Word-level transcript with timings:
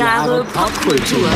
Jahre 0.00 0.44
Popkultur. 0.44 1.28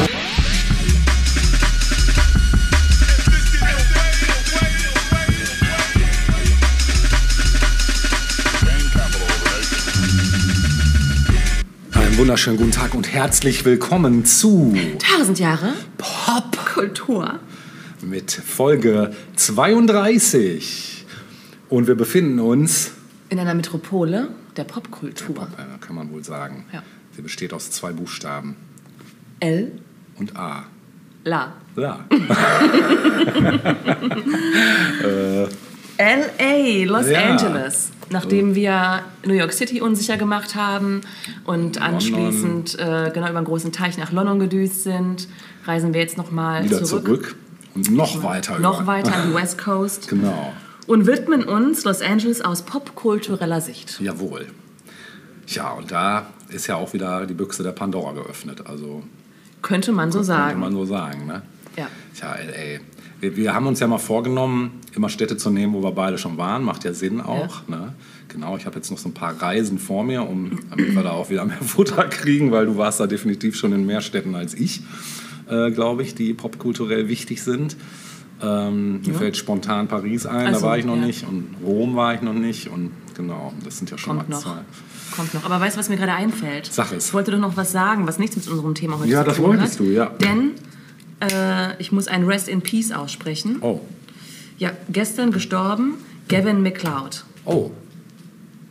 Einen 11.93 12.19
wunderschönen 12.19 12.57
guten 12.57 12.71
Tag 12.73 12.95
und 12.95 13.13
herzlich 13.13 13.65
willkommen 13.65 14.25
zu 14.25 14.75
1000 14.75 15.39
Jahre 15.39 15.73
Popkultur 15.99 16.55
Kultur. 16.75 17.39
mit 18.03 18.33
Folge 18.33 19.13
32. 19.37 21.07
Und 21.69 21.87
wir 21.87 21.95
befinden 21.95 22.41
uns, 22.41 22.91
In 23.29 23.39
einer 23.39 23.55
Metropole 23.55 24.29
der 24.57 24.65
Popkultur. 24.65 25.47
äh, 25.57 25.79
kann 25.85 25.95
man 25.95 26.11
wohl 26.13 26.25
sagen, 26.25 26.65
Ja. 26.73 26.83
Sie 27.17 27.23
besteht 27.23 27.53
aus 27.53 27.71
zwei 27.71 27.93
Buchstaben 27.93 28.57
L. 29.41 29.73
und 30.17 30.37
A. 30.37 30.65
La. 31.25 31.53
Ja. 31.77 32.01
LA, 35.99 36.85
Los 36.87 37.09
Ja. 37.09 37.23
Angeles. 37.31 37.91
Nachdem 38.11 38.55
wir 38.55 39.01
New 39.25 39.33
York 39.33 39.53
City 39.53 39.81
unsicher 39.81 40.17
gemacht 40.19 40.55
haben 40.55 41.01
und 41.45 41.81
anschließend 41.81 42.79
äh, 42.79 43.11
genau 43.15 43.29
über 43.29 43.39
einen 43.39 43.47
großen 43.47 43.73
Teich 43.73 43.97
nach 43.97 44.13
London 44.13 44.39
gedüst 44.39 44.83
sind, 44.85 45.27
reisen 45.65 45.95
wir 45.95 46.01
jetzt 46.03 46.19
nochmal 46.19 46.65
Wieder 46.65 46.85
zurück. 46.85 47.05
zurück. 47.07 47.37
und 47.75 47.91
noch 47.91 48.23
weiter. 48.23 48.59
Noch 48.59 48.81
über. 48.83 48.87
weiter 48.93 49.15
an 49.15 49.31
die 49.31 49.35
West 49.35 49.57
Coast 49.59 50.09
Genau. 50.11 50.53
und 50.87 51.07
widmen 51.07 51.45
uns 51.45 51.85
Los 51.85 52.03
Angeles 52.03 52.43
aus 52.43 52.63
popkultureller 52.63 53.63
Sicht. 53.63 53.99
Jawohl. 54.01 54.47
Ja, 55.47 55.71
und 55.73 55.91
da 55.91 56.27
ist 56.49 56.67
ja 56.67 56.77
auch 56.77 56.93
wieder 56.93 57.27
die 57.27 57.35
Büchse 57.35 57.63
der 57.63 57.73
Pandora 57.73 58.13
geöffnet. 58.13 58.67
Also 58.67 59.03
Könnte 59.63 59.93
man 59.93 60.11
so 60.13 60.19
könnte 60.19 60.27
sagen. 60.27 60.61
man 60.61 60.73
so 60.73 60.85
sagen. 60.85 61.27
Ne? 61.27 61.43
Ja. 61.77 61.89
Tja, 62.15 62.35
LA. 62.35 62.81
Wir, 63.21 63.37
wir 63.37 63.55
haben 63.55 63.67
uns 63.67 63.81
ja 63.81 63.87
mal 63.87 63.99
vorgenommen, 63.99 64.81
immer 64.95 65.09
Städte 65.09 65.37
zu 65.37 65.51
nehmen, 65.51 65.73
wo 65.73 65.83
wir 65.83 65.93
beide 65.93 66.19
schon 66.19 66.37
waren. 66.37 66.63
Macht 66.63 66.85
ja 66.85 66.93
Sinn 66.93 67.21
auch. 67.21 67.67
Ne? 67.69 67.95
Genau, 68.29 68.57
ich 68.57 68.67
habe 68.67 68.77
jetzt 68.77 68.91
noch 68.91 68.99
so 68.99 69.09
ein 69.09 69.15
paar 69.15 69.41
Reisen 69.41 69.79
vor 69.79 70.05
mir, 70.05 70.29
um, 70.29 70.59
damit 70.71 70.95
wir 70.95 71.03
da 71.03 71.13
auch 71.13 71.31
wieder 71.31 71.45
mehr 71.45 71.57
Futter 71.63 72.05
kriegen, 72.05 72.51
weil 72.53 72.67
du 72.67 72.77
warst 72.77 73.01
da 73.01 73.07
definitiv 73.07 73.57
schon 73.57 73.73
in 73.73 73.87
mehr 73.87 74.01
Städten 74.01 74.35
als 74.35 74.55
ich, 74.55 74.83
äh, 75.49 75.71
glaube 75.71 76.03
ich, 76.03 76.15
die 76.15 76.35
popkulturell 76.35 77.09
wichtig 77.09 77.43
sind. 77.43 77.77
Ähm, 78.43 79.01
Mir 79.03 79.15
fällt 79.15 79.37
spontan 79.37 79.89
Paris 79.89 80.27
ein, 80.27 80.49
Also, 80.49 80.61
da 80.61 80.67
war 80.67 80.79
ich 80.79 80.85
noch 80.85 80.97
ja. 80.97 81.07
nicht. 81.07 81.27
Und 81.27 81.55
Rom 81.65 81.97
war 81.97 82.15
ich 82.15 82.23
noch 82.23 82.35
nicht. 82.35 82.69
Und 82.69 82.91
genau, 83.15 83.53
das 83.65 83.79
sind 83.79 83.91
ja 83.91 83.99
schon 83.99 84.19
Kommt 84.19 84.29
mal 84.29 84.37
noch. 84.37 84.57
Kommt 85.17 85.35
noch. 85.35 85.45
Aber 85.45 85.61
weißt 85.61 85.77
du, 85.77 85.81
was 85.81 85.89
mir 85.89 85.97
gerade 85.97 86.13
einfällt? 86.13 86.67
Sag 86.73 86.93
es. 86.93 87.09
Ich 87.09 87.15
wollte 87.15 87.31
doch 87.31 87.39
noch 87.39 87.57
was 87.57 87.71
sagen, 87.73 88.07
was 88.07 88.19
nichts 88.19 88.37
mit 88.37 88.49
unserem 88.49 88.75
Thema 88.75 88.99
heute 88.99 89.09
Ja, 89.11 89.21
zu 89.21 89.27
das 89.29 89.37
tun 89.37 89.47
wolltest 89.47 89.75
hat. 89.75 89.81
du, 89.81 89.85
ja. 89.91 90.07
Denn 90.07 90.53
äh, 91.21 91.81
ich 91.81 91.93
muss 91.93 92.09
ein 92.09 92.25
Rest 92.25 92.49
in 92.49 92.63
Peace 92.63 92.91
aussprechen. 92.93 93.59
Oh, 93.61 93.81
Ja, 94.59 94.71
gestern 94.91 95.31
gestorben 95.31 95.95
Gavin 96.29 96.63
McLeod. 96.63 97.25
oh. 97.45 97.71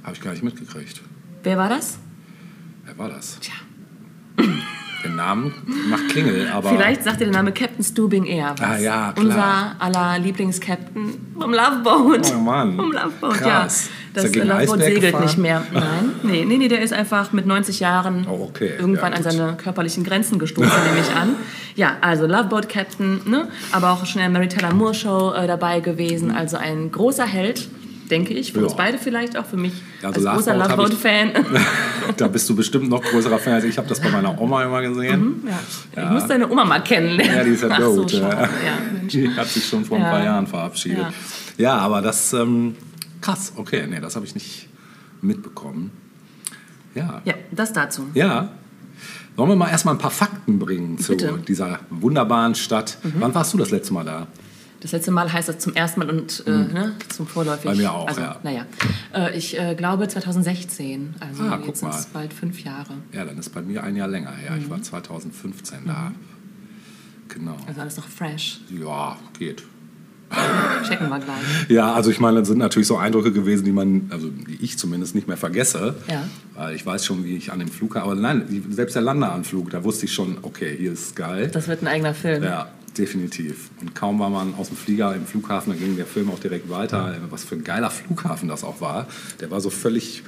Habe 0.03 0.15
ich 0.15 0.21
gar 0.21 0.31
nicht 0.31 0.43
mitgekriegt. 0.43 1.01
Wer 1.43 1.57
war 1.57 1.69
das? 1.69 1.97
Wer 2.85 2.97
war 2.97 3.07
das? 3.07 3.37
Tja. 3.39 3.53
Den 5.03 5.15
Namen 5.17 5.53
macht 5.89 6.09
Klingel, 6.09 6.47
aber. 6.53 6.69
Vielleicht 6.69 7.03
sagt 7.03 7.19
dir 7.19 7.25
der 7.25 7.33
Name 7.33 7.51
Captain 7.51 7.83
Stubing 7.83 8.25
eher 8.25 8.51
was. 8.57 8.61
Ah, 8.61 8.77
ja, 8.77 9.11
klar. 9.11 9.25
Unser 9.25 9.75
aller 9.79 10.19
Lieblings-Captain 10.19 11.33
vom 11.39 11.51
Love 11.53 11.81
Boat. 11.83 12.33
Oh 12.33 12.39
Mann. 12.39 12.75
Vom 12.75 12.91
Love 12.91 13.11
Boat, 13.19 13.33
Krass. 13.33 13.45
ja. 13.45 13.65
Ist 13.65 13.89
Das 14.13 14.23
er 14.25 14.29
gegen 14.31 14.47
Love 14.47 14.65
Boat 14.65 14.75
Eisberg 14.79 14.93
segelt 14.93 15.01
gefahren? 15.11 15.23
nicht 15.25 15.37
mehr. 15.37 15.63
Nein, 15.73 16.11
nee, 16.23 16.45
nee, 16.45 16.57
nee, 16.57 16.67
der 16.67 16.81
ist 16.81 16.93
einfach 16.93 17.33
mit 17.33 17.45
90 17.45 17.79
Jahren 17.79 18.25
Oh, 18.29 18.47
okay. 18.49 18.71
irgendwann 18.79 19.11
Ja, 19.11 19.17
an 19.17 19.23
seine 19.23 19.57
körperlichen 19.57 20.03
Grenzen 20.03 20.39
gestoßen, 20.39 20.71
nehme 20.85 20.99
ich 21.01 21.15
an. 21.15 21.35
Ja, 21.75 21.97
also 22.01 22.25
Love 22.27 22.45
Boat 22.45 22.69
Captain, 22.69 23.19
ne? 23.25 23.47
aber 23.71 23.91
auch 23.91 24.05
schon 24.05 24.21
in 24.21 24.31
der 24.31 24.39
Mary 24.39 24.47
Tyler 24.47 24.73
Moore 24.73 24.93
Show 24.93 25.33
äh, 25.33 25.47
dabei 25.47 25.79
gewesen. 25.79 26.31
Also 26.31 26.57
ein 26.57 26.91
großer 26.91 27.25
Held, 27.25 27.67
denke 28.09 28.33
ich, 28.33 28.53
für 28.53 28.61
uns 28.63 28.71
Ja. 28.73 28.77
beide 28.77 28.97
vielleicht, 28.97 29.37
auch 29.37 29.45
für 29.45 29.57
mich 29.57 29.73
Also 30.01 30.27
als 30.27 30.37
großer 30.37 30.53
Love 30.55 30.67
Love 30.69 30.75
Boat 30.77 30.89
Boat 30.89 30.99
Fan. 30.99 31.31
da 32.17 32.27
bist 32.27 32.49
du 32.49 32.55
bestimmt 32.55 32.89
noch 32.89 33.01
größerer 33.01 33.39
Fan 33.39 33.53
als 33.53 33.63
ich. 33.63 33.71
Ich 33.71 33.77
habe 33.77 33.87
das 33.87 33.99
bei 34.01 34.09
meiner 34.09 34.39
Oma 34.39 34.63
immer 34.63 34.81
gesehen. 34.81 35.43
Ja. 35.95 36.03
Ich 36.03 36.09
muss 36.11 36.27
deine 36.27 36.49
Oma 36.49 36.65
mal 36.65 36.79
kennenlernen. 36.83 37.35
Ja, 37.37 37.43
die 37.43 37.51
ist 37.51 37.63
ja 37.63 37.81
so, 37.81 38.03
tot. 38.03 38.21
Mensch. 38.21 39.13
die 39.13 39.29
hat 39.29 39.47
sich 39.47 39.65
schon 39.65 39.85
vor 39.85 39.97
ein 39.97 40.03
paar 40.03 40.23
Jahren 40.23 40.47
verabschiedet. 40.47 41.05
Ja. 41.57 41.77
Aber 41.77 42.01
das, 42.01 42.33
ähm, 42.33 42.75
krass, 43.21 43.53
okay, 43.55 43.85
nee, 43.89 43.99
das 43.99 44.15
habe 44.15 44.25
ich 44.25 44.33
nicht 44.35 44.67
mitbekommen. 45.21 45.91
Ja. 46.95 47.21
Ja, 47.25 47.33
das 47.51 47.73
dazu. 47.73 48.07
Ja. 48.13 48.49
Wollen 49.35 49.49
wir 49.49 49.55
mal 49.55 49.69
erstmal 49.69 49.95
ein 49.95 49.99
paar 49.99 50.11
Fakten 50.11 50.59
bringen 50.59 50.99
zu 50.99 51.13
Bitte. 51.13 51.31
Mhm. 51.31 51.45
dieser 51.45 51.79
wunderbaren 51.89 52.53
Stadt. 52.53 52.97
Wann 53.17 53.33
warst 53.33 53.51
du 53.53 53.57
das 53.57 53.71
letzte 53.71 53.93
Mal 53.93 54.03
da? 54.05 54.27
Das 54.83 54.91
letzte 54.91 55.11
Mal 55.11 55.31
heißt 55.31 55.47
das 55.47 55.59
zum 55.59 55.73
ersten 55.75 56.01
Mal 56.01 56.09
und 56.09 56.43
äh, 56.45 56.49
ne, 56.51 56.91
zum 57.07 57.25
Vorläufig. 57.25 57.63
Bei 57.63 57.75
mir 57.75 57.91
auch, 57.93 58.05
also, 58.05 58.19
ja. 58.19 58.35
Naja, 58.43 58.65
äh, 59.15 59.35
ich 59.37 59.57
äh, 59.57 59.75
glaube 59.75 60.09
2016. 60.09 61.15
Also 61.21 61.43
Ah, 61.43 61.59
jetzt 61.65 61.79
sind 61.79 61.93
es 61.93 62.05
bald 62.07 62.33
fünf 62.33 62.61
Jahre. 62.63 62.95
Ja, 63.13 63.23
dann 63.23 63.37
ist 63.37 63.49
bei 63.53 63.61
mir 63.61 63.81
ein 63.83 63.95
Jahr 63.95 64.09
länger 64.09 64.31
her. 64.35 64.57
Ich 64.59 64.69
war 64.69 64.77
Mhm. 64.77 64.83
2015 64.83 65.79
da. 65.87 66.11
Genau. 67.29 67.55
Also 67.65 67.79
alles 67.79 67.95
noch 67.97 68.07
fresh. 68.07 68.59
Ja, 68.69 69.17
geht. 69.39 69.63
Checken 70.87 71.09
wir 71.09 71.19
gleich. 71.19 71.37
Ja, 71.69 71.93
also 71.93 72.09
ich 72.11 72.19
meine, 72.19 72.39
das 72.39 72.47
sind 72.49 72.57
natürlich 72.57 72.87
so 72.87 72.97
Eindrücke 72.97 73.31
gewesen, 73.31 73.63
die 73.63 73.71
man, 73.71 74.07
also 74.09 74.29
die 74.29 74.57
ich 74.61 74.77
zumindest 74.77 75.15
nicht 75.15 75.27
mehr 75.29 75.37
vergesse. 75.37 75.95
Ja. 76.09 76.23
Weil 76.55 76.75
ich 76.75 76.85
weiß 76.85 77.05
schon, 77.05 77.23
wie 77.23 77.37
ich 77.37 77.51
an 77.53 77.59
dem 77.59 77.69
Flug, 77.69 77.95
aber 77.95 78.15
nein, 78.15 78.65
selbst 78.71 78.95
der 78.95 79.03
Landeanflug, 79.03 79.69
da 79.69 79.83
wusste 79.83 80.05
ich 80.05 80.13
schon, 80.13 80.39
okay, 80.41 80.75
hier 80.77 80.91
ist 80.91 81.15
geil. 81.15 81.49
Das 81.53 81.67
wird 81.67 81.83
ein 81.83 81.87
eigener 81.87 82.13
Film. 82.13 82.43
Ja, 82.43 82.67
definitiv. 82.97 83.69
Und 83.81 83.95
kaum 83.95 84.19
war 84.19 84.29
man 84.29 84.53
aus 84.55 84.67
dem 84.67 84.77
Flieger 84.77 85.15
im 85.15 85.25
Flughafen, 85.25 85.73
da 85.73 85.79
ging 85.79 85.95
der 85.95 86.05
Film 86.05 86.29
auch 86.29 86.39
direkt 86.39 86.69
weiter. 86.69 87.15
Was 87.29 87.43
für 87.43 87.55
ein 87.55 87.63
geiler 87.63 87.89
Flughafen 87.89 88.49
das 88.49 88.63
auch 88.63 88.81
war. 88.81 89.07
Der 89.39 89.51
war 89.51 89.61
so 89.61 89.69
völlig 89.69 90.23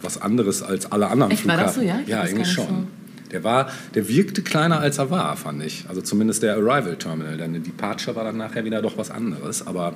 was 0.00 0.20
anderes 0.20 0.62
als 0.62 0.90
alle 0.92 1.08
anderen 1.08 1.32
Echt, 1.32 1.46
war 1.46 1.54
Flughafen. 1.54 1.66
das 1.66 1.74
so, 1.74 1.80
ja? 1.82 2.00
Ich 2.00 2.08
ja, 2.08 2.24
irgendwie 2.24 2.44
schon. 2.44 2.86
Der, 3.30 3.44
war, 3.44 3.70
der 3.94 4.08
wirkte 4.08 4.42
kleiner 4.42 4.80
als 4.80 4.98
er 4.98 5.10
war, 5.10 5.36
fand 5.36 5.62
ich. 5.62 5.84
Also 5.88 6.00
zumindest 6.00 6.42
der 6.42 6.54
Arrival 6.54 6.96
Terminal. 6.96 7.36
Denn 7.36 7.52
die 7.52 7.60
Departure 7.60 8.16
war 8.16 8.24
dann 8.24 8.36
nachher 8.36 8.64
wieder 8.64 8.80
doch 8.80 8.96
was 8.96 9.10
anderes. 9.10 9.66
Aber 9.66 9.94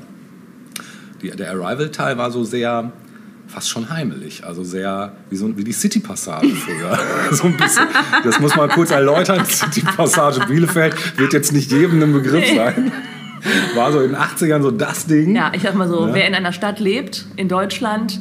die, 1.22 1.30
der 1.30 1.50
Arrival-Teil 1.52 2.18
war 2.18 2.30
so 2.30 2.44
sehr 2.44 2.92
fast 3.52 3.68
schon 3.68 3.90
heimelig, 3.90 4.44
also 4.44 4.64
sehr 4.64 5.12
wie, 5.28 5.36
so, 5.36 5.56
wie 5.56 5.64
die 5.64 5.72
City-Passage 5.72 6.48
früher. 6.48 6.98
so 7.32 7.44
ein 7.44 7.56
bisschen. 7.56 7.86
Das 8.24 8.40
muss 8.40 8.56
man 8.56 8.70
kurz 8.70 8.90
erläutern. 8.90 9.44
City-Passage 9.44 10.46
Bielefeld 10.48 11.18
wird 11.18 11.32
jetzt 11.34 11.52
nicht 11.52 11.70
jedem 11.70 12.02
ein 12.02 12.12
Begriff 12.12 12.46
sein. 12.48 12.90
War 13.74 13.92
so 13.92 14.00
in 14.00 14.12
den 14.12 14.20
80ern 14.20 14.62
so 14.62 14.70
das 14.70 15.06
Ding. 15.06 15.34
Ja, 15.36 15.52
ich 15.54 15.62
sag 15.62 15.74
mal 15.74 15.88
so, 15.88 16.06
Ja. 16.06 16.14
wer 16.14 16.26
in 16.28 16.34
einer 16.34 16.52
Stadt 16.52 16.80
lebt, 16.80 17.26
in 17.36 17.48
Deutschland, 17.48 18.18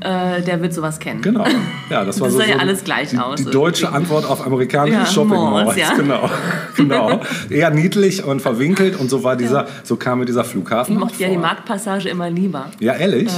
äh, 0.00 0.42
der 0.42 0.60
wird 0.60 0.74
sowas 0.74 0.98
kennen. 0.98 1.22
Genau. 1.22 1.44
Ja, 1.90 2.04
das 2.04 2.20
war 2.20 2.26
Das 2.28 2.34
so, 2.34 2.38
sah 2.40 2.46
ja 2.46 2.54
so 2.54 2.60
alles 2.60 2.84
gleich 2.84 3.10
die, 3.10 3.18
aus 3.18 3.36
Die 3.44 3.50
deutsche 3.50 3.84
irgendwie. 3.84 3.96
Antwort 4.02 4.24
auf 4.26 4.44
amerikanische 4.46 4.98
Ja, 4.98 5.06
Shopping 5.06 5.30
Malls, 5.40 5.66
Malls. 5.66 5.76
ja. 5.78 5.94
Genau. 5.94 6.30
genau. 6.76 7.20
Eher 7.50 7.70
niedlich 7.70 8.24
und 8.24 8.40
verwinkelt 8.42 8.98
und 8.98 9.08
so 9.10 9.22
war 9.24 9.36
dieser, 9.36 9.66
so 9.82 9.96
kam 9.96 10.18
mir 10.20 10.24
dieser 10.24 10.44
Flughafen. 10.44 10.94
Ich 10.94 11.00
mochte 11.00 11.22
ja 11.22 11.28
die. 11.28 11.36
Marktpassage 11.38 12.08
immer 12.08 12.28
lieber. 12.30 12.66
Ja, 12.80 12.94
ehrlich? 12.94 13.30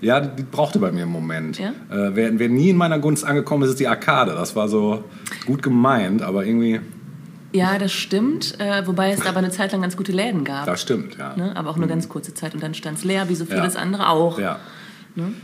Ja, 0.00 0.20
die 0.20 0.42
brauchte 0.44 0.78
bei 0.78 0.92
mir 0.92 1.02
einen 1.02 1.12
Moment. 1.12 1.58
Ja? 1.58 1.68
Äh, 1.90 2.10
wer, 2.14 2.38
wer 2.38 2.48
nie 2.48 2.70
in 2.70 2.76
meiner 2.76 2.98
Gunst 2.98 3.24
angekommen 3.24 3.64
ist, 3.64 3.70
ist 3.70 3.80
die 3.80 3.88
Arcade. 3.88 4.32
Das 4.34 4.54
war 4.56 4.68
so 4.68 5.04
gut 5.46 5.62
gemeint, 5.62 6.22
aber 6.22 6.44
irgendwie, 6.46 6.80
Ja, 7.52 7.78
das 7.78 7.92
stimmt. 7.92 8.60
Äh, 8.60 8.86
wobei 8.86 9.10
es 9.10 9.26
aber 9.26 9.38
eine 9.38 9.50
Zeit 9.50 9.72
lang 9.72 9.82
ganz 9.82 9.96
gute 9.96 10.12
Läden 10.12 10.44
gab. 10.44 10.66
das 10.66 10.82
stimmt, 10.82 11.16
ja. 11.18 11.34
Ne? 11.36 11.52
Aber 11.56 11.70
auch 11.70 11.76
nur 11.76 11.88
ganz 11.88 12.08
kurze 12.08 12.32
Zeit. 12.34 12.54
Und 12.54 12.62
dann 12.62 12.74
stand 12.74 12.98
es 12.98 13.04
leer, 13.04 13.28
wie 13.28 13.34
so 13.34 13.44
vieles 13.44 13.74
Ja. 13.74 13.80
andere 13.80 14.08
auch. 14.08 14.38
Ja. 14.38 14.58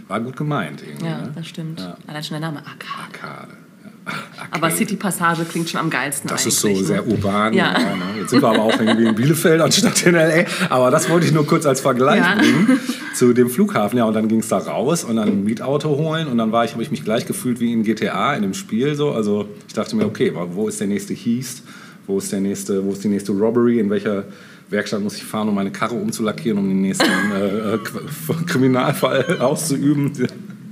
War 0.09 0.21
gut 0.21 0.37
gemeint 0.37 0.82
irgendwie. 0.87 1.06
Ja, 1.06 1.19
ne? 1.23 1.32
das 1.35 1.47
stimmt. 1.47 1.81
Ja. 1.81 1.97
Allein 2.06 2.23
schon 2.25 2.41
der 2.41 2.49
Name 2.50 2.59
Arcade. 2.59 3.25
Arcade. 3.25 3.53
Ja. 3.85 4.12
Aber 4.50 4.65
Arcade. 4.65 4.76
City 4.76 4.97
Passage 4.97 5.44
klingt 5.44 5.69
schon 5.71 5.81
am 5.81 5.91
geilsten 5.91 6.29
Das 6.29 6.44
ist 6.47 6.61
so 6.61 6.69
ne? 6.69 6.76
sehr 6.85 7.06
urban. 7.06 7.53
Ja. 7.55 7.73
ne? 7.73 7.97
Jetzt 8.21 8.31
sind 8.31 8.43
wir 8.43 8.49
aber 8.49 8.62
auch 8.62 8.79
irgendwie 8.79 9.06
in 9.06 9.15
Bielefeld 9.15 9.61
anstatt 9.61 10.03
in 10.06 10.15
L.A. 10.15 10.47
Aber 10.75 10.91
das 10.91 11.09
wollte 11.11 11.26
ich 11.26 11.32
nur 11.32 11.47
kurz 11.47 11.67
als 11.67 11.81
Vergleich 11.81 12.21
Ja. 12.21 12.35
bringen 12.37 12.79
zu 13.15 13.32
dem 13.32 13.49
Flughafen. 13.50 13.99
Ja, 13.99 14.05
und 14.05 14.15
dann 14.15 14.29
ging 14.29 14.41
es 14.41 14.49
da 14.49 14.59
raus 14.59 15.05
und 15.05 15.17
dann 15.17 15.29
ein 15.29 15.44
Mietauto 15.44 15.91
holen. 15.97 16.29
Und 16.29 16.38
dann 16.38 16.53
war 16.53 16.65
ich, 16.65 16.73
habe 16.73 16.82
ich 16.82 16.91
mich 16.91 17.05
gleich 17.05 17.27
gefühlt 17.27 17.61
wie 17.61 17.73
in 17.73 17.82
GTA, 17.82 18.35
in 18.35 18.43
dem 18.43 18.55
Spiel 18.55 18.94
so. 18.94 19.12
Also 19.12 19.47
ich 19.67 19.75
dachte 19.75 19.97
mir, 19.97 20.05
okay, 20.06 20.32
wo 20.35 20.69
ist 20.69 20.81
der 20.81 20.87
nächste 20.87 21.15
Heist? 21.15 21.62
Wo 22.06 22.19
ist, 22.19 22.31
der 22.32 22.41
nächste, 22.41 22.85
wo 22.85 22.93
ist 22.93 23.03
die 23.03 23.09
nächste 23.09 23.32
Robbery? 23.32 23.79
In 23.81 23.88
welcher 23.88 24.25
Werkstatt 24.75 25.00
muss 25.00 25.17
ich 25.17 25.25
fahren, 25.25 25.49
um 25.49 25.55
meine 25.55 25.71
Karre 25.71 25.94
umzulackieren, 25.94 26.59
um 26.59 26.69
den 26.69 26.82
nächsten 26.82 27.06
äh, 27.35 27.75
äh, 27.75 27.79
Kriminalfall 28.47 29.38
auszuüben? 29.38 30.12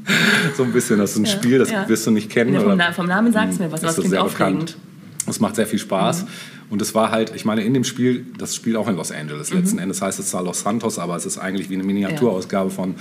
so 0.56 0.64
ein 0.64 0.72
bisschen, 0.72 0.98
das 0.98 1.12
ist 1.12 1.18
ein 1.18 1.26
Spiel, 1.26 1.58
das 1.58 1.70
ja. 1.70 1.88
wirst 1.88 2.06
du 2.06 2.10
nicht 2.10 2.30
kennen. 2.30 2.54
Ja, 2.54 2.60
vom, 2.60 2.72
oder? 2.72 2.92
Vom 2.92 3.06
Namen 3.06 3.32
sagt 3.32 3.52
es 3.52 3.58
mir 3.58 3.70
was, 3.70 3.80
aber 3.80 3.90
Ist 3.90 3.98
es 3.98 4.04
das 4.04 4.10
klingt 4.10 4.24
aufregend. 4.24 4.76
Es 5.28 5.38
macht 5.38 5.56
sehr 5.56 5.66
viel 5.66 5.78
Spaß. 5.78 6.24
Mhm. 6.24 6.28
Und 6.70 6.80
es 6.82 6.94
war 6.94 7.10
halt, 7.10 7.32
ich 7.36 7.44
meine, 7.44 7.62
in 7.62 7.74
dem 7.74 7.84
Spiel, 7.84 8.24
das 8.38 8.56
spielt 8.56 8.76
auch 8.76 8.88
in 8.88 8.96
Los 8.96 9.12
Angeles. 9.12 9.50
Mhm. 9.50 9.58
Letzten 9.58 9.78
Endes 9.78 10.02
heißt 10.02 10.18
es 10.18 10.30
zwar 10.30 10.42
Los 10.42 10.60
Santos, 10.60 10.98
aber 10.98 11.16
es 11.16 11.26
ist 11.26 11.38
eigentlich 11.38 11.70
wie 11.70 11.74
eine 11.74 11.84
Miniaturausgabe 11.84 12.70
ja. 12.70 12.74
von 12.74 12.94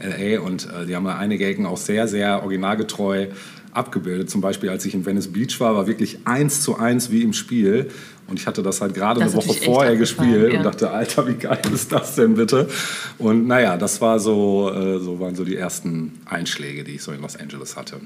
LA. 0.00 0.40
Und 0.40 0.66
äh, 0.66 0.86
die 0.86 0.96
haben 0.96 1.04
da 1.04 1.16
einige 1.16 1.46
Ecken 1.46 1.66
auch 1.66 1.76
sehr, 1.76 2.08
sehr 2.08 2.42
originalgetreu 2.42 3.28
abgebildet. 3.72 4.30
Zum 4.30 4.40
Beispiel, 4.40 4.70
als 4.70 4.84
ich 4.86 4.94
in 4.94 5.04
Venice 5.04 5.28
Beach 5.28 5.60
war, 5.60 5.74
war 5.74 5.86
wirklich 5.86 6.20
eins 6.24 6.62
zu 6.62 6.78
eins 6.78 7.10
wie 7.10 7.22
im 7.22 7.32
Spiel. 7.32 7.88
Und 8.28 8.38
ich 8.38 8.46
hatte 8.46 8.62
das 8.62 8.80
halt 8.82 8.94
gerade 8.94 9.22
eine 9.22 9.32
Woche 9.32 9.54
vorher 9.54 9.96
gespielt 9.96 10.52
ja. 10.52 10.58
und 10.58 10.64
dachte, 10.64 10.90
Alter, 10.90 11.26
wie 11.26 11.34
geil 11.34 11.60
ist 11.72 11.90
das 11.90 12.14
denn 12.14 12.34
bitte? 12.34 12.68
Und 13.16 13.46
naja, 13.46 13.78
das 13.78 14.02
war 14.02 14.20
so, 14.20 14.70
äh, 14.70 14.98
so 14.98 15.18
waren 15.18 15.34
so 15.34 15.44
die 15.44 15.56
ersten 15.56 16.20
Einschläge, 16.26 16.84
die 16.84 16.96
ich 16.96 17.02
so 17.02 17.10
in 17.12 17.22
Los 17.22 17.36
Angeles 17.36 17.76
hatte. 17.76 18.00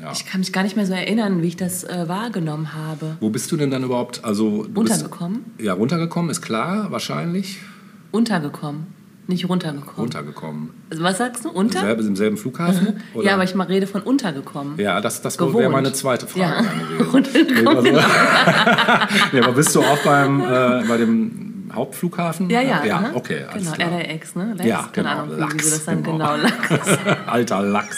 Ja. 0.00 0.12
Ich 0.12 0.26
kann 0.26 0.40
mich 0.40 0.52
gar 0.52 0.62
nicht 0.62 0.76
mehr 0.76 0.86
so 0.86 0.92
erinnern, 0.92 1.42
wie 1.42 1.48
ich 1.48 1.56
das 1.56 1.82
äh, 1.82 2.08
wahrgenommen 2.08 2.72
habe. 2.72 3.16
Wo 3.20 3.30
bist 3.30 3.50
du 3.50 3.56
denn 3.56 3.70
dann 3.70 3.82
überhaupt? 3.82 4.24
Also, 4.24 4.66
runtergekommen? 4.74 5.42
Bist, 5.56 5.66
ja, 5.66 5.72
runtergekommen 5.72 6.30
ist 6.30 6.40
klar, 6.40 6.90
wahrscheinlich. 6.90 7.58
Untergekommen. 8.12 8.86
Nicht 9.26 9.48
runtergekommen. 9.48 9.96
Runtergekommen. 9.96 10.70
Also 10.90 11.02
was 11.02 11.16
sagst 11.16 11.44
du? 11.44 11.50
Unter? 11.50 11.80
Selbe, 11.80 12.02
Im 12.02 12.14
selben 12.14 12.36
Flughafen? 12.36 13.00
ja, 13.22 13.34
aber 13.34 13.44
ich 13.44 13.54
mal 13.54 13.66
rede 13.66 13.86
von 13.86 14.02
untergekommen. 14.02 14.78
Ja, 14.78 15.00
das, 15.00 15.22
das 15.22 15.40
wäre 15.40 15.70
meine 15.70 15.92
zweite 15.94 16.26
Frage 16.26 16.66
ja. 16.66 17.04
runtergekommen. 17.12 17.84
Nee, 17.84 17.90
also, 17.90 17.98
ja, 19.36 19.42
aber 19.42 19.52
bist 19.52 19.74
du 19.74 19.80
auch 19.80 19.98
beim, 20.04 20.40
äh, 20.42 20.84
bei 20.86 20.98
dem 20.98 21.70
Hauptflughafen? 21.72 22.50
Ja, 22.50 22.60
ja. 22.60 22.84
Ja, 22.84 23.12
okay. 23.14 23.46
Genau, 23.54 23.72
klar. 23.72 23.90
LAX, 23.90 24.36
ne? 24.36 24.54
Lex? 24.56 24.68
Ja, 24.68 24.88
genau. 24.92 25.08
Ahnung, 25.08 25.38
Lachs, 25.38 25.54
wie 25.54 25.70
das 25.70 25.84
dann 25.86 26.02
genau, 26.02 26.18
genau 26.18 26.36
Lachs. 26.36 26.98
Alter 27.26 27.62
Lachs. 27.62 27.96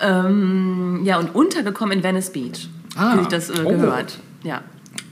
ähm, 0.00 1.02
ja, 1.04 1.18
und 1.18 1.34
untergekommen 1.34 1.98
in 1.98 2.02
Venice 2.02 2.30
Beach. 2.30 2.68
Ah. 2.96 3.12
Habe 3.12 3.22
ich 3.22 3.28
das 3.28 3.50
äh, 3.50 3.62
gehört. 3.64 4.18
Oh. 4.18 4.48
Ja. 4.48 4.62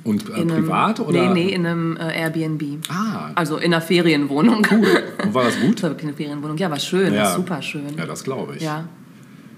Und 0.05 0.29
äh, 0.29 0.45
privat 0.45 1.00
einem, 1.00 1.09
oder? 1.09 1.35
Nee, 1.35 1.45
nee, 1.45 1.53
in 1.53 1.67
einem 1.67 1.97
äh, 1.97 2.21
Airbnb. 2.21 2.62
Ah. 2.89 3.31
Also 3.35 3.56
in 3.56 3.73
einer 3.73 3.83
Ferienwohnung. 3.83 4.67
Cool. 4.71 4.87
Und 5.25 5.35
war 5.35 5.45
das 5.45 5.61
gut? 5.61 5.77
Das 5.77 5.83
war 5.83 5.91
wirklich 5.91 6.09
eine 6.09 6.17
Ferienwohnung. 6.17 6.56
Ja, 6.56 6.71
war 6.71 6.79
schön, 6.79 7.12
ja. 7.12 7.25
war 7.25 7.35
super 7.35 7.62
schön. 7.62 7.97
Ja, 7.97 8.06
das 8.06 8.25
glaube 8.25 8.56
ich. 8.56 8.62
Ja. 8.62 8.89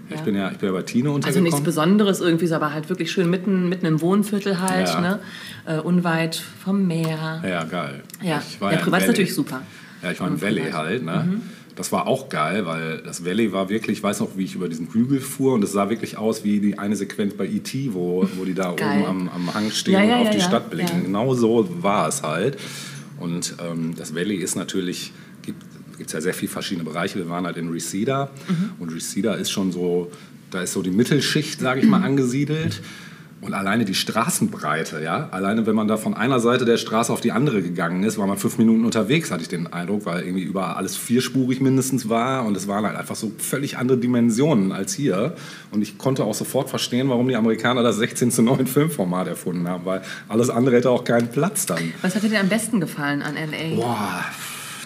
Ja, 0.08 0.16
ich, 0.16 0.22
bin 0.22 0.34
ja, 0.34 0.50
ich 0.50 0.58
bin 0.58 0.68
ja 0.70 0.74
bei 0.74 0.82
Tine 0.82 1.12
untergekommen. 1.12 1.46
Also 1.46 1.56
nichts 1.56 1.64
Besonderes 1.64 2.20
irgendwie, 2.20 2.52
aber 2.52 2.72
halt 2.72 2.88
wirklich 2.88 3.12
schön 3.12 3.30
mitten, 3.30 3.68
mitten 3.68 3.86
im 3.86 4.00
Wohnviertel 4.00 4.60
halt, 4.60 4.88
ja. 4.88 5.00
ne? 5.00 5.20
Äh, 5.66 5.78
unweit 5.78 6.34
vom 6.34 6.84
Meer. 6.88 7.42
Ja, 7.48 7.62
geil. 7.62 8.02
Ja, 8.20 8.42
ja, 8.60 8.72
ja 8.72 8.78
privat 8.78 9.02
ist 9.02 9.08
natürlich 9.08 9.34
super. 9.34 9.62
Ja, 10.02 10.10
ich 10.10 10.18
war 10.18 10.26
im 10.26 10.42
Valley 10.42 10.72
halt, 10.72 11.04
ne? 11.04 11.26
Mhm. 11.28 11.42
Das 11.80 11.92
war 11.92 12.06
auch 12.06 12.28
geil, 12.28 12.66
weil 12.66 12.98
das 12.98 13.24
Valley 13.24 13.52
war 13.52 13.70
wirklich, 13.70 13.96
ich 13.96 14.02
weiß 14.02 14.20
noch, 14.20 14.36
wie 14.36 14.44
ich 14.44 14.54
über 14.54 14.68
diesen 14.68 14.92
Hügel 14.92 15.18
fuhr 15.18 15.54
und 15.54 15.64
es 15.64 15.72
sah 15.72 15.88
wirklich 15.88 16.18
aus 16.18 16.44
wie 16.44 16.60
die 16.60 16.78
eine 16.78 16.94
Sequenz 16.94 17.32
bei 17.32 17.46
E.T., 17.46 17.94
wo, 17.94 18.28
wo 18.36 18.44
die 18.44 18.52
da 18.52 18.72
geil. 18.72 19.00
oben 19.00 19.06
am, 19.06 19.28
am 19.30 19.54
Hang 19.54 19.70
stehen 19.70 19.94
ja, 19.94 20.04
ja, 20.04 20.16
und 20.16 20.20
auf 20.20 20.26
ja, 20.26 20.34
die 20.34 20.40
Stadt 20.42 20.68
blicken. 20.68 21.04
Genau 21.04 21.34
so 21.34 21.66
war 21.80 22.06
es 22.06 22.22
halt. 22.22 22.58
Und 23.18 23.54
ähm, 23.66 23.94
das 23.96 24.14
Valley 24.14 24.36
ist 24.36 24.56
natürlich, 24.56 25.14
gibt 25.42 25.62
es 26.06 26.12
ja 26.12 26.20
sehr 26.20 26.34
viele 26.34 26.52
verschiedene 26.52 26.84
Bereiche. 26.84 27.18
Wir 27.18 27.30
waren 27.30 27.46
halt 27.46 27.56
in 27.56 27.70
Reseda 27.70 28.30
mhm. 28.46 28.72
und 28.78 28.92
Reseda 28.92 29.32
ist 29.32 29.50
schon 29.50 29.72
so, 29.72 30.12
da 30.50 30.60
ist 30.60 30.74
so 30.74 30.82
die 30.82 30.90
Mittelschicht, 30.90 31.60
sage 31.60 31.80
ich 31.80 31.86
mal, 31.86 32.02
angesiedelt. 32.04 32.82
Und 33.42 33.54
alleine 33.54 33.86
die 33.86 33.94
Straßenbreite, 33.94 35.02
ja, 35.02 35.30
alleine 35.30 35.66
wenn 35.66 35.74
man 35.74 35.88
da 35.88 35.96
von 35.96 36.12
einer 36.12 36.40
Seite 36.40 36.66
der 36.66 36.76
Straße 36.76 37.10
auf 37.10 37.22
die 37.22 37.32
andere 37.32 37.62
gegangen 37.62 38.02
ist, 38.02 38.18
war 38.18 38.26
man 38.26 38.36
fünf 38.36 38.58
Minuten 38.58 38.84
unterwegs, 38.84 39.30
hatte 39.30 39.40
ich 39.40 39.48
den 39.48 39.66
Eindruck, 39.72 40.04
weil 40.04 40.24
irgendwie 40.24 40.42
überall 40.42 40.74
alles 40.74 40.96
vierspurig 40.96 41.60
mindestens 41.62 42.10
war 42.10 42.44
und 42.44 42.54
es 42.54 42.68
waren 42.68 42.84
halt 42.84 42.96
einfach 42.96 43.16
so 43.16 43.32
völlig 43.38 43.78
andere 43.78 43.96
Dimensionen 43.96 44.72
als 44.72 44.92
hier. 44.92 45.34
Und 45.70 45.80
ich 45.80 45.96
konnte 45.96 46.24
auch 46.24 46.34
sofort 46.34 46.68
verstehen, 46.68 47.08
warum 47.08 47.28
die 47.28 47.36
Amerikaner 47.36 47.82
das 47.82 47.96
16 47.96 48.30
zu 48.30 48.42
9 48.42 48.66
Filmformat 48.66 49.28
erfunden 49.28 49.66
haben, 49.66 49.86
weil 49.86 50.02
alles 50.28 50.50
andere 50.50 50.76
hätte 50.76 50.90
auch 50.90 51.04
keinen 51.04 51.28
Platz 51.28 51.64
dann. 51.64 51.94
Was 52.02 52.14
hat 52.14 52.22
dir 52.22 52.40
am 52.40 52.48
besten 52.48 52.78
gefallen 52.78 53.22
an 53.22 53.36
LA? 53.36 53.76
Boah, 53.76 54.24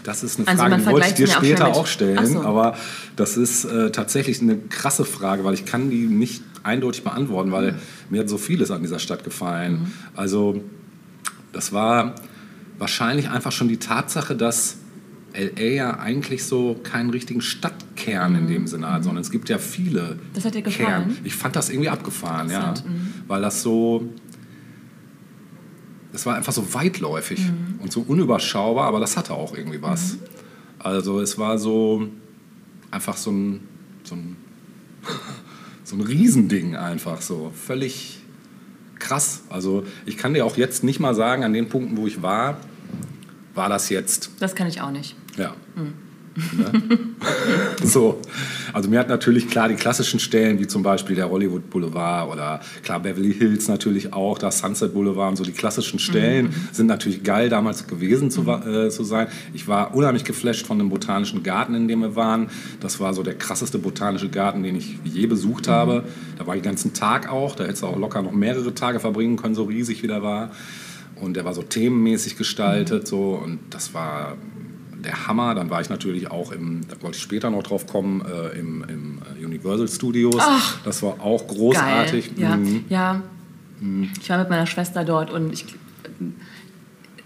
das 0.04 0.22
ist 0.22 0.38
eine 0.38 0.46
also 0.46 0.62
Frage, 0.62 0.76
die 0.76 0.86
wollte 0.86 1.08
ich 1.08 1.14
dir 1.14 1.26
später 1.26 1.66
auch, 1.66 1.78
auch 1.78 1.86
stellen, 1.88 2.34
so. 2.34 2.42
aber 2.42 2.76
das 3.16 3.36
ist 3.36 3.64
äh, 3.64 3.90
tatsächlich 3.90 4.40
eine 4.40 4.58
krasse 4.58 5.04
Frage, 5.04 5.42
weil 5.42 5.54
ich 5.54 5.64
kann 5.64 5.90
die 5.90 6.06
nicht 6.06 6.42
eindeutig 6.64 7.04
beantworten, 7.04 7.52
weil 7.52 7.72
mhm. 7.72 7.78
mir 8.10 8.20
hat 8.20 8.28
so 8.28 8.38
vieles 8.38 8.70
an 8.70 8.82
dieser 8.82 8.98
Stadt 8.98 9.22
gefallen. 9.22 9.72
Mhm. 9.72 9.92
Also 10.16 10.64
das 11.52 11.72
war 11.72 12.16
wahrscheinlich 12.78 13.30
einfach 13.30 13.52
schon 13.52 13.68
die 13.68 13.76
Tatsache, 13.76 14.34
dass 14.34 14.78
LA 15.34 15.62
ja 15.62 15.98
eigentlich 15.98 16.44
so 16.44 16.80
keinen 16.82 17.10
richtigen 17.10 17.40
Stadtkern 17.40 18.32
mhm. 18.32 18.38
in 18.38 18.46
dem 18.46 18.66
Sinne 18.66 18.90
hat, 18.90 19.04
sondern 19.04 19.22
es 19.22 19.30
gibt 19.30 19.48
ja 19.48 19.58
viele 19.58 20.18
Das 20.32 20.44
hat 20.44 20.54
dir 20.54 20.62
gefallen? 20.62 20.86
Kern. 20.86 21.18
Ich 21.24 21.34
fand 21.34 21.56
das 21.56 21.70
irgendwie 21.70 21.88
abgefahren, 21.88 22.50
ja. 22.50 22.74
Mhm. 22.74 23.12
Weil 23.26 23.42
das 23.42 23.62
so, 23.62 24.08
das 26.12 26.24
war 26.26 26.36
einfach 26.36 26.52
so 26.52 26.72
weitläufig 26.74 27.40
mhm. 27.40 27.80
und 27.80 27.92
so 27.92 28.00
unüberschaubar, 28.00 28.86
aber 28.86 29.00
das 29.00 29.16
hatte 29.16 29.34
auch 29.34 29.56
irgendwie 29.56 29.82
was. 29.82 30.14
Mhm. 30.14 30.18
Also 30.78 31.20
es 31.20 31.36
war 31.38 31.58
so 31.58 32.08
einfach 32.90 33.16
so 33.16 33.30
ein, 33.32 33.60
so 34.04 34.14
ein 34.14 34.36
so 35.84 35.96
ein 35.96 36.00
Riesending 36.00 36.76
einfach 36.76 37.20
so. 37.20 37.52
Völlig 37.54 38.18
krass. 38.98 39.42
Also 39.50 39.84
ich 40.06 40.16
kann 40.16 40.34
dir 40.34 40.44
auch 40.44 40.56
jetzt 40.56 40.82
nicht 40.82 40.98
mal 40.98 41.14
sagen, 41.14 41.44
an 41.44 41.52
den 41.52 41.68
Punkten, 41.68 41.96
wo 41.96 42.06
ich 42.06 42.22
war, 42.22 42.58
war 43.54 43.68
das 43.68 43.90
jetzt. 43.90 44.30
Das 44.40 44.54
kann 44.54 44.66
ich 44.66 44.80
auch 44.80 44.90
nicht. 44.90 45.14
Ja. 45.36 45.54
Mhm. 45.76 45.92
Ne? 46.36 46.98
so. 47.82 48.20
Also 48.72 48.90
mir 48.90 48.98
hat 48.98 49.08
natürlich 49.08 49.48
klar 49.48 49.68
die 49.68 49.76
klassischen 49.76 50.18
Stellen, 50.18 50.58
wie 50.58 50.66
zum 50.66 50.82
Beispiel 50.82 51.14
der 51.14 51.30
Hollywood 51.30 51.70
Boulevard 51.70 52.32
oder 52.32 52.60
klar 52.82 52.98
Beverly 53.00 53.32
Hills 53.32 53.68
natürlich 53.68 54.12
auch, 54.12 54.36
das 54.36 54.58
Sunset 54.58 54.94
Boulevard 54.94 55.30
und 55.30 55.36
so 55.36 55.44
die 55.44 55.52
klassischen 55.52 56.00
Stellen 56.00 56.46
mhm. 56.46 56.68
sind 56.72 56.86
natürlich 56.88 57.22
geil 57.22 57.48
damals 57.48 57.86
gewesen 57.86 58.32
zu, 58.32 58.42
äh, 58.42 58.90
zu 58.90 59.04
sein. 59.04 59.28
Ich 59.52 59.68
war 59.68 59.94
unheimlich 59.94 60.24
geflasht 60.24 60.66
von 60.66 60.78
dem 60.78 60.88
botanischen 60.88 61.44
Garten, 61.44 61.74
in 61.74 61.86
dem 61.86 62.00
wir 62.00 62.16
waren. 62.16 62.48
Das 62.80 62.98
war 62.98 63.14
so 63.14 63.22
der 63.22 63.34
krasseste 63.34 63.78
botanische 63.78 64.28
Garten, 64.28 64.64
den 64.64 64.74
ich 64.74 64.98
je 65.04 65.26
besucht 65.26 65.68
mhm. 65.68 65.72
habe. 65.72 66.04
Da 66.38 66.46
war 66.46 66.56
ich 66.56 66.62
den 66.62 66.70
ganzen 66.70 66.94
Tag 66.94 67.30
auch, 67.30 67.54
da 67.54 67.64
hättest 67.64 67.82
du 67.82 67.86
auch 67.86 67.96
locker 67.96 68.22
noch 68.22 68.32
mehrere 68.32 68.74
Tage 68.74 68.98
verbringen 68.98 69.36
können, 69.36 69.54
so 69.54 69.64
riesig 69.64 70.02
wie 70.02 70.08
der 70.08 70.22
war. 70.22 70.50
Und 71.20 71.34
der 71.34 71.44
war 71.44 71.54
so 71.54 71.62
themenmäßig 71.62 72.36
gestaltet, 72.36 73.04
mhm. 73.04 73.06
so 73.06 73.40
und 73.42 73.60
das 73.70 73.94
war 73.94 74.36
der 75.04 75.26
Hammer. 75.26 75.54
Dann 75.54 75.70
war 75.70 75.80
ich 75.80 75.88
natürlich 75.88 76.30
auch 76.30 76.52
im, 76.52 76.82
da 76.88 77.00
wollte 77.02 77.16
ich 77.16 77.22
später 77.22 77.50
noch 77.50 77.62
drauf 77.62 77.86
kommen, 77.86 78.22
äh, 78.22 78.58
im, 78.58 78.84
im, 78.88 79.18
äh, 79.40 79.44
Universal 79.44 79.88
Studios. 79.88 80.36
Ach, 80.38 80.78
das 80.84 81.02
war 81.02 81.20
auch 81.20 81.46
großartig. 81.46 82.36
Geil. 82.36 82.42
Ja, 82.42 82.56
mhm. 82.56 82.84
ja. 82.88 83.22
Mhm. 83.80 84.10
Ich 84.20 84.30
war 84.30 84.38
mit 84.38 84.50
meiner 84.50 84.66
Schwester 84.66 85.04
dort 85.04 85.30
und 85.30 85.52
ich, 85.52 85.66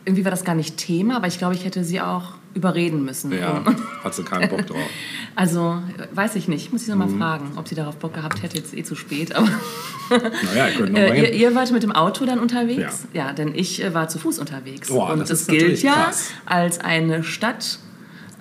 irgendwie 0.04 0.24
war 0.24 0.30
das 0.30 0.44
gar 0.44 0.54
nicht 0.54 0.76
Thema, 0.76 1.16
aber 1.16 1.26
ich 1.26 1.38
glaube, 1.38 1.54
ich 1.54 1.64
hätte 1.64 1.84
sie 1.84 2.00
auch 2.00 2.32
überreden 2.58 3.04
müssen. 3.04 3.32
Ja, 3.32 3.64
hat 4.04 4.14
sie 4.14 4.24
keinen 4.24 4.48
Bock 4.48 4.66
drauf. 4.66 4.78
Also, 5.34 5.80
weiß 6.14 6.34
ich 6.34 6.48
nicht. 6.48 6.72
Muss 6.72 6.82
ich 6.82 6.88
noch 6.88 6.96
mal 6.96 7.06
mhm. 7.06 7.18
fragen, 7.18 7.52
ob 7.54 7.68
sie 7.68 7.76
darauf 7.76 7.94
Bock 7.96 8.14
gehabt 8.14 8.42
hätte. 8.42 8.56
Jetzt 8.56 8.76
eh 8.76 8.82
zu 8.82 8.96
spät. 8.96 9.36
Aber 9.36 9.46
naja, 10.10 10.68
ihr, 10.68 10.86
noch 10.86 10.98
äh, 10.98 11.20
ihr, 11.20 11.32
ihr 11.32 11.54
wart 11.54 11.70
mit 11.70 11.84
dem 11.84 11.92
Auto 11.92 12.26
dann 12.26 12.40
unterwegs? 12.40 13.06
Ja, 13.12 13.26
ja 13.26 13.32
denn 13.32 13.54
ich 13.54 13.84
äh, 13.84 13.94
war 13.94 14.08
zu 14.08 14.18
Fuß 14.18 14.40
unterwegs. 14.40 14.88
Boah, 14.88 15.12
Und 15.12 15.20
das, 15.20 15.28
das 15.28 15.46
gilt 15.46 15.80
ja 15.80 16.10
als 16.44 16.80
eine 16.80 17.22
Stadt, 17.22 17.78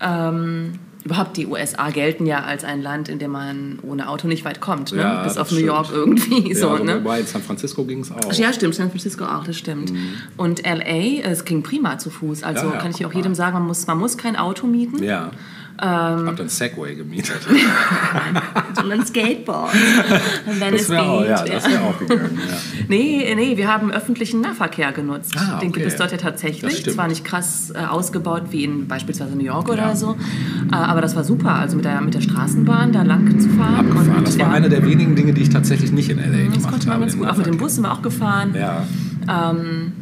ähm, 0.02 0.80
überhaupt 1.04 1.38
die 1.38 1.48
USA 1.48 1.90
gelten 1.90 2.26
ja 2.26 2.44
als 2.44 2.64
ein 2.64 2.82
Land, 2.82 3.10
in 3.10 3.20
dem 3.20 3.32
man 3.32 3.80
ohne 3.82 4.10
Auto 4.10 4.28
nicht 4.28 4.46
weit 4.46 4.60
kommt, 4.60 4.92
ne? 4.92 5.02
ja, 5.02 5.24
bis 5.24 5.38
auf 5.38 5.48
stimmt. 5.48 5.62
New 5.62 5.68
York 5.68 5.90
irgendwie. 5.92 6.50
Ja, 6.54 6.56
so, 6.56 6.78
ne? 6.78 6.96
Wobei 6.96 7.22
in 7.22 7.26
San 7.26 7.42
Francisco 7.42 7.84
ging 7.86 8.02
es 8.02 8.12
auch. 8.12 8.34
Ja, 8.34 8.52
stimmt, 8.54 8.76
San 8.76 8.90
Francisco 8.90 9.26
auch, 9.26 9.44
das 9.44 9.58
stimmt. 9.58 9.92
Mhm. 9.92 10.14
Und 10.36 10.64
LA, 10.66 11.22
es 11.24 11.46
ging 11.46 11.64
prima 11.64 11.98
zu 11.98 12.10
Fuß. 12.10 12.44
Also 12.44 12.68
ja, 12.68 12.78
kann 12.78 12.92
ich 12.92 13.06
auch 13.06 13.14
jedem 13.14 13.36
sagen, 13.36 13.54
man 13.54 13.68
muss, 13.68 13.88
man 13.88 13.98
muss 13.98 14.18
kein 14.18 14.36
Auto 14.36 14.68
mieten. 14.68 15.04
Ja. 15.04 15.32
Ähm, 15.80 16.28
Hab 16.28 16.36
dann 16.38 16.50
Segway 16.50 16.96
gemietet. 16.96 17.42
und 18.84 18.92
ein 18.92 19.06
Skateboard. 19.06 19.72
Und 20.48 20.60
dann 20.60 20.74
das 20.74 20.90
wäre 20.90 21.04
auch, 21.04 21.24
ja, 21.24 21.44
das 21.44 21.70
wär 21.70 21.84
auch 21.84 22.00
gegangen. 22.00 22.40
Ja. 22.50 22.56
nee, 22.88 23.34
nee, 23.36 23.58
wir 23.58 23.72
haben 23.72 23.92
öffentlichen 23.92 24.42
Nahverkehr 24.42 24.92
genutzt. 24.92 25.36
Ah, 25.38 25.58
okay. 25.58 25.66
Den 25.66 25.74
gibt 25.74 25.86
es 25.86 25.96
dort 25.96 26.12
ja 26.12 26.18
tatsächlich. 26.18 26.84
Zwar 26.84 27.08
nicht 27.08 27.24
krass 27.24 27.72
äh, 27.76 27.86
ausgebaut 27.86 28.46
wie 28.50 28.64
in 28.64 28.88
beispielsweise 28.88 29.36
New 29.36 29.44
York 29.44 29.70
oder 29.70 29.90
ja. 29.90 29.96
so, 29.96 30.18
äh, 30.72 30.76
aber 30.76 31.02
das 31.02 31.16
war 31.16 31.24
super. 31.24 31.54
Also 31.54 31.76
mit 31.76 31.86
der, 31.86 32.02
mit 32.02 32.16
der 32.16 32.22
Straßenbahn 32.22 32.92
da 32.92 33.04
lang 33.04 33.40
zu 33.40 33.50
fahren. 33.50 33.76
Abgefahren. 33.76 34.16
Und, 34.16 34.28
das 34.28 34.40
war 34.40 34.48
ja, 34.48 34.54
eine 34.54 34.70
der 34.70 34.84
wenigen 34.84 35.16
Dinge, 35.16 35.34
die 35.34 35.44
ich 35.44 35.50
tatsächlich 35.50 35.92
nicht 35.92 36.10
in 36.10 36.18
LA 36.18 36.24
das 36.24 36.32
gemacht 36.32 36.48
habe. 36.48 36.56
Das 36.56 36.72
konnte 36.72 36.88
man 36.88 37.02
ganz 37.02 37.18
gut. 37.18 37.28
Auch 37.28 37.38
mit 37.38 37.46
dem 37.46 37.58
Bus 37.58 37.76
sind 37.76 37.84
wir 37.84 37.92
auch 37.92 38.02
gefahren. 38.02 38.56
Ja. 38.56 38.88
Ähm, 39.30 39.94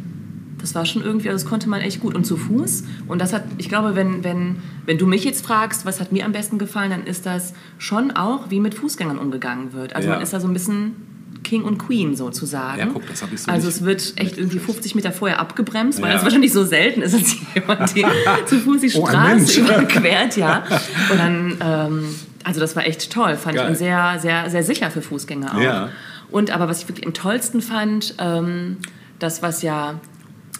das 0.66 0.74
war 0.74 0.84
schon 0.84 1.04
irgendwie, 1.04 1.28
also 1.28 1.44
das 1.44 1.48
konnte 1.48 1.68
man 1.68 1.80
echt 1.80 2.00
gut. 2.00 2.16
Und 2.16 2.24
zu 2.24 2.36
Fuß. 2.36 2.82
Und 3.06 3.20
das 3.20 3.32
hat, 3.32 3.44
ich 3.56 3.68
glaube, 3.68 3.94
wenn, 3.94 4.24
wenn, 4.24 4.56
wenn 4.84 4.98
du 4.98 5.06
mich 5.06 5.22
jetzt 5.22 5.46
fragst, 5.46 5.86
was 5.86 6.00
hat 6.00 6.10
mir 6.10 6.24
am 6.24 6.32
besten 6.32 6.58
gefallen, 6.58 6.90
dann 6.90 7.04
ist 7.04 7.24
das 7.24 7.54
schon 7.78 8.10
auch, 8.10 8.50
wie 8.50 8.58
mit 8.58 8.74
Fußgängern 8.74 9.16
umgegangen 9.16 9.72
wird. 9.72 9.94
Also 9.94 10.08
ja. 10.08 10.14
man 10.14 10.22
ist 10.22 10.32
da 10.32 10.40
so 10.40 10.48
ein 10.48 10.52
bisschen 10.52 10.96
King 11.44 11.62
und 11.62 11.78
Queen 11.78 12.16
sozusagen. 12.16 12.80
Ja, 12.80 12.86
guck, 12.92 13.06
das 13.06 13.22
habe 13.22 13.32
ich 13.32 13.42
so 13.42 13.52
Also 13.52 13.68
es 13.68 13.84
wird 13.84 14.14
echt 14.16 14.38
irgendwie 14.38 14.58
50 14.58 14.96
Meter 14.96 15.12
vorher 15.12 15.38
abgebremst, 15.38 16.02
weil 16.02 16.08
ja. 16.08 16.14
das 16.14 16.24
wahrscheinlich 16.24 16.52
so 16.52 16.64
selten 16.64 17.02
ist, 17.02 17.14
dass 17.14 17.36
jemand 17.54 17.94
die 17.94 18.04
zu 18.46 18.58
Fuß 18.58 18.80
die 18.80 18.92
oh, 18.98 19.06
Straße 19.06 19.60
oh, 19.60 19.64
überquert, 19.66 20.36
ja. 20.36 20.64
Und 21.12 21.18
dann, 21.18 21.56
ähm, 21.60 22.04
also 22.42 22.58
das 22.58 22.74
war 22.74 22.84
echt 22.84 23.12
toll, 23.12 23.36
fand 23.36 23.54
Geil. 23.54 23.66
ich 23.66 23.70
und 23.70 23.76
sehr, 23.76 24.18
sehr, 24.18 24.50
sehr 24.50 24.64
sicher 24.64 24.90
für 24.90 25.00
Fußgänger 25.00 25.56
auch. 25.56 25.60
Ja. 25.60 25.90
Und 26.32 26.50
aber 26.50 26.68
was 26.68 26.82
ich 26.82 26.88
wirklich 26.88 27.06
am 27.06 27.14
tollsten 27.14 27.62
fand, 27.62 28.16
ähm, 28.18 28.78
das, 29.20 29.42
was 29.42 29.62
ja 29.62 30.00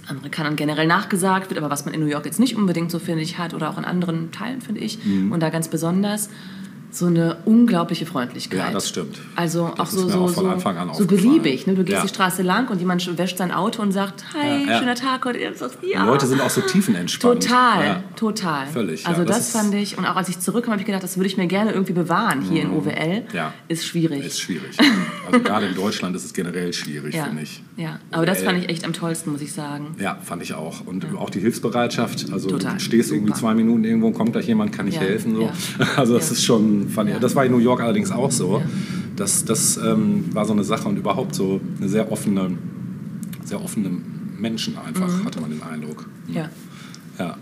Amerikanern 0.08 0.56
generell 0.56 0.86
nachgesagt 0.86 1.50
wird, 1.50 1.58
aber 1.58 1.70
was 1.70 1.84
man 1.84 1.94
in 1.94 2.00
New 2.00 2.06
York 2.06 2.26
jetzt 2.26 2.40
nicht 2.40 2.56
unbedingt 2.56 2.90
so, 2.90 2.98
finde 2.98 3.22
ich, 3.22 3.38
hat 3.38 3.54
oder 3.54 3.70
auch 3.70 3.78
in 3.78 3.84
anderen 3.84 4.30
Teilen, 4.32 4.60
finde 4.60 4.80
ich. 4.80 5.04
Mhm. 5.04 5.32
Und 5.32 5.40
da 5.40 5.50
ganz 5.50 5.68
besonders 5.68 6.30
so 6.96 7.06
eine 7.06 7.36
unglaubliche 7.44 8.06
Freundlichkeit. 8.06 8.58
Ja, 8.58 8.70
das 8.70 8.88
stimmt. 8.88 9.18
Also 9.34 9.70
Das 9.76 9.80
auch 9.80 9.86
so, 9.92 10.08
so, 10.08 10.18
auch 10.20 10.30
von 10.30 10.44
so, 10.44 10.50
Anfang 10.50 10.76
an 10.78 10.94
so 10.94 11.06
beliebig. 11.06 11.66
Ne? 11.66 11.74
Du 11.74 11.84
gehst 11.84 11.96
Ja. 11.98 12.02
die 12.02 12.08
Straße 12.08 12.42
lang 12.42 12.68
und 12.68 12.78
jemand 12.78 13.18
wäscht 13.18 13.38
sein 13.38 13.52
Auto 13.52 13.82
und 13.82 13.92
sagt, 13.92 14.24
hi, 14.34 14.64
Ja, 14.64 14.70
ja. 14.72 14.78
schöner 14.78 14.94
Tag 14.94 15.24
heute. 15.24 15.38
Ja. 15.38 15.50
Die 15.82 15.92
Leute 16.06 16.26
sind 16.26 16.40
auch 16.40 16.50
so 16.50 16.60
tiefenentspannt. 16.62 17.42
Total, 17.42 18.02
total. 18.16 18.66
Völlig, 18.68 19.06
Also 19.06 19.24
das 19.24 19.36
das, 19.36 19.50
fand 19.50 19.74
ich, 19.74 19.98
und 19.98 20.06
auch 20.06 20.16
als 20.16 20.28
ich 20.28 20.38
zurückkam, 20.40 20.72
habe 20.72 20.80
ich 20.80 20.86
gedacht, 20.86 21.02
das 21.02 21.16
würde 21.16 21.26
ich 21.28 21.36
mir 21.36 21.46
gerne 21.46 21.72
irgendwie 21.72 21.92
bewahren 21.92 22.40
hier 22.42 22.62
in 22.62 22.70
OWL. 22.70 23.20
Mhm. 23.28 23.34
Ja. 23.36 23.52
Ist 23.68 23.84
schwierig. 23.86 24.24
Ist 24.24 24.40
schwierig. 24.40 24.76
Also 25.26 25.40
gerade 25.40 25.66
in 25.66 25.74
Deutschland 25.74 26.16
ist 26.16 26.24
es 26.24 26.32
generell 26.32 26.72
schwierig, 26.72 27.14
finde 27.16 27.42
ich. 27.42 27.62
ja, 27.76 27.98
aber 28.10 28.24
das 28.26 28.38
OWL. 28.38 28.44
fand 28.46 28.58
ich 28.62 28.68
echt 28.70 28.84
am 28.84 28.92
tollsten, 28.92 29.32
muss 29.32 29.42
ich 29.42 29.52
sagen. 29.52 29.94
Ja, 30.00 30.18
fand 30.22 30.42
ich 30.42 30.54
auch. 30.54 30.86
Und 30.86 31.04
auch 31.18 31.30
die 31.30 31.40
Hilfsbereitschaft. 31.40 32.32
Also 32.32 32.48
Total. 32.48 32.74
du 32.74 32.80
stehst 32.80 33.10
irgendwie 33.10 33.28
Super. 33.28 33.40
zwei 33.40 33.54
Minuten 33.54 33.84
irgendwo 33.84 34.06
und 34.06 34.14
kommt 34.14 34.32
gleich 34.32 34.46
jemand, 34.46 34.72
kann 34.72 34.88
ich 34.88 34.98
helfen. 34.98 35.34
So. 35.36 35.50
Also 35.96 36.14
das 36.14 36.30
ist 36.30 36.44
schon, 36.44 36.85
fand 36.88 37.08
ich, 37.08 37.14
Ja. 37.14 37.20
das 37.20 37.34
war 37.34 37.44
in 37.44 37.52
New 37.52 37.58
York 37.58 37.80
allerdings 37.80 38.10
auch 38.10 38.30
so. 38.30 38.58
Ja. 38.58 38.64
Das, 39.16 39.44
das 39.44 39.76
ähm, 39.78 40.24
war 40.34 40.44
so 40.44 40.52
eine 40.52 40.64
Sache 40.64 40.88
und 40.88 40.96
überhaupt 40.98 41.34
so 41.34 41.60
eine 41.78 41.88
sehr 41.88 42.12
offene, 42.12 42.50
sehr 43.44 43.62
offene 43.62 43.90
Menschen 44.38 44.76
einfach, 44.78 45.08
Mhm. 45.08 45.24
hatte 45.24 45.40
man 45.40 45.50
den 45.50 45.62
Eindruck. 45.62 46.06
Ja. 46.28 46.50
Ja. 47.18 47.36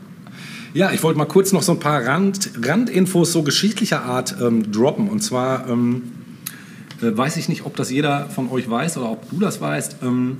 Ja, 0.73 0.91
ich 0.93 1.03
wollte 1.05 1.19
mal 1.19 1.25
kurz 1.27 1.53
noch 1.53 1.63
so 1.63 1.73
ein 1.73 1.79
paar 1.81 2.05
Rand, 2.05 2.51
Randinfos 2.63 3.33
so 3.33 3.43
geschichtlicher 3.45 4.03
Art 4.05 4.37
ähm, 4.41 4.71
droppen. 4.73 5.09
Und 5.09 5.21
zwar 5.23 5.69
ähm, 5.69 6.03
äh, 7.01 7.17
weiß 7.17 7.37
ich 7.37 7.49
nicht, 7.49 7.65
ob 7.65 7.77
das 7.77 7.91
jeder 7.91 8.29
von 8.29 8.49
euch 8.51 8.69
weiß 8.69 8.97
oder 8.99 9.11
ob 9.11 9.29
du 9.31 9.39
das 9.41 9.61
weißt. 9.61 9.99
Ähm, 10.03 10.37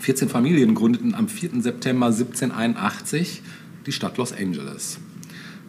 14 0.00 0.28
Familien 0.28 0.74
gründeten 0.74 1.14
am 1.14 1.28
4. 1.28 1.60
September 1.62 2.06
1781 2.06 3.42
die 3.86 3.92
Stadt 3.92 4.16
Los 4.16 4.32
Angeles. 4.32 4.98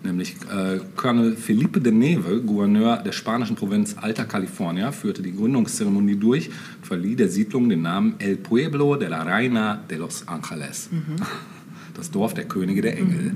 Nämlich 0.03 0.35
äh, 0.51 0.79
Colonel 0.97 1.35
Felipe 1.37 1.79
de 1.79 1.91
Neve, 1.93 2.41
Gouverneur 2.41 2.97
der 2.97 3.13
spanischen 3.13 3.55
Provinz 3.55 3.95
Alta 3.99 4.25
California, 4.25 4.91
führte 4.91 5.21
die 5.21 5.33
Gründungszeremonie 5.33 6.17
durch 6.17 6.49
und 6.49 6.85
verlieh 6.85 7.15
der 7.15 7.29
Siedlung 7.29 7.69
den 7.69 7.81
Namen 7.83 8.15
El 8.19 8.35
Pueblo 8.35 8.95
de 8.97 9.07
la 9.07 9.23
Reina 9.23 9.81
de 9.89 9.97
Los 9.97 10.27
Angeles. 10.27 10.89
Das 11.93 12.11
Dorf 12.11 12.33
der 12.33 12.45
Könige 12.45 12.81
der 12.81 12.97
Engel. 12.97 13.33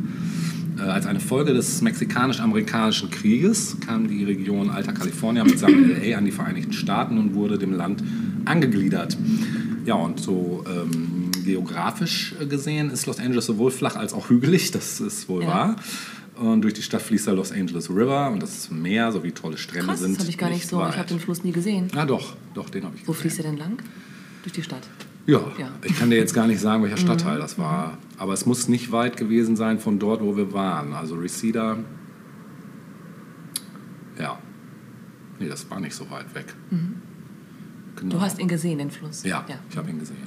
Äh, 0.77 0.81
als 0.81 1.05
eine 1.05 1.19
Folge 1.21 1.53
des 1.53 1.81
mexikanisch-amerikanischen 1.81 3.09
Krieges 3.12 3.77
kam 3.86 4.07
die 4.09 4.25
Region 4.25 4.69
Alta 4.69 4.91
California 4.91 5.43
mitsamt 5.45 5.74
LA 6.03 6.17
an 6.17 6.25
die 6.25 6.31
Vereinigten 6.31 6.74
Staaten 6.74 7.17
und 7.17 7.33
wurde 7.33 7.57
dem 7.57 7.71
Land 7.74 8.03
angegliedert. 8.45 9.17
Ja, 9.86 9.95
und 9.95 10.19
so 10.19 10.65
ähm, 10.67 11.31
geografisch 11.45 12.36
gesehen 12.50 12.89
ist 12.89 13.05
Los 13.05 13.19
Angeles 13.19 13.45
sowohl 13.45 13.71
flach 13.71 13.95
als 13.95 14.12
auch 14.13 14.29
hügelig, 14.29 14.71
das 14.71 15.00
ist 15.00 15.29
wohl 15.29 15.43
Ja. 15.43 15.47
wahr. 15.47 15.75
Und 16.39 16.62
durch 16.62 16.74
die 16.75 16.82
Stadt 16.84 17.01
fließt 17.01 17.27
der 17.27 17.34
Los 17.34 17.51
Angeles 17.51 17.89
River 17.89 18.29
und 18.32 18.41
das 18.44 18.70
Meer 18.70 19.12
sowie 19.12 19.32
tolle 19.32 19.58
Strände 19.58 19.88
Krass, 19.88 20.00
sind. 20.01 20.13
das 20.13 20.20
habe 20.22 20.29
ich 20.29 20.38
gar 20.38 20.50
nicht 20.50 20.67
so. 20.67 20.77
weit. 20.77 20.91
Ich 20.91 20.98
habe 20.98 21.08
den 21.10 21.20
Fluss 21.20 21.44
nie 21.44 21.51
gesehen. 21.51 21.88
Ah, 21.96 22.06
doch, 22.06 22.36
doch, 22.53 22.70
den 22.70 22.84
habe 22.84 22.96
ich 22.96 23.08
Wo 23.08 23.12
gesehen. 23.12 23.22
fließt 23.29 23.39
er 23.39 23.44
denn 23.51 23.58
lang? 23.58 23.82
Durch 24.44 24.53
die 24.53 24.63
Stadt. 24.63 24.88
Ja, 25.25 25.39
Ja. 25.58 25.67
Mhm. 25.67 25.74
ich 25.84 25.98
kann 25.98 26.10
dir 26.10 26.17
jetzt 26.17 26.34
gar 26.34 26.48
nicht 26.48 26.60
sagen, 26.62 26.84
welcher 26.84 26.98
Stadtteil 26.98 27.39
das 27.39 27.58
war. 27.58 27.98
Aber 28.17 28.34
es 28.34 28.46
muss 28.46 28.67
nicht 28.67 28.91
weit 28.91 29.17
gewesen 29.17 29.56
sein 29.56 29.79
von 29.79 30.00
dort, 30.00 30.22
wo 30.22 30.38
wir 30.38 30.53
waren. 30.53 30.94
Also 30.94 31.15
Reseda. 31.15 31.77
Ja. 34.20 34.38
Nee, 35.39 35.48
das 35.50 35.70
war 35.70 35.79
nicht 35.79 35.96
so 35.96 36.10
weit 36.10 36.34
weg. 36.34 36.53
Genau. 36.70 36.84
Mhm. 38.06 38.10
Du 38.10 38.22
hast 38.22 38.39
ihn 38.39 38.48
gesehen, 38.48 38.77
den 38.79 38.91
Fluss. 38.91 39.24
Ja, 39.24 39.46
ich 39.70 39.77
habe 39.77 39.89
ihn 39.89 40.00
gesehen. 40.00 40.17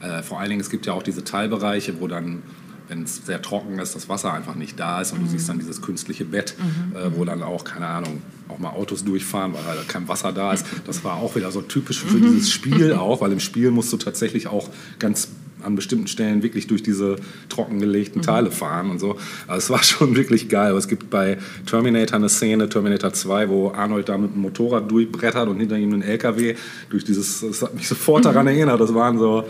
Äh, 0.00 0.22
vor 0.22 0.40
allen 0.40 0.50
Dingen, 0.50 0.60
es 0.60 0.70
gibt 0.70 0.86
ja 0.86 0.92
auch 0.92 1.02
diese 1.02 1.24
Teilbereiche, 1.24 2.00
wo 2.00 2.06
dann, 2.08 2.42
wenn 2.88 3.02
es 3.04 3.24
sehr 3.24 3.40
trocken 3.40 3.78
ist, 3.78 3.94
das 3.94 4.08
Wasser 4.08 4.32
einfach 4.32 4.54
nicht 4.54 4.78
da 4.78 5.00
ist 5.00 5.12
und 5.12 5.20
Mhm. 5.20 5.24
du 5.24 5.30
siehst 5.30 5.48
dann 5.48 5.58
dieses 5.58 5.80
künstliche 5.80 6.24
Bett, 6.24 6.54
äh, 6.94 7.10
wo 7.16 7.24
dann 7.24 7.42
auch, 7.42 7.64
keine 7.64 7.86
Ahnung, 7.86 8.20
auch 8.48 8.58
mal 8.58 8.70
Autos 8.70 9.04
durchfahren, 9.04 9.54
weil 9.54 9.64
halt 9.64 9.88
kein 9.88 10.06
Wasser 10.06 10.32
da 10.32 10.52
ist. 10.52 10.66
Das 10.86 11.02
war 11.02 11.14
auch 11.16 11.34
wieder 11.34 11.50
so 11.50 11.62
typisch 11.62 12.00
für 12.00 12.18
Mhm. 12.18 12.22
dieses 12.24 12.50
Spiel 12.50 12.92
auch, 12.94 13.20
weil 13.22 13.32
im 13.32 13.40
Spiel 13.40 13.70
musst 13.70 13.92
du 13.92 13.96
tatsächlich 13.96 14.48
auch 14.48 14.68
ganz 14.98 15.28
an 15.64 15.76
bestimmten 15.76 16.06
Stellen 16.06 16.42
wirklich 16.42 16.66
durch 16.66 16.82
diese 16.82 17.16
trockengelegten 17.48 18.20
Mhm. 18.20 18.24
Teile 18.24 18.50
fahren 18.50 18.90
und 18.90 18.98
so. 19.00 19.16
Also 19.46 19.58
es 19.58 19.70
war 19.70 19.82
schon 19.82 20.16
wirklich 20.16 20.48
geil. 20.48 20.70
Aber 20.70 20.78
es 20.78 20.88
gibt 20.88 21.10
bei 21.10 21.38
Terminator 21.66 22.16
eine 22.16 22.28
Szene, 22.28 22.68
Terminator 22.68 23.12
2, 23.12 23.48
wo 23.48 23.70
Arnold 23.70 24.08
da 24.08 24.18
mit 24.18 24.34
dem 24.34 24.42
Motorrad 24.42 24.90
durchbrettert 24.90 25.48
und 25.48 25.58
hinter 25.60 25.76
ihm 25.76 25.92
ein 25.92 26.02
LKW 26.02 26.54
durch 26.90 27.04
dieses, 27.04 27.40
das 27.40 27.62
hat 27.62 27.74
mich 27.74 27.88
sofort 27.88 28.24
daran 28.24 28.46
erinnert, 28.46 28.80
das 28.80 28.94
waren 28.94 29.18
so, 29.18 29.44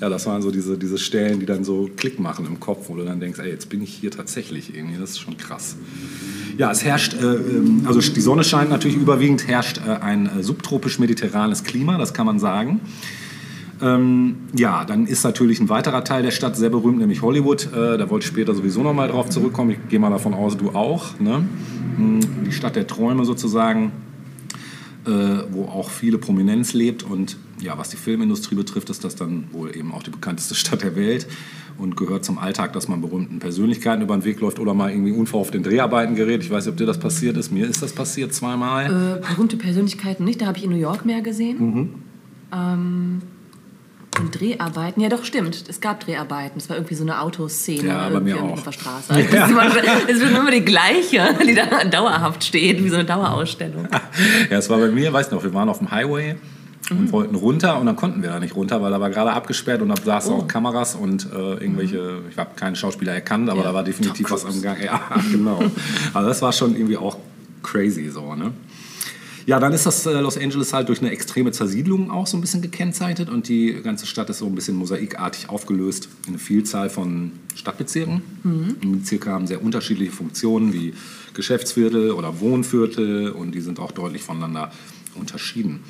ja, 0.00 0.08
das 0.08 0.26
waren 0.26 0.42
so 0.42 0.50
diese, 0.50 0.78
diese 0.78 0.98
Stellen, 0.98 1.40
die 1.40 1.46
dann 1.46 1.64
so 1.64 1.90
Klick 1.96 2.18
machen 2.18 2.46
im 2.46 2.60
Kopf, 2.60 2.88
wo 2.88 2.94
du 2.96 3.04
dann 3.04 3.20
denkst, 3.20 3.38
ey, 3.40 3.50
jetzt 3.50 3.68
bin 3.68 3.82
ich 3.82 3.94
hier 3.94 4.10
tatsächlich 4.10 4.74
irgendwie, 4.74 4.98
das 4.98 5.10
ist 5.10 5.20
schon 5.20 5.36
krass. 5.36 5.76
Ja, 6.56 6.70
es 6.70 6.84
herrscht, 6.84 7.14
äh, 7.14 7.24
ähm, 7.24 7.82
also 7.86 8.00
die 8.00 8.20
Sonne 8.20 8.44
scheint 8.44 8.70
natürlich 8.70 8.96
überwiegend, 8.96 9.46
herrscht 9.46 9.78
äh, 9.78 9.90
ein 9.90 10.26
äh, 10.26 10.42
subtropisch-mediterranes 10.42 11.64
Klima, 11.64 11.98
das 11.98 12.14
kann 12.14 12.26
man 12.26 12.38
sagen. 12.38 12.80
Ähm, 13.80 14.36
ja, 14.56 14.84
dann 14.84 15.06
ist 15.06 15.24
natürlich 15.24 15.60
ein 15.60 15.68
weiterer 15.68 16.02
Teil 16.04 16.22
der 16.22 16.30
Stadt 16.30 16.56
sehr 16.56 16.70
berühmt, 16.70 16.98
nämlich 16.98 17.22
Hollywood. 17.22 17.66
Äh, 17.72 17.98
da 17.98 18.10
wollte 18.10 18.24
ich 18.24 18.28
später 18.28 18.54
sowieso 18.54 18.82
noch 18.82 18.94
mal 18.94 19.08
drauf 19.08 19.28
zurückkommen. 19.28 19.70
Ich 19.70 19.88
gehe 19.88 19.98
mal 19.98 20.10
davon 20.10 20.34
aus, 20.34 20.56
du 20.56 20.70
auch. 20.70 21.18
Ne? 21.20 21.44
Hm, 21.96 22.20
Die 22.44 22.52
Stadt 22.52 22.76
der 22.76 22.86
Träume 22.86 23.24
sozusagen, 23.24 23.92
äh, 25.06 25.10
wo 25.52 25.64
auch 25.64 25.90
viele 25.90 26.18
Prominenz 26.18 26.72
lebt. 26.72 27.02
Und 27.02 27.36
ja, 27.60 27.78
was 27.78 27.88
die 27.90 27.96
Filmindustrie 27.96 28.56
betrifft, 28.56 28.90
ist 28.90 29.04
das 29.04 29.14
dann 29.14 29.44
wohl 29.52 29.76
eben 29.76 29.92
auch 29.92 30.02
die 30.02 30.10
bekannteste 30.10 30.54
Stadt 30.56 30.82
der 30.82 30.96
Welt 30.96 31.28
und 31.76 31.96
gehört 31.96 32.24
zum 32.24 32.38
Alltag, 32.38 32.72
dass 32.72 32.88
man 32.88 33.00
berühmten 33.00 33.38
Persönlichkeiten 33.38 34.02
über 34.02 34.16
den 34.16 34.24
Weg 34.24 34.40
läuft 34.40 34.58
oder 34.58 34.74
mal 34.74 34.90
irgendwie 34.90 35.12
unverhofft 35.12 35.54
in 35.54 35.62
Dreharbeiten 35.62 36.16
gerät. 36.16 36.42
Ich 36.42 36.50
weiß 36.50 36.64
nicht, 36.64 36.72
ob 36.72 36.76
dir 36.76 36.86
das 36.86 36.98
passiert 36.98 37.36
ist. 37.36 37.52
Mir 37.52 37.68
ist 37.68 37.82
das 37.82 37.92
passiert 37.92 38.34
zweimal. 38.34 39.20
Äh, 39.22 39.34
berühmte 39.34 39.56
Persönlichkeiten 39.56 40.24
nicht, 40.24 40.40
da 40.40 40.46
habe 40.46 40.58
ich 40.58 40.64
in 40.64 40.70
New 40.70 40.76
York 40.76 41.06
mehr 41.06 41.22
gesehen. 41.22 41.58
Mhm. 41.60 41.88
Ähm, 42.52 43.22
und 44.20 44.38
Dreharbeiten, 44.40 45.00
ja 45.00 45.08
doch, 45.08 45.24
stimmt. 45.24 45.64
Es 45.68 45.80
gab 45.80 46.00
Dreharbeiten. 46.04 46.58
Es 46.58 46.68
war 46.68 46.76
irgendwie 46.76 46.94
so 46.94 47.04
eine 47.04 47.20
Autoszene 47.20 47.88
Ja, 47.88 48.08
bei 48.08 48.14
irgendwie 48.14 48.32
mir 48.34 48.42
auch. 48.42 48.52
auf 48.52 48.62
der 48.64 48.72
Straße. 48.72 49.12
Also 49.14 49.52
immer, 49.52 49.64
das 49.70 50.04
ist 50.08 50.22
immer 50.22 50.50
die 50.50 50.64
gleiche, 50.64 51.34
die 51.46 51.54
da 51.54 51.84
dauerhaft 51.84 52.44
steht, 52.44 52.82
wie 52.82 52.88
so 52.88 52.96
eine 52.96 53.04
Dauerausstellung. 53.04 53.88
Ja, 54.50 54.58
es 54.58 54.68
war 54.70 54.78
bei 54.78 54.88
mir, 54.88 55.12
weiß 55.12 55.30
noch, 55.30 55.42
wir 55.42 55.52
waren 55.54 55.68
auf 55.68 55.78
dem 55.78 55.90
Highway 55.90 56.36
und 56.90 57.12
wollten 57.12 57.34
runter 57.34 57.78
und 57.78 57.86
dann 57.86 57.96
konnten 57.96 58.22
wir 58.22 58.30
da 58.30 58.40
nicht 58.40 58.54
runter, 58.56 58.80
weil 58.80 58.90
da 58.90 58.98
war 59.00 59.10
gerade 59.10 59.32
abgesperrt 59.32 59.82
und 59.82 59.88
da 59.90 59.96
saßen 60.02 60.32
auch 60.32 60.48
Kameras 60.48 60.94
und 60.94 61.26
äh, 61.32 61.36
irgendwelche, 61.54 62.20
ich 62.30 62.38
habe 62.38 62.50
keinen 62.56 62.76
Schauspieler 62.76 63.12
erkannt, 63.12 63.50
aber 63.50 63.60
Ja. 63.60 63.66
da 63.68 63.74
war 63.74 63.82
definitiv 63.84 64.30
was 64.30 64.46
am 64.46 64.62
Gang. 64.62 64.82
Ja, 64.82 65.00
genau. 65.32 65.60
Also 66.14 66.28
das 66.28 66.40
war 66.40 66.52
schon 66.52 66.74
irgendwie 66.74 66.96
auch 66.96 67.16
crazy 67.62 68.08
so, 68.08 68.34
ne? 68.34 68.52
Ja, 69.48 69.58
dann 69.58 69.72
ist 69.72 69.86
das 69.86 70.04
äh, 70.04 70.20
Los 70.20 70.36
Angeles 70.36 70.74
halt 70.74 70.90
durch 70.90 71.00
eine 71.00 71.10
extreme 71.10 71.52
Zersiedlung 71.52 72.10
auch 72.10 72.26
so 72.26 72.36
ein 72.36 72.42
bisschen 72.42 72.60
gekennzeichnet 72.60 73.30
und 73.30 73.48
die 73.48 73.80
ganze 73.82 74.04
Stadt 74.04 74.28
ist 74.28 74.40
so 74.40 74.46
ein 74.46 74.54
bisschen 74.54 74.76
mosaikartig 74.76 75.48
aufgelöst 75.48 76.10
in 76.26 76.34
eine 76.34 76.38
Vielzahl 76.38 76.90
von 76.90 77.32
Stadtbezirken. 77.54 78.20
Und 78.44 78.84
Die 78.84 78.88
Bezirke 78.88 79.30
haben 79.30 79.46
sehr 79.46 79.64
unterschiedliche 79.64 80.12
Funktionen 80.12 80.74
wie 80.74 80.92
Geschäftsviertel 81.32 82.10
oder 82.10 82.40
Wohnviertel 82.40 83.30
und 83.30 83.54
die 83.54 83.62
sind 83.62 83.80
auch 83.80 83.90
deutlich 83.90 84.20
voneinander 84.20 84.70
unterschieden. 85.14 85.80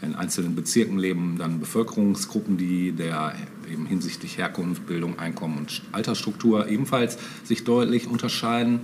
In 0.00 0.14
einzelnen 0.14 0.54
Bezirken 0.54 0.98
leben 0.98 1.36
dann 1.38 1.60
Bevölkerungsgruppen, 1.60 2.56
die 2.56 2.92
der 2.92 3.34
eben 3.70 3.84
hinsichtlich 3.84 4.38
Herkunft, 4.38 4.86
Bildung, 4.86 5.18
Einkommen 5.18 5.58
und 5.58 5.82
Altersstruktur 5.92 6.68
ebenfalls 6.68 7.18
sich 7.44 7.64
deutlich 7.64 8.06
unterscheiden. 8.06 8.80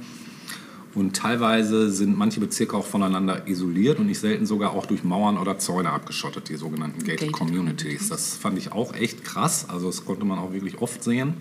Und 0.95 1.15
teilweise 1.15 1.91
sind 1.91 2.19
manche 2.19 2.41
Bezirke 2.41 2.77
auch 2.77 2.87
voneinander 2.87 3.47
isoliert 3.47 4.01
und 4.01 4.07
nicht 4.07 4.19
selten 4.19 4.45
sogar 4.45 4.73
auch 4.73 4.87
durch 4.87 5.05
Mauern 5.05 5.39
oder 5.39 5.59
Zäune 5.59 5.91
abgeschottet, 5.91 6.49
die 6.49 6.57
sogenannten 6.57 6.99
Gated, 6.99 7.21
Gated 7.21 7.33
Communities. 7.33 8.09
Das 8.09 8.37
fand 8.37 8.59
ich 8.59 8.73
auch 8.73 8.95
echt 8.95 9.25
krass. 9.25 9.67
Also 9.69 9.87
das 9.87 10.05
konnte 10.05 10.25
man 10.25 10.39
auch 10.39 10.53
wirklich 10.53 10.81
oft 10.81 11.05
sehen. 11.05 11.35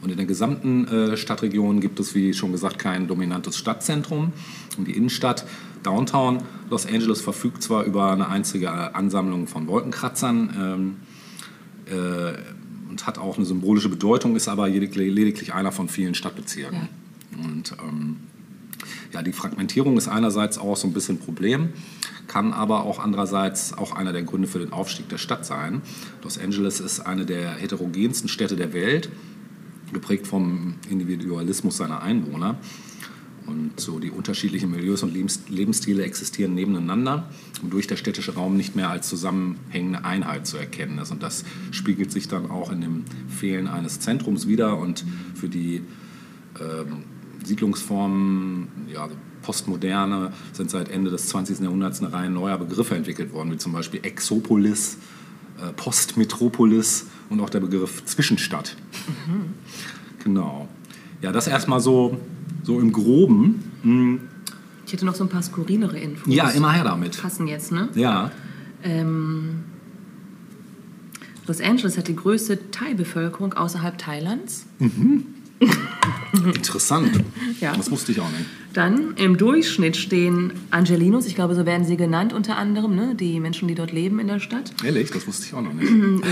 Und 0.00 0.10
in 0.10 0.16
der 0.16 0.26
gesamten 0.26 0.88
äh, 0.88 1.16
Stadtregion 1.16 1.80
gibt 1.80 2.00
es, 2.00 2.14
wie 2.14 2.32
schon 2.32 2.52
gesagt, 2.52 2.78
kein 2.78 3.06
dominantes 3.06 3.56
Stadtzentrum. 3.56 4.32
Und 4.78 4.88
die 4.88 4.96
Innenstadt 4.96 5.44
Downtown 5.82 6.42
Los 6.70 6.86
Angeles 6.86 7.20
verfügt 7.20 7.62
zwar 7.62 7.84
über 7.84 8.12
eine 8.12 8.28
einzige 8.28 8.66
äh, 8.66 8.68
Ansammlung 8.68 9.46
von 9.46 9.68
Wolkenkratzern 9.68 10.54
ähm, 10.58 10.96
äh, 11.86 12.32
und 12.90 13.06
hat 13.06 13.18
auch 13.18 13.36
eine 13.36 13.44
symbolische 13.44 13.90
Bedeutung, 13.90 14.36
ist 14.36 14.48
aber 14.48 14.68
lediglich, 14.68 15.12
lediglich 15.12 15.52
einer 15.52 15.70
von 15.70 15.88
vielen 15.88 16.14
Stadtbezirken. 16.14 16.88
Und 17.42 17.76
ähm, 17.82 18.16
ja, 19.12 19.22
die 19.22 19.32
Fragmentierung 19.32 19.96
ist 19.96 20.08
einerseits 20.08 20.58
auch 20.58 20.76
so 20.76 20.86
ein 20.86 20.92
bisschen 20.92 21.16
ein 21.16 21.20
Problem, 21.20 21.70
kann 22.26 22.52
aber 22.52 22.84
auch 22.84 22.98
andererseits 22.98 23.76
auch 23.76 23.92
einer 23.92 24.12
der 24.12 24.22
Gründe 24.22 24.48
für 24.48 24.58
den 24.58 24.72
Aufstieg 24.72 25.08
der 25.08 25.18
Stadt 25.18 25.44
sein. 25.44 25.82
Los 26.22 26.38
Angeles 26.38 26.80
ist 26.80 27.00
eine 27.00 27.26
der 27.26 27.52
heterogensten 27.52 28.28
Städte 28.28 28.56
der 28.56 28.72
Welt, 28.72 29.10
geprägt 29.92 30.26
vom 30.26 30.74
Individualismus 30.88 31.76
seiner 31.76 32.02
Einwohner. 32.02 32.58
Und 33.44 33.80
so 33.80 33.98
die 33.98 34.10
unterschiedlichen 34.10 34.70
Milieus 34.70 35.02
und 35.02 35.12
Lebens 35.12 35.40
Lebensstile 35.48 36.04
existieren 36.04 36.54
nebeneinander 36.54 37.28
und 37.60 37.72
durch 37.72 37.88
der 37.88 37.96
städtische 37.96 38.34
Raum 38.34 38.56
nicht 38.56 38.76
mehr 38.76 38.88
als 38.88 39.08
zusammenhängende 39.08 40.04
Einheit 40.04 40.46
zu 40.46 40.56
erkennen 40.56 40.98
ist. 40.98 41.10
Und 41.10 41.24
das 41.24 41.44
spiegelt 41.72 42.12
sich 42.12 42.28
dann 42.28 42.50
auch 42.50 42.70
in 42.70 42.80
dem 42.80 43.04
Fehlen 43.28 43.66
eines 43.66 43.98
Zentrums 43.98 44.46
wieder. 44.46 44.78
Und 44.78 45.04
für 45.34 45.48
die 45.48 45.82
ähm, 46.60 47.02
Siedlungsformen, 47.44 48.68
ja, 48.92 49.08
Postmoderne, 49.42 50.32
sind 50.52 50.70
seit 50.70 50.88
Ende 50.88 51.10
des 51.10 51.26
20. 51.28 51.60
Jahrhunderts 51.60 52.00
eine 52.00 52.12
Reihe 52.12 52.30
neuer 52.30 52.58
Begriffe 52.58 52.94
entwickelt 52.94 53.32
worden, 53.32 53.52
wie 53.52 53.56
zum 53.56 53.72
Beispiel 53.72 54.00
Exopolis, 54.02 54.98
äh, 55.60 55.72
Postmetropolis 55.72 57.06
und 57.28 57.40
auch 57.40 57.50
der 57.50 57.60
Begriff 57.60 58.04
Zwischenstadt. 58.04 58.76
Mhm. 59.26 59.54
Genau. 60.22 60.68
Ja, 61.20 61.32
das 61.32 61.46
erstmal 61.46 61.80
so, 61.80 62.18
so 62.62 62.80
im 62.80 62.92
Groben. 62.92 63.62
Hm. 63.82 64.20
Ich 64.86 64.92
hätte 64.92 65.06
noch 65.06 65.14
so 65.14 65.24
ein 65.24 65.30
paar 65.30 65.42
skurrilere 65.42 65.98
Infos. 65.98 66.32
Ja, 66.32 66.50
immer 66.50 66.72
her 66.72 66.84
damit. 66.84 67.20
Passen 67.20 67.46
jetzt, 67.46 67.72
ne? 67.72 67.88
Ja. 67.94 68.30
Ähm, 68.82 69.60
Los 71.46 71.60
Angeles 71.60 71.98
hat 71.98 72.08
die 72.08 72.16
größte 72.16 72.70
Thai-Bevölkerung 72.70 73.54
außerhalb 73.54 73.98
Thailands. 73.98 74.66
Mhm. 74.78 75.26
Interessant. 76.32 77.22
Ja. 77.60 77.74
Das 77.76 77.90
wusste 77.90 78.12
ich 78.12 78.20
auch 78.20 78.30
nicht. 78.30 78.46
Dann 78.72 79.14
im 79.16 79.36
Durchschnitt 79.36 79.96
stehen 79.96 80.52
Angelinos, 80.70 81.26
ich 81.26 81.34
glaube, 81.34 81.54
so 81.54 81.66
werden 81.66 81.86
sie 81.86 81.96
genannt 81.96 82.32
unter 82.32 82.56
anderem, 82.56 82.94
ne? 82.94 83.14
die 83.14 83.38
Menschen, 83.38 83.68
die 83.68 83.74
dort 83.74 83.92
leben 83.92 84.18
in 84.18 84.28
der 84.28 84.40
Stadt. 84.40 84.72
Ehrlich, 84.82 85.10
das 85.10 85.26
wusste 85.26 85.46
ich 85.46 85.54
auch 85.54 85.60
noch 85.60 85.74
nicht. 85.74 85.90
ähm, 85.90 86.22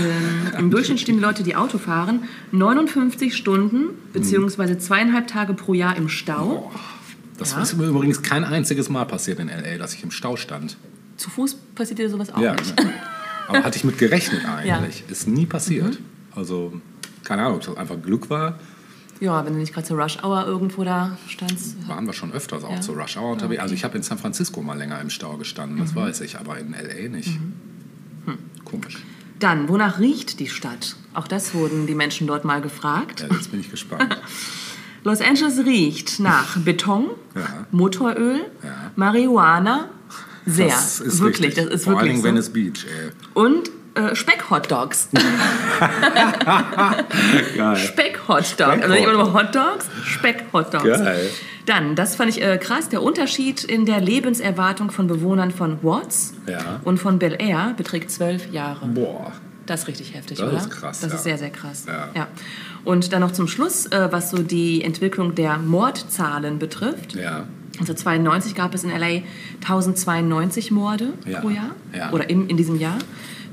Im 0.57 0.71
Durchschnitt 0.71 0.99
stehen 0.99 1.17
die 1.17 1.21
Leute, 1.21 1.43
die 1.43 1.55
Auto 1.55 1.77
fahren, 1.77 2.23
59 2.51 3.35
Stunden 3.35 3.89
beziehungsweise 4.11 4.79
zweieinhalb 4.79 5.27
Tage 5.27 5.53
pro 5.53 5.73
Jahr 5.73 5.95
im 5.97 6.09
Stau. 6.09 6.71
Oh, 6.73 6.79
das 7.37 7.51
ja. 7.51 7.61
ist 7.61 7.77
mir 7.77 7.85
übrigens 7.85 8.23
kein 8.23 8.43
einziges 8.43 8.89
Mal 8.89 9.05
passiert 9.05 9.39
in 9.39 9.49
L.A., 9.49 9.77
dass 9.77 9.93
ich 9.93 10.03
im 10.03 10.11
Stau 10.11 10.35
stand. 10.35 10.77
Zu 11.17 11.29
Fuß 11.29 11.55
passiert 11.75 11.99
dir 11.99 12.09
sowas 12.09 12.33
auch 12.33 12.39
ja, 12.39 12.53
nicht? 12.53 12.73
Aber 13.47 13.63
hatte 13.63 13.77
ich 13.77 13.83
mit 13.83 13.97
gerechnet 13.99 14.45
eigentlich. 14.45 14.99
Ja. 14.99 15.11
Ist 15.11 15.27
nie 15.27 15.45
passiert. 15.45 15.99
Mhm. 15.99 16.05
Also, 16.35 16.73
keine 17.23 17.43
Ahnung, 17.43 17.57
ob 17.57 17.65
das 17.65 17.77
einfach 17.77 18.01
Glück 18.01 18.29
war 18.29 18.57
ja, 19.21 19.45
wenn 19.45 19.53
du 19.53 19.59
nicht 19.59 19.73
gerade 19.73 19.87
zur 19.87 20.01
Rush 20.01 20.17
Hour 20.23 20.45
irgendwo 20.47 20.83
da 20.83 21.17
standst. 21.27 21.87
Waren 21.87 22.07
wir 22.07 22.13
schon 22.13 22.33
öfters 22.33 22.63
auch 22.63 22.71
ja. 22.71 22.81
zur 22.81 22.97
Rush 22.97 23.17
Hour 23.17 23.33
unterwegs. 23.33 23.61
Also 23.61 23.75
ich 23.75 23.83
habe 23.83 23.95
in 23.95 24.03
San 24.03 24.17
Francisco 24.17 24.61
mal 24.61 24.77
länger 24.77 24.99
im 24.99 25.11
Stau 25.11 25.37
gestanden, 25.37 25.77
das 25.77 25.91
mhm. 25.91 25.97
weiß 25.97 26.21
ich, 26.21 26.39
aber 26.39 26.57
in 26.57 26.73
L.A. 26.73 27.07
nicht. 27.07 27.39
Mhm. 27.39 27.53
Hm. 28.25 28.37
Komisch. 28.65 28.97
Dann, 29.39 29.69
wonach 29.69 29.99
riecht 29.99 30.39
die 30.39 30.47
Stadt? 30.47 30.95
Auch 31.13 31.27
das 31.27 31.53
wurden 31.53 31.87
die 31.87 31.95
Menschen 31.95 32.27
dort 32.27 32.45
mal 32.45 32.61
gefragt. 32.61 33.21
Ja, 33.21 33.27
jetzt 33.35 33.51
bin 33.51 33.59
ich 33.59 33.69
gespannt. 33.69 34.17
Los 35.03 35.21
Angeles 35.21 35.65
riecht 35.65 36.19
nach 36.19 36.57
Beton, 36.65 37.11
ja. 37.35 37.65
Motoröl, 37.71 38.41
ja. 38.63 38.91
Marihuana. 38.95 39.89
Sehr, 40.47 40.67
das 40.67 40.99
ist 40.99 41.19
wirklich, 41.21 41.49
richtig. 41.49 41.65
das 41.65 41.73
ist 41.75 41.83
Vor 41.83 41.93
wirklich 41.93 42.13
allen 42.13 42.23
Dingen 42.23 42.41
so. 42.41 42.53
Venice 42.53 42.73
Beach. 42.73 42.85
Ey. 42.85 43.11
Und 43.35 43.69
äh, 43.95 44.15
Speck-Hotdogs. 44.15 45.09
Speck-Hotdog. 47.75 48.67
Also 48.67 48.87
nicht 48.87 49.03
immer 49.03 49.13
nur 49.13 49.33
Hotdogs, 49.33 49.87
Speck-Hotdogs. 50.03 50.99
Dann, 51.65 51.95
das 51.95 52.15
fand 52.15 52.29
ich 52.29 52.41
äh, 52.41 52.57
krass, 52.57 52.89
der 52.89 53.03
Unterschied 53.03 53.63
in 53.63 53.85
der 53.85 54.01
Lebenserwartung 54.01 54.91
von 54.91 55.07
Bewohnern 55.07 55.51
von 55.51 55.83
Watts 55.83 56.33
ja. 56.47 56.79
und 56.83 56.97
von 56.97 57.19
Bel 57.19 57.35
Air 57.39 57.73
beträgt 57.77 58.11
zwölf 58.11 58.51
Jahre. 58.51 58.87
Boah. 58.87 59.31
Das 59.67 59.81
ist 59.81 59.87
richtig 59.87 60.15
heftig, 60.15 60.39
das 60.39 60.47
oder? 60.47 60.55
Das 60.55 60.65
ist 60.65 60.71
krass. 60.71 60.99
Das 61.01 61.11
ja. 61.11 61.17
ist 61.17 61.23
sehr, 61.23 61.37
sehr 61.37 61.49
krass. 61.49 61.85
Ja. 61.87 62.09
ja. 62.15 62.27
Und 62.83 63.13
dann 63.13 63.21
noch 63.21 63.31
zum 63.31 63.47
Schluss, 63.47 63.85
äh, 63.85 64.07
was 64.11 64.31
so 64.31 64.39
die 64.39 64.83
Entwicklung 64.83 65.35
der 65.35 65.59
Mordzahlen 65.59 66.57
betrifft. 66.57 67.13
Ja. 67.13 67.45
Also 67.79 67.93
92 67.93 68.55
gab 68.55 68.73
es 68.73 68.83
in 68.83 68.89
LA 68.89 69.21
1092 69.61 70.71
Morde 70.71 71.13
pro 71.39 71.49
Jahr 71.49 71.71
ja. 71.95 72.11
oder 72.11 72.29
in, 72.29 72.47
in 72.49 72.57
diesem 72.57 72.79
Jahr. 72.79 72.97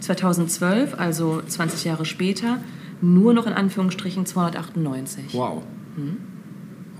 2012, 0.00 0.94
also 0.98 1.42
20 1.46 1.84
Jahre 1.84 2.04
später, 2.04 2.58
nur 3.00 3.32
noch 3.32 3.46
in 3.46 3.52
Anführungsstrichen 3.52 4.26
298. 4.26 5.32
Wow. 5.32 5.62
Hm? 5.96 6.16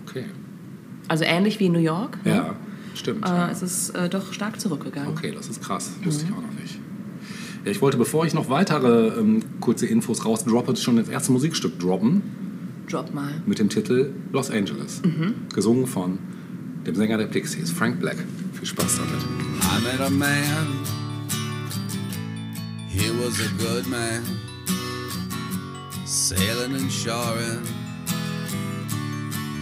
Okay. 0.06 0.24
Also 1.08 1.24
ähnlich 1.24 1.58
wie 1.60 1.66
in 1.66 1.72
New 1.72 1.78
York. 1.78 2.24
Ne? 2.24 2.32
Ja, 2.32 2.54
stimmt. 2.94 3.24
Äh, 3.24 3.28
ja. 3.28 3.50
Es 3.50 3.62
ist 3.62 3.90
äh, 3.90 4.08
doch 4.08 4.32
stark 4.32 4.60
zurückgegangen. 4.60 5.10
Okay, 5.10 5.32
das 5.34 5.48
ist 5.48 5.62
krass. 5.62 5.92
Wusste 6.02 6.24
mhm. 6.24 6.30
ich 6.30 6.36
auch 6.36 6.42
noch 6.42 6.60
nicht. 6.60 6.78
Ja, 7.64 7.70
ich 7.70 7.80
wollte, 7.80 7.96
bevor 7.96 8.26
ich 8.26 8.34
noch 8.34 8.50
weitere 8.50 9.18
ähm, 9.18 9.42
kurze 9.60 9.86
Infos 9.86 10.24
rausdroppe, 10.24 10.76
schon 10.76 10.96
das 10.96 11.08
erste 11.08 11.32
Musikstück 11.32 11.78
droppen. 11.78 12.22
Drop 12.88 13.12
mal. 13.12 13.42
Mit 13.46 13.58
dem 13.58 13.68
Titel 13.68 14.10
Los 14.32 14.50
Angeles. 14.50 15.02
Mhm. 15.04 15.34
Gesungen 15.54 15.86
von 15.86 16.18
dem 16.86 16.94
Sänger 16.94 17.18
der 17.18 17.26
Pixies, 17.26 17.70
Frank 17.70 18.00
Black. 18.00 18.16
Viel 18.54 18.66
Spaß 18.66 18.98
damit. 18.98 19.24
I 19.62 19.82
met 19.82 20.00
a 20.00 20.10
man 20.10 20.97
He 22.88 23.10
was 23.10 23.38
a 23.40 23.48
good 23.58 23.86
man, 23.86 24.24
sailing 26.04 26.74
and 26.74 26.90
shoring, 26.90 27.64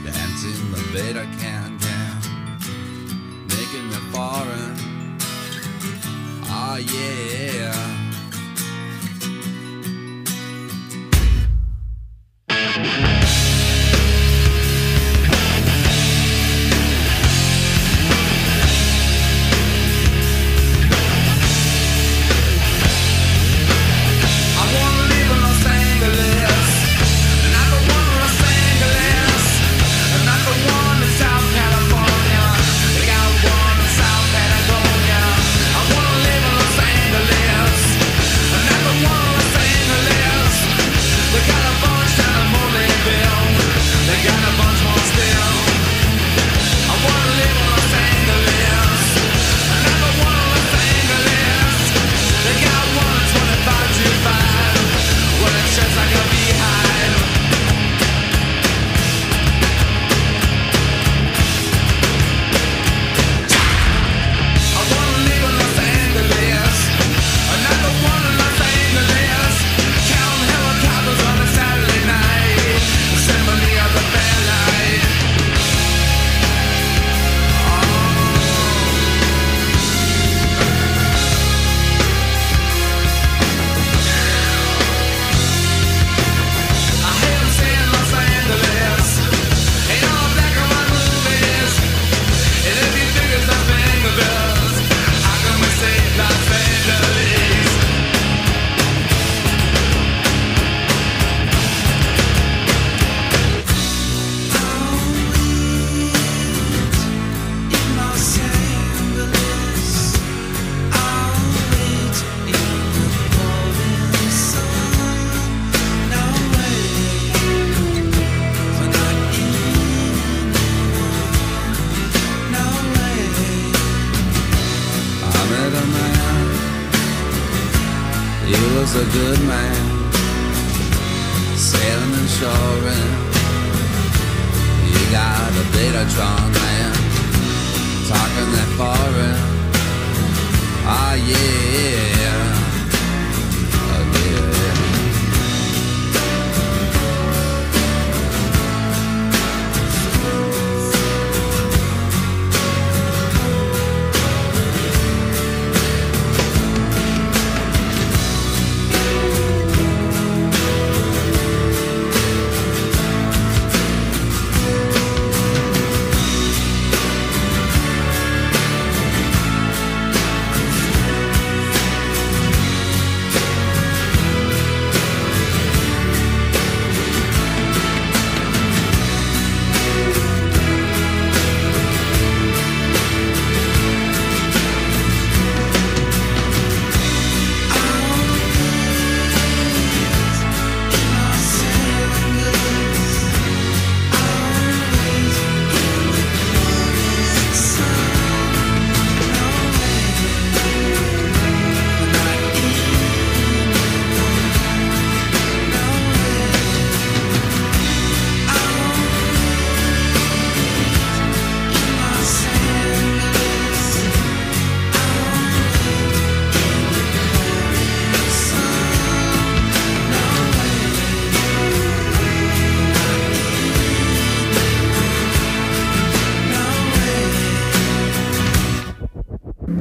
dancing 0.05 0.71
the 0.71 0.83
better 0.93 1.27
can 1.39 1.79
can, 1.79 2.21
making 3.49 3.89
me 3.89 3.97
foreign. 4.13 4.77
Oh 6.49 6.77
yeah. 6.77 7.97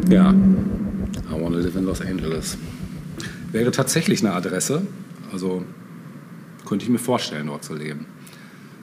Ja, 0.09 0.31
I 0.31 1.41
want 1.41 1.53
to 1.55 1.59
live 1.59 1.75
in 1.75 1.85
Los 1.85 2.01
Angeles. 2.01 2.57
Wäre 3.51 3.71
tatsächlich 3.71 4.19
eine 4.25 4.33
Adresse, 4.33 4.85
also 5.31 5.63
könnte 6.67 6.83
ich 6.85 6.89
mir 6.91 6.99
vorstellen, 6.99 7.47
dort 7.47 7.63
zu 7.63 7.73
leben. 7.75 8.05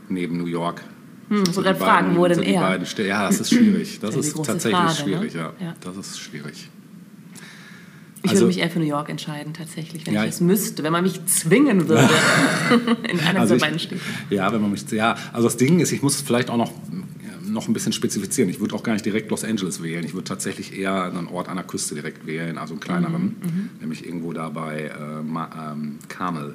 Neben 0.08 0.36
New 0.38 0.46
York. 0.46 0.82
Hm, 1.28 1.44
So 1.46 1.62
gerade 1.62 1.78
fragen, 1.78 2.16
wo 2.16 2.26
denn 2.26 2.42
er? 2.42 2.84
Städte- 2.84 3.08
Ja, 3.08 3.26
das 3.26 3.40
ist 3.40 3.50
schwierig. 3.50 3.98
Das 4.02 4.16
ist 4.16 4.34
tatsächlich 4.36 4.72
Frage, 4.80 4.94
schwierig, 4.94 5.34
ne? 5.34 5.40
ja. 5.40 5.52
Ja. 5.66 5.74
Das 5.80 5.96
ist 5.96 6.18
schwierig. 6.18 6.68
Ich 8.24 8.30
Also- 8.30 8.42
würde 8.42 8.48
mich 8.48 8.58
eher 8.58 8.70
für 8.70 8.78
New 8.78 8.84
York 8.86 9.08
entscheiden, 9.08 9.52
tatsächlich, 9.52 10.06
wenn 10.06 10.14
Ja, 10.14 10.24
ich 10.24 10.30
es 10.30 10.40
müsste, 10.40 10.82
wenn 10.84 10.92
man 10.92 11.02
mich 11.02 11.24
zwingen 11.26 11.88
würde 11.88 12.08
in 13.10 13.18
einer 13.20 13.40
Also 13.40 13.54
dieser 13.54 13.66
beiden 13.66 13.78
Städte. 13.80 14.00
ja, 14.30 14.52
wenn 14.52 14.60
man 14.60 14.70
mich, 14.70 14.88
ja, 14.90 15.16
also 15.32 15.48
das 15.48 15.56
Ding 15.56 15.80
ist, 15.80 15.92
ich 15.92 16.02
muss 16.02 16.20
vielleicht 16.20 16.48
auch 16.50 16.56
noch, 16.56 16.72
noch 17.46 17.68
ein 17.68 17.72
bisschen 17.72 17.92
spezifizieren. 17.92 18.48
Ich 18.50 18.60
würde 18.60 18.74
auch 18.74 18.82
gar 18.82 18.92
nicht 18.92 19.04
direkt 19.04 19.30
Los 19.30 19.44
Angeles 19.44 19.82
wählen. 19.82 20.04
Ich 20.04 20.14
würde 20.14 20.24
tatsächlich 20.24 20.76
eher 20.78 21.04
einen 21.04 21.26
Ort 21.28 21.48
an 21.48 21.56
der 21.56 21.64
Küste 21.64 21.94
direkt 21.94 22.26
wählen, 22.26 22.58
also 22.58 22.74
einen 22.74 22.80
kleineren, 22.80 23.22
Mhm, 23.42 23.68
nämlich 23.80 24.06
irgendwo 24.06 24.32
da 24.32 24.48
bei 24.48 24.84
äh, 24.98 25.22
Ma, 25.22 25.72
ähm, 25.72 25.98
Carmel. 26.08 26.54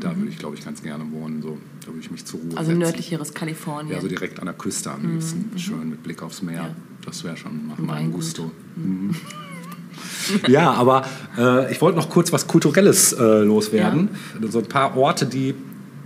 Da 0.00 0.16
würde 0.16 0.30
ich, 0.30 0.38
glaube 0.38 0.54
ich, 0.56 0.64
ganz 0.64 0.82
gerne 0.82 1.04
wohnen. 1.10 1.42
So, 1.42 1.58
da 1.80 1.88
würde 1.88 1.98
ich 2.00 2.10
mich 2.10 2.24
zur 2.24 2.38
Ruhe 2.40 2.50
Mhm. 2.52 2.58
Also 2.58 2.68
setzen. 2.70 2.78
nördlicheres 2.80 3.34
Kalifornien. 3.34 3.94
Ja, 3.96 4.00
so 4.00 4.08
direkt 4.08 4.38
an 4.38 4.46
der 4.46 4.54
Küste 4.54 4.90
am 4.92 5.10
liebsten. 5.12 5.58
Schön 5.58 5.90
mit 5.90 6.02
Blick 6.02 6.22
aufs 6.22 6.42
Meer. 6.42 6.62
Mhm, 6.62 6.68
Ja. 6.68 6.76
Das 7.04 7.22
wäre 7.24 7.36
schon 7.36 7.68
nach 7.68 7.78
meinem. 7.78 8.12
Gusto. 8.12 8.50
Mhm. 8.76 9.14
ja, 10.48 10.72
aber 10.72 11.04
äh, 11.38 11.72
ich 11.72 11.80
wollte 11.80 11.96
noch 11.98 12.10
kurz 12.10 12.32
was 12.32 12.46
Kulturelles 12.46 13.12
äh, 13.12 13.42
loswerden. 13.42 14.08
So 14.50 14.58
ein 14.58 14.66
paar 14.66 14.96
Orte, 14.96 15.26
die, 15.26 15.54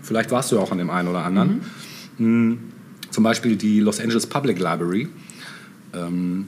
vielleicht 0.02 0.30
warst 0.30 0.52
du 0.52 0.56
ja 0.56 0.62
auch 0.62 0.72
an 0.72 0.78
dem 0.78 0.90
einen 0.90 1.08
oder 1.08 1.24
anderen. 1.24 1.60
Mm, 2.18 2.54
Zum 3.10 3.24
Beispiel 3.24 3.56
die 3.56 3.80
Los 3.80 4.00
Angeles 4.00 4.26
Public 4.26 4.58
Library. 4.58 5.08
Ähm, 5.94 6.46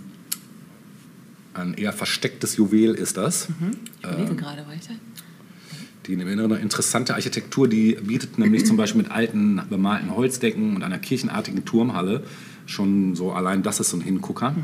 ein 1.55 1.75
eher 1.75 1.92
verstecktes 1.92 2.57
Juwel 2.57 2.94
ist 2.94 3.16
das. 3.16 3.48
ich 4.01 4.09
überlege 4.09 4.37
gerade, 4.37 4.64
da? 4.66 4.94
Die 6.07 6.20
eine 6.20 6.57
interessante 6.57 7.14
Architektur, 7.14 7.68
die 7.68 7.96
bietet 8.03 8.38
nämlich 8.38 8.66
zum 8.66 8.77
Beispiel 8.77 9.03
mit 9.03 9.11
alten 9.12 9.62
bemalten 9.70 10.14
Holzdecken 10.14 10.75
und 10.75 10.83
einer 10.83 10.98
kirchenartigen 10.98 11.64
Turmhalle 11.64 12.25
schon 12.66 13.14
so, 13.14 13.33
allein 13.33 13.62
das 13.62 13.81
ist 13.81 13.90
so 13.90 13.96
ein 13.96 14.01
Hingucker. 14.01 14.55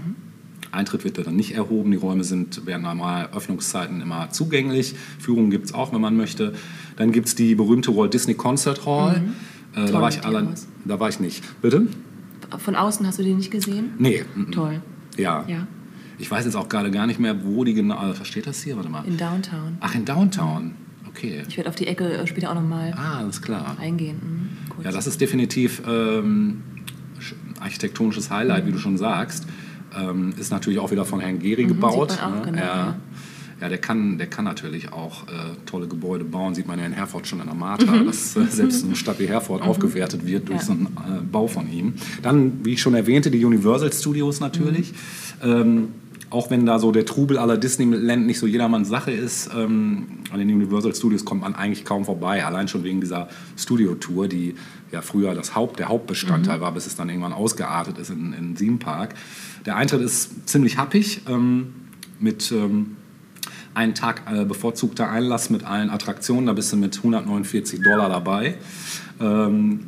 Eintritt 0.70 1.04
wird 1.04 1.18
da 1.18 1.22
dann 1.22 1.36
nicht 1.36 1.54
erhoben, 1.54 1.90
die 1.90 1.96
Räume 1.96 2.24
sind 2.24 2.62
während 2.66 2.84
normaler 2.84 3.32
Öffnungszeiten 3.32 4.00
immer 4.00 4.30
zugänglich. 4.30 4.94
Führungen 5.18 5.50
gibt 5.50 5.66
es 5.66 5.74
auch, 5.74 5.92
wenn 5.92 6.00
man 6.00 6.16
möchte. 6.16 6.54
Dann 6.96 7.12
gibt 7.12 7.28
es 7.28 7.34
die 7.34 7.54
berühmte 7.54 7.96
Walt 7.96 8.14
Disney 8.14 8.34
Concert 8.34 8.84
Hall. 8.84 9.22
Äh, 9.74 9.86
da, 9.86 10.00
war 10.00 10.08
ich 10.08 10.24
allein, 10.24 10.48
aus. 10.48 10.67
Da 10.88 10.98
war 11.00 11.08
ich 11.08 11.20
nicht. 11.20 11.44
Bitte? 11.62 11.86
Von 12.58 12.74
außen 12.76 13.06
hast 13.06 13.18
du 13.18 13.22
die 13.22 13.34
nicht 13.34 13.50
gesehen? 13.50 13.90
Nee. 13.98 14.24
Toll. 14.52 14.80
Ja. 15.16 15.44
Ja. 15.46 15.66
Ich 16.18 16.30
weiß 16.30 16.44
jetzt 16.46 16.56
auch 16.56 16.68
gerade 16.68 16.90
gar 16.90 17.06
nicht 17.06 17.20
mehr, 17.20 17.44
wo 17.44 17.62
die 17.64 17.74
genau. 17.74 18.12
Versteht 18.14 18.46
das 18.46 18.62
hier? 18.62 18.76
Warte 18.76 18.88
mal. 18.88 19.04
In 19.04 19.16
Downtown. 19.16 19.76
Ach, 19.80 19.94
in 19.94 20.04
Downtown. 20.04 20.72
Okay. 21.08 21.42
Ich 21.48 21.56
werde 21.56 21.68
auf 21.70 21.76
die 21.76 21.86
Ecke 21.86 22.04
äh, 22.12 22.26
später 22.26 22.50
auch 22.50 22.54
nochmal 22.54 22.92
Ah, 22.96 23.18
alles 23.18 23.40
klar. 23.42 23.76
eingehen. 23.80 24.16
Mhm. 24.78 24.84
Ja, 24.84 24.90
das 24.92 25.06
ist 25.06 25.20
definitiv 25.20 25.82
ähm, 25.86 26.62
sch- 27.20 27.34
architektonisches 27.60 28.30
Highlight, 28.30 28.66
wie 28.66 28.72
du 28.72 28.78
schon 28.78 28.96
sagst. 28.96 29.46
Ähm, 29.98 30.32
ist 30.38 30.50
natürlich 30.52 30.78
auch 30.78 30.90
wieder 30.90 31.04
von 31.04 31.18
Herrn 31.20 31.38
Gehry 31.38 31.64
gebaut. 31.64 32.10
Mhm, 32.10 32.12
sieht 32.14 32.22
man 32.22 32.32
auch, 32.32 32.36
ne? 32.46 32.52
genau, 32.52 32.58
ja. 32.58 32.76
ja. 32.76 32.96
Ja, 33.60 33.68
der 33.68 33.78
kann, 33.78 34.18
der 34.18 34.28
kann 34.28 34.44
natürlich 34.44 34.92
auch 34.92 35.24
äh, 35.24 35.30
tolle 35.66 35.88
Gebäude 35.88 36.24
bauen. 36.24 36.54
Sieht 36.54 36.66
man 36.68 36.78
ja 36.78 36.86
in 36.86 36.92
Herford 36.92 37.26
schon 37.26 37.40
in 37.40 37.46
der 37.46 37.54
Marta, 37.54 37.86
dass 38.04 38.36
äh, 38.36 38.44
selbst 38.46 38.84
eine 38.84 38.94
Stadt 38.96 39.18
wie 39.18 39.26
Herford 39.26 39.62
aufgewertet 39.62 40.24
wird 40.26 40.48
durch 40.48 40.62
Mhm. 40.68 40.86
Ja. 40.96 40.96
so 40.96 41.06
einen 41.06 41.18
äh, 41.18 41.20
Bau 41.30 41.46
von 41.48 41.70
ihm. 41.72 41.94
Dann, 42.22 42.64
wie 42.64 42.74
ich 42.74 42.80
schon 42.82 42.94
erwähnte, 42.94 43.30
die 43.30 43.44
Universal 43.44 43.92
Studios 43.92 44.40
natürlich. 44.40 44.92
Mhm. 45.42 45.50
Ähm, 45.50 45.88
auch 46.30 46.50
wenn 46.50 46.66
da 46.66 46.78
so 46.78 46.92
der 46.92 47.06
Trubel 47.06 47.38
aller 47.38 47.56
Disneyland 47.56 48.26
nicht 48.26 48.38
so 48.38 48.46
jedermanns 48.46 48.88
Sache 48.88 49.10
ist, 49.12 49.48
ähm, 49.56 50.04
an 50.30 50.38
den 50.38 50.50
Universal 50.52 50.94
Studios 50.94 51.24
kommt 51.24 51.40
man 51.40 51.54
eigentlich 51.54 51.86
kaum 51.86 52.04
vorbei. 52.04 52.44
Allein 52.44 52.68
schon 52.68 52.84
wegen 52.84 53.00
dieser 53.00 53.28
Studio-Tour, 53.56 54.28
die 54.28 54.54
ja 54.92 55.00
früher 55.00 55.34
das 55.34 55.54
Haupt, 55.54 55.78
der 55.78 55.88
Hauptbestandteil 55.88 56.60
war, 56.60 56.72
bis 56.72 56.86
es 56.86 56.96
dann 56.96 57.08
irgendwann 57.08 57.32
ausgeartet 57.32 57.96
ist 57.96 58.10
in, 58.10 58.34
in 58.34 58.54
Theme 58.54 58.76
Park. 58.76 59.14
Der 59.64 59.76
Eintritt 59.76 60.02
ist 60.02 60.46
ziemlich 60.46 60.76
happig 60.76 61.22
ähm, 61.28 61.68
mit 62.20 62.52
ähm, 62.52 62.97
einen 63.74 63.94
Tag 63.94 64.22
äh, 64.30 64.44
bevorzugter 64.44 65.10
Einlass 65.10 65.50
mit 65.50 65.64
allen 65.64 65.90
Attraktionen. 65.90 66.46
Da 66.46 66.52
bist 66.52 66.72
du 66.72 66.76
mit 66.76 66.96
149 66.96 67.82
Dollar 67.82 68.08
dabei. 68.08 68.56
Ähm, 69.20 69.80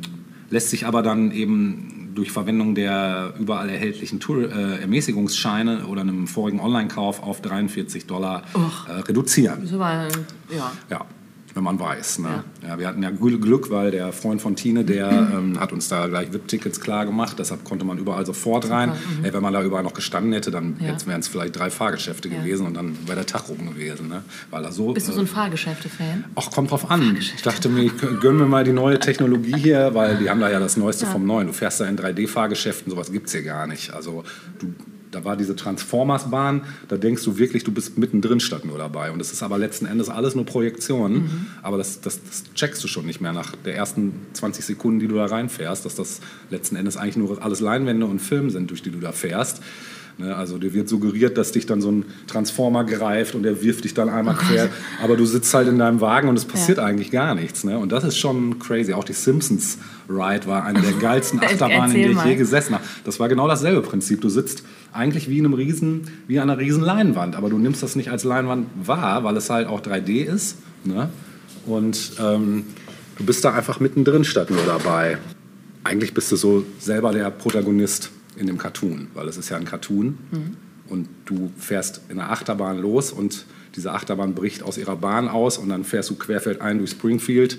lässt 0.49 0.69
sich 0.69 0.85
aber 0.85 1.01
dann 1.01 1.31
eben 1.31 2.11
durch 2.15 2.31
Verwendung 2.31 2.75
der 2.75 3.33
überall 3.39 3.69
erhältlichen 3.69 4.19
Tour 4.19 4.51
äh, 4.51 4.81
Ermäßigungsscheine 4.81 5.85
oder 5.85 6.01
einem 6.01 6.27
vorigen 6.27 6.59
Online-Kauf 6.59 7.23
auf 7.23 7.41
43 7.41 8.05
Dollar 8.05 8.43
äh, 8.87 8.91
reduzieren. 9.01 9.61
Das 9.61 9.79
war, 9.79 10.07
ja. 10.49 10.71
Ja, 10.89 11.05
wenn 11.53 11.63
man 11.63 11.79
weiß. 11.79 12.19
Ne? 12.19 12.43
Ja. 12.67 12.79
wir 12.79 12.87
hatten 12.87 13.03
ja 13.03 13.09
Gl- 13.09 13.39
Glück, 13.39 13.69
weil 13.71 13.91
der 13.91 14.13
Freund 14.13 14.41
von 14.41 14.55
Tine, 14.55 14.83
der 14.85 15.09
ähm, 15.33 15.59
hat 15.59 15.73
uns 15.73 15.89
da 15.89 16.07
gleich 16.07 16.31
VIP-Tickets 16.31 16.79
klar 16.81 17.05
gemacht. 17.05 17.37
Deshalb 17.39 17.63
konnte 17.63 17.85
man 17.85 17.97
überall 17.97 18.25
sofort 18.25 18.69
rein. 18.69 18.93
Ey, 19.23 19.33
wenn 19.33 19.41
man 19.43 19.53
da 19.53 19.61
überall 19.63 19.83
noch 19.83 19.93
gestanden 19.93 20.33
hätte, 20.33 20.51
dann 20.51 20.75
Ja. 20.79 20.95
wären 21.05 21.19
es 21.19 21.27
vielleicht 21.27 21.57
drei 21.57 21.69
Fahrgeschäfte 21.69 22.29
Ja. 22.29 22.39
gewesen 22.39 22.65
und 22.65 22.75
dann 22.75 22.97
wäre 23.05 23.15
der 23.17 23.25
Tag 23.25 23.49
rum 23.49 23.69
gewesen. 23.73 24.07
Ne? 24.07 24.23
Weil 24.49 24.63
da 24.63 24.71
so, 24.71 24.93
Bist 24.93 25.07
du 25.07 25.11
äh, 25.11 25.15
so 25.15 25.21
ein 25.21 25.27
Fahrgeschäfte-Fan? 25.27 26.25
Ach, 26.35 26.51
kommt 26.51 26.71
drauf 26.71 26.89
an. 26.89 27.17
Ich 27.19 27.41
dachte 27.41 27.69
mir, 27.69 27.83
ich 27.83 27.93
gönn 28.21 28.37
mir 28.37 28.45
mal 28.45 28.63
die 28.63 28.73
neue 28.73 28.99
Technologie 28.99 29.55
hier, 29.57 29.93
weil 29.93 30.17
die 30.17 30.29
haben 30.29 30.39
da 30.39 30.49
ja 30.49 30.59
das 30.59 30.77
Neueste 30.77 31.05
Ja. 31.05 31.11
vom 31.11 31.25
Neuen. 31.25 31.47
Du 31.47 31.53
fährst 31.53 31.79
da 31.81 31.85
in 31.85 31.97
3D-Fahrgeschäften, 31.97 32.89
sowas 32.91 33.11
gibt 33.11 33.27
es 33.27 33.33
hier 33.33 33.43
gar 33.43 33.67
nicht. 33.67 33.93
Also 33.93 34.23
du, 34.59 34.73
da 35.11 35.25
war 35.25 35.35
diese 35.35 35.55
Transformers-Bahn, 35.55 36.61
da 36.87 36.97
denkst 36.97 37.23
du 37.23 37.37
wirklich, 37.37 37.63
du 37.63 37.71
bist 37.71 37.97
mittendrin 37.97 38.39
statt 38.39 38.65
nur 38.65 38.77
dabei. 38.77 39.11
Und 39.11 39.19
das 39.19 39.31
ist 39.31 39.43
aber 39.43 39.57
letzten 39.57 39.85
Endes 39.85 40.09
alles 40.09 40.35
nur 40.35 40.45
Projektion. 40.45 41.13
Mhm. 41.13 41.45
Aber 41.61 41.77
das, 41.77 42.01
das, 42.01 42.19
das 42.23 42.43
checkst 42.55 42.83
du 42.83 42.87
schon 42.87 43.05
nicht 43.05 43.21
mehr 43.21 43.33
nach 43.33 43.55
der 43.65 43.75
ersten 43.75 44.13
20 44.33 44.65
Sekunden, 44.65 44.99
die 44.99 45.07
du 45.07 45.15
da 45.15 45.25
reinfährst, 45.25 45.85
dass 45.85 45.95
das 45.95 46.21
letzten 46.49 46.75
Endes 46.77 46.97
eigentlich 46.97 47.17
nur 47.17 47.43
alles 47.43 47.59
Leinwände 47.59 48.05
und 48.05 48.19
Film 48.19 48.49
sind, 48.49 48.69
durch 48.69 48.81
die 48.81 48.91
du 48.91 48.99
da 48.99 49.11
fährst. 49.11 49.61
Ne, 50.17 50.35
also 50.35 50.57
dir 50.57 50.73
wird 50.73 50.89
suggeriert, 50.89 51.37
dass 51.37 51.51
dich 51.53 51.65
dann 51.65 51.81
so 51.81 51.89
ein 51.91 52.05
Transformer 52.27 52.83
greift 52.83 53.33
und 53.33 53.43
der 53.43 53.63
wirft 53.63 53.85
dich 53.85 53.93
dann 53.93 54.09
einmal 54.09 54.35
quer. 54.35 54.69
Aber 55.01 55.15
du 55.15 55.25
sitzt 55.25 55.53
halt 55.53 55.67
in 55.69 55.79
deinem 55.79 56.01
Wagen 56.01 56.27
und 56.27 56.37
es 56.37 56.45
passiert 56.45 56.77
Ja. 56.79 56.85
eigentlich 56.85 57.11
gar 57.11 57.33
nichts. 57.33 57.63
Ne? 57.63 57.77
Und 57.79 57.91
das 57.91 58.03
ist 58.03 58.17
schon 58.17 58.59
crazy. 58.59 58.93
Auch 58.93 59.05
die 59.05 59.13
Simpsons 59.13 59.77
Ride 60.11 60.47
war 60.47 60.63
eine 60.63 60.81
der 60.81 60.93
geilsten 60.93 61.39
Achterbahnen, 61.43 61.95
in 61.95 62.01
der 62.01 62.11
ich 62.11 62.23
je 62.23 62.35
gesessen 62.35 62.75
habe. 62.75 62.83
Das 63.03 63.19
war 63.19 63.29
genau 63.29 63.47
dasselbe 63.47 63.81
Prinzip. 63.81 64.21
Du 64.21 64.29
sitzt 64.29 64.63
eigentlich 64.93 65.29
wie 65.29 65.39
in 65.39 65.45
einem 65.45 65.53
riesen, 65.53 66.07
wie 66.27 66.39
an 66.39 66.49
einer 66.49 66.59
riesen 66.59 66.83
Leinwand, 66.83 67.35
aber 67.35 67.49
du 67.49 67.57
nimmst 67.57 67.81
das 67.83 67.95
nicht 67.95 68.09
als 68.09 68.23
Leinwand 68.23 68.67
wahr, 68.83 69.23
weil 69.23 69.37
es 69.37 69.49
halt 69.49 69.67
auch 69.67 69.81
3D 69.81 70.23
ist. 70.23 70.57
Ne? 70.83 71.09
Und 71.65 72.13
ähm, 72.19 72.65
du 73.17 73.23
bist 73.23 73.43
da 73.45 73.53
einfach 73.53 73.79
mittendrin 73.79 74.23
statt 74.23 74.49
nur 74.49 74.63
dabei. 74.65 75.17
Eigentlich 75.83 76.13
bist 76.13 76.31
du 76.31 76.35
so 76.35 76.65
selber 76.79 77.11
der 77.11 77.29
Protagonist 77.31 78.11
in 78.35 78.47
dem 78.47 78.57
Cartoon, 78.57 79.07
weil 79.13 79.27
es 79.27 79.37
ist 79.37 79.49
ja 79.49 79.57
ein 79.57 79.65
Cartoon 79.65 80.17
und 80.91 81.07
du 81.25 81.51
fährst 81.57 82.01
in 82.09 82.19
einer 82.19 82.31
Achterbahn 82.31 82.77
los 82.79 83.11
und 83.11 83.45
diese 83.75 83.93
Achterbahn 83.93 84.35
bricht 84.35 84.63
aus 84.63 84.77
ihrer 84.77 84.97
Bahn 84.97 85.29
aus 85.29 85.57
und 85.57 85.69
dann 85.69 85.83
fährst 85.83 86.09
du 86.09 86.15
querfeldein 86.15 86.77
durch 86.77 86.91
Springfield 86.91 87.57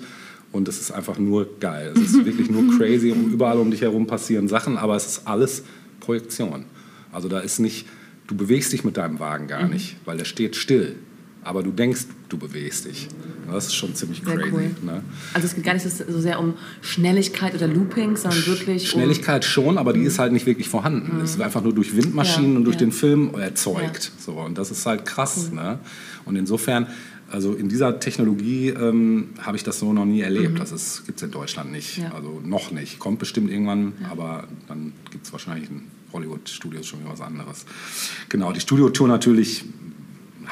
und 0.52 0.68
es 0.68 0.80
ist 0.80 0.90
einfach 0.92 1.18
nur 1.18 1.58
geil. 1.58 1.92
Es 1.96 2.14
ist 2.14 2.24
wirklich 2.24 2.50
nur 2.50 2.62
crazy 2.78 3.10
und 3.10 3.32
überall 3.32 3.58
um 3.58 3.70
dich 3.70 3.80
herum 3.80 4.06
passieren 4.06 4.48
Sachen, 4.48 4.76
aber 4.76 4.94
es 4.96 5.06
ist 5.06 5.26
alles 5.26 5.64
Projektion. 6.00 6.64
Also 7.10 7.28
da 7.28 7.40
ist 7.40 7.58
nicht, 7.58 7.86
du 8.26 8.36
bewegst 8.36 8.72
dich 8.72 8.84
mit 8.84 8.96
deinem 8.96 9.18
Wagen 9.18 9.46
gar 9.48 9.66
nicht, 9.68 9.96
weil 10.04 10.16
der 10.18 10.24
steht 10.24 10.56
still. 10.56 10.96
Aber 11.44 11.64
du 11.64 11.72
denkst, 11.72 12.02
du 12.28 12.38
bewegst 12.38 12.84
dich. 12.84 13.08
Das 13.50 13.66
ist 13.66 13.74
schon 13.74 13.96
ziemlich 13.96 14.22
Sehr 14.24 14.36
crazy. 14.36 14.52
cool. 14.52 14.70
Ne? 14.82 15.02
Also 15.34 15.46
es 15.46 15.54
geht 15.56 15.64
gar 15.64 15.74
nicht 15.74 15.84
so 15.84 16.20
sehr 16.20 16.38
um 16.38 16.54
Schnelligkeit 16.80 17.52
oder 17.56 17.66
Looping, 17.66 18.16
sondern 18.16 18.46
wirklich 18.46 18.88
Schnelligkeit 18.88 19.44
schon, 19.44 19.76
aber 19.76 19.92
die 19.92 20.02
ist 20.02 20.20
halt 20.20 20.32
nicht 20.32 20.46
wirklich 20.46 20.68
vorhanden. 20.68 21.20
Es 21.20 21.30
ist 21.32 21.40
einfach 21.40 21.62
nur 21.62 21.74
durch 21.74 21.96
Windmaschinen 21.96 22.50
Mhm. 22.50 22.52
Ja, 22.52 22.58
und 22.58 22.64
durch 22.64 22.76
ja. 22.76 22.80
den 22.80 22.92
Film 22.92 23.34
erzeugt. 23.34 24.12
So, 24.18 24.34
und 24.34 24.56
das 24.56 24.70
ist 24.70 24.86
halt 24.86 25.04
krass. 25.04 25.50
Ne? 25.50 25.80
Und 26.24 26.36
insofern, 26.36 26.86
also 27.32 27.54
in 27.54 27.68
dieser 27.68 27.98
Technologie 27.98 28.68
ähm, 28.68 29.30
habe 29.40 29.56
ich 29.56 29.64
das 29.64 29.78
so 29.78 29.92
noch 29.92 30.04
nie 30.04 30.20
erlebt. 30.20 30.58
Das 30.58 31.04
gibt 31.06 31.18
es 31.18 31.22
in 31.22 31.30
Deutschland 31.30 31.72
nicht. 31.72 31.98
Mhm. 31.98 32.04
Ja. 32.04 32.12
Also 32.12 32.40
noch 32.44 32.70
nicht. 32.70 32.98
Kommt 32.98 33.18
bestimmt 33.18 33.50
irgendwann, 33.50 33.94
aber 34.10 34.46
dann 34.68 34.92
gibt 35.10 35.24
es 35.24 35.32
wahrscheinlich 35.32 35.70
in 35.70 35.82
Hollywood-Studios 36.12 36.86
schon 36.86 37.00
wieder 37.00 37.10
was 37.10 37.20
anderes. 37.22 37.64
Genau, 38.28 38.52
die 38.52 38.60
Studiotour 38.60 39.08
natürlich 39.08 39.64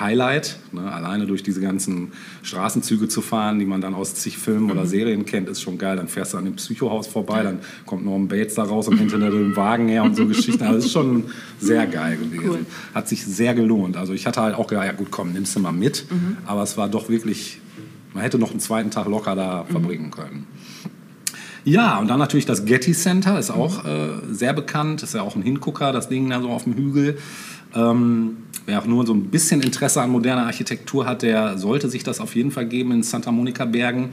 Highlight, 0.00 0.58
ne? 0.72 0.90
alleine 0.90 1.26
durch 1.26 1.42
diese 1.42 1.60
ganzen 1.60 2.12
Straßenzüge 2.42 3.08
zu 3.08 3.20
fahren, 3.20 3.58
die 3.58 3.66
man 3.66 3.80
dann 3.80 3.94
aus 3.94 4.14
zig 4.14 4.38
Filmen 4.38 4.64
Mhm. 4.64 4.70
oder 4.70 4.86
Serien 4.86 5.24
kennt, 5.26 5.48
ist 5.48 5.60
schon 5.60 5.76
geil. 5.78 5.96
Dann 5.96 6.08
fährst 6.08 6.32
du 6.32 6.38
an 6.38 6.44
dem 6.46 6.56
Psychohaus 6.56 7.06
vorbei, 7.06 7.42
dann 7.42 7.58
kommt 7.86 8.04
Norman 8.04 8.28
Bates 8.28 8.54
da 8.54 8.62
raus 8.64 8.88
und 8.88 8.96
hinter 8.98 9.18
dem 9.18 9.54
Wagen 9.56 9.88
her 9.88 10.02
und 10.02 10.16
so 10.16 10.26
Geschichten. 10.26 10.62
Also 10.62 10.76
das 10.76 10.84
ist 10.86 10.92
schon 10.92 11.24
sehr 11.58 11.86
geil 11.86 12.16
gewesen. 12.16 12.48
Cool. 12.48 12.66
Hat 12.94 13.08
sich 13.08 13.24
sehr 13.24 13.54
gelohnt. 13.54 13.96
Also 13.96 14.12
ich 14.14 14.26
hatte 14.26 14.40
halt 14.40 14.54
auch 14.54 14.66
gedacht, 14.66 14.86
ja 14.86 14.92
gut, 14.92 15.10
komm, 15.10 15.32
nimmst 15.32 15.54
du 15.54 15.60
mal 15.60 15.72
mit. 15.72 16.06
Mhm. 16.10 16.38
Aber 16.46 16.62
es 16.62 16.76
war 16.76 16.88
doch 16.88 17.08
wirklich, 17.08 17.60
man 18.14 18.22
hätte 18.22 18.38
noch 18.38 18.50
einen 18.50 18.60
zweiten 18.60 18.90
Tag 18.90 19.06
locker 19.06 19.36
da 19.36 19.64
Mhm. 19.68 19.72
verbringen 19.72 20.10
können. 20.10 20.46
Ja, 21.64 21.98
und 21.98 22.08
dann 22.08 22.18
natürlich 22.18 22.46
das 22.46 22.64
Getty 22.64 22.92
Center, 22.92 23.38
ist 23.38 23.50
auch 23.50 23.84
äh, 23.84 24.08
sehr 24.30 24.54
bekannt, 24.54 25.02
ist 25.02 25.12
ja 25.14 25.20
auch 25.20 25.36
ein 25.36 25.42
Hingucker, 25.42 25.92
das 25.92 26.08
Ding 26.08 26.30
da 26.30 26.40
so 26.40 26.48
auf 26.48 26.64
dem 26.64 26.74
Hügel. 26.74 27.18
Ähm, 27.74 28.38
wer 28.70 28.80
auch 28.80 28.86
nur 28.86 29.04
so 29.04 29.12
ein 29.12 29.24
bisschen 29.24 29.62
Interesse 29.62 30.00
an 30.00 30.10
moderner 30.10 30.46
Architektur 30.46 31.04
hat, 31.04 31.22
der 31.22 31.58
sollte 31.58 31.90
sich 31.90 32.04
das 32.04 32.20
auf 32.20 32.36
jeden 32.36 32.52
Fall 32.52 32.66
geben 32.66 32.92
in 32.92 33.02
Santa 33.02 33.32
Monica 33.32 33.64
Bergen. 33.64 34.10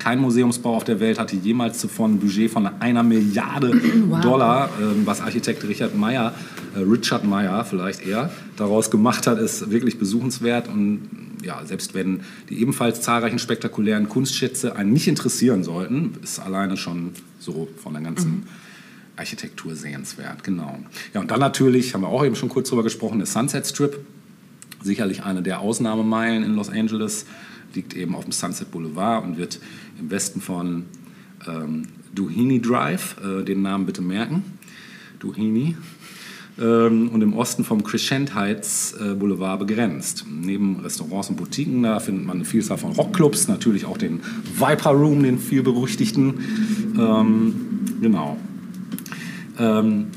Kein 0.00 0.18
Museumsbau 0.18 0.74
auf 0.74 0.82
der 0.82 0.98
Welt 0.98 1.20
hatte 1.20 1.36
jemals 1.36 1.78
zuvor 1.78 2.08
ein 2.08 2.18
Budget 2.18 2.50
von 2.50 2.66
einer 2.80 3.04
Milliarde 3.04 3.80
Dollar, 4.22 4.68
ähm, 4.80 5.02
was 5.04 5.20
Architekt 5.20 5.62
Richard 5.68 5.94
Meyer, 5.94 6.34
äh, 6.74 6.80
Richard 6.80 7.24
Meyer 7.24 7.64
vielleicht 7.64 8.04
eher, 8.04 8.30
daraus 8.56 8.90
gemacht 8.90 9.28
hat, 9.28 9.38
ist 9.38 9.70
wirklich 9.70 10.00
besuchenswert. 10.00 10.66
Und 10.66 11.08
ja, 11.44 11.64
selbst 11.64 11.94
wenn 11.94 12.22
die 12.50 12.60
ebenfalls 12.60 13.02
zahlreichen 13.02 13.38
spektakulären 13.38 14.08
Kunstschätze 14.08 14.74
einen 14.74 14.92
nicht 14.92 15.06
interessieren 15.06 15.62
sollten, 15.62 16.14
ist 16.24 16.40
alleine 16.40 16.76
schon 16.76 17.12
so 17.38 17.68
von 17.80 17.92
der 17.92 18.02
ganzen 18.02 18.48
Architektur 19.16 19.74
sehenswert. 19.74 20.44
Genau. 20.44 20.78
Ja, 21.14 21.20
und 21.20 21.30
dann 21.30 21.40
natürlich, 21.40 21.94
haben 21.94 22.02
wir 22.02 22.08
auch 22.08 22.24
eben 22.24 22.36
schon 22.36 22.48
kurz 22.48 22.68
drüber 22.68 22.82
gesprochen, 22.82 23.18
der 23.18 23.26
Sunset 23.26 23.66
Strip. 23.66 23.98
Sicherlich 24.82 25.22
eine 25.22 25.42
der 25.42 25.60
Ausnahmemeilen 25.60 26.42
in 26.42 26.54
Los 26.54 26.68
Angeles. 26.68 27.26
Liegt 27.74 27.94
eben 27.94 28.14
auf 28.14 28.24
dem 28.24 28.32
Sunset 28.32 28.70
Boulevard 28.70 29.24
und 29.24 29.38
wird 29.38 29.60
im 29.98 30.10
Westen 30.10 30.40
von 30.40 30.84
ähm, 31.46 31.88
Doheny 32.14 32.60
Drive, 32.60 33.16
äh, 33.24 33.44
den 33.44 33.62
Namen 33.62 33.86
bitte 33.86 34.02
merken. 34.02 34.44
Doheny 35.20 35.76
ähm, 36.60 37.08
und 37.08 37.22
im 37.22 37.34
Osten 37.34 37.64
vom 37.64 37.82
Crescent 37.82 38.34
Heights 38.34 38.94
äh, 38.94 39.14
Boulevard 39.14 39.58
begrenzt. 39.60 40.26
Neben 40.28 40.80
Restaurants 40.80 41.30
und 41.30 41.36
Boutiquen, 41.36 41.82
da 41.82 42.00
findet 42.00 42.26
man 42.26 42.36
eine 42.36 42.44
Vielzahl 42.44 42.78
von 42.78 42.92
Rockclubs, 42.92 43.48
natürlich 43.48 43.84
auch 43.84 43.96
den 43.96 44.20
Viper 44.58 44.90
Room, 44.90 45.22
den 45.22 45.38
vielberüchtigten. 45.38 46.94
Ähm, 46.98 47.54
genau. 48.00 48.36
Ähm, 49.58 50.08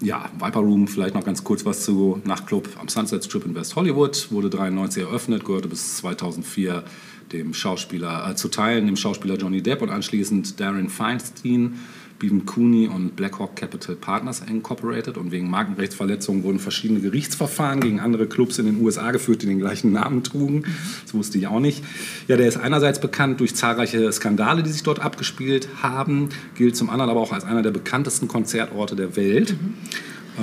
ja, 0.00 0.28
Viper 0.38 0.60
Room, 0.60 0.86
vielleicht 0.86 1.14
noch 1.14 1.24
ganz 1.24 1.42
kurz 1.42 1.64
was 1.64 1.84
zu 1.84 2.20
Nachtclub 2.24 2.68
am 2.78 2.88
Sunset 2.88 3.24
Strip 3.24 3.46
in 3.46 3.54
West 3.54 3.74
Hollywood. 3.74 4.30
Wurde 4.30 4.50
93 4.50 5.02
eröffnet, 5.02 5.44
gehörte 5.44 5.68
bis 5.68 5.96
2004 5.96 6.84
dem 7.32 7.54
Schauspieler, 7.54 8.30
äh, 8.30 8.36
zu 8.36 8.48
Teilen 8.48 8.86
dem 8.86 8.96
Schauspieler 8.96 9.36
Johnny 9.36 9.62
Depp 9.62 9.82
und 9.82 9.90
anschließend 9.90 10.60
Darren 10.60 10.90
Feinstein, 10.90 11.78
Beaven 12.24 12.46
Cooney 12.46 12.88
und 12.88 13.16
Blackhawk 13.16 13.54
Capital 13.54 13.96
Partners 13.96 14.40
Incorporated. 14.48 15.18
Und 15.18 15.30
wegen 15.30 15.50
Markenrechtsverletzungen 15.50 16.42
wurden 16.42 16.58
verschiedene 16.58 17.00
Gerichtsverfahren 17.00 17.80
gegen 17.80 18.00
andere 18.00 18.26
Clubs 18.26 18.58
in 18.58 18.64
den 18.64 18.80
USA 18.80 19.10
geführt, 19.10 19.42
die 19.42 19.46
den 19.46 19.58
gleichen 19.58 19.92
Namen 19.92 20.22
trugen. 20.22 20.64
Das 21.02 21.12
wusste 21.12 21.36
ich 21.36 21.46
auch 21.48 21.60
nicht. 21.60 21.84
Ja, 22.26 22.38
der 22.38 22.48
ist 22.48 22.56
einerseits 22.56 22.98
bekannt 22.98 23.40
durch 23.40 23.54
zahlreiche 23.54 24.10
Skandale, 24.10 24.62
die 24.62 24.70
sich 24.70 24.82
dort 24.82 25.00
abgespielt 25.00 25.68
haben, 25.82 26.30
gilt 26.54 26.76
zum 26.76 26.88
anderen 26.88 27.10
aber 27.10 27.20
auch 27.20 27.32
als 27.32 27.44
einer 27.44 27.62
der 27.62 27.72
bekanntesten 27.72 28.26
Konzertorte 28.26 28.96
der 28.96 29.16
Welt. 29.16 29.50
Äh, 29.50 29.56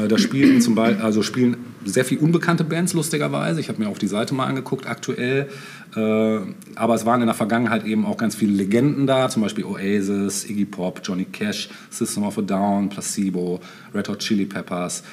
Da 0.08 0.18
spielen 0.18 0.62
zum 0.62 0.76
Beispiel, 0.76 1.04
also 1.04 1.22
spielen 1.22 1.58
sehr 1.84 2.06
viel 2.06 2.20
unbekannte 2.20 2.64
Bands, 2.64 2.94
lustigerweise. 2.94 3.60
Ich 3.60 3.70
habe 3.70 3.82
mir 3.82 3.90
auch 3.90 3.98
die 3.98 4.08
Seite 4.08 4.34
mal 4.34 4.46
angeguckt 4.46 4.88
aktuell. 4.88 5.50
Äh, 5.96 6.40
aber 6.76 6.96
es 6.96 7.06
waren 7.06 7.22
in 7.22 7.28
der 7.28 7.36
Vergangenheit 7.36 7.86
eben 7.86 8.06
auch 8.06 8.18
ganz 8.18 8.36
viele 8.36 8.54
Legenden 8.54 9.08
da, 9.08 9.30
zum 9.30 9.42
Beispiel 9.42 9.66
Oasis, 9.66 10.50
Iggy 10.50 10.66
Pop, 10.66 11.02
Johnny 11.04 11.26
Cash, 11.26 11.70
System 11.90 12.24
of 12.24 12.38
a 12.38 12.42
Down, 12.42 12.90
Placebo, 12.90 13.60
Red 13.94 14.08
Hot 14.10 14.20
Chili 14.20 14.46
Peppers. 14.46 15.04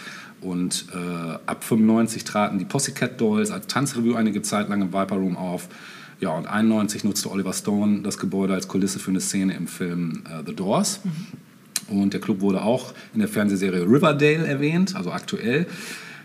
Und 0.41 0.87
äh, 0.95 1.39
ab 1.47 1.65
95 1.65 2.23
traten 2.23 2.59
die 2.59 2.65
Pussycat 2.65 3.21
Dolls 3.21 3.51
als 3.51 3.67
Tanzrevue 3.67 4.17
einige 4.17 4.43
Zeit 4.43 4.69
lang 4.69 4.83
im 4.83 4.93
Viper 4.93 5.17
Room 5.17 5.37
auf. 5.37 5.69
Ja, 6.21 6.31
und 6.31 6.47
91 6.47 7.05
nutzte 7.05 7.31
Oliver 7.31 7.53
Stone 7.53 8.03
das 8.03 8.19
Gebäude 8.19 8.55
als 8.55 8.69
Kulisse 8.69 8.99
für 8.99 9.11
eine 9.11 9.21
Szene 9.21 9.55
im 9.55 9.67
Film 9.67 10.23
äh, 10.27 10.43
The 10.47 10.55
Doors. 10.55 11.01
Und 11.89 12.13
der 12.13 12.21
Club 12.21 12.41
wurde 12.41 12.63
auch 12.63 12.93
in 13.15 13.21
der 13.21 13.29
Fernsehserie 13.29 13.83
Riverdale 13.83 14.47
erwähnt, 14.47 14.95
also 14.95 15.11
aktuell. 15.13 15.67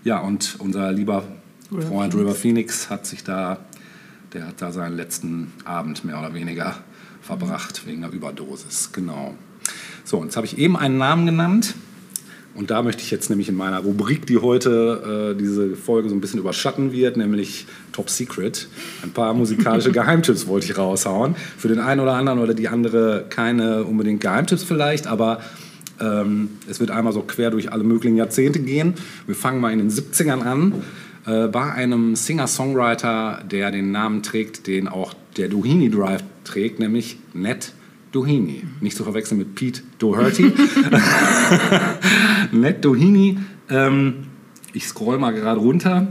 Ja, 0.03 0.19
und 0.19 0.55
unser 0.59 0.91
lieber 0.91 1.23
River 1.71 1.87
Freund 1.87 2.15
River 2.15 2.35
Phoenix 2.35 2.89
hat 2.89 3.05
sich 3.05 3.23
da, 3.23 3.57
der 4.33 4.47
hat 4.47 4.61
da 4.61 4.71
seinen 4.71 4.95
letzten 4.95 5.53
Abend 5.65 6.03
mehr 6.03 6.19
oder 6.19 6.33
weniger 6.33 6.77
verbracht 7.21 7.87
wegen 7.87 8.03
einer 8.03 8.13
Überdosis. 8.13 8.91
Genau. 8.91 9.35
So, 10.03 10.17
und 10.17 10.25
jetzt 10.25 10.35
habe 10.35 10.45
ich 10.45 10.57
eben 10.57 10.75
einen 10.75 10.97
Namen 10.97 11.25
genannt. 11.25 11.75
Und 12.55 12.69
da 12.69 12.83
möchte 12.83 13.01
ich 13.01 13.09
jetzt 13.09 13.29
nämlich 13.29 13.49
in 13.49 13.55
meiner 13.55 13.79
Rubrik, 13.79 14.27
die 14.27 14.37
heute 14.37 15.33
äh, 15.33 15.39
diese 15.39 15.75
Folge 15.75 16.09
so 16.09 16.15
ein 16.15 16.21
bisschen 16.21 16.39
überschatten 16.39 16.91
wird, 16.91 17.17
nämlich 17.17 17.65
Top 17.91 18.09
Secret, 18.09 18.67
ein 19.01 19.11
paar 19.11 19.33
musikalische 19.33 19.91
Geheimtipps 19.93 20.45
wollte 20.45 20.67
ich 20.67 20.77
raushauen. 20.77 21.35
Für 21.57 21.67
den 21.67 21.79
einen 21.79 21.99
oder 21.99 22.13
anderen 22.13 22.39
oder 22.39 22.53
die 22.53 22.67
andere 22.67 23.25
keine 23.29 23.83
unbedingt 23.85 24.21
Geheimtipps 24.21 24.63
vielleicht, 24.63 25.07
aber 25.07 25.41
ähm, 25.99 26.49
es 26.69 26.79
wird 26.79 26.91
einmal 26.91 27.13
so 27.13 27.21
quer 27.21 27.49
durch 27.49 27.71
alle 27.71 27.83
möglichen 27.83 28.17
Jahrzehnte 28.17 28.59
gehen. 28.59 28.93
Wir 29.25 29.35
fangen 29.35 29.59
mal 29.59 29.71
in 29.71 29.79
den 29.79 29.89
70ern 29.89 30.41
an. 30.41 30.83
Äh, 31.25 31.47
bei 31.47 31.71
einem 31.71 32.15
Singer-Songwriter, 32.15 33.43
der 33.49 33.71
den 33.71 33.91
Namen 33.91 34.21
trägt, 34.21 34.67
den 34.67 34.87
auch 34.87 35.15
der 35.37 35.47
Doheny 35.47 35.89
Drive 35.89 36.23
trägt, 36.43 36.79
nämlich 36.79 37.17
Ned 37.33 37.73
Doheny. 38.13 38.63
Nicht 38.79 38.95
zu 38.95 39.03
verwechseln 39.03 39.39
mit 39.39 39.55
Pete 39.55 39.81
Doherty. 39.97 40.53
Ned 42.51 42.85
Doheny, 42.85 43.39
ähm, 43.69 44.27
ich 44.71 44.87
scroll 44.87 45.17
mal 45.17 45.31
gerade 45.31 45.59
runter, 45.59 46.07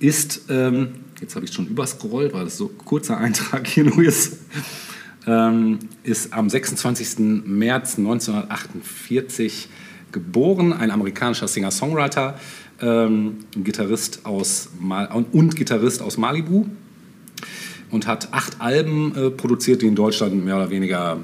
ist, 0.00 0.42
ähm, 0.50 0.88
jetzt 1.20 1.36
habe 1.36 1.44
ich 1.44 1.52
schon 1.52 1.68
überscrollt, 1.68 2.34
weil 2.34 2.46
es 2.46 2.58
so 2.58 2.66
ein 2.66 2.78
kurzer 2.84 3.18
Eintrag 3.18 3.66
hier 3.68 3.84
nur 3.84 4.02
ist, 4.02 4.38
ähm, 5.26 5.78
ist 6.02 6.32
am 6.32 6.50
26. 6.50 7.44
März 7.44 7.96
1948 7.96 9.68
geboren, 10.10 10.72
ein 10.72 10.90
amerikanischer 10.90 11.46
Singer-Songwriter, 11.46 12.38
ähm, 12.80 13.38
Gitarrist 13.52 14.26
aus 14.26 14.70
Mal 14.80 15.06
und 15.06 15.54
Gitarrist 15.54 16.02
aus 16.02 16.16
Malibu 16.16 16.66
und 17.90 18.06
hat 18.06 18.32
acht 18.32 18.60
Alben 18.60 19.14
äh, 19.14 19.30
produziert, 19.30 19.82
die 19.82 19.86
in 19.86 19.94
Deutschland 19.94 20.44
mehr 20.44 20.56
oder 20.56 20.70
weniger 20.70 21.18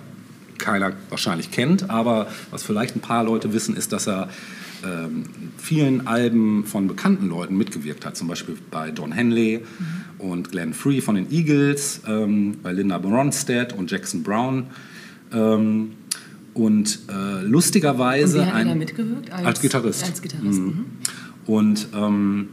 keiner 0.59 0.93
wahrscheinlich 1.11 1.51
kennt, 1.51 1.91
aber 1.91 2.29
was 2.51 2.63
vielleicht 2.63 2.97
ein 2.97 3.01
paar 3.01 3.25
Leute 3.25 3.53
wissen, 3.53 3.77
ist, 3.77 3.93
dass 3.93 4.07
er 4.07 4.29
ähm, 4.85 5.25
vielen 5.59 6.07
Alben 6.07 6.65
von 6.65 6.87
bekannten 6.87 7.29
Leuten 7.29 7.57
mitgewirkt 7.57 8.05
hat, 8.07 8.17
zum 8.17 8.29
Beispiel 8.29 8.57
bei 8.71 8.91
Don 8.91 9.13
Henley 9.13 9.61
mhm. 9.61 10.27
und 10.27 10.51
Glenn 10.51 10.75
Free 10.75 11.01
von 11.01 11.15
den 11.15 11.31
Eagles, 11.31 12.03
ähm, 12.07 12.59
bei 12.63 12.73
Linda 12.73 12.97
Ronstadt 12.97 13.73
und 13.73 13.91
Jackson 13.91 14.23
Brown. 14.23 14.67
Ähm, 15.33 15.93
und 16.55 17.01
äh, 17.09 17.43
lustigerweise. 17.43 18.41
Und 18.41 18.47
wie 18.47 18.51
hat 18.51 18.59
er 18.59 18.65
da 18.65 18.75
mitgewirkt? 18.75 19.33
Als, 19.33 19.47
als 19.47 19.61
Gitarrist. 19.61 20.05
Als 20.05 20.23
Gitarrist. 20.23 20.61
Mhm. 20.61 20.67
Mhm. 20.67 20.85
Und 21.47 21.89
ähm, 21.95 22.49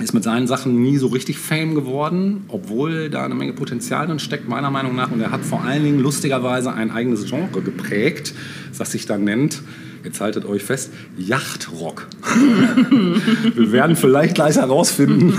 ist 0.00 0.12
mit 0.12 0.24
seinen 0.24 0.46
Sachen 0.46 0.82
nie 0.82 0.98
so 0.98 1.06
richtig 1.06 1.38
Fame 1.38 1.74
geworden, 1.74 2.44
obwohl 2.48 3.08
da 3.08 3.24
eine 3.24 3.34
Menge 3.34 3.54
Potenzial 3.54 4.06
drin 4.06 4.18
steckt, 4.18 4.48
meiner 4.48 4.70
Meinung 4.70 4.94
nach. 4.94 5.10
Und 5.10 5.20
er 5.20 5.30
hat 5.30 5.42
vor 5.42 5.64
allen 5.64 5.84
Dingen 5.84 6.00
lustigerweise 6.00 6.72
ein 6.72 6.90
eigenes 6.90 7.26
Genre 7.26 7.62
geprägt, 7.62 8.34
das 8.76 8.92
sich 8.92 9.06
dann 9.06 9.24
nennt, 9.24 9.62
jetzt 10.04 10.20
haltet 10.20 10.44
euch 10.44 10.62
fest, 10.62 10.92
Yachtrock. 11.16 12.08
Wir 13.54 13.72
werden 13.72 13.96
vielleicht 13.96 14.34
gleich 14.34 14.56
herausfinden, 14.56 15.32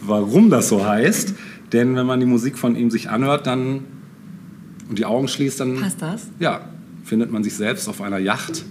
warum 0.00 0.50
das 0.50 0.68
so 0.68 0.84
heißt. 0.84 1.34
Denn 1.72 1.94
wenn 1.94 2.06
man 2.06 2.18
die 2.18 2.26
Musik 2.26 2.58
von 2.58 2.74
ihm 2.74 2.90
sich 2.90 3.10
anhört 3.10 3.46
dann, 3.46 3.84
und 4.88 4.98
die 4.98 5.04
Augen 5.04 5.28
schließt, 5.28 5.60
dann... 5.60 5.76
Passt 5.76 6.02
das? 6.02 6.26
Ja, 6.40 6.62
findet 7.04 7.30
man 7.30 7.44
sich 7.44 7.54
selbst 7.54 7.88
auf 7.88 8.02
einer 8.02 8.18
Yacht. 8.18 8.64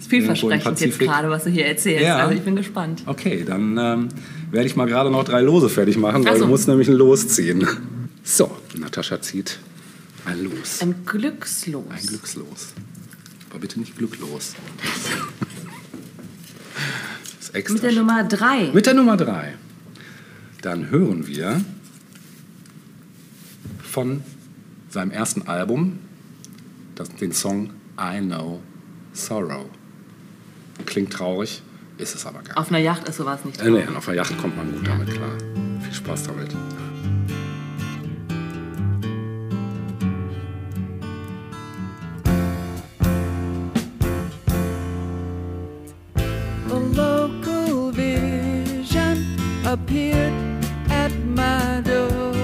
Das 0.00 0.06
ist 0.06 0.10
vielversprechend 0.10 0.80
jetzt 0.80 0.98
gerade, 0.98 1.30
was 1.30 1.44
du 1.44 1.50
hier 1.50 1.66
erzählst. 1.66 2.04
Ja. 2.04 2.16
Also 2.16 2.34
ich 2.34 2.40
bin 2.40 2.56
gespannt. 2.56 3.04
Okay, 3.06 3.44
dann 3.46 3.78
ähm, 3.78 4.08
werde 4.50 4.66
ich 4.66 4.76
mal 4.76 4.86
gerade 4.86 5.10
noch 5.10 5.24
drei 5.24 5.40
Lose 5.40 5.68
fertig 5.68 5.96
machen, 5.96 6.24
weil 6.24 6.38
so. 6.38 6.44
du 6.44 6.50
musst 6.50 6.68
nämlich 6.68 6.88
ein 6.88 6.94
Los 6.94 7.28
ziehen. 7.28 7.66
So, 8.22 8.50
Natascha 8.76 9.20
zieht 9.20 9.58
ein 10.24 10.44
Los. 10.44 10.82
Ein 10.82 11.04
Glückslos. 11.04 11.84
Ein 11.88 12.06
Glückslos. 12.06 12.74
Aber 13.50 13.58
bitte 13.58 13.80
nicht 13.80 13.96
glücklos. 13.96 14.54
Mit 17.52 17.82
der 17.82 17.92
Nummer 17.92 18.24
drei. 18.24 18.70
Mit 18.72 18.86
der 18.86 18.94
Nummer 18.94 19.16
drei. 19.16 19.54
Dann 20.62 20.90
hören 20.90 21.26
wir 21.26 21.60
von 23.82 24.22
seinem 24.88 25.10
ersten 25.10 25.42
Album 25.42 25.98
das, 26.94 27.08
den 27.16 27.32
Song 27.32 27.70
I 27.98 28.20
Know 28.20 28.60
Sorrow. 29.12 29.66
Klingt 30.86 31.12
traurig, 31.12 31.62
ist 32.00 32.14
es 32.14 32.26
aber 32.26 32.38
gar 32.38 32.48
nicht. 32.48 32.56
Auf 32.56 32.68
einer 32.68 32.78
Yacht 32.78 33.08
ist 33.08 33.16
sowas 33.16 33.44
nicht. 33.44 33.60
Äh, 33.60 33.70
nee, 33.70 33.84
auf 33.96 34.08
einer 34.08 34.16
Yacht 34.16 34.36
kommt 34.38 34.56
man 34.56 34.72
gut 34.72 34.86
damit 34.86 35.10
klar. 35.10 35.30
Viel 35.82 35.94
Spaß 35.94 36.24
damit. 36.24 36.54
appeared 49.70 50.32
at 50.90 51.12
my 51.26 51.80
door, 51.84 52.34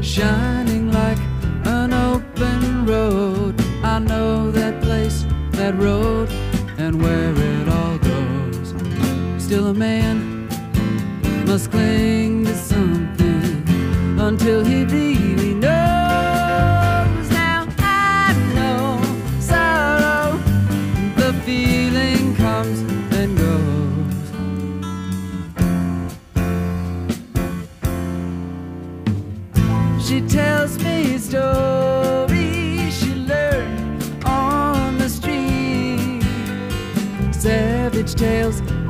shining 0.00 0.90
like 0.90 1.18
an 1.66 1.92
open 1.92 2.86
road. 2.86 3.54
I 3.82 3.98
know 3.98 4.50
that 4.50 4.80
place, 4.80 5.26
that 5.52 5.74
road, 5.76 6.13
Still, 9.44 9.66
a 9.66 9.74
man. 9.74 10.48
Must 11.44 11.70
cling 11.70 12.46
to 12.46 12.54
something 12.54 13.62
until 14.18 14.64
he 14.64 14.84
really 14.84 15.53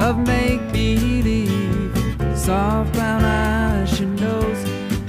of 0.05 0.19
make 0.19 0.61
believe. 0.71 1.91
Soft 2.37 2.93
brown 2.93 3.25
eyes, 3.25 3.97
she 3.97 4.05
knows 4.05 4.59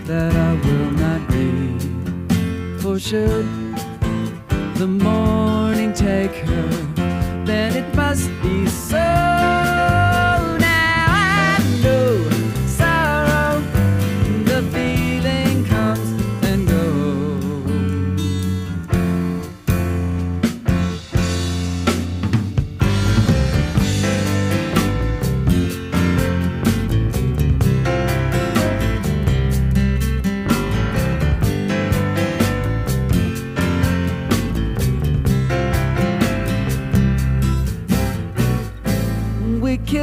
that 0.07 0.33
I 0.33 0.53
will 0.65 0.91
not 1.03 1.21
read. 1.33 2.81
For 2.81 2.97
should 2.97 3.45
the 4.75 4.87
morning 4.87 5.91
take 5.93 6.35
her, 6.49 6.69
then 7.43 7.75
it 7.75 7.93
must 7.95 8.29
be 8.41 8.67
so. 8.67 9.34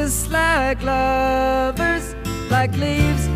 Kiss 0.02 0.28
like 0.30 0.82
lovers, 0.82 2.14
like 2.50 2.72
leaves 2.76 3.26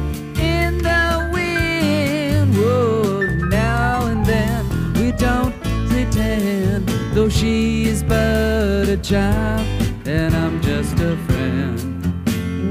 in 0.55 0.79
the 0.79 1.31
wind. 1.33 2.53
Whoa, 2.57 3.21
now 3.49 4.07
and 4.07 4.27
then 4.27 4.63
we 4.95 5.13
don't 5.13 5.55
pretend, 5.91 6.89
though 7.15 7.29
she 7.29 7.85
is 7.85 8.03
but 8.03 8.89
a 8.89 8.97
child 8.97 9.65
and 10.07 10.35
I'm 10.35 10.61
just 10.61 10.95
a 10.95 11.17
friend. 11.27 11.83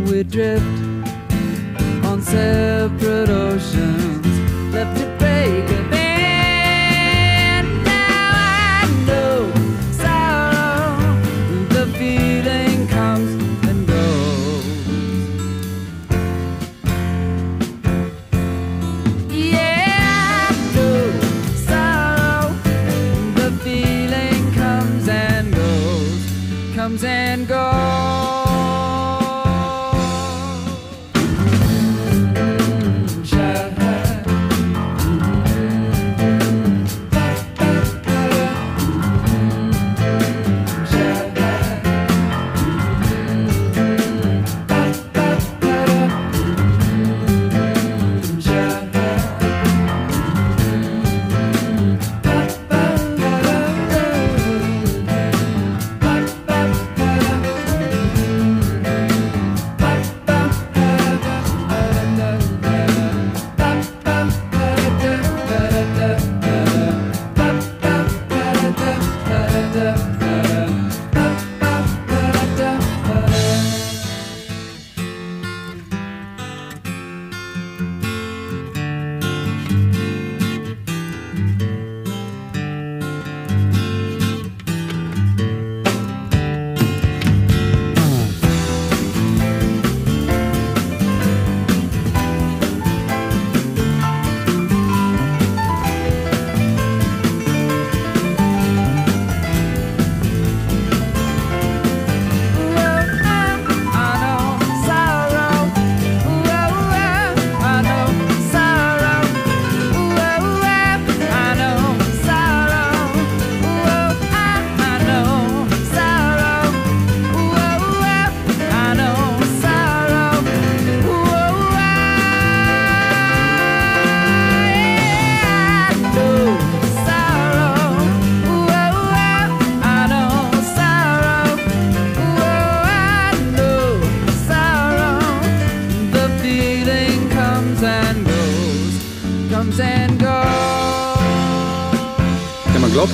We 0.09 0.23
drift 0.23 0.65
on 2.09 2.21
separate 2.21 3.29
oceans, 3.29 4.14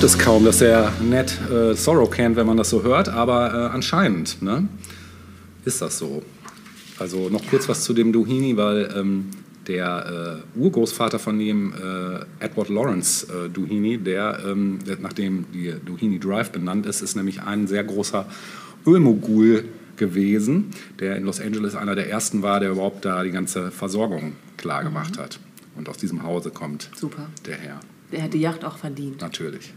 glaubt 0.02 0.18
es 0.18 0.24
kaum, 0.24 0.44
dass 0.44 0.60
er 0.60 0.92
Ned 1.00 1.38
äh, 1.48 1.74
Sorrow 1.74 2.10
kennt, 2.10 2.34
wenn 2.34 2.46
man 2.46 2.56
das 2.56 2.70
so 2.70 2.82
hört, 2.82 3.08
aber 3.08 3.54
äh, 3.54 3.72
anscheinend 3.72 4.42
ne, 4.42 4.66
ist 5.64 5.80
das 5.80 5.98
so. 5.98 6.24
Also 6.98 7.28
noch 7.28 7.46
kurz 7.46 7.68
was 7.68 7.84
zu 7.84 7.92
dem 7.94 8.12
Doheny, 8.12 8.56
weil 8.56 8.92
ähm, 8.96 9.26
der 9.68 10.42
äh, 10.56 10.58
Urgroßvater 10.58 11.20
von 11.20 11.38
dem 11.38 11.72
äh, 11.72 12.44
Edward 12.44 12.68
Lawrence 12.68 13.28
äh, 13.28 13.48
Doheny, 13.48 13.96
der, 13.98 14.40
ähm, 14.44 14.80
nachdem 15.00 15.44
die 15.52 15.72
Doheny 15.86 16.18
Drive 16.18 16.50
benannt 16.50 16.84
ist, 16.86 17.00
ist 17.00 17.14
nämlich 17.14 17.40
ein 17.40 17.68
sehr 17.68 17.84
großer 17.84 18.26
Ölmogul 18.84 19.66
gewesen, 19.96 20.70
der 20.98 21.14
in 21.14 21.22
Los 21.22 21.40
Angeles 21.40 21.76
einer 21.76 21.94
der 21.94 22.10
ersten 22.10 22.42
war, 22.42 22.58
der 22.58 22.72
überhaupt 22.72 23.04
da 23.04 23.22
die 23.22 23.30
ganze 23.30 23.70
Versorgung 23.70 24.32
klar 24.56 24.82
gemacht 24.82 25.16
hat. 25.16 25.38
Und 25.76 25.88
aus 25.88 25.96
diesem 25.96 26.24
Hause 26.24 26.50
kommt 26.50 26.90
Super. 26.96 27.28
der 27.46 27.56
Herr. 27.56 27.80
Der 28.10 28.24
hat 28.24 28.34
die 28.34 28.40
Yacht 28.40 28.64
auch 28.64 28.78
verdient. 28.78 29.20
Natürlich. 29.20 29.72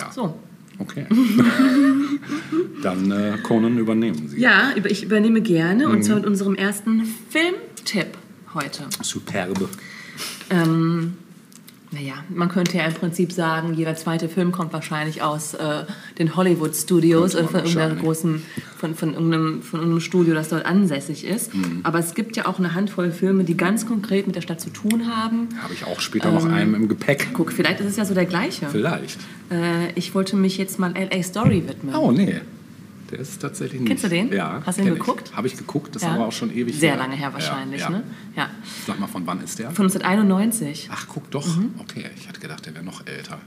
Ja. 0.00 0.12
So. 0.12 0.38
Okay. 0.78 1.06
Dann 2.82 3.10
äh, 3.10 3.36
Conan 3.42 3.76
übernehmen 3.78 4.28
Sie. 4.28 4.40
Ja, 4.40 4.72
ich 4.84 5.02
übernehme 5.04 5.40
gerne 5.42 5.88
und 5.88 5.98
Mhm. 5.98 6.02
zwar 6.02 6.16
mit 6.16 6.26
unserem 6.26 6.54
ersten 6.54 7.02
Filmtipp 7.28 8.16
heute. 8.54 8.84
Superbe. 9.02 9.68
Ähm, 10.48 11.14
naja, 11.92 12.14
man 12.28 12.48
könnte 12.48 12.78
ja 12.78 12.84
im 12.84 12.94
Prinzip 12.94 13.32
sagen, 13.32 13.74
jeder 13.74 13.96
zweite 13.96 14.28
Film 14.28 14.52
kommt 14.52 14.72
wahrscheinlich 14.72 15.22
aus 15.22 15.54
äh, 15.54 15.84
den 16.18 16.36
Hollywood 16.36 16.76
Studios 16.76 17.34
oder 17.34 17.48
von 17.48 17.60
wahrscheinlich. 17.60 18.00
großen, 18.00 18.42
von, 18.76 18.94
von, 18.94 19.14
irgendeinem, 19.14 19.62
von 19.62 19.80
irgendeinem 19.80 20.00
Studio, 20.00 20.34
das 20.34 20.50
dort 20.50 20.66
ansässig 20.66 21.24
ist. 21.24 21.52
Mhm. 21.52 21.80
Aber 21.82 21.98
es 21.98 22.14
gibt 22.14 22.36
ja 22.36 22.46
auch 22.46 22.60
eine 22.60 22.74
Handvoll 22.74 23.10
Filme, 23.10 23.42
die 23.42 23.56
ganz 23.56 23.86
konkret 23.86 24.28
mit 24.28 24.36
der 24.36 24.40
Stadt 24.40 24.60
zu 24.60 24.70
tun 24.70 25.08
haben. 25.12 25.48
Habe 25.60 25.74
ich 25.74 25.84
auch 25.84 26.00
später 26.00 26.30
noch 26.30 26.46
einen 26.46 26.74
im 26.74 26.88
Gepäck. 26.88 27.30
Guck, 27.32 27.50
vielleicht 27.50 27.80
ist 27.80 27.86
es 27.86 27.96
ja 27.96 28.04
so 28.04 28.14
der 28.14 28.26
gleiche. 28.26 28.68
Vielleicht. 28.68 29.18
Äh, 29.50 29.92
ich 29.96 30.14
wollte 30.14 30.36
mich 30.36 30.58
jetzt 30.58 30.78
mal 30.78 30.92
LA 30.92 31.24
Story 31.24 31.64
widmen. 31.66 31.96
Oh, 31.96 32.12
nee. 32.12 32.40
Der 33.10 33.18
ist 33.18 33.40
tatsächlich 33.40 33.80
nicht. 33.80 33.88
Kennst 33.88 34.04
du 34.04 34.08
den? 34.08 34.32
Ja. 34.32 34.62
Hast 34.64 34.78
du 34.78 34.84
den 34.84 34.92
ich. 34.92 34.98
geguckt? 35.00 35.32
Habe 35.34 35.46
ich 35.48 35.56
geguckt, 35.56 35.94
das 35.96 36.02
ist 36.02 36.08
Ja. 36.08 36.14
aber 36.14 36.26
auch 36.26 36.32
schon 36.32 36.54
ewig 36.54 36.78
Sehr 36.78 36.90
her. 36.92 36.98
lange 36.98 37.16
her 37.16 37.32
wahrscheinlich, 37.32 37.80
ja, 37.80 37.90
ja. 37.90 37.96
ne? 37.98 38.02
Ja. 38.36 38.50
Sag 38.86 39.00
mal, 39.00 39.06
von 39.08 39.26
wann 39.26 39.40
ist 39.42 39.58
der? 39.58 39.70
Von 39.72 39.86
1991. 39.86 40.88
Ach, 40.92 41.06
guck 41.08 41.30
doch. 41.30 41.46
Mhm. 41.56 41.74
Okay, 41.78 42.04
ich 42.16 42.28
hatte 42.28 42.40
gedacht, 42.40 42.64
der 42.66 42.74
wäre 42.74 42.84
noch 42.84 43.06
älter. 43.06 43.38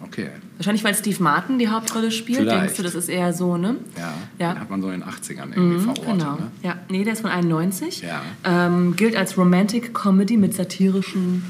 Okay. 0.00 0.28
Wahrscheinlich, 0.56 0.84
weil 0.84 0.94
Steve 0.94 1.20
Martin 1.22 1.58
die 1.58 1.68
Hauptrolle 1.68 2.10
spielt. 2.12 2.38
Vielleicht. 2.38 2.60
Denkst 2.62 2.76
du, 2.76 2.82
das 2.84 2.94
ist 2.94 3.08
eher 3.08 3.32
so, 3.32 3.56
ne? 3.56 3.76
Ja, 3.96 4.14
Ja. 4.38 4.52
den 4.54 4.60
hat 4.60 4.70
man 4.70 4.80
so 4.80 4.90
in 4.90 5.00
den 5.00 5.08
80ern 5.08 5.52
irgendwie 5.54 5.80
verortet. 5.80 6.06
Genau. 6.06 6.32
Ne? 6.36 6.50
Ja, 6.62 6.76
nee, 6.88 7.02
der 7.04 7.14
ist 7.14 7.22
von 7.22 7.30
91. 7.30 8.02
Ja. 8.02 8.22
Ähm, 8.44 8.94
gilt 8.94 9.16
als 9.16 9.36
Romantic 9.36 9.92
Comedy 9.94 10.36
mit 10.36 10.54
satirischen 10.54 11.44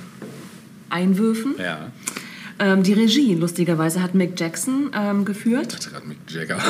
Einwürfen. 0.91 1.55
Ja. 1.59 1.89
Ähm, 2.61 2.83
die 2.83 2.93
Regie, 2.93 3.35
lustigerweise, 3.35 4.03
hat 4.03 4.15
Mick 4.15 4.39
Jackson 4.39 4.91
ähm, 4.95 5.25
geführt. 5.25 5.77
Ich 5.81 5.89
gerade 5.91 6.07
Mick 6.07 6.19
Jagger. 6.29 6.59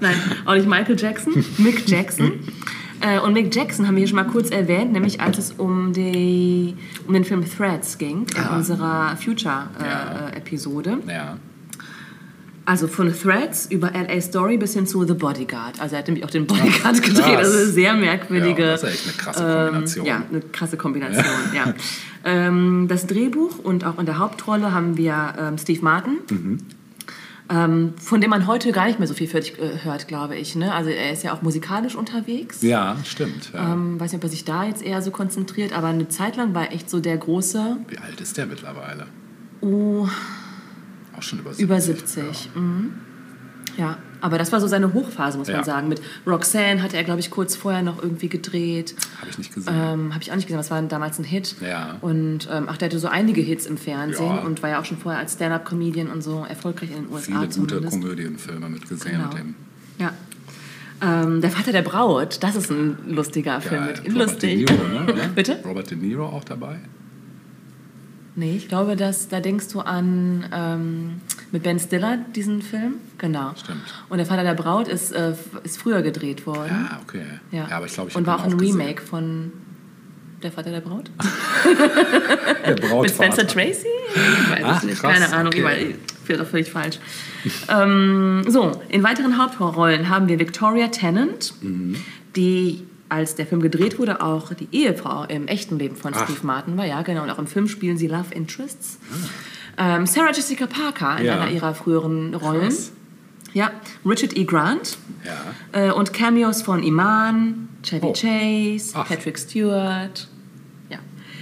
Nein, 0.00 0.14
auch 0.44 0.54
nicht 0.54 0.68
Michael 0.68 0.96
Jackson, 0.98 1.44
Mick 1.58 1.88
Jackson. 1.88 2.32
Äh, 3.00 3.18
und 3.20 3.34
Mick 3.34 3.54
Jackson 3.54 3.86
haben 3.86 3.94
wir 3.96 4.00
hier 4.00 4.08
schon 4.08 4.16
mal 4.16 4.24
kurz 4.26 4.50
erwähnt, 4.50 4.92
nämlich 4.92 5.20
als 5.20 5.38
es 5.38 5.52
um, 5.52 5.92
die, 5.92 6.74
um 7.06 7.12
den 7.14 7.24
Film 7.24 7.44
Threads 7.44 7.98
ging, 7.98 8.26
in 8.36 8.42
Ah. 8.42 8.56
unserer 8.56 9.10
Ja. 9.10 9.16
Future-Episode. 9.16 10.98
ja. 11.08 11.36
Also 12.68 12.88
von 12.88 13.12
Threads 13.14 13.66
über 13.70 13.92
LA 13.94 14.20
Story 14.20 14.56
bis 14.56 14.74
hin 14.74 14.88
zu 14.88 15.06
The 15.06 15.14
Bodyguard. 15.14 15.80
Also 15.80 15.94
er 15.94 16.00
hat 16.00 16.08
nämlich 16.08 16.24
auch 16.24 16.30
den 16.30 16.48
Bodyguard 16.48 17.00
gedreht. 17.00 17.36
Also 17.36 17.58
eine 17.58 17.66
sehr 17.66 17.94
merkwürdige. 17.94 18.62
Ja, 18.64 18.70
das 18.72 18.82
ist 18.82 18.88
echt 18.90 19.04
eine 19.04 19.12
krasse 19.16 19.44
Kombination. 19.44 20.04
Ähm, 20.06 20.10
ja, 20.12 20.22
eine 20.28 20.40
krasse 20.40 20.76
Kombination. 20.76 21.24
ja. 21.54 21.74
Ähm, 22.26 22.86
das 22.88 23.06
Drehbuch 23.06 23.58
und 23.60 23.84
auch 23.84 23.98
in 23.98 24.04
der 24.04 24.18
Hauptrolle 24.18 24.72
haben 24.74 24.96
wir 24.96 25.34
ähm, 25.38 25.58
Steve 25.58 25.80
Martin. 25.82 26.18
Mhm. 26.28 26.58
Ähm, 27.48 27.94
von 27.98 28.20
dem 28.20 28.30
man 28.30 28.48
heute 28.48 28.72
gar 28.72 28.86
nicht 28.86 28.98
mehr 28.98 29.06
so 29.06 29.14
viel 29.14 29.32
hört, 29.32 29.56
äh, 29.60 29.84
hört 29.84 30.08
glaube 30.08 30.34
ich. 30.34 30.56
Ne? 30.56 30.74
Also 30.74 30.90
er 30.90 31.12
ist 31.12 31.22
ja 31.22 31.32
auch 31.32 31.42
musikalisch 31.42 31.94
unterwegs. 31.94 32.60
Ja, 32.62 32.96
stimmt. 33.04 33.52
Ja. 33.54 33.72
Ähm, 33.72 34.00
weiß 34.00 34.10
nicht, 34.10 34.18
ob 34.18 34.24
er 34.24 34.30
sich 34.30 34.44
da 34.44 34.64
jetzt 34.64 34.82
eher 34.82 35.00
so 35.00 35.12
konzentriert, 35.12 35.72
aber 35.72 35.86
eine 35.86 36.08
Zeit 36.08 36.36
lang 36.36 36.54
war 36.54 36.64
er 36.66 36.72
echt 36.72 36.90
so 36.90 36.98
der 36.98 37.16
große 37.16 37.76
Wie 37.86 37.98
alt 37.98 38.20
ist 38.20 38.36
der 38.36 38.46
mittlerweile? 38.46 39.06
uh, 39.62 40.08
Auch 41.16 41.22
schon 41.22 41.38
über 41.38 41.50
70. 41.54 41.64
Über 41.64 41.80
70. 41.80 42.50
Mhm. 42.56 42.94
Ja, 43.76 43.98
aber 44.20 44.38
das 44.38 44.52
war 44.52 44.60
so 44.60 44.66
seine 44.66 44.92
Hochphase, 44.92 45.38
muss 45.38 45.48
Ja. 45.48 45.56
man 45.56 45.64
sagen. 45.64 45.88
Mit 45.88 46.00
Roxanne 46.26 46.82
hatte 46.82 46.96
er, 46.96 47.04
glaube 47.04 47.20
ich, 47.20 47.30
kurz 47.30 47.56
vorher 47.56 47.82
noch 47.82 48.02
irgendwie 48.02 48.28
gedreht. 48.28 48.94
Habe 49.20 49.30
ich 49.30 49.38
nicht 49.38 49.54
gesehen. 49.54 49.72
Ähm, 49.74 50.12
Habe 50.14 50.22
ich 50.22 50.30
auch 50.30 50.36
nicht 50.36 50.46
gesehen, 50.46 50.58
das 50.58 50.70
war 50.70 50.80
damals 50.82 51.18
ein 51.18 51.24
Hit. 51.24 51.56
Ja. 51.60 51.96
Und 52.00 52.48
ähm, 52.52 52.66
ach, 52.68 52.76
der 52.76 52.86
hatte 52.88 52.98
so 52.98 53.08
einige 53.08 53.40
Hits 53.40 53.66
im 53.66 53.76
Fernsehen 53.78 54.26
Ja. 54.36 54.42
und 54.42 54.62
war 54.62 54.70
ja 54.70 54.80
auch 54.80 54.84
schon 54.84 54.98
vorher 54.98 55.20
als 55.20 55.34
Stand-Up-Comedian 55.34 56.08
und 56.08 56.22
so 56.22 56.44
erfolgreich 56.48 56.90
in 56.90 57.04
den 57.04 57.12
USA 57.12 57.26
Viele 57.26 57.38
gute 57.40 57.50
zumindest. 57.76 57.92
Komödienfilme 58.00 58.68
mitgesehen 58.68 59.16
Genau. 59.16 59.28
mit 59.28 59.38
dem. 59.38 59.54
Ja. 59.98 60.12
Ähm, 61.02 61.42
der 61.42 61.50
Vater 61.50 61.72
der 61.72 61.82
Braut, 61.82 62.42
das 62.42 62.56
ist 62.56 62.70
ein 62.70 62.96
lustiger 63.08 63.60
Film. 63.60 63.84
Geil. 63.84 63.94
Mit, 64.02 64.14
Robert 64.14 64.28
lustig. 64.30 64.66
De 64.66 64.76
Niro, 64.76 64.88
ne? 65.14 65.30
Bitte? 65.34 65.58
Robert 65.64 65.90
De 65.90 65.96
Niro 65.98 66.24
auch 66.26 66.44
dabei? 66.44 66.78
Nee, 68.38 68.54
ich 68.56 68.68
glaube, 68.68 68.96
dass, 68.96 69.28
da 69.28 69.40
denkst 69.40 69.68
du 69.72 69.80
an 69.80 70.44
ähm, 70.52 71.20
mit 71.52 71.62
Ben 71.62 71.78
Stiller 71.80 72.18
diesen 72.34 72.60
Film. 72.60 72.96
Genau. 73.16 73.52
Stimmt. 73.56 73.80
Und 74.10 74.18
der 74.18 74.26
Vater 74.26 74.42
der 74.42 74.52
Braut 74.54 74.88
ist, 74.88 75.12
äh, 75.12 75.32
ist 75.64 75.78
früher 75.78 76.02
gedreht 76.02 76.46
worden. 76.46 76.86
Ja, 76.90 77.00
okay. 77.02 77.24
Ja. 77.50 77.68
aber 77.70 77.86
ich 77.86 77.94
glaube, 77.94 78.10
ich 78.10 78.16
Und 78.16 78.26
war 78.26 78.38
auch 78.40 78.44
ein 78.44 78.58
gesehen. 78.58 78.78
Remake 78.78 79.00
von 79.02 79.52
Der 80.42 80.52
Vater 80.52 80.70
der 80.70 80.80
Braut? 80.82 81.10
Der 82.66 82.74
Brautvater. 82.74 83.02
Mit 83.02 83.10
Spencer 83.10 83.46
Tracy? 83.46 83.86
Ich 84.14 84.50
weiß 84.52 84.62
Ach, 84.64 84.82
nicht, 84.82 85.00
krass, 85.00 85.12
keine 85.18 85.32
Ahnung, 85.32 85.46
okay. 85.48 85.58
ich 85.58 85.64
weiß, 85.64 85.96
ich 86.28 86.36
doch 86.36 86.46
völlig 86.46 86.70
falsch. 86.70 86.98
ähm, 87.68 88.44
so, 88.48 88.72
in 88.88 89.02
weiteren 89.02 89.38
Hauptrollen 89.38 90.08
haben 90.10 90.28
wir 90.28 90.38
Victoria 90.38 90.88
Tennant, 90.88 91.54
Mhm. 91.62 91.96
die 92.34 92.84
als 93.08 93.34
der 93.34 93.46
Film 93.46 93.60
gedreht 93.60 93.98
wurde, 93.98 94.20
auch 94.20 94.52
die 94.54 94.68
Ehefrau 94.72 95.24
im 95.24 95.46
echten 95.48 95.78
Leben 95.78 95.96
von 95.96 96.12
Ach. 96.14 96.24
Steve 96.24 96.40
Martin 96.46 96.76
war. 96.76 96.84
Ja, 96.86 97.02
genau. 97.02 97.22
Und 97.22 97.30
auch 97.30 97.38
im 97.38 97.46
Film 97.46 97.68
spielen 97.68 97.96
sie 97.96 98.06
Love 98.08 98.34
Interests. 98.34 98.98
Ähm, 99.78 100.06
Sarah 100.06 100.32
Jessica 100.32 100.66
Parker 100.66 101.18
in 101.18 101.26
Ja. 101.26 101.40
einer 101.40 101.50
ihrer 101.50 101.74
früheren 101.74 102.34
Rollen. 102.34 102.62
Krass. 102.62 102.92
Ja, 103.52 103.70
Richard 104.04 104.36
E. 104.36 104.44
Grant. 104.44 104.98
Ja. 105.72 105.88
Äh, 105.88 105.92
und 105.92 106.12
Cameos 106.12 106.62
von 106.62 106.82
Iman, 106.82 107.68
Chevy 107.82 108.06
Oh. 108.06 108.12
Chase, 108.12 108.92
Ach. 108.94 109.08
Patrick 109.08 109.38
Stewart. 109.38 110.28
Ja. 110.90 110.98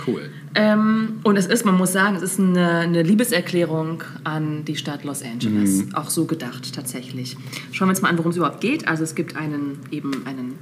Cool. 0.07 0.31
Ähm, 0.57 1.21
und 1.25 1.37
es 1.37 1.47
ist, 1.47 1.65
man 1.65 1.77
muss 1.77 1.93
sagen, 1.93 2.15
es 2.17 2.23
ist 2.23 2.39
eine, 2.39 2.79
eine 2.81 3.03
Liebeserklärung 3.03 4.05
an 4.23 4.65
die 4.65 4.77
Stadt 4.77 5.03
Los 5.03 5.23
Angeles. 5.23 5.87
Mhm. 5.87 5.95
Auch 5.97 6.11
so 6.11 6.27
gedacht, 6.27 6.73
tatsächlich. 6.75 7.37
Schauen 7.73 7.89
wir 7.89 7.91
uns 7.91 8.03
mal 8.03 8.11
an, 8.11 8.19
worum 8.19 8.31
es 8.31 8.37
überhaupt 8.37 8.61
geht. 8.61 8.87
Also 8.87 9.03
es 9.03 9.17
gibt 9.17 9.37
einen, 9.37 9.81
eben 9.91 10.25
einen, 10.27 10.55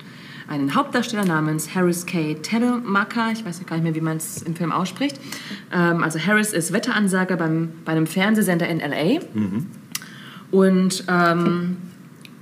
einen 0.48 0.74
Hauptdarsteller 0.74 1.24
namens 1.24 1.74
Harris 1.74 2.06
K. 2.06 2.34
Telemacher. 2.34 3.32
Ich 3.32 3.44
weiß 3.44 3.64
gar 3.66 3.76
nicht 3.76 3.84
mehr, 3.84 3.94
wie 3.94 4.00
man 4.00 4.16
es 4.16 4.42
im 4.42 4.54
Film 4.56 4.72
ausspricht. 4.72 5.18
Ähm, 5.72 6.02
also 6.02 6.18
Harris 6.18 6.52
ist 6.52 6.72
Wetteransager 6.72 7.36
beim, 7.36 7.72
bei 7.84 7.92
einem 7.92 8.06
Fernsehsender 8.06 8.68
in 8.68 8.80
L.A. 8.80 9.20
Und 10.50 11.04
ähm, 11.08 11.76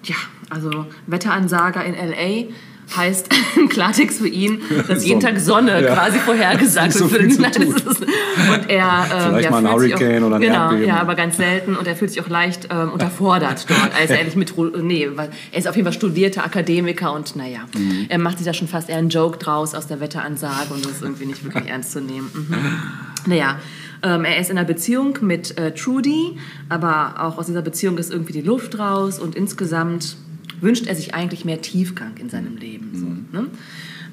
ja, 0.04 0.16
also 0.48 0.86
Wetteransager 1.06 1.84
in 1.84 1.94
L.A. 1.94 2.52
heißt 2.96 3.28
im 3.56 3.68
Klartext 3.70 4.18
für 4.18 4.28
ihn, 4.28 4.60
dass 4.88 5.04
jeden. 5.04 5.20
Tag 5.20 5.38
Sonne 5.38 5.82
Ja. 5.82 5.94
quasi 5.94 6.18
vorhergesagt 6.18 6.92
so 6.94 7.10
wird. 7.10 7.38
Nein, 7.38 7.52
Und 7.74 8.68
er, 8.70 9.06
ähm, 9.12 9.28
Vielleicht 9.28 9.44
ja, 9.44 9.50
mal 9.50 9.66
ein 9.66 9.72
Hurricane 9.72 10.22
auch, 10.22 10.26
oder 10.26 10.36
ein 10.36 10.42
Genau, 10.42 10.54
Erdbeben. 10.70 10.86
ja, 10.88 11.00
aber 11.00 11.14
ganz 11.14 11.36
selten. 11.36 11.76
Und 11.76 11.86
er 11.86 11.96
fühlt 11.96 12.10
sich 12.10 12.20
auch 12.22 12.28
leicht 12.28 12.68
ähm, 12.70 12.90
unterfordert 12.92 13.66
dort. 13.68 13.90
Also 14.00 14.14
er 14.14 14.24
nicht 14.24 14.36
mit, 14.36 14.54
nee, 14.82 15.08
er 15.52 15.58
ist 15.58 15.68
auf 15.68 15.76
jeden 15.76 15.86
Fall 15.86 15.92
studierter 15.92 16.44
Akademiker 16.44 17.12
und 17.12 17.36
naja, 17.36 17.60
Mhm. 17.76 18.06
er 18.08 18.18
macht 18.18 18.38
sich 18.38 18.46
da 18.46 18.52
schon 18.54 18.68
fast 18.68 18.88
eher 18.88 18.96
einen 18.98 19.08
Joke 19.10 19.38
draus 19.38 19.74
aus 19.74 19.86
der 19.86 20.00
Wetteransage 20.00 20.72
und 20.74 20.84
das 20.84 20.92
ist 20.92 21.02
irgendwie 21.02 21.26
nicht 21.26 21.44
wirklich 21.44 21.68
ernst 21.68 21.92
zu 21.92 22.00
nehmen. 22.00 22.30
Mhm. 22.34 23.30
Naja, 23.30 23.58
ähm, 24.02 24.24
er 24.24 24.38
ist 24.40 24.50
in 24.50 24.56
einer 24.58 24.66
Beziehung 24.66 25.18
mit 25.20 25.58
äh, 25.58 25.72
Trudy, 25.74 26.38
aber 26.68 27.14
auch 27.18 27.38
aus 27.38 27.46
dieser 27.46 27.62
Beziehung 27.62 27.98
ist 27.98 28.10
irgendwie 28.12 28.32
die 28.32 28.40
Luft 28.40 28.78
raus 28.78 29.18
und 29.18 29.34
insgesamt 29.34 30.16
wünscht 30.60 30.86
er 30.86 30.94
sich 30.94 31.14
eigentlich 31.14 31.44
mehr 31.44 31.60
Tiefgang 31.60 32.16
in 32.18 32.28
seinem 32.28 32.56
Leben. 32.56 32.90
So, 32.94 33.38
ne? 33.38 33.48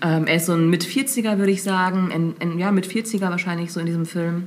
ähm, 0.02 0.28
er 0.28 0.36
ist 0.36 0.46
so 0.46 0.54
ein 0.54 0.70
Mit-40er, 0.70 1.38
würde 1.38 1.52
ich 1.52 1.64
sagen, 1.64 2.12
ein, 2.12 2.36
ein, 2.40 2.60
ja, 2.60 2.72
Mit-40er 2.72 3.30
wahrscheinlich 3.30 3.72
so 3.72 3.80
in 3.80 3.86
diesem 3.86 4.06
Film. 4.06 4.44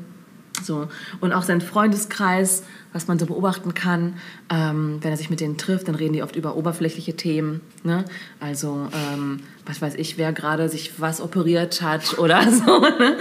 So. 0.62 0.88
Und 1.20 1.32
auch 1.32 1.42
sein 1.42 1.60
Freundeskreis, 1.60 2.64
was 2.92 3.06
man 3.06 3.18
so 3.18 3.26
beobachten 3.26 3.72
kann, 3.74 4.14
ähm, 4.52 4.98
wenn 5.00 5.10
er 5.12 5.16
sich 5.16 5.30
mit 5.30 5.40
denen 5.40 5.56
trifft, 5.56 5.86
dann 5.88 5.94
reden 5.94 6.12
die 6.12 6.22
oft 6.22 6.34
über 6.36 6.56
oberflächliche 6.56 7.14
Themen. 7.14 7.60
Ne? 7.84 8.04
Also, 8.40 8.88
ähm, 8.92 9.40
was 9.66 9.80
weiß 9.80 9.94
ich, 9.94 10.18
wer 10.18 10.32
gerade 10.32 10.68
sich 10.68 10.98
was 10.98 11.20
operiert 11.20 11.82
hat 11.82 12.18
oder 12.18 12.42
so. 12.50 12.80
Ne? 12.80 13.16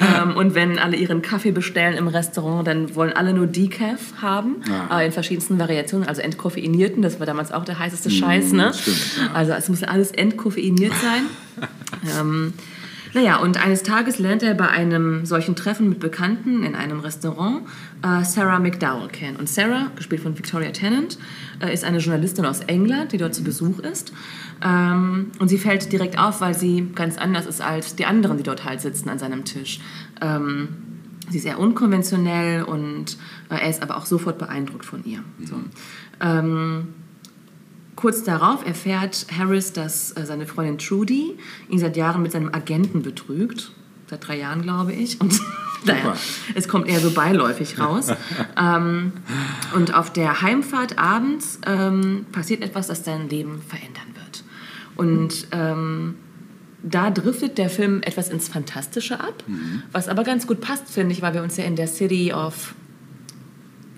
ähm, 0.00 0.36
und 0.36 0.54
wenn 0.54 0.78
alle 0.78 0.96
ihren 0.96 1.22
Kaffee 1.22 1.52
bestellen 1.52 1.94
im 1.96 2.08
Restaurant, 2.08 2.66
dann 2.66 2.94
wollen 2.94 3.12
alle 3.14 3.32
nur 3.32 3.46
Decaf 3.46 4.14
haben, 4.20 4.56
Ah. 4.90 5.00
äh, 5.00 5.06
in 5.06 5.12
verschiedensten 5.12 5.58
Variationen, 5.58 6.06
also 6.06 6.20
entkoffeinierten, 6.20 7.00
das 7.02 7.18
war 7.18 7.26
damals 7.26 7.52
auch 7.52 7.64
der 7.64 7.78
heißeste 7.78 8.10
Scheiß. 8.10 8.52
Ne? 8.52 8.74
stimmt, 8.74 8.98
ja. 9.18 9.32
Also 9.32 9.52
es 9.52 9.68
muss 9.68 9.82
alles 9.82 10.10
entkoffeiniert 10.10 10.92
sein. 11.00 11.22
Naja, 13.16 13.38
und 13.38 13.56
eines 13.56 13.82
Tages 13.82 14.18
lernt 14.18 14.42
er 14.42 14.52
bei 14.52 14.68
einem 14.68 15.24
solchen 15.24 15.56
Treffen 15.56 15.88
mit 15.88 16.00
Bekannten 16.00 16.62
in 16.62 16.74
einem 16.74 17.00
Restaurant 17.00 17.62
äh, 18.02 18.22
Sarah 18.22 18.58
McDowell 18.58 19.08
kennen. 19.08 19.38
Und 19.38 19.48
Sarah, 19.48 19.90
gespielt 19.96 20.20
von 20.20 20.36
Victoria 20.36 20.70
Tennant, 20.70 21.16
äh, 21.62 21.72
ist 21.72 21.82
eine 21.82 21.96
Journalistin 21.96 22.44
aus 22.44 22.60
England, 22.60 23.12
die 23.12 23.16
dort 23.16 23.34
zu 23.34 23.42
Besuch 23.42 23.78
ist. 23.78 24.12
Ähm, 24.62 25.30
und 25.38 25.48
sie 25.48 25.56
fällt 25.56 25.90
direkt 25.92 26.18
auf, 26.18 26.42
weil 26.42 26.52
sie 26.52 26.88
ganz 26.94 27.16
anders 27.16 27.46
ist 27.46 27.62
als 27.62 27.96
die 27.96 28.04
anderen, 28.04 28.36
die 28.36 28.42
dort 28.42 28.66
halt 28.66 28.82
sitzen 28.82 29.08
an 29.08 29.18
seinem 29.18 29.46
Tisch. 29.46 29.80
Ähm, 30.20 30.68
sie 31.30 31.38
ist 31.38 31.44
sehr 31.44 31.58
unkonventionell 31.58 32.64
und 32.64 33.16
äh, 33.48 33.54
er 33.54 33.70
ist 33.70 33.82
aber 33.82 33.96
auch 33.96 34.04
sofort 34.04 34.36
beeindruckt 34.36 34.84
von 34.84 35.02
ihr. 35.06 35.20
So. 35.42 35.56
Ähm, 36.20 36.88
Kurz 38.06 38.22
darauf 38.22 38.64
erfährt 38.64 39.26
Harris, 39.36 39.72
dass 39.72 40.12
äh, 40.12 40.24
seine 40.24 40.46
Freundin 40.46 40.78
Trudy 40.78 41.36
ihn 41.68 41.80
seit 41.80 41.96
Jahren 41.96 42.22
mit 42.22 42.30
seinem 42.30 42.54
Agenten 42.54 43.02
betrügt. 43.02 43.72
Seit 44.08 44.28
drei 44.28 44.38
Jahren, 44.38 44.62
glaube 44.62 44.92
ich. 44.92 45.20
Und 45.20 45.40
naja, 45.84 46.14
es 46.54 46.68
kommt 46.68 46.86
eher 46.86 47.00
so 47.00 47.10
beiläufig 47.10 47.80
raus. 47.80 48.12
ähm, 48.56 49.10
und 49.74 49.92
auf 49.92 50.12
der 50.12 50.40
Heimfahrt 50.40 51.00
abends 51.00 51.58
ähm, 51.66 52.26
passiert 52.30 52.62
etwas, 52.62 52.86
das 52.86 53.04
sein 53.04 53.28
Leben 53.28 53.60
verändern 53.60 54.14
wird. 54.14 54.44
Und 54.94 55.48
ähm, 55.50 56.14
da 56.84 57.10
driftet 57.10 57.58
der 57.58 57.70
Film 57.70 58.02
etwas 58.02 58.28
ins 58.28 58.46
Fantastische 58.46 59.18
ab, 59.18 59.42
was 59.90 60.08
aber 60.08 60.22
ganz 60.22 60.46
gut 60.46 60.60
passt, 60.60 60.88
finde 60.88 61.12
ich, 61.12 61.22
weil 61.22 61.34
wir 61.34 61.42
uns 61.42 61.56
ja 61.56 61.64
in 61.64 61.74
der 61.74 61.88
City 61.88 62.32
of 62.32 62.76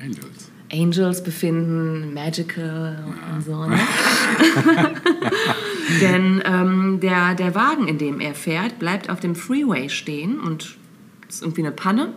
Angels. 0.00 0.47
Angels 0.72 1.22
befinden, 1.22 2.12
Magical 2.12 3.02
und 3.34 3.44
so. 3.44 3.64
Ne? 3.64 3.78
Denn 6.02 6.42
ähm, 6.44 7.00
der, 7.00 7.34
der 7.34 7.54
Wagen, 7.54 7.88
in 7.88 7.98
dem 7.98 8.20
er 8.20 8.34
fährt, 8.34 8.78
bleibt 8.78 9.08
auf 9.08 9.20
dem 9.20 9.34
Freeway 9.34 9.88
stehen 9.88 10.38
und 10.38 10.76
ist 11.28 11.42
irgendwie 11.42 11.62
eine 11.62 11.72
Panne. 11.72 12.12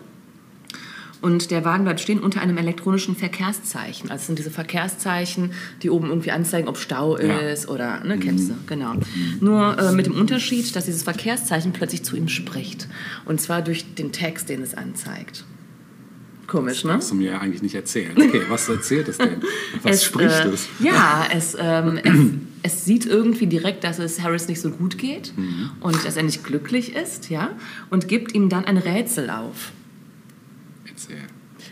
Und 1.21 1.51
der 1.51 1.63
Wagen 1.63 1.83
bleibt 1.83 1.99
stehen 1.99 2.19
unter 2.19 2.41
einem 2.41 2.57
elektronischen 2.57 3.15
Verkehrszeichen. 3.15 4.09
Also 4.09 4.21
es 4.21 4.27
sind 4.27 4.39
diese 4.39 4.49
Verkehrszeichen, 4.49 5.51
die 5.83 5.91
oben 5.91 6.09
irgendwie 6.09 6.31
anzeigen, 6.31 6.67
ob 6.67 6.77
Stau 6.77 7.17
Ja. 7.19 7.37
ist 7.37 7.69
oder, 7.69 8.03
ne, 8.03 8.17
kennst 8.17 8.49
du, 8.49 8.55
genau. 8.65 8.93
Nur 9.39 9.77
äh, 9.77 9.91
mit 9.91 10.07
dem 10.07 10.15
Unterschied, 10.15 10.75
dass 10.75 10.85
dieses 10.85 11.03
Verkehrszeichen 11.03 11.73
plötzlich 11.73 12.03
zu 12.03 12.15
ihm 12.17 12.27
spricht. 12.27 12.87
Und 13.25 13.39
zwar 13.39 13.61
durch 13.61 13.93
den 13.93 14.11
Text, 14.11 14.49
den 14.49 14.63
es 14.63 14.73
anzeigt. 14.73 15.45
Komisch, 16.51 16.83
ne? 16.83 16.93
Hast 16.95 17.11
du 17.11 17.15
mir 17.15 17.31
ja 17.31 17.39
eigentlich 17.39 17.61
nicht 17.61 17.75
erzählt. 17.75 18.11
Okay, 18.19 18.41
was 18.49 18.67
erzählt 18.67 19.07
es 19.07 19.17
denn? 19.17 19.41
Was 19.83 19.95
Es, 19.95 20.03
spricht 20.03 20.43
äh, 20.43 20.49
es? 20.49 20.67
Ja, 20.81 21.23
es, 21.33 21.55
ähm, 21.57 21.97
es, 22.61 22.73
es 22.73 22.85
sieht 22.85 23.05
irgendwie 23.05 23.47
direkt, 23.47 23.85
dass 23.85 23.99
es 23.99 24.21
Harris 24.21 24.49
nicht 24.49 24.59
so 24.59 24.69
gut 24.69 24.97
geht 24.97 25.31
Mhm. 25.37 25.71
und 25.79 26.03
dass 26.05 26.17
er 26.17 26.23
nicht 26.23 26.43
glücklich 26.43 26.93
ist, 26.93 27.29
ja, 27.29 27.51
und 27.89 28.09
gibt 28.09 28.35
ihm 28.35 28.49
dann 28.49 28.65
ein 28.65 28.75
Rätsel 28.77 29.29
auf. 29.29 29.71
Erzähl. 30.89 31.19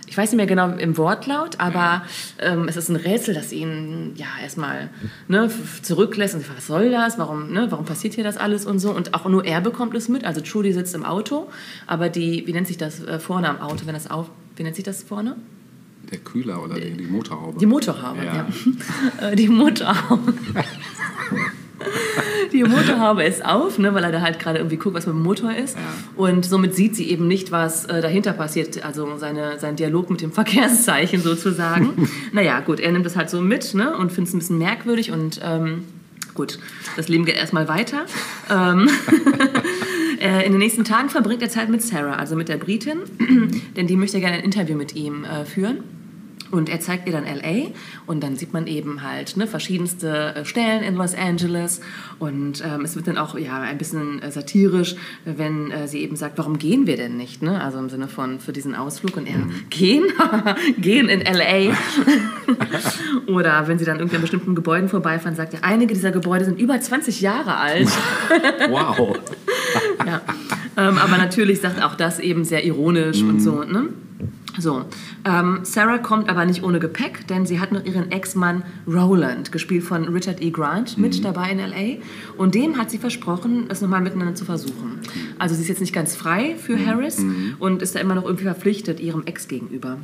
Ich 0.07 0.17
weiß 0.17 0.31
nicht 0.31 0.37
mehr 0.37 0.45
genau 0.47 0.69
im 0.77 0.97
Wortlaut, 0.97 1.59
aber 1.59 2.03
ähm, 2.39 2.67
es 2.69 2.77
ist 2.77 2.87
ein 2.89 2.95
Rätsel, 2.95 3.33
das 3.35 3.51
ihn 3.51 4.13
ja 4.15 4.27
erstmal 4.41 4.89
ne, 5.27 5.51
zurücklässt 5.81 6.35
und 6.35 6.45
was 6.55 6.67
soll 6.67 6.89
das? 6.89 7.17
Warum, 7.19 7.51
ne, 7.51 7.67
warum 7.69 7.85
passiert 7.85 8.13
hier 8.13 8.23
das 8.23 8.37
alles 8.37 8.65
und 8.65 8.79
so? 8.79 8.91
Und 8.91 9.13
auch 9.13 9.25
nur 9.27 9.43
er 9.45 9.59
bekommt 9.61 9.93
es 9.95 10.07
mit. 10.07 10.23
Also 10.23 10.39
Trudy 10.41 10.71
sitzt 10.73 10.95
im 10.95 11.03
Auto, 11.05 11.49
aber 11.85 12.07
die, 12.09 12.47
wie 12.47 12.53
nennt 12.53 12.67
sich 12.67 12.77
das 12.77 13.03
äh, 13.03 13.19
vorne 13.19 13.49
am 13.49 13.59
Auto, 13.59 13.85
wenn 13.85 13.93
das 13.93 14.09
auf, 14.09 14.31
wie 14.59 14.63
nennt 14.63 14.75
sich 14.75 14.83
das 14.85 15.01
vorne? 15.03 15.37
Der 16.11 16.19
Kühler 16.19 16.61
oder 16.63 16.75
die, 16.79 16.91
die 16.91 17.05
Motorhaube? 17.07 17.57
Die 17.59 17.65
Motorhaube, 17.65 18.23
Ja. 18.25 18.35
ja. 18.35 18.47
Äh, 19.29 19.35
Die 19.35 19.47
Motorhaube. 19.47 20.33
Die 22.51 22.63
Motorhaube 22.63 23.23
ist 23.23 23.45
auf, 23.45 23.77
ne, 23.79 23.93
weil 23.93 24.03
er 24.03 24.11
da 24.11 24.19
halt 24.21 24.37
gerade 24.39 24.57
irgendwie 24.57 24.75
guckt, 24.75 24.95
was 24.95 25.05
mit 25.05 25.15
dem 25.15 25.21
Motor 25.23 25.53
ist. 25.55 25.77
Ja. 25.77 25.81
Und 26.17 26.45
somit 26.45 26.75
sieht 26.75 26.95
sie 26.95 27.09
eben 27.09 27.27
nicht, 27.27 27.51
was 27.51 27.85
äh, 27.85 28.01
dahinter 28.01 28.33
passiert. 28.33 28.83
Also 28.83 29.17
seine, 29.17 29.59
sein 29.59 29.75
Dialog 29.77 30.09
mit 30.09 30.21
dem 30.21 30.31
Verkehrszeichen 30.33 31.21
sozusagen. 31.21 32.09
naja, 32.33 32.59
gut, 32.59 32.79
er 32.81 32.91
nimmt 32.91 33.05
das 33.05 33.15
halt 33.15 33.29
so 33.29 33.39
mit 33.39 33.73
ne, 33.75 33.95
und 33.95 34.11
findet 34.11 34.29
es 34.29 34.33
ein 34.35 34.39
bisschen 34.39 34.57
merkwürdig. 34.57 35.11
Und 35.11 35.39
ähm, 35.43 35.83
gut, 36.33 36.59
das 36.97 37.07
Leben 37.07 37.23
geht 37.23 37.35
erstmal 37.35 37.67
weiter. 37.69 38.05
Ähm, 38.49 38.89
äh, 40.19 40.45
in 40.45 40.51
den 40.51 40.59
nächsten 40.59 40.83
Tagen 40.83 41.09
verbringt 41.09 41.41
er 41.41 41.49
Zeit 41.49 41.69
mit 41.69 41.81
Sarah, 41.81 42.15
also 42.15 42.35
mit 42.35 42.49
der 42.49 42.57
Britin, 42.57 42.99
denn 43.75 43.87
die 43.87 43.95
möchte 43.95 44.19
gerne 44.19 44.37
ein 44.37 44.43
Interview 44.43 44.75
mit 44.75 44.95
ihm 44.95 45.23
äh, 45.23 45.45
führen. 45.45 45.83
Und 46.51 46.67
er 46.67 46.79
zeigt 46.79 47.05
ihr 47.05 47.13
dann 47.13 47.25
LA 47.25 47.71
und 48.07 48.23
dann 48.23 48.35
sieht 48.35 48.53
man 48.53 48.65
eben 48.65 49.03
halt 49.03 49.37
ne, 49.37 49.45
verschiedenste 49.45 50.33
äh, 50.35 50.45
Stellen 50.45 50.81
in 50.81 50.95
Los 50.95 51.13
Angeles 51.13 51.81
und 52.17 52.63
ähm, 52.65 52.81
es 52.83 52.95
wird 52.95 53.07
dann 53.07 53.19
auch 53.19 53.37
ja, 53.37 53.61
ein 53.61 53.77
bisschen 53.77 54.19
äh, 54.21 54.31
satirisch, 54.31 54.95
wenn 55.25 55.69
äh, 55.69 55.87
sie 55.87 55.99
eben 55.99 56.15
sagt, 56.15 56.39
warum 56.39 56.57
gehen 56.57 56.87
wir 56.87 56.97
denn 56.97 57.17
nicht? 57.17 57.43
Ne? 57.43 57.61
Also 57.61 57.77
im 57.77 57.89
Sinne 57.89 58.07
von 58.07 58.39
für 58.39 58.51
diesen 58.51 58.73
Ausflug 58.73 59.17
und 59.17 59.27
er, 59.27 59.43
gehen? 59.69 60.05
gehen 60.79 61.07
in 61.07 61.21
LA. 61.21 61.75
Oder 63.27 63.67
wenn 63.67 63.77
sie 63.77 63.85
dann 63.85 63.99
irgendwie 63.99 64.15
an 64.15 64.21
bestimmten 64.21 64.55
Gebäuden 64.55 64.89
vorbeifahren, 64.89 65.35
sagt 65.35 65.53
er, 65.53 65.63
einige 65.63 65.93
dieser 65.93 66.11
Gebäude 66.11 66.45
sind 66.45 66.59
über 66.59 66.79
20 66.79 67.21
Jahre 67.21 67.57
alt. 67.57 67.89
Wow. 68.69 69.19
Ja. 70.05 70.21
Ähm, 70.77 70.97
aber 70.97 71.17
natürlich 71.17 71.61
sagt 71.61 71.81
auch 71.81 71.95
das 71.95 72.19
eben 72.19 72.45
sehr 72.45 72.63
ironisch 72.65 73.21
und 73.21 73.41
so. 73.41 73.63
Ne? 73.63 73.89
So, 74.57 74.85
ähm, 75.25 75.59
Sarah 75.63 75.97
kommt 75.97 76.29
aber 76.29 76.45
nicht 76.45 76.63
ohne 76.63 76.79
Gepäck, 76.79 77.27
denn 77.27 77.45
sie 77.45 77.59
hat 77.59 77.71
noch 77.71 77.83
ihren 77.85 78.11
Ex-Mann 78.11 78.63
Roland, 78.87 79.51
gespielt 79.51 79.83
von 79.83 80.07
Richard 80.07 80.41
E. 80.41 80.49
Grant, 80.49 80.97
mit 80.97 81.23
dabei 81.23 81.51
in 81.51 81.59
L.A. 81.59 82.01
Und 82.37 82.55
dem 82.55 82.77
hat 82.77 82.89
sie 82.91 82.97
versprochen, 82.97 83.65
es 83.69 83.81
nochmal 83.81 84.01
miteinander 84.01 84.35
zu 84.35 84.45
versuchen. 84.45 84.99
Also 85.37 85.55
sie 85.55 85.61
ist 85.61 85.67
jetzt 85.67 85.81
nicht 85.81 85.93
ganz 85.93 86.15
frei 86.15 86.55
für 86.57 86.83
Harris 86.83 87.23
und 87.59 87.81
ist 87.81 87.95
da 87.95 87.99
immer 87.99 88.15
noch 88.15 88.23
irgendwie 88.23 88.45
verpflichtet 88.45 88.99
ihrem 88.99 89.25
Ex 89.25 89.47
gegenüber. 89.47 89.97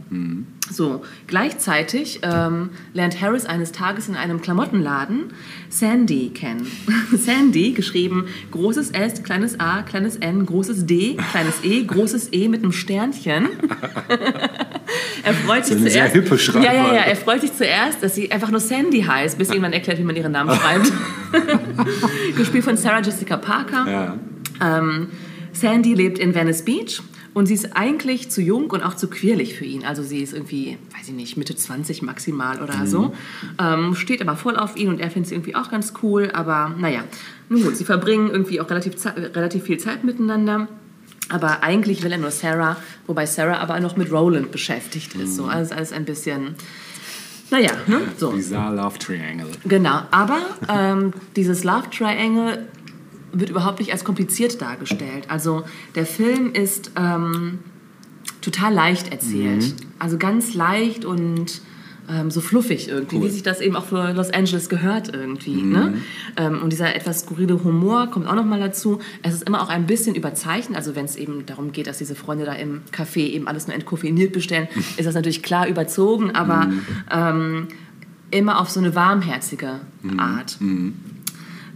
So, 0.70 1.04
gleichzeitig 1.28 2.20
ähm, 2.24 2.70
lernt 2.94 3.22
Harris 3.22 3.46
eines 3.46 3.72
Tages 3.72 4.08
in 4.08 4.16
einem 4.16 4.42
Klamottenladen 4.42 5.26
Sandy 5.70 6.30
kennen. 6.30 6.68
Sandy, 7.14 7.72
geschrieben 7.72 8.26
großes 8.52 8.92
S, 8.92 9.24
kleines 9.24 9.60
A, 9.60 9.84
kleines 9.84 10.16
N, 10.18 10.46
großes 10.46 10.86
D, 10.86 11.18
kleines 11.32 11.64
E, 11.64 11.84
großes 11.84 12.34
E 12.34 12.48
mit 12.48 12.64
einem 12.64 12.72
Sternchen. 12.72 13.48
er 15.24 15.34
freut 15.34 15.66
sich 15.66 15.78
sehr 15.80 16.12
zuerst. 16.12 16.44
Schreibweise. 16.44 16.66
ja, 16.66 16.74
ja, 16.74 16.94
ja. 16.94 17.02
Er 17.02 17.16
freut 17.16 17.42
sich 17.42 17.54
zuerst, 17.54 18.02
dass 18.02 18.16
sie 18.16 18.32
einfach 18.32 18.52
nur 18.52 18.60
Sandy 18.60 19.02
heißt, 19.02 19.38
bis 19.38 19.52
ihm 19.52 19.62
dann 19.62 19.74
erklärt, 19.74 20.00
wie 20.00 20.04
man 20.04 20.16
ihren 20.16 20.32
Namen 20.32 20.56
schreibt. 20.56 20.92
Gespielt 22.38 22.64
von 22.64 22.78
Sarah 22.78 23.02
Jessica 23.02 23.38
Parker. 23.38 23.86
Ja. 23.90 24.18
Ähm, 24.62 25.08
Sandy 25.52 25.94
lebt 25.94 26.20
in 26.20 26.36
Venice 26.36 26.64
Beach 26.64 27.02
und 27.34 27.48
sie 27.48 27.54
ist 27.54 27.76
eigentlich 27.76 28.30
zu 28.30 28.42
jung 28.42 28.70
und 28.72 28.82
auch 28.82 28.96
zu 28.96 29.10
quirlig 29.10 29.56
für 29.56 29.66
ihn. 29.66 29.84
Also 29.84 30.04
sie 30.04 30.20
ist 30.20 30.34
irgendwie, 30.34 30.78
weiß 30.98 31.10
ich 31.10 31.14
nicht, 31.14 31.36
Mitte 31.36 31.56
20 31.56 32.02
maximal 32.02 32.62
oder 32.62 32.88
so. 32.88 33.14
Ähm, 33.60 33.94
steht 33.96 34.22
aber 34.22 34.38
voll 34.38 34.56
auf 34.56 34.78
ihn 34.78 34.88
und 34.88 35.00
er 35.02 35.12
findet 35.12 35.30
sie 35.30 35.36
irgendwie 35.36 35.56
auch 35.56 35.70
ganz 35.70 35.94
cool. 36.02 36.32
Aber 36.34 36.74
naja, 36.78 37.04
nun 37.50 37.64
gut, 37.64 37.76
sie 37.76 37.84
verbringen 37.84 38.30
irgendwie 38.30 38.62
auch 38.62 38.70
relativ, 38.70 38.94
relativ 39.06 39.64
viel 39.64 39.78
Zeit 39.78 40.04
miteinander. 40.06 40.70
Aber 41.30 41.64
eigentlich 41.64 42.04
will 42.04 42.12
er 42.12 42.18
nur 42.18 42.32
Sarah, 42.32 42.78
wobei 43.08 43.26
Sarah 43.26 43.58
aber 43.58 43.80
noch 43.80 43.98
mit 43.98 44.12
Roland 44.12 44.52
beschäftigt 44.52 45.16
ist. 45.16 45.36
So, 45.36 45.46
also 45.46 45.74
alles 45.74 45.92
ein 45.92 46.06
bisschen, 46.06 46.56
naja, 47.50 47.72
ne? 47.88 48.02
so. 48.18 48.32
Bizarre 48.32 48.76
Love 48.76 49.00
Triangle. 49.00 49.50
Genau, 49.66 50.02
aber 50.12 50.40
ähm, 50.70 51.14
dieses 51.36 51.64
Love 51.64 51.90
Triangle 51.90 52.68
wird 53.34 53.50
überhaupt 53.50 53.80
nicht 53.80 53.92
als 53.92 54.04
kompliziert 54.04 54.62
dargestellt. 54.62 55.26
Also 55.30 55.64
der 55.96 56.06
Film 56.06 56.54
ist 56.54 56.92
ähm, 56.96 57.60
total 58.42 58.74
leicht 58.74 59.12
erzählt. 59.12 59.76
Also 60.00 60.18
ganz 60.18 60.54
leicht 60.54 61.06
und 61.06 61.62
ähm, 62.10 62.32
so 62.32 62.42
fluffig 62.42 62.88
irgendwie, 62.90 63.22
wie 63.22 63.30
sich 63.30 63.44
das 63.44 63.62
eben 63.62 63.76
auch 63.76 63.86
für 63.86 64.14
Los 64.14 64.30
Angeles 64.30 64.70
gehört 64.70 65.14
irgendwie. 65.14 65.62
Ne? 65.62 65.96
Ähm, 66.38 66.62
und 66.62 66.72
dieser 66.72 66.96
etwas 66.96 67.22
skurrile 67.22 67.64
Humor 67.64 68.08
kommt 68.08 68.28
auch 68.28 68.36
nochmal 68.36 68.60
dazu. 68.60 69.00
Es 69.24 69.34
ist 69.34 69.44
immer 69.44 69.62
auch 69.62 69.70
ein 69.70 69.86
bisschen 69.86 70.16
überzeichnet, 70.16 70.78
also 70.78 70.96
wenn 70.96 71.06
es 71.06 71.16
eben 71.16 71.46
darum 71.46 71.72
geht, 71.72 71.88
dass 71.88 71.98
diese 71.98 72.16
Freunde 72.16 72.46
da 72.46 72.54
im 72.54 72.82
Café 72.92 73.20
eben 73.20 73.48
alles 73.48 73.68
nur 73.68 73.76
entkoffeiniert 73.76 74.34
bestellen, 74.34 74.68
ist 74.98 75.06
das 75.06 75.16
natürlich 75.16 75.44
klar 75.44 75.68
überzogen, 75.68 76.32
aber 76.32 76.70
ähm, 77.12 77.68
immer 78.32 78.60
auf 78.60 78.70
so 78.70 78.80
eine 78.80 78.96
warmherzige 78.96 79.80
Art. 80.18 80.58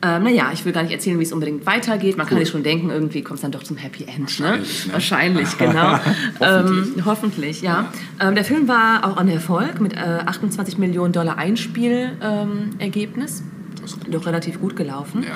Ähm, 0.01 0.23
naja, 0.23 0.49
ich 0.53 0.63
will 0.63 0.71
gar 0.71 0.83
nicht 0.83 0.93
erzählen, 0.93 1.19
wie 1.19 1.23
es 1.23 1.33
unbedingt 1.33 1.65
weitergeht. 1.65 2.17
Man 2.17 2.25
kann 2.25 2.37
sich 2.37 2.49
schon 2.49 2.63
denken, 2.63 2.89
irgendwie 2.89 3.21
kommt 3.21 3.37
es 3.37 3.41
dann 3.41 3.51
doch 3.51 3.63
zum 3.63 3.77
Happy 3.77 4.05
End. 4.05 4.39
Ne? 4.39 4.45
Wahrscheinlich, 4.45 4.87
ne? 4.87 4.93
Wahrscheinlich, 4.93 5.57
genau. 5.73 5.99
Hoffentlich. 6.39 6.97
Ähm, 6.97 7.05
hoffentlich, 7.05 7.61
ja. 7.61 7.91
Ähm, 8.21 8.35
der 8.35 8.45
Film 8.45 8.67
war 8.67 9.05
auch 9.05 9.17
ein 9.17 9.27
Erfolg 9.27 9.81
mit 9.81 9.93
äh, 9.93 10.19
28 10.25 10.77
Millionen 10.77 11.11
Dollar 11.11 11.37
Einspielergebnis. 11.37 13.41
Ähm. 13.41 14.11
Doch 14.11 14.25
relativ 14.25 14.61
gut 14.61 14.75
gelaufen. 14.75 15.23
Ja. 15.23 15.35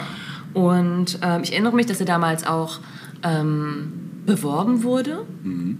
Und 0.53 1.20
ähm, 1.22 1.41
ich 1.43 1.51
erinnere 1.51 1.76
mich, 1.76 1.88
dass 1.88 1.99
er 1.99 2.05
damals 2.05 2.45
auch 2.45 2.80
ähm, 3.24 3.91
beworben 4.26 4.84
wurde. 4.84 5.26
Mhm. 5.43 5.80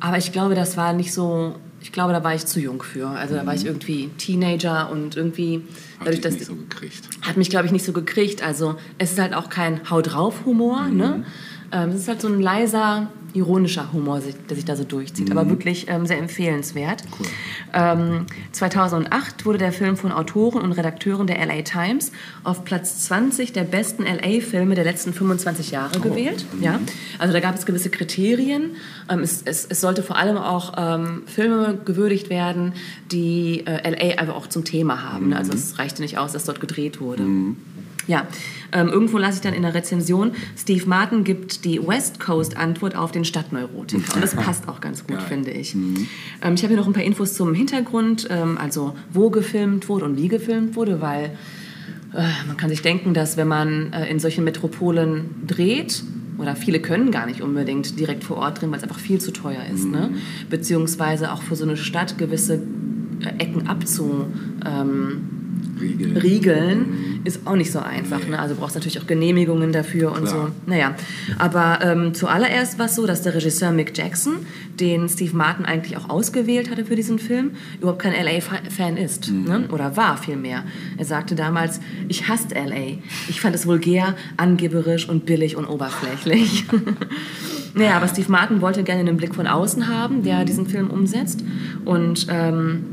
Aber 0.00 0.18
ich 0.18 0.32
glaube, 0.32 0.54
das 0.54 0.76
war 0.76 0.92
nicht 0.92 1.12
so. 1.12 1.56
Ich 1.86 1.92
glaube, 1.92 2.12
da 2.12 2.24
war 2.24 2.34
ich 2.34 2.44
zu 2.46 2.58
jung 2.58 2.82
für. 2.82 3.06
Also 3.08 3.36
da 3.36 3.46
war 3.46 3.54
ich 3.54 3.64
irgendwie 3.64 4.08
Teenager 4.18 4.90
und 4.90 5.16
irgendwie 5.16 5.58
Mhm. 5.58 5.62
Hat 6.00 6.06
dadurch, 6.08 6.20
dass 6.20 6.34
nicht 6.34 6.46
so 6.46 6.56
gekriegt. 6.56 7.08
hat 7.22 7.36
mich, 7.36 7.48
glaube 7.48 7.66
ich, 7.66 7.72
nicht 7.72 7.84
so 7.84 7.92
gekriegt. 7.92 8.42
Also 8.42 8.74
es 8.98 9.12
ist 9.12 9.20
halt 9.20 9.34
auch 9.34 9.48
kein 9.48 9.88
Hau 9.88 10.02
drauf 10.02 10.44
Humor, 10.44 10.82
Mhm. 10.82 10.96
ne? 10.96 11.24
Ähm, 11.70 11.90
es 11.90 12.00
ist 12.00 12.08
halt 12.08 12.20
so 12.20 12.26
ein 12.28 12.40
leiser, 12.40 13.06
ironischer 13.36 13.92
Humor, 13.92 14.20
der 14.48 14.56
sich 14.56 14.64
da 14.64 14.76
so 14.76 14.84
durchzieht, 14.84 15.30
aber 15.30 15.48
wirklich 15.48 15.86
ähm, 15.88 16.06
sehr 16.06 16.18
empfehlenswert. 16.18 17.02
Cool. 17.18 17.26
Ähm, 17.72 18.26
2008 18.52 19.44
wurde 19.44 19.58
der 19.58 19.72
Film 19.72 19.96
von 19.96 20.12
Autoren 20.12 20.62
und 20.62 20.72
Redakteuren 20.72 21.26
der 21.26 21.44
LA 21.44 21.62
Times 21.62 22.12
auf 22.44 22.64
Platz 22.64 23.04
20 23.04 23.52
der 23.52 23.64
besten 23.64 24.04
LA-Filme 24.04 24.74
der 24.74 24.84
letzten 24.84 25.12
25 25.12 25.70
Jahre 25.70 26.00
gewählt. 26.00 26.46
Ja? 26.60 26.80
Also 27.18 27.32
da 27.32 27.40
gab 27.40 27.54
es 27.54 27.66
gewisse 27.66 27.90
Kriterien. 27.90 28.76
Ähm, 29.10 29.20
es, 29.20 29.42
es, 29.44 29.66
es 29.66 29.80
sollte 29.80 30.02
vor 30.02 30.16
allem 30.16 30.38
auch 30.38 30.72
ähm, 30.76 31.22
Filme 31.26 31.78
gewürdigt 31.84 32.30
werden, 32.30 32.72
die 33.12 33.64
äh, 33.66 33.90
LA 33.90 34.20
einfach 34.20 34.34
auch 34.34 34.46
zum 34.46 34.64
Thema 34.64 35.02
haben. 35.02 35.32
Also 35.32 35.52
es 35.52 35.78
reichte 35.78 36.02
nicht 36.02 36.18
aus, 36.18 36.32
dass 36.32 36.44
dort 36.44 36.60
gedreht 36.60 37.00
wurde. 37.00 37.24
Ja, 38.06 38.26
ähm, 38.72 38.88
irgendwo 38.88 39.18
las 39.18 39.36
ich 39.36 39.40
dann 39.40 39.54
in 39.54 39.62
der 39.62 39.74
Rezension, 39.74 40.32
Steve 40.56 40.86
Martin 40.86 41.24
gibt 41.24 41.64
die 41.64 41.84
West 41.84 42.20
Coast 42.20 42.56
Antwort 42.56 42.96
auf 42.96 43.12
den 43.12 43.24
Stadtneurotiker. 43.24 44.14
Und 44.14 44.22
das 44.22 44.34
passt 44.34 44.68
auch 44.68 44.80
ganz 44.80 45.06
gut, 45.06 45.16
Geil. 45.16 45.26
finde 45.26 45.50
ich. 45.50 45.74
Ähm, 45.74 46.06
ich 46.42 46.62
habe 46.62 46.68
hier 46.68 46.76
noch 46.76 46.86
ein 46.86 46.92
paar 46.92 47.04
Infos 47.04 47.34
zum 47.34 47.54
Hintergrund, 47.54 48.28
ähm, 48.30 48.58
also 48.58 48.94
wo 49.12 49.30
gefilmt 49.30 49.88
wurde 49.88 50.04
und 50.04 50.16
wie 50.16 50.28
gefilmt 50.28 50.76
wurde, 50.76 51.00
weil 51.00 51.32
äh, 52.14 52.22
man 52.46 52.56
kann 52.56 52.70
sich 52.70 52.82
denken, 52.82 53.14
dass 53.14 53.36
wenn 53.36 53.48
man 53.48 53.92
äh, 53.92 54.08
in 54.08 54.18
solchen 54.18 54.44
Metropolen 54.44 55.30
dreht, 55.46 56.04
oder 56.38 56.54
viele 56.54 56.80
können 56.80 57.10
gar 57.10 57.26
nicht 57.26 57.40
unbedingt 57.40 57.98
direkt 57.98 58.22
vor 58.22 58.36
Ort 58.36 58.60
drehen, 58.60 58.70
weil 58.70 58.78
es 58.78 58.82
einfach 58.82 58.98
viel 58.98 59.20
zu 59.20 59.32
teuer 59.32 59.62
ist. 59.72 59.86
Ne? 59.86 60.10
Beziehungsweise 60.50 61.32
auch 61.32 61.42
für 61.42 61.56
so 61.56 61.64
eine 61.64 61.78
Stadt 61.78 62.18
gewisse 62.18 62.60
äh, 63.20 63.42
Ecken 63.42 63.66
abzu, 63.66 64.26
ähm, 64.64 65.35
Riegel. 65.80 66.18
Riegeln 66.18 67.20
ist 67.24 67.46
auch 67.46 67.56
nicht 67.56 67.70
so 67.72 67.78
einfach. 67.80 68.20
Nee. 68.24 68.30
Ne? 68.30 68.38
Also 68.38 68.54
brauchst 68.54 68.74
natürlich 68.74 69.00
auch 69.00 69.06
Genehmigungen 69.06 69.72
dafür 69.72 70.12
und 70.12 70.24
Klar. 70.26 70.48
so. 70.48 70.70
Naja, 70.70 70.94
aber 71.38 71.80
ähm, 71.82 72.14
zuallererst 72.14 72.78
war 72.78 72.86
es 72.86 72.94
so, 72.94 73.06
dass 73.06 73.22
der 73.22 73.34
Regisseur 73.34 73.72
Mick 73.72 73.96
Jackson, 73.96 74.34
den 74.80 75.08
Steve 75.08 75.36
Martin 75.36 75.64
eigentlich 75.66 75.96
auch 75.96 76.08
ausgewählt 76.08 76.70
hatte 76.70 76.84
für 76.84 76.96
diesen 76.96 77.18
Film, 77.18 77.52
überhaupt 77.80 78.00
kein 78.02 78.12
LA-Fan 78.12 78.96
ist. 78.96 79.30
Mhm. 79.30 79.44
Ne? 79.44 79.68
Oder 79.72 79.96
war 79.96 80.16
vielmehr. 80.16 80.64
Er 80.96 81.04
sagte 81.04 81.34
damals, 81.34 81.80
ich 82.08 82.28
hasste 82.28 82.54
LA. 82.54 82.98
Ich 83.28 83.40
fand 83.40 83.54
es 83.54 83.66
vulgär, 83.66 84.14
angeberisch 84.36 85.08
und 85.08 85.26
billig 85.26 85.56
und 85.56 85.66
oberflächlich. 85.66 86.64
naja, 87.74 87.96
aber 87.96 88.08
Steve 88.08 88.30
Martin 88.30 88.60
wollte 88.60 88.82
gerne 88.82 89.00
einen 89.00 89.16
Blick 89.16 89.34
von 89.34 89.46
außen 89.46 89.88
haben, 89.88 90.22
der 90.22 90.40
Mhm. 90.40 90.46
diesen 90.46 90.66
Film 90.66 90.90
umsetzt. 90.90 91.42
Und 91.84 92.26
ähm, 92.30 92.84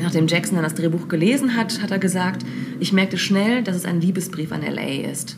Nachdem 0.00 0.26
Jackson 0.26 0.54
dann 0.56 0.64
das 0.64 0.74
Drehbuch 0.74 1.08
gelesen 1.08 1.56
hat, 1.56 1.82
hat 1.82 1.90
er 1.90 1.98
gesagt, 1.98 2.44
ich 2.80 2.92
merkte 2.92 3.18
schnell, 3.18 3.62
dass 3.62 3.76
es 3.76 3.84
ein 3.84 4.00
Liebesbrief 4.00 4.52
an 4.52 4.62
LA 4.62 5.10
ist. 5.10 5.36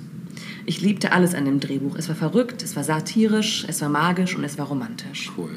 Ich 0.66 0.80
liebte 0.80 1.12
alles 1.12 1.34
an 1.34 1.44
dem 1.44 1.60
Drehbuch. 1.60 1.96
Es 1.96 2.08
war 2.08 2.16
verrückt, 2.16 2.62
es 2.62 2.76
war 2.76 2.84
satirisch, 2.84 3.64
es 3.68 3.80
war 3.82 3.88
magisch 3.88 4.36
und 4.36 4.44
es 4.44 4.56
war 4.58 4.66
romantisch. 4.66 5.30
Cool. 5.36 5.50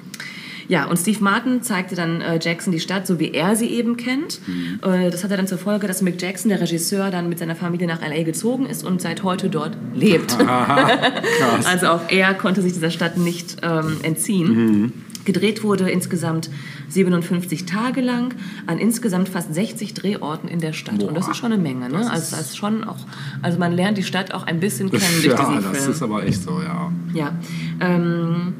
Ja, 0.69 0.85
und 0.85 0.97
Steve 0.97 1.23
Martin 1.23 1.61
zeigte 1.61 1.95
dann 1.95 2.19
äh, 2.19 2.39
Jackson 2.41 2.73
die 2.73 2.81
Stadt, 2.81 3.07
so 3.07 3.19
wie 3.19 3.31
er 3.31 3.55
sie 3.55 3.67
eben 3.67 3.95
kennt. 3.95 4.41
Äh, 4.81 5.09
das 5.09 5.23
hatte 5.23 5.37
dann 5.37 5.47
zur 5.47 5.57
Folge, 5.57 5.87
dass 5.87 6.01
Mick 6.01 6.21
Jackson, 6.21 6.49
der 6.49 6.59
Regisseur, 6.59 7.09
dann 7.09 7.29
mit 7.29 7.39
seiner 7.39 7.55
Familie 7.55 7.87
nach 7.87 8.01
LA 8.01 8.23
gezogen 8.23 8.65
ist 8.65 8.83
und 8.83 9.01
seit 9.01 9.23
heute 9.23 9.49
dort 9.49 9.77
lebt. 9.95 10.37
Krass. 10.39 11.65
Also 11.65 11.87
auch 11.87 12.01
er 12.09 12.33
konnte 12.33 12.61
sich 12.61 12.73
dieser 12.73 12.91
Stadt 12.91 13.17
nicht 13.17 13.57
ähm, 13.63 13.97
entziehen. 14.03 14.93
Gedreht 15.27 15.61
wurde 15.61 15.89
insgesamt 15.89 16.49
57 16.87 17.65
Tage 17.65 17.99
lang 17.99 18.33
an 18.65 18.77
insgesamt 18.77 19.27
fast 19.27 19.53
60 19.53 19.93
Drehorten 19.93 20.47
in 20.47 20.61
der 20.61 20.71
Stadt. 20.71 21.03
Und 21.03 21.15
das 21.17 21.25
Boah. 21.25 21.31
ist 21.31 21.37
schon 21.37 21.51
eine 21.51 21.61
Menge. 21.61 21.89
Ne? 21.89 21.97
Das 21.97 22.07
Also, 22.07 22.35
das 22.37 22.45
ist 22.47 22.57
schon 22.57 22.85
auch, 22.85 22.95
also 23.41 23.59
man 23.59 23.73
lernt 23.73 23.97
die 23.97 24.03
Stadt 24.03 24.33
auch 24.33 24.43
ein 24.43 24.61
bisschen 24.61 24.89
kennen 24.89 25.03
durch 25.21 25.25
ja, 25.37 25.49
diesen 25.49 25.63
das 25.69 25.79
Film. 25.79 25.91
ist 25.91 26.01
aber 26.01 26.25
echt 26.25 26.41
so, 26.41 26.61
ja. 26.61 26.93
Ja. 27.13 27.33
Ähm, 27.81 28.53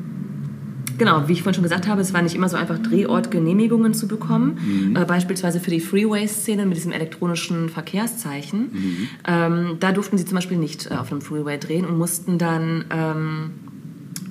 genau, 0.98 1.26
wie 1.30 1.32
ich 1.32 1.42
vorhin 1.42 1.54
schon 1.54 1.64
gesagt 1.64 1.88
habe, 1.88 2.02
es 2.02 2.14
war 2.14 2.22
nicht 2.22 2.36
immer 2.36 2.50
so 2.50 2.58
einfach, 2.58 2.80
Drehortgenehmigungen 2.80 3.94
zu 3.94 4.10
bekommen. 4.10 4.94
Äh, 4.94 5.06
beispielsweise 5.06 5.62
für 5.62 5.72
die 5.72 5.80
Freeway-Szene 5.80 6.66
mit 6.66 6.76
diesem 6.76 6.92
elektronischen 6.92 7.70
Verkehrszeichen. 7.70 9.08
Ähm, 9.26 9.78
da 9.80 9.94
durften 9.94 10.18
sie 10.18 10.26
zum 10.26 10.36
Beispiel 10.36 10.58
nicht 10.58 10.92
äh, 10.92 10.96
auf 10.96 11.14
einem 11.14 11.22
Freeway 11.22 11.58
drehen 11.58 11.86
und 11.86 11.98
mussten 11.98 12.38
dann 12.38 12.84
ähm, 12.92 13.52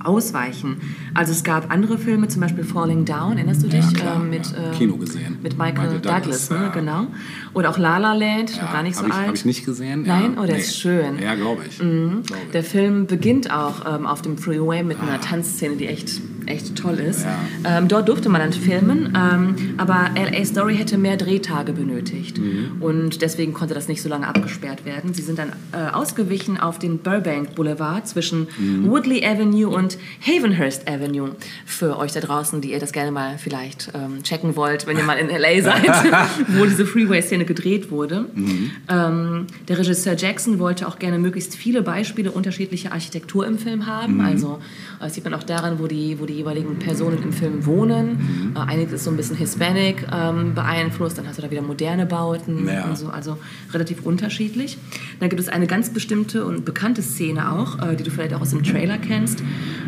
ausweichen. 0.05 0.81
Also 1.15 1.33
es 1.33 1.45
gab 1.45 1.71
andere 1.73 1.99
Filme, 1.99 2.29
zum 2.29 2.41
Beispiel 2.43 2.65
Falling 2.65 3.05
Down, 3.05 3.37
erinnerst 3.37 3.63
du 3.63 3.69
dich? 3.69 3.85
Ja, 3.85 3.99
klar, 3.99 4.17
Ähm, 4.17 4.31
mit, 4.31 4.47
ja. 4.47 4.57
ähm, 4.57 4.73
Kino 4.79 4.97
gesehen. 4.97 5.39
Mit 5.43 5.57
Michael, 5.59 5.73
Michael 5.73 6.01
Douglas, 6.01 6.49
Douglas, 6.49 6.51
ne? 6.51 6.57
ja. 6.57 6.69
genau. 6.73 7.07
Oder 7.55 7.71
auch 7.71 7.79
La 7.79 7.99
La 7.99 8.13
Land, 8.15 8.61
noch 8.61 8.73
gar 8.73 8.83
nicht 8.83 8.97
so 8.97 9.03
hab 9.03 9.09
ich, 9.09 9.15
alt. 9.15 9.27
Habe 9.27 9.37
ich 9.37 9.45
nicht 9.45 9.65
gesehen. 9.65 10.05
Nein? 10.07 10.37
Oh, 10.41 10.47
der 10.47 10.59
ist 10.59 10.77
schön. 10.79 11.19
Ja, 11.23 11.35
glaube 11.35 11.63
ich. 11.69 11.79
Glaub 11.79 12.23
ich. 12.45 12.51
Der 12.53 12.65
Film 12.65 13.07
beginnt 13.07 13.51
auch 13.51 13.85
ähm, 13.95 14.07
auf 14.07 14.23
dem 14.23 14.39
Freeway 14.39 14.83
mit 14.83 15.01
einer 15.01 15.21
Tanzszene, 15.21 15.77
die 15.77 15.87
echt, 15.87 16.21
echt 16.47 16.77
toll 16.77 16.99
ist. 16.99 17.25
Ja. 17.25 17.79
Ähm, 17.79 17.89
dort 17.89 18.09
durfte 18.09 18.29
man 18.29 18.41
dann 18.41 18.53
filmen, 18.53 19.17
ähm, 19.17 19.75
aber 19.77 20.11
LA 20.15 20.45
Story 20.45 20.77
hätte 20.77 20.99
mehr 20.99 21.17
Drehtage 21.17 21.73
benötigt. 21.73 22.39
Mhm. 22.39 22.81
Und 22.81 23.23
deswegen 23.23 23.53
konnte 23.53 23.75
das 23.75 23.89
nicht 23.89 24.03
so 24.03 24.09
lange 24.09 24.27
abgesperrt 24.27 24.85
werden. 24.85 25.15
Sie 25.15 25.23
sind 25.23 25.39
dann 25.39 25.51
äh, 25.73 25.93
ausgewichen 25.93 26.59
auf 26.59 26.79
den 26.79 26.99
Burbank 26.99 27.55
Boulevard 27.55 28.07
zwischen 28.07 28.47
Mhm. 28.59 28.89
Woodley 28.91 29.25
Avenue 29.25 29.69
und 29.69 29.99
Havenhurst 30.21 30.89
Avenue. 30.89 31.31
Für 31.65 31.99
euch 31.99 32.13
da 32.13 32.21
draußen, 32.21 32.61
die 32.61 32.73
ihr 32.73 32.79
das 32.79 32.93
gerne 32.93 33.11
mal 33.11 33.39
vielleicht 33.39 33.91
ähm, 33.95 34.23
checken 34.23 34.57
wollt, 34.57 34.87
wenn 34.87 34.97
ihr 34.97 35.05
mal 35.05 35.19
in 35.19 35.29
LA 35.29 35.63
seid, 35.63 35.85
wo 36.49 36.65
diese 36.65 36.87
Freeway-Szene 36.87 37.45
gedreht 37.45 37.91
wurde. 37.91 38.27
Mhm. 38.35 38.71
Ähm, 38.89 39.47
der 39.69 39.79
Regisseur 39.79 40.17
Jackson 40.17 40.59
wollte 40.59 40.87
auch 40.89 40.99
gerne 40.99 41.19
möglichst 41.19 41.55
viele 41.55 41.83
Beispiele 41.83 42.31
unterschiedlicher 42.31 42.93
Architektur 42.93 43.47
im 43.47 43.59
Film 43.59 43.87
haben. 43.87 44.15
Mhm. 44.15 44.21
Also 44.25 44.59
das 45.01 45.15
sieht 45.15 45.25
man 45.25 45.35
auch 45.35 45.43
daran, 45.43 45.79
wo 45.79 45.87
die, 45.87 46.19
wo 46.21 46.27
die 46.27 46.36
jeweiligen 46.37 46.79
Personen 46.79 47.23
im 47.23 47.33
Film 47.33 47.67
wohnen. 47.67 48.51
Mhm. 48.53 48.57
Äh, 48.57 48.61
einiges 48.61 48.93
ist 48.93 49.05
so 49.05 49.11
ein 49.11 49.17
bisschen 49.17 49.37
Hispanic 49.37 50.07
ähm, 50.13 50.55
beeinflusst, 50.55 51.19
dann 51.19 51.27
hast 51.27 51.39
du 51.39 51.43
da 51.43 51.51
wieder 51.51 51.63
moderne 51.63 52.07
Bauten 52.07 52.67
Ja. 52.69 52.85
und 52.85 52.97
so, 52.97 53.09
also 53.09 53.39
relativ 53.73 54.03
unterschiedlich. 54.03 54.79
Dann 55.21 55.29
gibt 55.29 55.41
es 55.41 55.49
eine 55.49 55.67
ganz 55.67 55.91
bestimmte 55.91 56.45
und 56.45 56.65
bekannte 56.65 57.03
Szene 57.03 57.53
auch, 57.53 57.79
äh, 57.81 57.97
die 57.97 58.05
du 58.05 58.11
vielleicht 58.11 58.35
auch 58.35 58.41
aus 58.41 58.51
dem 58.51 58.63
Trailer 58.63 58.99
kennst, 58.99 59.43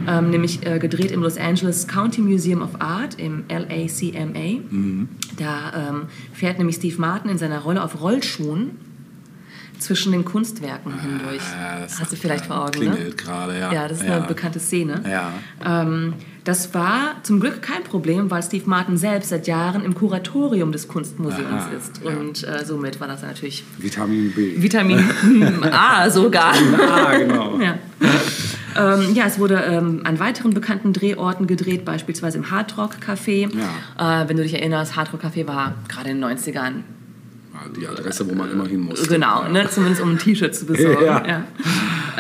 ähm, 0.09 0.31
nämlich 0.31 0.67
äh, 0.67 0.79
gedreht 0.79 1.11
im 1.11 1.23
Los 1.23 1.37
Angeles 1.37 1.87
County 1.87 2.21
Museum 2.21 2.63
of 2.63 2.81
Art, 2.81 3.19
im 3.19 3.45
LACMA. 3.49 4.61
Mhm. 4.71 5.09
Da 5.37 5.89
ähm, 5.91 6.03
fährt 6.33 6.59
nämlich 6.59 6.77
Steve 6.77 7.01
Martin 7.01 7.31
in 7.31 7.39
seiner 7.39 7.61
Rolle 7.61 7.83
auf 7.83 8.01
Rollschuhen 8.01 8.71
zwischen 9.79 10.13
den 10.13 10.25
Kunstwerken 10.25 10.93
hindurch. 11.01 11.43
Ja, 11.61 11.81
das 11.81 12.01
Hast 12.01 12.13
du 12.13 12.17
vielleicht 12.17 12.47
vor 12.47 12.65
Augen, 12.65 12.81
ne? 12.81 12.91
Klingelt 12.91 13.19
gerade, 13.19 13.59
ja. 13.59 13.73
Ja, 13.73 13.89
das 13.89 13.99
ist 14.03 14.09
eine 14.11 14.27
bekannte 14.27 14.59
Szene. 14.59 15.03
Ja. 15.09 15.33
Ähm, 15.65 16.15
das 16.49 16.73
war 16.73 17.17
zum 17.25 17.41
Glück 17.41 17.61
kein 17.61 17.85
Problem, 17.85 18.31
weil 18.31 18.43
Steve 18.43 18.65
Martin 18.65 18.97
selbst 18.97 19.29
seit 19.29 19.47
Jahren 19.47 19.85
im 19.85 19.95
Kuratorium 19.95 20.73
des 20.73 20.89
Kunstmuseums 20.89 21.47
Aha, 21.47 21.71
ist. 21.77 22.01
ja. 22.03 22.11
Und 22.17 22.43
äh, 22.49 22.65
somit 22.65 22.99
war 23.01 23.07
das 23.07 23.21
natürlich 23.21 23.65
Vitamin 23.77 24.33
B. 24.33 24.55
Vitamin 24.57 25.05
A 25.71 26.09
sogar. 26.09 26.55
ah, 26.55 27.19
genau. 27.19 27.59
Ja. 28.79 28.95
ähm, 28.95 29.15
ja, 29.15 29.27
es 29.27 29.39
wurde 29.39 29.57
ähm, 29.57 30.01
an 30.05 30.19
weiteren 30.21 30.55
bekannten 30.55 30.95
Drehorten 30.95 31.47
gedreht, 31.47 31.85
beispielsweise 31.85 32.39
im 32.39 32.51
Hard 32.51 32.79
Rock 32.79 32.93
Café. 33.07 33.51
Ja. 33.99 34.23
Äh, 34.23 34.29
wenn 34.31 34.39
du 34.39 34.43
dich 34.43 34.55
erinnerst, 34.55 34.97
Hard 34.97 35.13
Rock 35.13 35.25
Café 35.25 35.47
war 35.47 35.75
gerade 35.89 36.09
in 36.09 36.23
den 36.23 36.31
90ern 36.39 36.85
Die 37.77 37.87
Adresse, 37.87 38.29
wo 38.29 38.35
man 38.35 38.51
immer 38.51 38.67
hin 38.67 38.81
muss. 38.81 39.09
Genau, 39.09 39.43
Ja. 39.43 39.49
ne? 39.49 39.69
zumindest 39.71 40.03
um 40.03 40.11
ein 40.13 40.19
T-Shirt 40.19 40.55
zu 40.55 40.67
besorgen. 40.67 41.03
Ja. 41.05 41.27
Ja. 41.27 41.45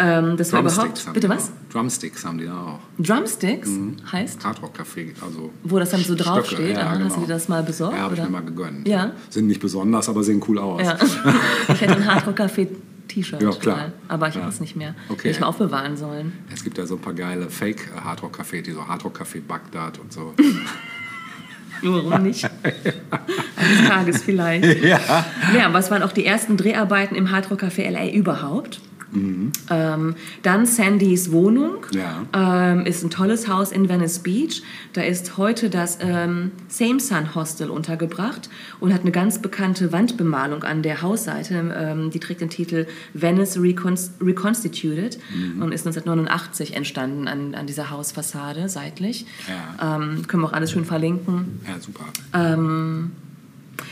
Ähm, 0.00 0.36
das 0.36 0.52
war 0.52 0.60
Drumsticks 0.62 0.84
überhaupt. 1.02 1.06
haben 1.06 1.12
Bitte 1.14 1.28
was? 1.28 1.50
Drumsticks 1.72 2.24
haben 2.24 2.38
die 2.38 2.44
da 2.46 2.52
auch. 2.56 2.78
Drumsticks 2.98 3.68
Mhm. 3.68 3.96
heißt, 4.12 4.44
Hardrock 4.44 4.78
Café, 4.78 5.08
also. 5.24 5.50
wo 5.64 5.78
das 5.78 5.90
dann 5.90 6.02
so 6.04 6.14
draufsteht. 6.14 6.76
ja, 6.76 6.82
Aha, 6.82 6.90
Hast 6.90 6.98
du 7.00 7.04
genau. 7.08 7.20
dir 7.26 7.26
das 7.32 7.48
mal 7.48 7.62
besorgt? 7.64 7.96
Ja, 7.96 8.02
habe 8.04 8.14
ich 8.14 8.22
mir 8.22 8.28
mal 8.28 8.42
gegönnt. 8.42 8.86
Ja. 8.86 9.12
Sind 9.28 9.48
nicht 9.48 9.60
besonders, 9.60 10.08
aber 10.08 10.22
sehen 10.22 10.42
cool 10.46 10.58
aus. 10.60 10.82
Ja. 10.82 10.96
ich 11.68 11.80
hätte 11.80 11.96
ein 11.96 12.06
Hard 12.06 12.26
Rock 12.28 12.38
Café 12.38 12.68
T-Shirt. 13.08 13.42
Ja, 13.42 13.50
klar. 13.50 13.76
mal, 13.76 13.92
Aber 14.06 14.28
ich 14.28 14.34
Ja. 14.36 14.42
habe 14.42 14.52
es 14.52 14.60
nicht 14.60 14.76
mehr. 14.76 14.94
Okay. 15.08 15.18
Hätte 15.18 15.28
ich 15.30 15.40
mal 15.40 15.46
aufbewahren 15.48 15.96
sollen. 15.96 16.32
Es 16.54 16.62
gibt 16.62 16.78
ja 16.78 16.86
so 16.86 16.94
ein 16.94 17.00
paar 17.00 17.14
geile 17.14 17.48
Fake-Hardrock-Café, 17.50 18.62
die 18.62 18.70
so 18.72 18.86
Hardrock-Café 18.86 19.40
Bagdad 19.40 19.98
und 19.98 20.12
so. 20.12 20.34
Warum 21.82 22.22
nicht? 22.22 22.48
Eines 23.56 23.88
Tages 23.88 24.22
vielleicht. 24.22 24.82
ja. 24.82 24.98
Ja, 25.56 25.78
es 25.78 25.90
waren 25.90 26.02
auch 26.02 26.12
die 26.12 26.26
ersten 26.26 26.56
Dreharbeiten 26.56 27.14
im 27.16 27.30
Hard 27.30 27.50
Rock 27.50 27.62
Café 27.62 27.88
LA 27.90 28.10
überhaupt. 28.10 28.80
Ähm, 29.70 30.14
dann 30.42 30.66
Sandys 30.66 31.32
Wohnung. 31.32 31.86
Ja. 31.92 32.26
Ähm, 32.72 32.86
ist 32.86 33.02
ein 33.02 33.10
tolles 33.10 33.48
Haus 33.48 33.72
in 33.72 33.88
Venice 33.88 34.20
Beach. 34.20 34.62
Da 34.92 35.02
ist 35.02 35.36
heute 35.36 35.70
das 35.70 35.98
ähm, 36.00 36.52
Same 36.68 37.00
Sun 37.00 37.34
Hostel 37.34 37.70
untergebracht 37.70 38.48
und 38.80 38.92
hat 38.92 39.02
eine 39.02 39.10
ganz 39.10 39.40
bekannte 39.40 39.92
Wandbemalung 39.92 40.64
an 40.64 40.82
der 40.82 41.02
Hausseite. 41.02 41.74
Ähm, 41.76 42.10
die 42.10 42.20
trägt 42.20 42.40
den 42.40 42.50
Titel 42.50 42.86
Venice 43.14 43.60
Reconst 43.60 44.12
Reconstituted 44.20 45.18
und 45.60 45.72
ist 45.72 45.86
1989 45.86 46.74
entstanden 46.74 47.28
an, 47.28 47.54
an 47.54 47.66
dieser 47.66 47.90
Hausfassade 47.90 48.68
seitlich. 48.68 49.26
Ja. 49.48 49.96
Ähm, 49.96 50.26
können 50.26 50.42
wir 50.42 50.48
auch 50.48 50.52
alles 50.52 50.72
schön 50.72 50.84
verlinken. 50.84 51.60
Ja, 51.66 51.78
super. 51.80 52.04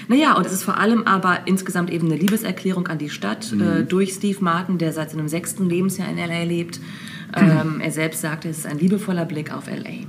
Naja, 0.09 0.35
und 0.37 0.47
es 0.47 0.53
ist 0.53 0.63
vor 0.65 0.79
allem 0.79 1.03
aber 1.05 1.41
insgesamt 1.47 1.91
eben 1.91 2.07
eine 2.07 2.17
Liebeserklärung 2.17 2.87
an 2.89 2.99
die 2.99 3.11
Stadt 3.11 3.53
Mhm. 3.53 3.61
äh, 3.61 3.83
durch 3.85 4.13
Steve 4.13 4.39
Martin, 4.41 4.79
der 4.79 4.93
seit 4.93 5.11
seinem 5.11 5.29
sechsten 5.29 5.69
Lebensjahr 5.69 6.09
in 6.09 6.17
LA 6.19 6.45
lebt. 6.45 6.81
Ähm, 7.37 7.81
er 7.81 7.91
selbst 7.91 8.21
sagte, 8.21 8.49
es 8.49 8.59
ist 8.59 8.67
ein 8.67 8.79
liebevoller 8.79 9.25
Blick 9.25 9.53
auf 9.53 9.67
LA. 9.67 10.07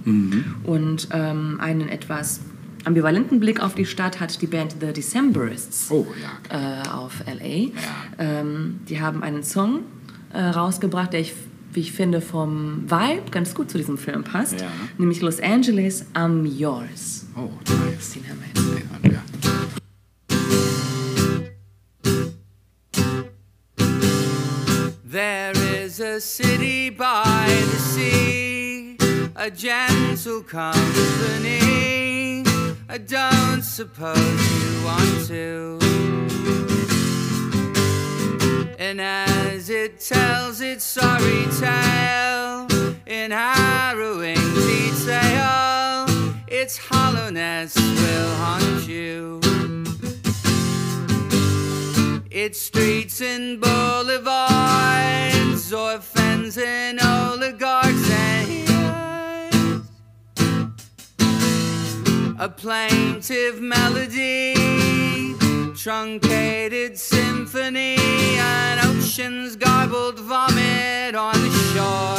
Und 0.64 1.08
ähm, 1.12 1.58
einen 1.60 1.90
etwas 1.90 2.42
ambivalenten 2.86 3.40
Blick 3.40 3.60
auf 3.62 3.76
die 3.76 3.86
Stadt 3.86 4.20
hat 4.22 4.42
die 4.42 4.48
Band 4.48 4.76
The 4.80 4.94
Decemberists 4.94 5.88
Oh, 5.90 6.06
ja. 6.52 6.84
äh, 6.84 6.88
auf 6.90 7.24
LA. 7.26 7.72
Ähm, 8.20 8.80
die 8.88 9.02
haben 9.02 9.24
einen 9.24 9.44
Song 9.44 9.80
äh, 10.32 10.40
rausgebracht, 10.42 11.12
der 11.12 11.20
ich, 11.22 11.34
wie 11.74 11.82
ich 11.82 11.92
finde, 11.92 12.22
vom 12.22 12.84
Vibe 12.90 13.30
ganz 13.32 13.54
gut 13.56 13.70
zu 13.72 13.78
diesem 13.78 13.98
Film 13.98 14.24
passt. 14.24 14.62
Ja. 14.62 14.68
Nämlich 14.98 15.20
Los 15.22 15.40
Angeles, 15.42 16.06
I'm 16.14 16.46
Yours. 16.46 17.26
Oh, 17.36 17.50
nice. 17.90 18.12
Den 18.14 18.24
haben 18.30 18.40
wir 18.40 18.48
jetzt. 18.62 18.67
There 25.18 25.58
is 25.58 26.00
a 26.00 26.22
city 26.22 26.92
by 26.92 27.46
the 27.48 27.80
sea, 27.80 28.98
a 29.36 29.50
gentle 29.50 30.44
company. 30.44 32.44
I 32.88 33.00
don't 33.00 33.64
suppose 33.64 34.16
you 34.16 34.86
want 34.86 35.26
to. 35.26 35.80
And 38.78 39.02
as 39.02 39.72
it 39.72 40.02
tells 40.02 40.62
its 40.62 40.84
sorry 40.84 41.48
tale 41.60 42.68
in 43.08 43.32
harrowing 43.32 44.36
detail, 44.54 46.06
its 46.48 46.78
hollowness 46.78 47.76
will 47.76 48.36
haunt 48.36 48.88
you. 48.88 49.42
Its 52.48 52.62
streets 52.62 53.20
and 53.20 53.60
boulevards, 53.60 54.24
orphans 55.74 56.58
and 56.58 56.98
oligarchs 57.02 58.10
and 58.10 58.48
heroes. 58.48 59.82
A 62.40 62.48
plaintive 62.48 63.60
melody, 63.60 64.54
truncated 65.76 66.98
symphony, 66.98 67.98
an 68.40 68.80
ocean's 68.80 69.58
garbled 69.58 70.18
vomit 70.18 71.16
on 71.16 71.34
the 71.34 71.52
shore. 71.74 72.16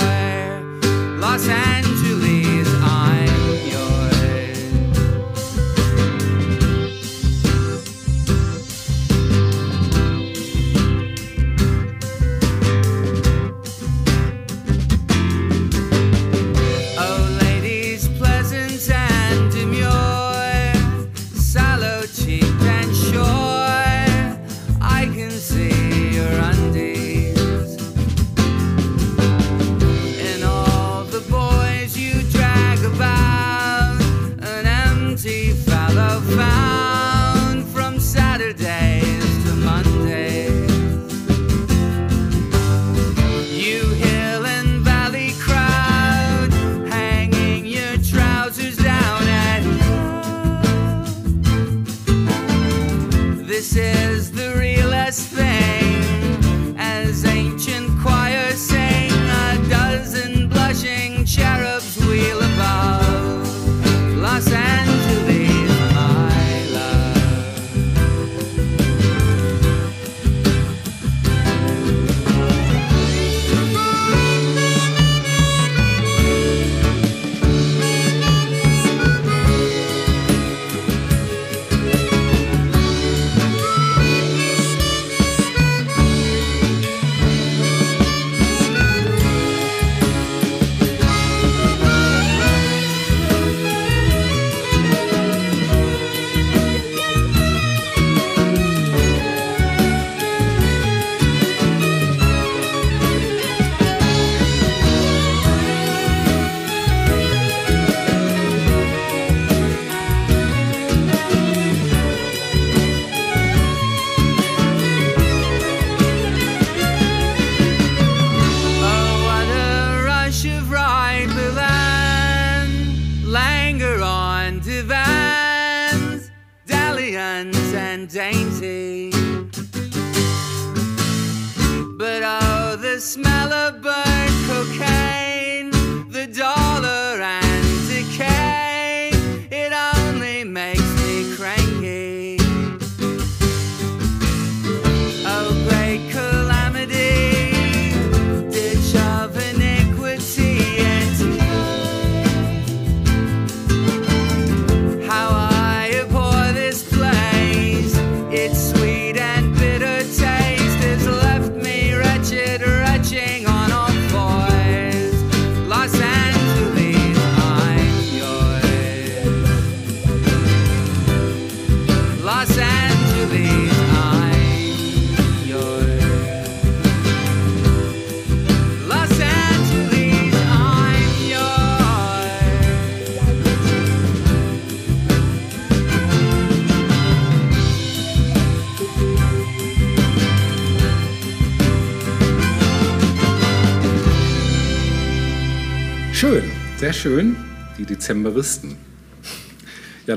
Los 1.19 1.49
Angeles, 1.49 1.88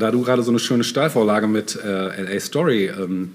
da 0.02 0.12
du 0.12 0.22
gerade 0.22 0.43
so 0.43 0.52
eine 0.52 0.60
schöne 0.60 0.84
Steilvorlage 0.84 1.47
mit 1.47 1.78
äh, 1.84 2.24
LA 2.24 2.39
Story 2.39 2.86
ähm, 2.88 3.32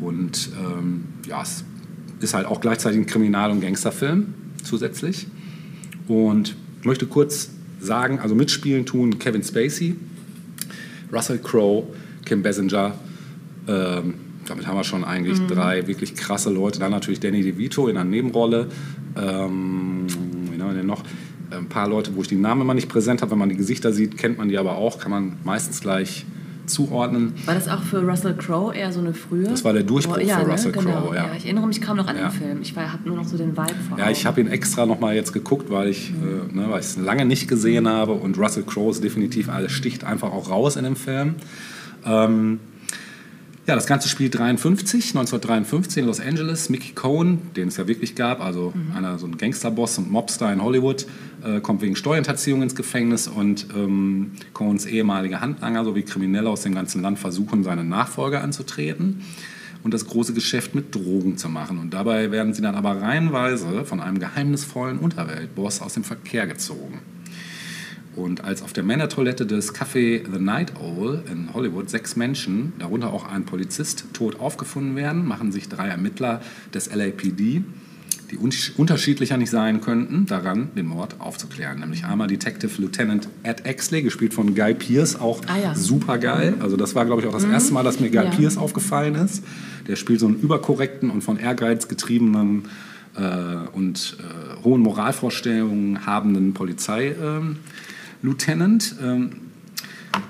Und 0.00 0.50
ähm, 0.58 1.04
ja, 1.26 1.42
es 1.42 1.64
ist 2.20 2.34
halt 2.34 2.46
auch 2.46 2.60
gleichzeitig 2.60 2.98
ein 2.98 3.06
Kriminal- 3.06 3.50
und 3.50 3.60
Gangsterfilm 3.60 4.34
zusätzlich. 4.62 5.26
Und 6.08 6.56
ich 6.80 6.86
möchte 6.86 7.06
kurz 7.06 7.50
sagen, 7.80 8.18
also 8.18 8.34
mitspielen 8.34 8.86
tun 8.86 9.18
Kevin 9.18 9.42
Spacey, 9.42 9.96
Russell 11.12 11.38
Crowe, 11.38 11.84
Kim 12.24 12.42
Basinger, 12.42 12.94
ähm, 13.68 14.14
damit 14.46 14.66
haben 14.66 14.76
wir 14.76 14.84
schon 14.84 15.04
eigentlich 15.04 15.38
drei 15.46 15.86
wirklich 15.86 16.14
krasse 16.14 16.50
Leute. 16.50 16.78
Dann 16.78 16.90
natürlich 16.90 17.20
Danny 17.20 17.42
DeVito 17.42 17.86
in 17.88 17.96
einer 17.96 18.08
Nebenrolle. 18.08 18.68
Ähm, 19.16 20.06
wen 20.50 20.62
haben 20.62 20.70
wir 20.70 20.74
denn 20.74 20.86
noch? 20.86 21.04
Ein 21.50 21.68
paar 21.68 21.88
Leute, 21.88 22.14
wo 22.14 22.22
ich 22.22 22.28
die 22.28 22.36
Namen 22.36 22.62
immer 22.62 22.74
nicht 22.74 22.88
präsent 22.88 23.20
habe. 23.20 23.32
Wenn 23.32 23.38
man 23.38 23.48
die 23.48 23.56
Gesichter 23.56 23.92
sieht, 23.92 24.16
kennt 24.16 24.38
man 24.38 24.48
die 24.48 24.58
aber 24.58 24.76
auch. 24.76 24.98
Kann 24.98 25.10
man 25.10 25.36
meistens 25.44 25.80
gleich 25.80 26.24
zuordnen. 26.68 27.34
War 27.46 27.54
das 27.54 27.68
auch 27.68 27.82
für 27.82 27.98
Russell 28.02 28.34
Crowe 28.36 28.74
eher 28.74 28.92
so 28.92 29.00
eine 29.00 29.14
frühe? 29.14 29.44
Das 29.44 29.64
war 29.64 29.72
der 29.72 29.82
Durchbruch 29.82 30.16
Oh, 30.18 30.20
ja, 30.20 30.38
für 30.38 30.46
ne? 30.46 30.52
Russell 30.52 30.72
genau. 30.72 30.90
Crowe, 31.02 31.16
ja. 31.16 31.30
Ich 31.36 31.44
erinnere 31.44 31.66
mich 31.66 31.80
kaum 31.80 31.96
noch 31.96 32.06
an 32.06 32.16
Ja. 32.16 32.28
den 32.28 32.30
Film. 32.32 32.58
Ich 32.62 32.76
habe 32.76 33.06
nur 33.08 33.16
noch 33.16 33.24
so 33.24 33.36
den 33.36 33.56
Vibe 33.56 33.74
vor 33.88 33.98
Ja, 33.98 34.10
ich 34.10 34.18
Augen. 34.18 34.26
habe 34.28 34.40
ihn 34.42 34.46
extra 34.48 34.86
nochmal 34.86 35.14
jetzt 35.14 35.32
geguckt, 35.32 35.70
weil 35.70 35.88
ich 35.88 36.10
äh, 36.10 36.54
ne, 36.56 36.68
es 36.78 36.96
lange 36.96 37.24
nicht 37.24 37.48
gesehen 37.48 37.88
habe. 37.88 38.12
Und 38.12 38.38
Russell 38.38 38.62
Crowe 38.64 38.90
ist 38.90 39.02
definitiv, 39.02 39.48
alles 39.48 39.72
sticht 39.72 40.04
einfach 40.04 40.32
auch 40.32 40.50
raus 40.50 40.76
in 40.76 40.84
dem 40.84 40.96
Film. 40.96 41.34
Ähm, 42.06 42.60
ja, 43.68 43.74
das 43.74 43.86
Ganze 43.86 44.08
spielt 44.08 44.34
53, 44.34 45.10
1953 45.10 45.98
in 45.98 46.06
Los 46.06 46.20
Angeles. 46.20 46.70
Mickey 46.70 46.92
Cohen, 46.94 47.52
den 47.54 47.68
es 47.68 47.76
ja 47.76 47.86
wirklich 47.86 48.14
gab, 48.14 48.40
also 48.40 48.72
einer 48.96 49.18
so 49.18 49.26
ein 49.26 49.36
Gangsterboss 49.36 49.98
und 49.98 50.10
Mobster 50.10 50.50
in 50.50 50.62
Hollywood, 50.62 51.04
äh, 51.44 51.60
kommt 51.60 51.82
wegen 51.82 51.94
Steuerhinterziehung 51.94 52.62
ins 52.62 52.74
Gefängnis 52.74 53.28
und 53.28 53.66
ähm, 53.76 54.32
Cohens 54.54 54.86
ehemalige 54.86 55.42
Handlanger 55.42 55.84
sowie 55.84 56.02
Kriminelle 56.02 56.48
aus 56.48 56.62
dem 56.62 56.74
ganzen 56.74 57.02
Land 57.02 57.18
versuchen, 57.18 57.62
seine 57.62 57.84
Nachfolger 57.84 58.42
anzutreten 58.42 59.20
und 59.84 59.92
das 59.92 60.06
große 60.06 60.32
Geschäft 60.32 60.74
mit 60.74 60.94
Drogen 60.94 61.36
zu 61.36 61.50
machen. 61.50 61.78
Und 61.78 61.92
dabei 61.92 62.30
werden 62.30 62.54
sie 62.54 62.62
dann 62.62 62.74
aber 62.74 63.02
reihenweise 63.02 63.84
von 63.84 64.00
einem 64.00 64.18
geheimnisvollen 64.18 64.98
Unterweltboss 64.98 65.82
aus 65.82 65.92
dem 65.92 66.04
Verkehr 66.04 66.46
gezogen. 66.46 67.00
Und 68.18 68.42
als 68.44 68.62
auf 68.62 68.72
der 68.72 68.82
Männertoilette 68.82 69.46
des 69.46 69.72
Café 69.74 70.22
The 70.30 70.40
Night 70.42 70.72
Owl 70.80 71.22
in 71.30 71.54
Hollywood 71.54 71.88
sechs 71.88 72.16
Menschen, 72.16 72.72
darunter 72.80 73.12
auch 73.12 73.24
ein 73.30 73.44
Polizist, 73.44 74.06
tot 74.12 74.40
aufgefunden 74.40 74.96
werden, 74.96 75.24
machen 75.24 75.52
sich 75.52 75.68
drei 75.68 75.86
Ermittler 75.86 76.40
des 76.74 76.92
LAPD, 76.92 77.62
die 78.30 78.36
un 78.36 78.50
unterschiedlicher 78.76 79.36
nicht 79.36 79.50
sein 79.50 79.80
könnten, 79.80 80.26
daran, 80.26 80.70
den 80.76 80.86
Mord 80.86 81.20
aufzuklären. 81.20 81.78
Nämlich 81.78 82.04
einmal 82.04 82.26
Detective 82.26 82.82
Lieutenant 82.82 83.28
Ed 83.44 83.64
Exley, 83.64 84.02
gespielt 84.02 84.34
von 84.34 84.54
Guy 84.56 84.74
Pearce, 84.74 85.14
auch 85.20 85.40
Ah 85.46 85.56
ja. 85.62 85.74
super 85.76 86.18
geil. 86.18 86.54
Also 86.58 86.76
das 86.76 86.96
war, 86.96 87.06
glaube 87.06 87.22
ich, 87.22 87.28
auch 87.28 87.32
das 87.32 87.44
erste 87.44 87.72
Mal, 87.72 87.84
dass 87.84 88.00
mir 88.00 88.10
Guy 88.10 88.24
Ja. 88.24 88.30
Pearce 88.30 88.58
aufgefallen 88.58 89.14
ist. 89.14 89.44
Der 89.86 89.94
spielt 89.94 90.18
so 90.18 90.26
einen 90.26 90.40
überkorrekten 90.40 91.08
und 91.10 91.22
von 91.22 91.38
Ehrgeiz 91.38 91.86
getriebenen 91.86 92.64
äh, 93.16 93.20
und 93.72 94.16
äh, 94.18 94.64
hohen 94.64 94.82
Moralvorstellungen 94.82 96.04
habenden 96.04 96.52
Polizei. 96.52 97.14
Ähm, 97.22 97.56
Lieutenant. 98.22 98.96
Ähm, 99.02 99.30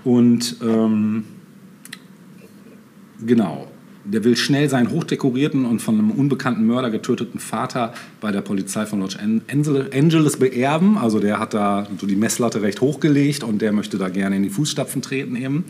und 0.04 0.56
ähm, 0.62 1.24
genau, 3.24 3.68
der 4.04 4.24
will 4.24 4.36
schnell 4.36 4.70
seinen 4.70 4.90
hochdekorierten 4.90 5.66
und 5.66 5.80
von 5.80 5.98
einem 5.98 6.10
unbekannten 6.10 6.66
Mörder 6.66 6.90
getöteten 6.90 7.40
Vater 7.40 7.92
bei 8.20 8.32
der 8.32 8.40
Polizei 8.40 8.86
von 8.86 9.00
Los 9.00 9.16
An- 9.16 9.42
Angel- 9.50 9.90
Angeles 9.92 10.38
beerben. 10.38 10.96
Also 10.96 11.20
der 11.20 11.38
hat 11.38 11.52
da 11.52 11.86
so 12.00 12.06
die 12.06 12.16
Messlatte 12.16 12.62
recht 12.62 12.80
hochgelegt 12.80 13.44
und 13.44 13.60
der 13.60 13.72
möchte 13.72 13.98
da 13.98 14.08
gerne 14.08 14.36
in 14.36 14.42
die 14.42 14.50
Fußstapfen 14.50 15.02
treten 15.02 15.36
eben. 15.36 15.64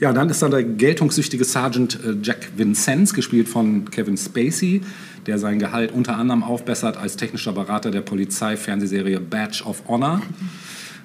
Ja, 0.00 0.12
dann 0.12 0.28
ist 0.30 0.42
da 0.42 0.48
der 0.48 0.62
geltungssüchtige 0.62 1.44
Sergeant 1.44 1.98
äh, 2.04 2.14
Jack 2.22 2.50
Vincenz, 2.56 3.14
gespielt 3.14 3.48
von 3.48 3.90
Kevin 3.90 4.16
Spacey, 4.16 4.82
der 5.26 5.38
sein 5.38 5.58
Gehalt 5.58 5.92
unter 5.92 6.16
anderem 6.16 6.42
aufbessert 6.42 6.96
als 6.96 7.16
technischer 7.16 7.52
Berater 7.52 7.90
der 7.90 8.02
Polizei-Fernsehserie 8.02 9.20
Badge 9.20 9.64
of 9.64 9.82
Honor 9.88 10.22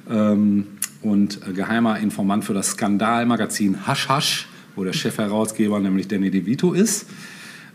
ähm, 0.10 0.68
und 1.02 1.40
äh, 1.48 1.54
geheimer 1.54 2.00
Informant 2.00 2.46
für 2.46 2.54
das 2.54 2.72
Skandalmagazin 2.72 3.88
Hush 3.88 4.10
Hush, 4.10 4.48
wo 4.76 4.84
der 4.84 4.94
Chefherausgeber 4.94 5.80
nämlich 5.80 6.08
Danny 6.08 6.32
DeVito 6.32 6.74
ist. 6.74 7.08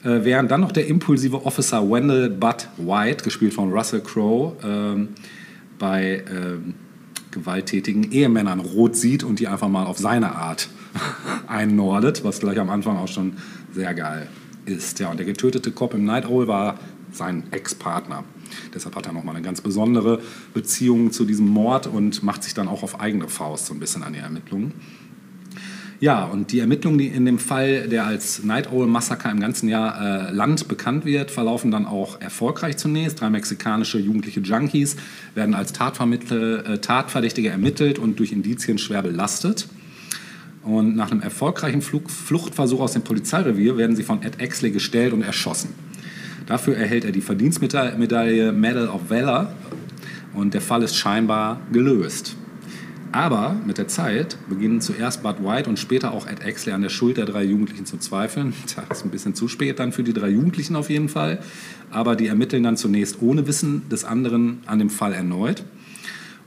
Äh, 0.04 0.24
während 0.24 0.50
dann 0.50 0.60
noch 0.60 0.72
der 0.72 0.86
impulsive 0.88 1.44
Officer 1.44 1.88
Wendell 1.88 2.30
Budd 2.30 2.68
White, 2.76 3.24
gespielt 3.24 3.54
von 3.54 3.72
Russell 3.72 4.00
Crowe, 4.00 4.56
ähm, 4.64 5.08
bei 5.78 6.24
ähm, 6.30 6.74
gewalttätigen 7.30 8.12
Ehemännern 8.12 8.60
rot 8.60 8.96
sieht 8.96 9.24
und 9.24 9.40
die 9.40 9.48
einfach 9.48 9.68
mal 9.68 9.84
auf 9.84 9.98
seine 9.98 10.36
Art 10.36 10.68
einnordet, 11.46 12.24
was 12.24 12.40
gleich 12.40 12.58
am 12.58 12.70
Anfang 12.70 12.96
auch 12.96 13.08
schon 13.08 13.34
sehr 13.72 13.94
geil 13.94 14.28
ist. 14.66 14.98
Ja, 15.00 15.10
und 15.10 15.18
der 15.18 15.26
getötete 15.26 15.70
Cop 15.72 15.94
im 15.94 16.04
Night 16.04 16.26
Owl 16.26 16.46
war 16.46 16.78
sein 17.12 17.44
Ex-Partner. 17.50 18.24
Deshalb 18.74 18.96
hat 18.96 19.06
er 19.06 19.12
nochmal 19.12 19.36
eine 19.36 19.44
ganz 19.44 19.60
besondere 19.60 20.20
Beziehung 20.54 21.12
zu 21.12 21.24
diesem 21.24 21.46
Mord 21.48 21.86
und 21.86 22.22
macht 22.22 22.42
sich 22.42 22.54
dann 22.54 22.68
auch 22.68 22.82
auf 22.82 23.00
eigene 23.00 23.28
Faust 23.28 23.66
so 23.66 23.74
ein 23.74 23.80
bisschen 23.80 24.02
an 24.02 24.12
die 24.12 24.18
Ermittlungen. 24.20 24.72
Ja, 26.02 26.24
und 26.24 26.50
die 26.50 26.58
Ermittlungen, 26.58 26.98
die 26.98 27.06
in 27.06 27.24
dem 27.26 27.38
Fall, 27.38 27.88
der 27.88 28.04
als 28.04 28.42
Night 28.42 28.72
Owl 28.72 28.88
Massaker 28.88 29.30
im 29.30 29.38
ganzen 29.38 29.68
Jahr 29.68 30.30
äh, 30.30 30.32
Land 30.32 30.66
bekannt 30.66 31.04
wird, 31.04 31.30
verlaufen 31.30 31.70
dann 31.70 31.86
auch 31.86 32.20
erfolgreich 32.20 32.76
zunächst. 32.76 33.20
Drei 33.20 33.30
mexikanische 33.30 34.00
jugendliche 34.00 34.40
Junkies 34.40 34.96
werden 35.36 35.54
als 35.54 35.70
äh, 35.70 36.78
Tatverdächtige 36.78 37.50
ermittelt 37.50 38.00
und 38.00 38.18
durch 38.18 38.32
Indizien 38.32 38.78
schwer 38.78 39.02
belastet. 39.02 39.68
Und 40.64 40.96
nach 40.96 41.12
einem 41.12 41.20
erfolgreichen 41.20 41.82
Flug, 41.82 42.10
Fluchtversuch 42.10 42.80
aus 42.80 42.94
dem 42.94 43.02
Polizeirevier 43.02 43.76
werden 43.76 43.94
sie 43.94 44.02
von 44.02 44.24
Ed 44.24 44.40
Exley 44.40 44.72
gestellt 44.72 45.12
und 45.12 45.22
erschossen. 45.22 45.68
Dafür 46.46 46.76
erhält 46.76 47.04
er 47.04 47.12
die 47.12 47.20
Verdienstmedaille 47.20 48.52
Medal 48.52 48.88
of 48.88 49.10
Valor 49.10 49.52
und 50.34 50.54
der 50.54 50.60
Fall 50.60 50.82
ist 50.82 50.96
scheinbar 50.96 51.60
gelöst. 51.72 52.36
Aber 53.12 53.54
mit 53.66 53.76
der 53.76 53.88
Zeit 53.88 54.38
beginnen 54.48 54.80
zuerst 54.80 55.22
Bud 55.22 55.44
White 55.44 55.68
und 55.68 55.78
später 55.78 56.12
auch 56.12 56.26
Ed 56.26 56.42
Exley 56.42 56.72
an 56.72 56.80
der 56.80 56.88
Schuld 56.88 57.18
der 57.18 57.26
drei 57.26 57.44
Jugendlichen 57.44 57.84
zu 57.84 57.98
zweifeln. 57.98 58.54
Tja, 58.66 58.84
ist 58.90 59.04
ein 59.04 59.10
bisschen 59.10 59.34
zu 59.34 59.48
spät 59.48 59.78
dann 59.78 59.92
für 59.92 60.02
die 60.02 60.14
drei 60.14 60.30
Jugendlichen 60.30 60.76
auf 60.76 60.88
jeden 60.88 61.10
Fall. 61.10 61.38
Aber 61.90 62.16
die 62.16 62.26
ermitteln 62.28 62.62
dann 62.62 62.78
zunächst 62.78 63.20
ohne 63.20 63.46
Wissen 63.46 63.82
des 63.90 64.04
anderen 64.04 64.60
an 64.64 64.78
dem 64.78 64.88
Fall 64.88 65.12
erneut. 65.12 65.62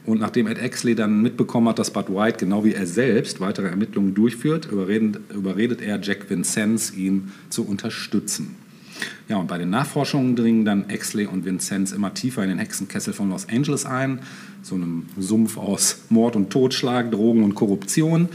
Und 0.07 0.19
nachdem 0.19 0.47
Ed 0.47 0.57
Exley 0.57 0.95
dann 0.95 1.21
mitbekommen 1.21 1.69
hat, 1.69 1.77
dass 1.77 1.91
Bud 1.91 2.09
White, 2.09 2.37
genau 2.39 2.63
wie 2.63 2.73
er 2.73 2.87
selbst, 2.87 3.39
weitere 3.39 3.67
Ermittlungen 3.67 4.15
durchführt, 4.15 4.67
überredet, 4.71 5.19
überredet 5.33 5.81
er 5.81 5.99
Jack 6.01 6.29
Vincenz, 6.29 6.93
ihn 6.95 7.31
zu 7.49 7.67
unterstützen. 7.67 8.55
Ja, 9.27 9.37
und 9.37 9.47
bei 9.47 9.57
den 9.57 9.69
Nachforschungen 9.69 10.35
dringen 10.35 10.65
dann 10.65 10.89
Exley 10.89 11.25
und 11.25 11.45
Vincenz 11.45 11.91
immer 11.91 12.13
tiefer 12.13 12.43
in 12.43 12.49
den 12.49 12.59
Hexenkessel 12.59 13.13
von 13.13 13.29
Los 13.29 13.47
Angeles 13.49 13.85
ein, 13.85 14.19
so 14.61 14.75
einem 14.75 15.05
Sumpf 15.17 15.57
aus 15.57 16.03
Mord 16.09 16.35
und 16.35 16.49
Totschlag, 16.49 17.11
Drogen 17.11 17.43
und 17.43 17.55
Korruption, 17.55 18.29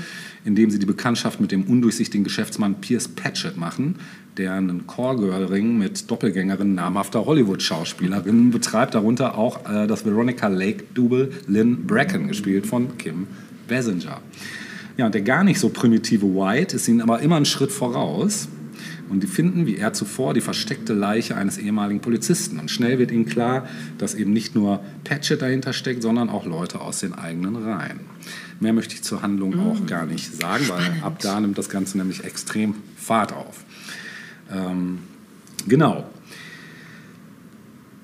indem 0.45 0.71
sie 0.71 0.79
die 0.79 0.87
Bekanntschaft 0.87 1.41
mit 1.41 1.53
dem 1.53 1.65
undurchsichtigen 1.65 2.25
Geschäftsmann 2.25 2.81
Pierce 2.81 3.09
Patchett 3.09 3.57
machen, 3.57 3.97
der 4.37 4.55
einen 4.55 4.87
Callgirl-Ring 4.87 5.79
mit 5.79 6.11
Doppelgängerin 6.11 6.75
namhafter 6.75 7.27
Hollywood-Schauspielerinnen 7.27 8.51
betreibt, 8.51 8.95
darunter 8.95 9.37
auch 9.37 9.69
äh, 9.69 9.87
das 9.87 10.05
Veronica 10.05 10.49
Lake-Double 10.49 11.31
Lynn 11.47 11.87
Bracken, 11.87 12.29
gespielt 12.29 12.67
von 12.67 12.97
Kim 12.97 13.27
Basinger. 13.69 14.21
Ja, 14.97 15.07
und 15.07 15.15
der 15.15 15.23
gar 15.23 15.45
nicht 15.45 15.61
so 15.61 15.69
primitive 15.69 16.27
White 16.27 16.77
ist 16.77 16.89
ihnen 16.89 17.01
aber 17.01 17.21
immer 17.21 17.37
einen 17.37 17.45
Schritt 17.45 17.73
voraus. 17.73 18.49
Und 19.11 19.23
die 19.23 19.27
finden, 19.27 19.67
wie 19.67 19.77
er 19.77 19.93
zuvor, 19.93 20.35
die 20.35 20.41
versteckte 20.41 20.95
Leiche 20.95 21.37
eines 21.37 21.59
ehemaligen 21.59 22.01
Polizisten. 22.01 22.61
Und 22.61 22.71
schnell 22.71 22.99
wird 22.99 23.11
ihnen 23.11 23.27
klar, 23.27 23.69
dass 23.99 24.15
eben 24.15 24.33
nicht 24.33 24.55
nur 24.55 24.81
Patchett 25.05 25.43
dahinter 25.43 25.73
steckt, 25.73 26.03
sondern 26.03 26.31
auch 26.31 26.47
Leute 26.47 26.81
aus 26.81 27.01
den 27.01 27.13
eigenen 27.13 27.57
Reihen. 27.57 28.01
Mehr 28.61 28.73
möchte 28.73 28.95
ich 28.95 29.03
zur 29.03 29.23
Handlung 29.23 29.59
auch 29.59 29.85
gar 29.87 30.07
nicht 30.07 30.41
sagen, 30.41 30.65
weil 30.69 31.03
ab 31.03 31.19
da 31.21 31.41
nimmt 31.41 31.59
das 31.59 31.69
Ganze 31.69 31.99
nämlich 31.99 32.25
extrem 32.25 32.75
Fahrt 32.97 33.33
auf. 33.33 33.65
Ähm, 34.53 34.99
genau. 35.67 36.05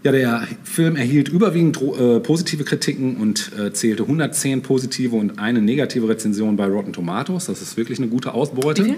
Ja, 0.02 0.12
der 0.12 0.46
Film 0.62 0.96
erhielt 0.96 1.28
überwiegend 1.28 1.80
äh, 1.82 2.20
positive 2.20 2.64
Kritiken 2.64 3.16
und 3.16 3.52
äh, 3.58 3.72
zählte 3.72 4.04
110 4.04 4.62
positive 4.62 5.16
und 5.16 5.38
eine 5.38 5.60
negative 5.60 6.08
Rezension 6.08 6.56
bei 6.56 6.66
Rotten 6.66 6.92
Tomatoes. 6.92 7.46
Das 7.46 7.60
ist 7.60 7.76
wirklich 7.76 7.98
eine 7.98 8.08
gute 8.08 8.32
Ausbeute. 8.32 8.86
Äh, 8.86 8.96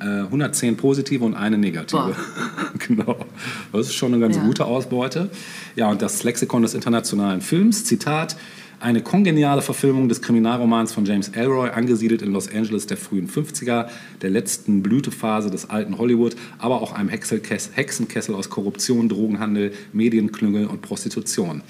110 0.00 0.76
positive 0.76 1.24
und 1.24 1.34
eine 1.34 1.58
negative. 1.58 2.14
Genau. 2.86 3.16
Das 3.72 3.86
ist 3.88 3.94
schon 3.94 4.12
eine 4.14 4.20
ganz 4.22 4.36
Ja. 4.36 4.44
gute 4.44 4.64
Ausbeute. 4.64 5.30
Ja, 5.76 5.90
und 5.90 6.00
das 6.00 6.22
Lexikon 6.22 6.62
des 6.62 6.74
internationalen 6.74 7.40
Films, 7.40 7.84
Zitat, 7.84 8.36
eine 8.80 9.02
kongeniale 9.02 9.60
Verfilmung 9.60 10.08
des 10.08 10.22
Kriminalromans 10.22 10.92
von 10.92 11.04
James 11.04 11.30
Ellroy, 11.30 11.70
angesiedelt 11.70 12.22
in 12.22 12.32
Los 12.32 12.48
Angeles 12.48 12.86
der 12.86 12.96
frühen 12.96 13.28
50er, 13.28 13.88
der 14.22 14.30
letzten 14.30 14.82
Blütephase 14.82 15.50
des 15.50 15.68
alten 15.68 15.98
Hollywood, 15.98 16.36
aber 16.58 16.80
auch 16.80 16.92
einem 16.92 17.08
Hexenkessel 17.08 18.34
aus 18.36 18.48
Korruption, 18.50 19.08
Drogenhandel, 19.08 19.72
Medienklüngel 19.92 20.66
und 20.66 20.80
Prostitution. 20.80 21.62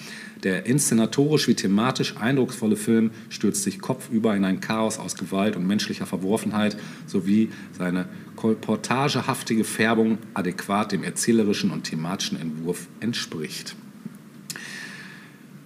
Der 0.44 0.66
inszenatorisch 0.66 1.48
wie 1.48 1.54
thematisch 1.54 2.16
eindrucksvolle 2.16 2.76
Film 2.76 3.10
stürzt 3.28 3.64
sich 3.64 3.80
kopfüber 3.80 4.36
in 4.36 4.44
ein 4.44 4.60
Chaos 4.60 4.98
aus 4.98 5.16
Gewalt 5.16 5.56
und 5.56 5.66
menschlicher 5.66 6.06
Verworfenheit 6.06 6.76
sowie 7.06 7.50
seine 7.76 8.06
kolportagehaftige 8.36 9.64
Färbung 9.64 10.18
adäquat 10.34 10.92
dem 10.92 11.02
erzählerischen 11.02 11.70
und 11.70 11.84
thematischen 11.84 12.40
Entwurf 12.40 12.86
entspricht. 13.00 13.74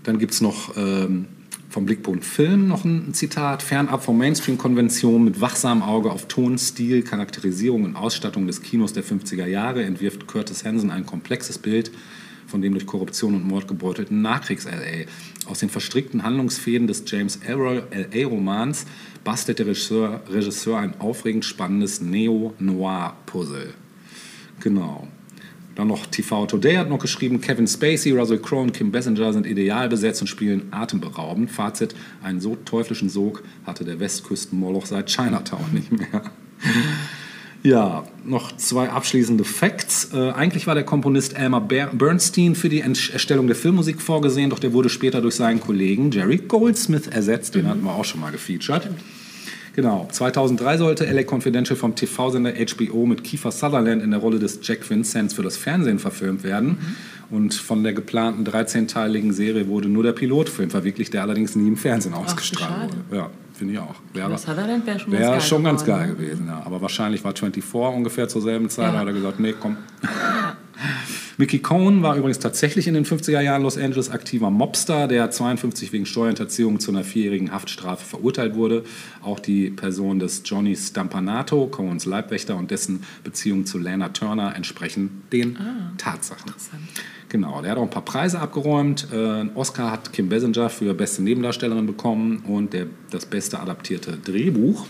Dann 0.05 0.18
gibt 0.18 0.33
es 0.33 0.41
noch 0.41 0.75
ähm, 0.77 1.27
vom 1.68 1.87
Blickpunkt 1.87 2.25
Film 2.25 2.68
noch 2.68 2.85
ein 2.85 3.14
Zitat. 3.14 3.62
Fernab 3.62 4.03
von 4.03 4.16
Mainstream-Konventionen 4.18 5.25
mit 5.25 5.41
wachsamem 5.41 5.83
Auge 5.83 6.11
auf 6.11 6.29
Ton, 6.29 6.59
Stil, 6.59 7.03
Charakterisierung 7.03 7.85
und 7.85 7.97
Ausstattung 7.97 8.47
des 8.47 8.62
Kinos 8.62 8.93
der 8.93 9.05
50er 9.05 9.47
Jahre 9.47 9.83
entwirft 9.83 10.27
Curtis 10.27 10.64
Hanson 10.64 10.91
ein 10.91 11.07
komplexes 11.07 11.59
Bild 11.59 11.91
von 12.53 12.63
dem 12.63 12.75
durch 12.75 12.87
Korruption 12.87 13.35
und 13.35 13.49
Mord 13.49 13.67
gebeutelten 13.67 14.23
Nachkriegs-LA. 14.23 15.07
Aus 15.47 15.59
den 15.59 15.71
verstrickten 15.71 16.23
Handlungsfäden 16.23 16.87
des 16.87 17.03
James 17.07 17.41
Ellroy 17.45 17.83
LA-Romans 17.91 18.87
bastelt 19.25 19.59
der 19.59 19.67
Regisseur, 19.67 20.23
Regisseur 20.29 20.79
ein 20.79 21.01
aufregend 21.01 21.45
spannendes 21.45 22.01
Neo-Noir-Puzzle. 22.01 23.75
Genau. 24.61 25.09
Dann 25.75 25.89
noch 25.89 26.05
TV 26.07 26.45
Today 26.47 26.77
hat 26.77 26.91
noch 26.91 26.99
geschrieben, 26.99 27.41
Kevin 27.41 27.67
Spacey, 27.67 28.13
Russell 28.13 28.39
Crowe 28.39 28.63
und 28.63 28.75
Kim 28.75 28.93
Basinger 28.93 29.33
sind 29.33 29.47
ideal 29.47 29.89
besetzt 29.89 30.21
und 30.21 30.27
spielen 30.27 30.69
atemberaubend. 30.71 31.51
Fazit, 31.51 31.95
einen 32.23 32.41
so 32.41 32.57
teuflischen 32.57 33.09
Sog 33.09 33.43
hatte 33.65 33.85
der 33.85 33.99
Westküsten-Moloch 33.99 34.85
seit 34.85 35.09
Chinatown 35.09 35.73
nicht 35.73 35.91
mehr. 35.91 36.31
Ja, 37.63 38.05
noch 38.25 38.57
zwei 38.57 38.89
abschließende 38.89 39.45
Facts. 39.45 40.11
Äh, 40.13 40.31
eigentlich 40.31 40.67
war 40.67 40.75
der 40.75 40.85
Komponist 40.85 41.37
Elmer 41.37 41.61
Ber 41.61 41.91
Bernstein 41.93 42.57
für 42.57 42.69
die 42.69 42.81
Erstellung 42.81 43.47
der 43.47 43.55
Filmmusik 43.55 44.01
vorgesehen, 44.01 44.51
doch 44.51 44.59
der 44.59 44.73
wurde 44.73 44.89
später 44.89 45.21
durch 45.21 45.37
seinen 45.37 45.61
Kollegen 45.61 46.11
Jerry 46.11 46.39
Goldsmith 46.39 47.07
ersetzt. 47.07 47.55
Den 47.55 47.69
hatten 47.69 47.85
wir 47.85 47.93
auch 47.93 48.05
schon 48.05 48.21
mal 48.21 48.33
gefeatured. 48.33 48.89
Genau, 49.75 50.07
2003 50.11 50.77
sollte 50.77 51.05
LA 51.11 51.23
Confidential 51.23 51.77
vom 51.77 51.95
TV-Sender 51.95 52.53
HBO 52.53 53.07
mit 53.07 53.25
Kiefer 53.25 53.51
Sutherland 53.51 54.03
in 54.03 54.11
der 54.11 54.21
Rolle 54.21 54.39
des 54.39 54.59
Jack 54.63 54.89
Vincents 54.91 55.33
für 55.33 55.43
das 55.43 55.57
Fernsehen 55.57 55.99
verfilmt 55.99 56.43
werden. 56.43 56.79
Und 57.31 57.55
von 57.55 57.83
der 57.83 57.95
geplanten 57.95 58.45
13-teiligen 58.45 59.33
Serie 59.33 59.69
wurde 59.69 59.89
nur 59.89 60.03
der 60.03 60.13
Pilotfilm 60.13 60.69
verwirklicht, 60.69 61.15
der 61.15 61.23
allerdings 61.23 61.57
nie 61.57 61.69
im 61.69 61.79
Fernsehen 61.79 62.13
ausgestrahlt 62.13 62.91
wurde. 63.09 63.17
Ja, 63.17 63.31
finde 63.55 63.75
ich 63.75 63.79
auch. 63.79 63.95
Wäre, 64.13 64.37
Sutherland 64.39 64.87
wäre 64.87 64.99
schon 64.99 65.13
wäre 65.13 65.23
ganz 65.23 65.33
geil 65.33 65.41
schon 65.49 65.65
ganz 65.65 65.85
geworden, 65.85 66.01
geil 66.01 66.09
ne? 66.09 66.15
gewesen. 66.15 66.47
Ja. 66.47 66.63
Aber 66.65 66.81
wahrscheinlich 66.83 67.25
war 67.25 67.35
24 67.35 67.75
ungefähr 67.75 68.29
zur 68.29 68.43
selben 68.43 68.69
Zeit. 68.69 68.87
Ja. 68.87 68.93
Da 68.93 68.99
hat 69.01 69.07
er 69.07 69.13
gesagt, 69.13 69.41
nee, 69.41 69.55
komm. 69.59 69.77
Mickey 71.39 71.61
Cohen 71.61 72.03
war 72.03 72.17
übrigens 72.17 72.39
tatsächlich 72.39 72.87
in 72.87 72.95
den 72.95 73.05
50er 73.05 73.41
Jahren 73.41 73.63
Los 73.63 73.79
Angeles 73.79 74.11
aktiver 74.11 74.51
Mobster, 74.51 75.09
der 75.09 75.31
52 75.31 75.93
wegen 75.93 76.07
Steuerhinterziehung 76.07 76.79
zu 76.79 76.91
einer 76.91 77.05
vierjährigen 77.05 77.53
Haftstrafe 77.53 78.05
verurteilt 78.05 78.55
wurde. 78.55 78.85
Auch 79.23 79.41
die 79.41 79.71
Person 79.71 80.19
des 80.19 80.43
Johnny 80.45 80.77
Stampanato, 80.77 81.67
Cohens 81.67 82.05
Leibwächter 82.05 82.57
und 82.57 82.71
dessen 82.71 83.05
Beziehung 83.25 83.67
zu 83.67 83.79
Lana 83.79 84.11
Turner 84.11 84.55
entsprechen 84.55 85.23
den 85.33 85.59
Tatsachen. 85.99 86.53
Genau, 87.33 87.62
der 87.62 87.70
hat 87.70 87.78
auch 87.78 87.85
ein 87.85 87.89
paar 87.89 88.05
Preise 88.05 88.41
abgeräumt. 88.41 89.09
Äh, 89.11 89.16
einen 89.16 89.57
Oscar 89.57 89.91
hat 89.91 90.12
Kim 90.12 90.28
Basinger 90.28 90.68
für 90.68 90.93
beste 90.93 91.22
Nebendarstellerin 91.22 91.87
bekommen 91.87 92.45
und 92.47 92.74
der, 92.74 92.89
das 93.11 93.24
beste 93.24 93.59
adaptierte 93.59 94.18
Drehbuch. 94.18 94.85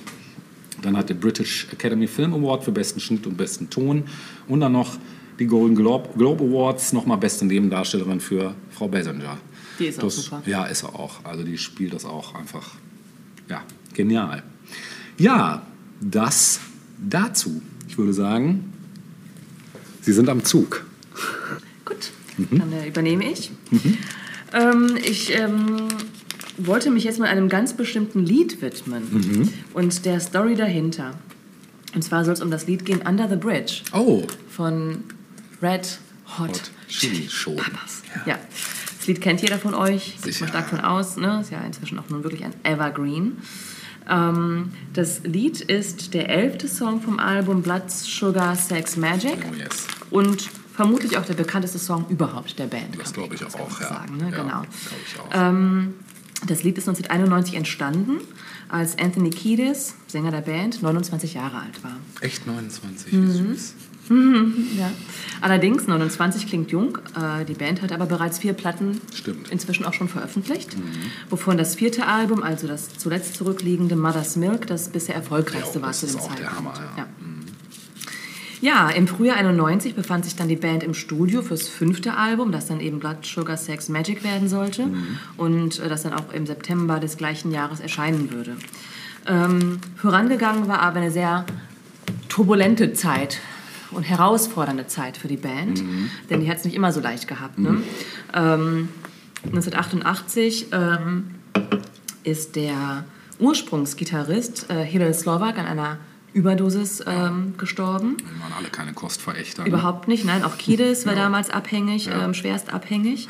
Dann 0.83 0.97
hat 0.97 1.09
der 1.09 1.15
British 1.15 1.69
Academy 1.71 2.09
Film 2.09 2.35
Award 2.35 2.65
für 2.65 2.73
besten 2.73 2.99
Schnitt 2.99 3.29
und 3.29 3.37
besten 3.37 3.71
Ton. 3.71 4.03
Und 4.49 4.59
dann 4.59 4.73
noch 4.73 4.97
die 5.39 5.47
Golden 5.47 5.77
Globe, 5.77 6.09
Globe 6.19 6.43
Awards, 6.43 6.93
nochmal 6.93 7.17
beste 7.19 7.45
Nebendarstellerin 7.45 8.19
für 8.19 8.57
Frau 8.71 8.89
Basinger. 8.89 9.39
Die 9.79 9.87
ist 9.87 10.01
auch 10.01 10.07
das, 10.07 10.17
super. 10.17 10.43
Ja, 10.45 10.65
ist 10.65 10.83
er 10.83 10.99
auch. 10.99 11.25
Also 11.25 11.45
die 11.45 11.57
spielt 11.57 11.95
das 11.95 12.05
auch 12.05 12.35
einfach, 12.35 12.73
ja, 13.49 13.63
genial. 13.95 14.43
Ja, 15.17 15.65
das 16.01 16.59
dazu. 16.99 17.63
Ich 17.87 17.97
würde 17.97 18.13
sagen, 18.13 18.73
Sie 20.01 20.13
sind 20.13 20.29
am 20.29 20.43
Zug. 20.43 20.85
Gut, 21.85 22.11
Mhm. 22.39 22.59
dann 22.59 22.73
äh, 22.73 22.89
übernehme 22.89 23.25
ich. 23.31 23.51
Ähm, 24.53 24.97
ich 25.03 25.35
ähm, 25.39 25.89
wollte 26.59 26.91
mich 26.91 27.05
jetzt 27.05 27.19
mal 27.19 27.27
einem 27.29 27.49
ganz 27.49 27.75
bestimmten 27.75 28.25
Lied 28.25 28.61
widmen 28.63 29.03
Mhm. 29.11 29.49
und 29.75 30.05
der 30.05 30.21
Story 30.21 30.55
dahinter. 30.55 31.15
Und 31.95 32.03
zwar 32.03 32.25
soll 32.25 32.35
es 32.35 32.43
um 32.43 32.51
das 32.51 32.67
Lied 32.67 32.85
gehen 32.85 33.03
Under 33.07 33.29
the 33.29 33.37
Bridge 33.37 33.83
Oh, 33.93 34.23
von 34.51 35.05
Red 35.61 35.99
Hot, 36.39 36.49
Hot 36.51 36.71
Chili 36.89 37.29
Show. 37.29 37.55
Peppers. 37.55 38.03
Ja. 38.27 38.39
Das 38.99 39.07
Lied 39.07 39.21
kennt 39.21 39.43
jeder 39.43 39.59
von 39.59 39.75
euch, 39.75 40.17
geht 40.23 40.41
mal 40.41 40.49
stark 40.49 40.69
von 40.69 40.81
aus. 40.81 41.17
Ne? 41.17 41.39
Ist 41.43 41.51
ja 41.51 41.61
inzwischen 41.63 41.99
auch 41.99 42.09
nun 42.09 42.23
wirklich 42.23 42.45
ein 42.45 42.55
Evergreen. 42.63 43.39
Ähm, 44.09 44.71
das 44.93 45.23
Lied 45.25 45.61
ist 45.61 46.15
der 46.15 46.29
elfte 46.29 46.69
Song 46.69 47.01
vom 47.03 47.19
Album 47.19 47.63
Blood 47.63 47.91
Sugar 47.91 48.55
Sex 48.57 48.97
Magic 48.97 49.39
Oh 49.51 49.55
yes. 49.55 49.87
und 50.11 50.49
vermutlich 50.75 51.17
auch 51.17 51.25
der 51.25 51.35
bekannteste 51.35 51.79
Song 51.79 52.07
überhaupt 52.09 52.59
der 52.59 52.67
Band. 52.67 52.99
Das 52.99 53.13
glaube 53.13 53.35
ich 53.35 53.45
auch, 53.45 53.51
klar 53.51 53.69
ja. 53.81 53.89
Sagen, 53.89 54.17
ne? 54.17 54.31
Ja, 54.31 54.43
genau. 54.43 54.63
ich 55.07 55.21
auch. 55.21 55.29
Ähm, 55.33 55.95
das 56.47 56.63
Lied 56.65 56.77
ist 56.79 56.89
1991 56.89 57.55
entstanden, 57.55 58.19
als 58.69 58.99
Anthony 58.99 59.31
Kiedis, 59.31 59.95
Sänger 60.09 60.31
der 60.33 60.41
Band, 60.41 60.83
29 60.83 61.35
Jahre 61.35 61.59
alt 61.59 61.83
war. 61.85 61.97
Echt 62.21 62.47
29, 62.47 63.13
Mhm. 63.13 63.31
süß. 63.55 63.75
Ja. 64.79 64.91
Allerdings, 65.41 65.87
29 65.87 66.47
klingt 66.47 66.71
jung. 66.71 66.99
Äh, 67.17 67.45
die 67.47 67.55
Band 67.55 67.81
hat 67.81 67.93
aber 67.93 68.05
bereits 68.05 68.41
vier 68.41 68.53
Platten 68.53 69.01
Stimmt. 69.15 69.51
inzwischen 69.51 69.87
auch 69.87 69.95
schon 69.95 70.09
veröffentlicht. 70.09 70.77
Wovon 71.31 71.57
das 71.57 71.77
vierte 71.77 72.07
Album, 72.07 72.43
also 72.43 72.67
das 72.67 72.89
zuletzt 72.99 73.37
zurückliegende 73.37 73.97
Mother's 73.97 74.37
Milk, 74.37 74.67
das 74.67 74.89
bisher 74.89 75.15
erfolgreichste 75.15 75.79
Ja, 75.79 75.87
war 75.87 75.93
zu 75.93 76.07
dem 76.07 76.17
ist 76.17 76.21
auch 76.21 76.35
der 76.35 76.47
Zeitpunkt. 76.49 76.79
Hammer, 76.79 76.91
ja. 76.97 77.05
Ja. 77.05 77.07
Ja, 78.63 78.89
im 78.91 79.09
Frühjahr 79.09 79.37
91 79.37 79.97
befand 79.97 80.25
sich 80.25 80.37
dann 80.37 80.47
die 80.47 80.57
Band 80.57 80.85
im 80.85 80.95
Studio 80.95 81.43
fürs 81.43 81.69
fünfte 81.69 82.17
Album, 82.17 82.53
das 82.53 82.69
dann 82.69 82.79
eben 82.79 83.01
Blood 83.01 83.27
Sugar 83.27 83.57
Sex 83.57 83.89
Magic 83.89 84.23
werden 84.23 84.49
sollte 84.49 84.89
und 85.37 85.81
äh, 85.81 85.89
das 85.89 86.05
dann 86.05 86.15
auch 86.15 86.33
im 86.33 86.47
September 86.47 87.01
des 87.01 87.17
gleichen 87.17 87.51
Jahres 87.51 87.81
erscheinen 87.81 88.31
würde. 88.31 88.57
Ähm, 89.27 89.81
vorangegangen 89.97 90.69
war 90.69 90.81
aber 90.81 91.01
eine 91.01 91.11
sehr 91.11 91.45
turbulente 92.29 92.93
Zeit 92.93 93.41
und 93.91 94.05
herausfordernde 94.05 94.87
Zeit 94.87 95.17
für 95.17 95.29
die 95.29 95.37
Band, 95.37 95.83
denn 96.31 96.41
die 96.41 96.49
hat 96.49 96.59
es 96.59 96.65
nicht 96.65 96.77
immer 96.77 96.93
so 96.93 97.01
leicht 97.01 97.27
gehabt. 97.27 97.59
Ne? 97.59 97.83
Ähm, 98.33 98.89
1988 99.47 100.69
ähm, 100.71 101.35
ist 102.23 102.55
der 102.55 103.05
Ursprungsgitarrist 103.41 104.71
äh, 104.71 104.85
Hillel 104.85 105.15
Slovak 105.15 105.59
an 105.59 105.67
einer 105.67 105.99
Überdosis 106.35 107.03
ähm, 107.07 107.55
gestorben. 107.59 108.17
Wir 108.19 108.41
waren 108.43 108.53
alle 108.59 108.69
keine 108.69 108.93
Kostverächter. 108.95 109.63
ne? 109.63 109.69
Überhaupt 109.69 110.09
nicht, 110.09 110.25
nein, 110.25 110.45
auch 110.45 110.57
Kiedis 110.59 111.05
war 111.07 111.15
Ja. 111.15 111.21
damals 111.25 111.51
abhängig, 111.51 112.07
Ja. 112.07 112.25
ähm, 112.25 112.35
schwerst 112.35 112.73
abhängig. 112.73 113.29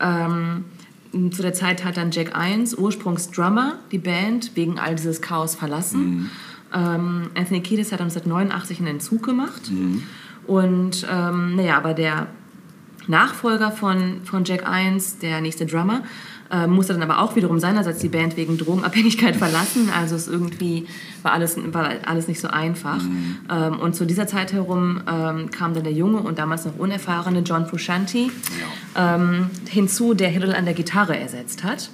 Ähm, 0.00 0.64
zu 1.32 1.40
der 1.40 1.54
Zeit 1.54 1.84
hat 1.84 1.96
dann 1.96 2.10
Jack 2.10 2.32
Irons, 2.36 2.74
Ursprungsdrummer, 2.76 3.78
die 3.90 3.98
Band 3.98 4.50
wegen 4.54 4.78
all 4.78 4.96
dieses 4.96 5.22
Chaos 5.22 5.54
verlassen. 5.54 6.30
Ähm, 6.74 7.30
Anthony 7.34 7.62
Kiedis 7.62 7.90
hat 7.92 8.00
1989 8.00 8.78
einen 8.80 8.88
Entzug 8.88 9.22
gemacht. 9.22 9.70
Und 10.46 11.06
ähm, 11.10 11.56
naja, 11.56 11.78
aber 11.78 11.94
der 11.94 12.26
Nachfolger 13.06 13.70
von, 13.70 14.20
von 14.24 14.44
Jack 14.44 14.64
Irons, 14.66 15.18
der 15.18 15.40
nächste 15.40 15.64
Drummer, 15.64 16.02
äh, 16.50 16.66
musste 16.66 16.92
dann 16.92 17.02
aber 17.02 17.20
auch 17.20 17.36
wiederum 17.36 17.58
seinerseits 17.58 17.98
die 17.98 18.08
Band 18.08 18.36
wegen 18.36 18.58
Drogenabhängigkeit 18.58 19.36
verlassen. 19.44 19.90
Also 19.98 20.14
es 20.16 20.28
irgendwie 20.28 20.86
war 21.22 21.32
alles, 21.32 21.56
war 21.72 21.90
alles 22.06 22.28
nicht 22.28 22.40
so 22.40 22.48
einfach. 22.48 23.00
Ähm, 23.50 23.78
und 23.80 23.96
zu 23.96 24.04
dieser 24.06 24.26
Zeit 24.26 24.52
herum 24.52 25.00
ähm, 25.10 25.50
kam 25.50 25.74
dann 25.74 25.84
der 25.84 25.92
junge 25.92 26.18
und 26.18 26.38
damals 26.38 26.64
noch 26.64 26.76
unerfahrene 26.78 27.40
John 27.40 27.66
Frusciante 27.66 28.30
ähm, 28.96 29.50
hinzu, 29.68 30.14
der 30.14 30.28
Hill 30.28 30.54
an 30.54 30.64
der 30.64 30.74
Gitarre 30.74 31.18
ersetzt 31.18 31.64
hat. 31.64 31.90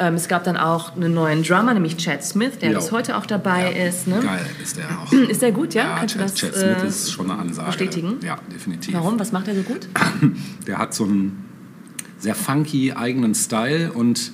Ähm, 0.00 0.14
es 0.14 0.28
gab 0.28 0.44
dann 0.44 0.56
auch 0.56 0.94
einen 0.94 1.12
neuen 1.12 1.42
Drummer, 1.42 1.74
nämlich 1.74 1.96
Chad 1.96 2.22
Smith, 2.22 2.58
der 2.60 2.70
Ja. 2.70 2.78
bis 2.78 2.92
heute 2.92 3.16
auch 3.16 3.26
dabei 3.26 3.72
ist. 3.72 4.06
Ne? 4.06 4.20
Geil 4.22 4.46
ist 4.62 4.76
der 4.76 4.84
auch. 4.86 5.10
Ist 5.28 5.42
der 5.42 5.50
gut, 5.50 5.74
ja? 5.74 5.82
Ja, 5.84 5.96
Kannst 5.98 6.14
du 6.14 6.18
Chad, 6.20 6.28
das 6.30 6.34
Chad 6.38 6.54
Smith 6.54 6.82
äh, 6.84 6.86
ist 6.86 7.12
schon 7.12 7.28
eine 7.30 7.40
Ansage. 7.40 7.66
bestätigen? 7.66 8.14
Ja, 8.22 8.36
definitiv. 8.52 8.94
Warum? 8.94 9.18
Was 9.18 9.32
macht 9.32 9.48
er 9.48 9.56
so 9.56 9.62
gut? 9.62 9.88
Der 10.68 10.78
hat 10.78 10.94
so 10.94 11.02
einen 11.02 11.47
sehr 12.18 12.34
funky 12.34 12.92
eigenen 12.92 13.34
Style 13.34 13.92
und 13.92 14.32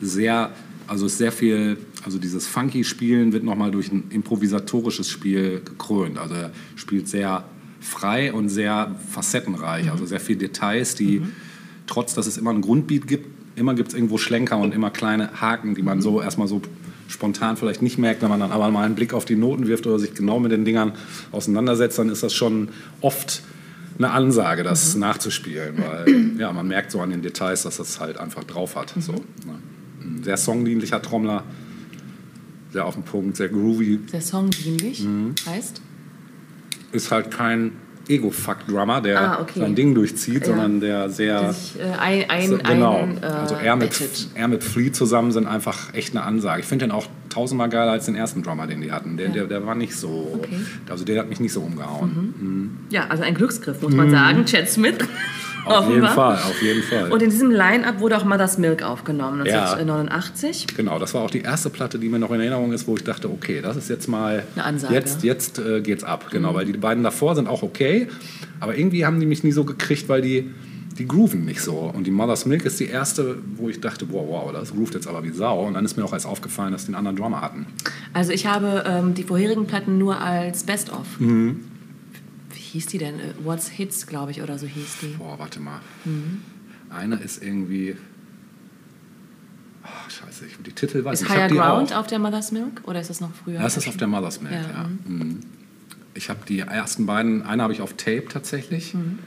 sehr, 0.00 0.50
also 0.86 1.06
ist 1.06 1.18
sehr 1.18 1.32
viel, 1.32 1.78
also 2.04 2.18
dieses 2.18 2.46
funky 2.46 2.84
Spielen 2.84 3.32
wird 3.32 3.44
nochmal 3.44 3.70
durch 3.70 3.90
ein 3.90 4.04
improvisatorisches 4.10 5.08
Spiel 5.08 5.60
gekrönt. 5.64 6.18
Also 6.18 6.34
er 6.34 6.52
spielt 6.76 7.08
sehr 7.08 7.44
frei 7.80 8.32
und 8.32 8.48
sehr 8.48 8.94
facettenreich, 9.10 9.90
also 9.90 10.06
sehr 10.06 10.20
viele 10.20 10.38
Details, 10.38 10.94
die 10.94 11.22
trotz, 11.86 12.14
dass 12.14 12.26
es 12.26 12.36
immer 12.38 12.50
einen 12.50 12.62
Grundbeat 12.62 13.06
gibt, 13.06 13.26
immer 13.56 13.74
gibt 13.74 13.88
es 13.88 13.94
irgendwo 13.94 14.18
Schlenker 14.18 14.58
und 14.58 14.74
immer 14.74 14.90
kleine 14.90 15.40
Haken, 15.40 15.74
die 15.74 15.82
man 15.82 16.00
so 16.00 16.20
erstmal 16.20 16.48
so 16.48 16.62
spontan 17.08 17.56
vielleicht 17.56 17.82
nicht 17.82 17.98
merkt, 17.98 18.22
wenn 18.22 18.30
man 18.30 18.40
dann 18.40 18.52
aber 18.52 18.70
mal 18.70 18.84
einen 18.84 18.94
Blick 18.94 19.12
auf 19.12 19.24
die 19.24 19.36
Noten 19.36 19.66
wirft 19.66 19.86
oder 19.86 19.98
sich 19.98 20.14
genau 20.14 20.40
mit 20.40 20.52
den 20.52 20.64
Dingern 20.64 20.92
auseinandersetzt, 21.32 21.98
dann 21.98 22.08
ist 22.08 22.22
das 22.22 22.32
schon 22.32 22.68
oft 23.00 23.42
eine 23.98 24.10
Ansage, 24.10 24.62
das 24.62 24.94
nachzuspielen, 24.96 25.76
weil 25.78 26.36
ja, 26.38 26.52
man 26.52 26.66
merkt 26.66 26.90
so 26.90 27.00
an 27.00 27.10
den 27.10 27.22
Details, 27.22 27.62
dass 27.62 27.76
das 27.76 28.00
halt 28.00 28.18
einfach 28.18 28.44
drauf 28.44 28.76
hat. 28.76 28.94
So, 28.98 29.12
ne? 29.12 29.20
Ein 30.02 30.22
sehr 30.24 30.36
songdienlicher 30.36 31.00
Trommler, 31.00 31.44
sehr 32.72 32.84
auf 32.84 32.94
den 32.94 33.04
Punkt, 33.04 33.36
sehr 33.36 33.48
groovy. 33.48 34.00
Sehr 34.10 34.20
songdienlich 34.20 35.02
Mhm. 35.04 35.34
heißt. 35.46 35.80
Ist 36.92 37.10
halt 37.10 37.30
kein 37.30 37.72
Ego-Fuck-Drummer, 38.08 39.00
der 39.00 39.20
Ah, 39.20 39.38
okay. 39.40 39.60
sein 39.60 39.74
Ding 39.74 39.94
durchzieht, 39.94 40.40
Ja. 40.40 40.46
sondern 40.46 40.80
der 40.80 41.08
sehr... 41.10 41.40
Der 41.40 41.52
sich 41.52 41.80
äh, 41.80 41.84
ein, 41.98 42.30
ein, 42.30 42.48
So, 42.48 42.58
genau. 42.58 42.98
ein, 42.98 43.22
äh, 43.22 43.26
also 43.26 43.54
er 43.56 43.76
mit, 43.76 43.90
bettet. 43.90 44.28
er 44.34 44.48
mit 44.48 44.62
Flea 44.64 44.92
zusammen 44.92 45.32
sind 45.32 45.46
einfach 45.46 45.92
echt 45.94 46.14
eine 46.14 46.24
Ansage. 46.24 46.60
Ich 46.60 46.66
finde 46.66 46.86
den 46.86 46.92
auch 46.92 47.06
tausendmal 47.30 47.68
geiler 47.68 47.92
als 47.92 48.06
den 48.06 48.14
ersten 48.14 48.42
Drummer, 48.42 48.66
den 48.66 48.80
die 48.80 48.92
hatten. 48.92 49.16
Der, 49.16 49.28
Ja. 49.28 49.32
der, 49.32 49.44
der 49.46 49.66
war 49.66 49.74
nicht 49.74 49.94
so, 49.96 50.38
Okay. 50.40 50.56
Mhm. 50.56 50.66
also 50.90 51.04
der 51.04 51.18
hat 51.20 51.28
mich 51.28 51.40
nicht 51.40 51.52
so 51.52 51.60
umgehauen. 51.60 52.86
Ja, 52.90 53.06
also 53.08 53.22
ein 53.22 53.34
Glücksgriff, 53.34 53.80
muss 53.82 53.94
man 53.94 54.10
sagen. 54.10 54.44
Chad 54.44 54.68
Smith. 54.68 54.98
Mhm. 55.64 55.70
Auf 55.72 55.88
jeden. 55.90 56.06
Fall, 56.08 56.34
auf 56.34 56.62
jeden 56.62 56.82
Fall. 56.82 57.12
Und 57.12 57.22
in 57.22 57.30
diesem 57.30 57.50
Line-Up 57.50 58.00
wurde 58.00 58.16
auch 58.18 58.24
Mother's 58.24 58.58
Milk 58.58 58.82
aufgenommen, 58.82 59.44
Ja. 59.46 59.62
1989. 59.72 60.66
Genau, 60.76 60.98
das 60.98 61.14
war 61.14 61.22
auch 61.22 61.30
die 61.30 61.40
erste 61.40 61.70
Platte, 61.70 61.98
die 61.98 62.08
mir 62.08 62.18
noch 62.18 62.30
in 62.30 62.40
Erinnerung 62.40 62.72
ist, 62.72 62.86
wo 62.86 62.96
ich 62.96 63.04
dachte, 63.04 63.30
okay, 63.30 63.60
das 63.62 63.76
ist 63.76 63.88
jetzt 63.88 64.08
mal, 64.08 64.44
Eine 64.54 64.64
Ansage. 64.64 64.94
jetzt, 64.94 65.22
jetzt 65.22 65.58
äh, 65.58 65.80
geht's 65.80 66.04
ab. 66.04 66.26
Genau, 66.30 66.54
weil 66.54 66.66
die 66.66 66.72
beiden 66.72 67.02
davor 67.02 67.34
sind 67.34 67.48
auch 67.48 67.62
okay, 67.62 68.08
aber 68.60 68.76
irgendwie 68.76 69.04
haben 69.06 69.20
die 69.20 69.26
mich 69.26 69.44
nie 69.44 69.52
so 69.52 69.64
gekriegt, 69.64 70.08
weil 70.08 70.22
die, 70.22 70.50
die 70.98 71.06
grooven 71.08 71.44
nicht 71.44 71.60
so. 71.60 71.92
Und 71.94 72.06
die 72.06 72.10
Mother's 72.10 72.46
Milk 72.46 72.64
ist 72.64 72.78
die 72.80 72.86
erste, 72.88 73.36
wo 73.56 73.68
ich 73.68 73.80
dachte, 73.80 74.06
wow, 74.10 74.24
wow, 74.28 74.52
das 74.52 74.72
groovt 74.72 74.94
jetzt 74.94 75.06
aber 75.08 75.24
wie 75.24 75.30
Sau. 75.30 75.66
Und 75.66 75.74
dann 75.74 75.84
ist 75.84 75.96
mir 75.96 76.04
auch 76.04 76.12
erst 76.12 76.26
aufgefallen, 76.26 76.72
dass 76.72 76.82
die 76.84 76.88
einen 76.88 76.96
anderen 77.06 77.16
Drummer 77.16 77.40
hatten. 77.40 77.66
Also 78.12 78.32
ich 78.32 78.46
habe 78.46 78.84
ähm, 78.86 79.14
die 79.14 79.24
vorherigen 79.24 79.66
Platten 79.66 79.98
nur 79.98 80.20
als 80.20 80.62
Best-of. 80.64 81.18
Mhm. 81.18 81.60
Wie 82.74 82.78
hieß 82.80 82.86
die 82.88 82.98
denn? 82.98 83.20
Äh, 83.20 83.34
What's 83.44 83.68
Hits, 83.68 84.04
glaube 84.08 84.32
ich, 84.32 84.42
oder 84.42 84.58
so 84.58 84.66
hieß 84.66 84.96
die. 85.00 85.06
Boah, 85.16 85.38
warte 85.38 85.60
mal. 85.60 85.78
Mhm. 86.04 86.42
Eine 86.90 87.14
ist 87.16 87.40
irgendwie. 87.40 87.96
Ach, 89.84 90.10
scheiße, 90.10 90.46
ich, 90.46 90.56
die 90.66 90.72
Titel 90.72 91.04
weiß 91.04 91.20
Ist 91.22 91.28
ich. 91.28 91.32
Higher 91.32 91.48
Ground 91.48 91.92
auch. 91.92 91.98
auf 92.00 92.06
der 92.08 92.18
Mother's 92.18 92.50
Milk? 92.50 92.80
Oder 92.88 93.00
ist 93.00 93.10
das 93.10 93.20
noch 93.20 93.32
früher? 93.32 93.60
Das 93.60 93.76
ist 93.76 93.86
auf 93.86 93.96
der 93.96 94.08
Mother's 94.08 94.40
Milk, 94.40 94.54
Ja, 94.54 94.62
ja. 94.62 94.90
Mhm. 95.06 95.38
Ich 96.14 96.28
habe 96.30 96.40
die 96.48 96.58
ersten 96.60 97.06
beiden, 97.06 97.42
eine 97.42 97.62
habe 97.62 97.72
ich 97.72 97.80
auf 97.80 97.92
Tape 97.94 98.24
tatsächlich 98.28 98.92
Mhm. 98.94 99.20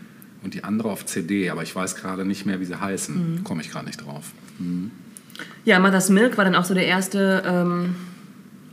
und 0.43 0.53
die 0.53 0.65
andere 0.65 0.89
auf 0.91 1.05
CD, 1.05 1.49
aber 1.49 1.63
ich 1.63 1.73
weiß 1.73 1.95
gerade 1.95 2.25
nicht 2.25 2.45
mehr, 2.45 2.59
wie 2.59 2.65
sie 2.65 2.75
Mhm. 2.75 2.81
heißen. 2.81 3.43
Komme 3.45 3.61
ich 3.61 3.69
gerade 3.71 3.85
nicht 3.85 4.05
drauf. 4.05 4.31
Ja, 5.63 5.79
Mother's 5.79 6.09
Milk 6.09 6.37
war 6.37 6.43
dann 6.43 6.55
auch 6.55 6.65
so 6.65 6.73
der 6.73 6.85
erste 6.85 7.43
ähm, 7.45 7.95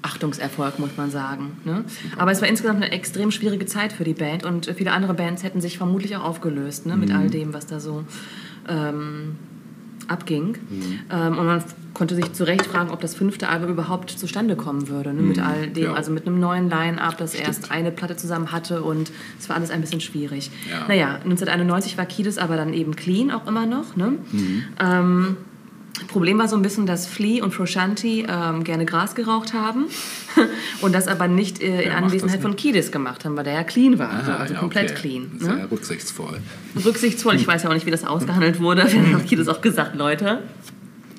Achtungserfolg, 0.04 0.78
muss 0.78 0.90
man 0.96 1.10
sagen. 1.10 1.52
Ne? 1.64 1.84
Aber 2.18 2.30
es 2.30 2.40
war 2.42 2.48
insgesamt 2.48 2.82
eine 2.82 2.92
extrem 2.92 3.30
schwierige 3.30 3.66
Zeit 3.66 3.92
für 3.92 4.04
die 4.04 4.14
Band 4.14 4.44
und 4.44 4.66
viele 4.76 4.92
andere 4.92 5.14
Bands 5.14 5.42
hätten 5.42 5.60
sich 5.60 5.78
vermutlich 5.78 6.14
auch 6.16 6.24
aufgelöst 6.24 6.84
ne? 6.86 6.96
mit 6.96 7.08
Mhm. 7.08 7.16
all 7.16 7.30
dem, 7.30 7.54
was 7.54 7.66
da 7.66 7.80
so 7.80 8.04
ähm, 8.68 9.36
abging. 10.08 10.58
Mhm. 10.68 10.98
Ähm, 11.10 11.38
und 11.38 11.46
man 11.46 11.64
konnte 11.94 12.14
sich 12.16 12.32
zu 12.34 12.44
Recht 12.44 12.66
fragen, 12.66 12.90
ob 12.90 13.00
das 13.00 13.14
fünfte 13.14 13.48
Album 13.48 13.70
überhaupt 13.70 14.10
zustande 14.10 14.56
kommen 14.56 14.88
würde. 14.88 15.14
Ne? 15.14 15.22
Mit 15.22 15.38
all 15.40 15.68
dem, 15.68 15.84
Mhm. 15.84 15.90
ja. 15.90 15.94
also 15.94 16.10
mit 16.10 16.26
einem 16.26 16.38
neuen 16.40 16.68
Line-Up, 16.68 17.16
das 17.16 17.34
erst 17.34 17.70
eine 17.70 17.90
Platte 17.90 18.16
zusammen 18.16 18.52
hatte 18.52 18.82
und 18.82 19.10
es 19.38 19.48
war 19.48 19.56
alles 19.56 19.70
ein 19.70 19.80
bisschen 19.80 20.00
schwierig. 20.02 20.50
Ja. 20.70 20.86
Naja, 20.88 21.14
1991 21.24 21.96
war 21.96 22.04
Kiedis 22.04 22.36
aber 22.36 22.56
dann 22.56 22.74
eben 22.74 22.94
clean 22.96 23.30
auch 23.30 23.46
immer 23.46 23.64
noch. 23.64 23.96
Ne? 23.96 24.14
Mhm. 24.32 24.62
Ähm, 24.80 25.36
Problem 26.08 26.38
war 26.38 26.48
so 26.48 26.56
ein 26.56 26.62
bisschen, 26.62 26.86
dass 26.86 27.06
Flea 27.06 27.42
und 27.42 27.52
Frusciante 27.54 28.06
ähm, 28.28 28.64
gerne 28.64 28.84
Gras 28.84 29.14
geraucht 29.14 29.52
haben 29.54 29.84
und 30.80 30.92
das 30.92 31.06
aber 31.06 31.28
nicht 31.28 31.62
äh, 31.62 31.82
in 31.82 31.92
Anwesenheit 31.92 32.42
von 32.42 32.56
Kiedis 32.56 32.90
gemacht 32.90 33.24
haben, 33.24 33.36
weil 33.36 33.44
der 33.44 33.54
ja 33.54 33.64
clean 33.64 33.98
war, 33.98 34.10
also, 34.10 34.32
Ah, 34.32 34.36
also 34.36 34.54
ja, 34.54 34.60
komplett 34.60 34.90
okay. 34.90 35.00
clean. 35.00 35.30
Sehr 35.38 35.54
Ne? 35.54 35.68
rücksichtsvoll. 35.70 36.38
Rücksichtsvoll, 36.84 37.36
ich 37.36 37.46
weiß 37.46 37.62
ja 37.62 37.70
auch 37.70 37.74
nicht, 37.74 37.86
wie 37.86 37.92
das 37.92 38.04
ausgehandelt 38.04 38.60
wurde. 38.60 38.86
Vielleicht 38.86 39.12
hat 39.14 39.26
Kiedis 39.26 39.48
auch 39.48 39.60
gesagt, 39.60 39.94
Leute, 39.94 40.42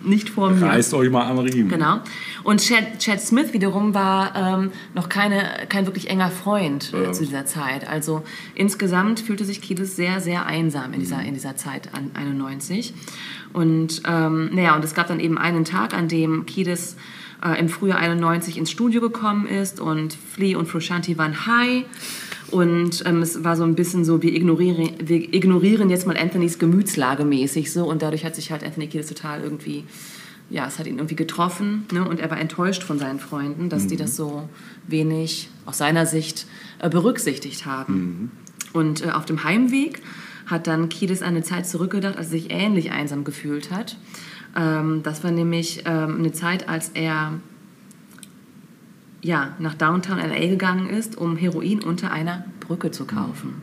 nicht 0.03 0.29
vor 0.29 0.51
mir. 0.51 0.65
Reißt 0.65 0.93
euch 0.93 1.09
mal 1.09 1.25
am 1.25 1.39
Riemen. 1.39 1.69
Genau. 1.69 1.99
Und 2.43 2.61
Chad, 2.61 2.99
Chad 2.99 3.19
Smith 3.21 3.53
wiederum 3.53 3.93
war 3.93 4.35
ähm, 4.35 4.71
noch 4.93 5.09
keine, 5.09 5.43
kein 5.67 5.87
wirklich 5.87 6.09
enger 6.09 6.29
Freund 6.29 6.93
äh, 6.93 7.11
zu 7.11 7.23
dieser 7.25 7.45
Zeit. 7.45 7.87
Also 7.89 8.23
insgesamt 8.53 9.19
fühlte 9.19 9.45
sich 9.45 9.61
Kiedis 9.61 9.95
sehr, 9.95 10.19
sehr 10.19 10.45
einsam 10.45 10.93
in 10.93 10.99
dieser, 10.99 11.21
in 11.23 11.33
dieser 11.33 11.55
Zeit 11.55 11.89
an 11.93 12.11
91. 12.13 12.93
Und 13.55 14.01
ähm, 14.05 14.49
naja, 14.53 14.75
und 14.75 14.83
es 14.83 14.93
gab 14.93 15.07
dann 15.07 15.21
eben 15.21 15.37
einen 15.37 15.63
Tag, 15.63 15.93
an 15.93 16.09
dem 16.09 16.45
Kiedis 16.45 16.97
äh, 17.41 17.57
im 17.57 17.69
Frühjahr 17.69 17.99
91 17.99 18.57
ins 18.57 18.69
Studio 18.69 18.99
gekommen 18.99 19.47
ist 19.47 19.79
und 19.79 20.13
Flea 20.13 20.57
und 20.57 20.67
Frusciante 20.67 21.17
waren 21.17 21.47
high. 21.47 21.85
Und 22.51 23.03
ähm, 23.05 23.21
es 23.21 23.45
war 23.45 23.55
so 23.55 23.63
ein 23.63 23.75
bisschen 23.75 24.03
so, 24.03 24.21
wir 24.21 24.33
ignorieren, 24.33 24.89
wir 24.99 25.33
ignorieren 25.33 25.89
jetzt 25.89 26.05
mal 26.05 26.17
Anthonys 26.17 26.59
Gemütslage 26.59 27.23
mäßig 27.23 27.71
so. 27.71 27.85
Und 27.85 28.01
dadurch 28.01 28.25
hat 28.25 28.35
sich 28.35 28.51
halt 28.51 28.61
Anthony 28.61 28.87
Kiedis 28.87 29.07
total 29.07 29.41
irgendwie 29.41 29.85
ja, 30.49 30.67
es 30.67 30.77
hat 30.77 30.85
ihn 30.85 30.97
irgendwie 30.97 31.15
getroffen 31.15 31.85
ne? 31.91 32.07
und 32.07 32.19
er 32.19 32.29
war 32.29 32.39
enttäuscht 32.39 32.83
von 32.83 32.99
seinen 32.99 33.19
Freunden, 33.19 33.69
dass 33.69 33.87
die 33.87 33.95
das 33.97 34.15
so 34.15 34.47
wenig 34.85 35.49
aus 35.65 35.79
seiner 35.79 36.05
Sicht 36.05 36.45
äh, 36.79 36.89
berücksichtigt 36.89 37.65
haben. 37.65 38.31
Und 38.71 39.03
äh, 39.03 39.09
auf 39.09 39.25
dem 39.25 39.43
Heimweg 39.43 40.03
hat 40.45 40.67
dann 40.67 40.89
Kiedis 40.89 41.21
eine 41.21 41.43
Zeit 41.43 41.67
zurückgedacht, 41.67 42.17
als 42.17 42.27
er 42.27 42.31
sich 42.31 42.51
ähnlich 42.51 42.91
einsam 42.91 43.23
gefühlt 43.23 43.71
hat. 43.71 43.97
Ähm, 44.55 45.01
das 45.03 45.23
war 45.23 45.31
nämlich 45.31 45.83
ähm, 45.85 46.17
eine 46.19 46.31
Zeit, 46.31 46.69
als 46.69 46.89
er 46.89 47.33
ja, 49.21 49.55
nach 49.57 49.73
Downtown 49.73 50.19
LA 50.19 50.47
gegangen 50.47 50.87
ist, 50.87 51.17
um 51.17 51.35
Heroin 51.35 51.81
unter 51.81 52.11
einer 52.11 52.45
Brücke 52.59 52.91
zu 52.91 53.05
kaufen. 53.05 53.55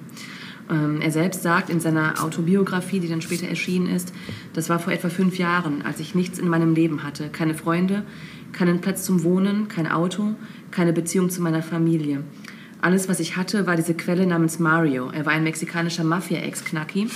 Ähm, 0.69 1.01
er 1.01 1.13
selbst 1.13 1.43
sagt 1.43 1.71
in 1.71 1.79
seiner 1.79 2.23
Autobiografie, 2.23 2.99
die 2.99 3.09
dann 3.09 3.23
später 3.23 3.47
erschienen 3.47 3.87
ist, 3.87 4.13
das 4.55 4.69
war 4.69 4.81
vor 4.81 4.93
etwa 4.93 5.09
fünf 5.09 5.39
Jahren, 5.39 5.83
als 5.83 6.01
ich 6.01 6.17
nichts 6.17 6.39
in 6.39 6.49
meinem 6.49 6.75
Leben 6.75 7.05
hatte. 7.05 7.29
Keine 7.29 7.55
Freunde, 7.55 8.03
keinen 8.53 8.81
Platz 8.81 9.05
zum 9.05 9.23
Wohnen, 9.23 9.69
kein 9.69 9.91
Auto, 9.91 10.35
keine 10.73 10.93
Beziehung 10.93 11.31
zu 11.31 11.41
meiner 11.43 11.63
Familie. 11.63 12.25
Alles, 12.83 13.09
was 13.09 13.21
ich 13.21 13.37
hatte, 13.37 13.67
war 13.69 13.77
diese 13.77 13.95
Quelle 13.95 14.27
namens 14.27 14.59
Mario. 14.59 15.09
Er 15.11 15.25
war 15.25 15.33
ein 15.33 15.45
mexikanischer 15.45 16.03
Mafia-Ex-Knacki. 16.03 17.09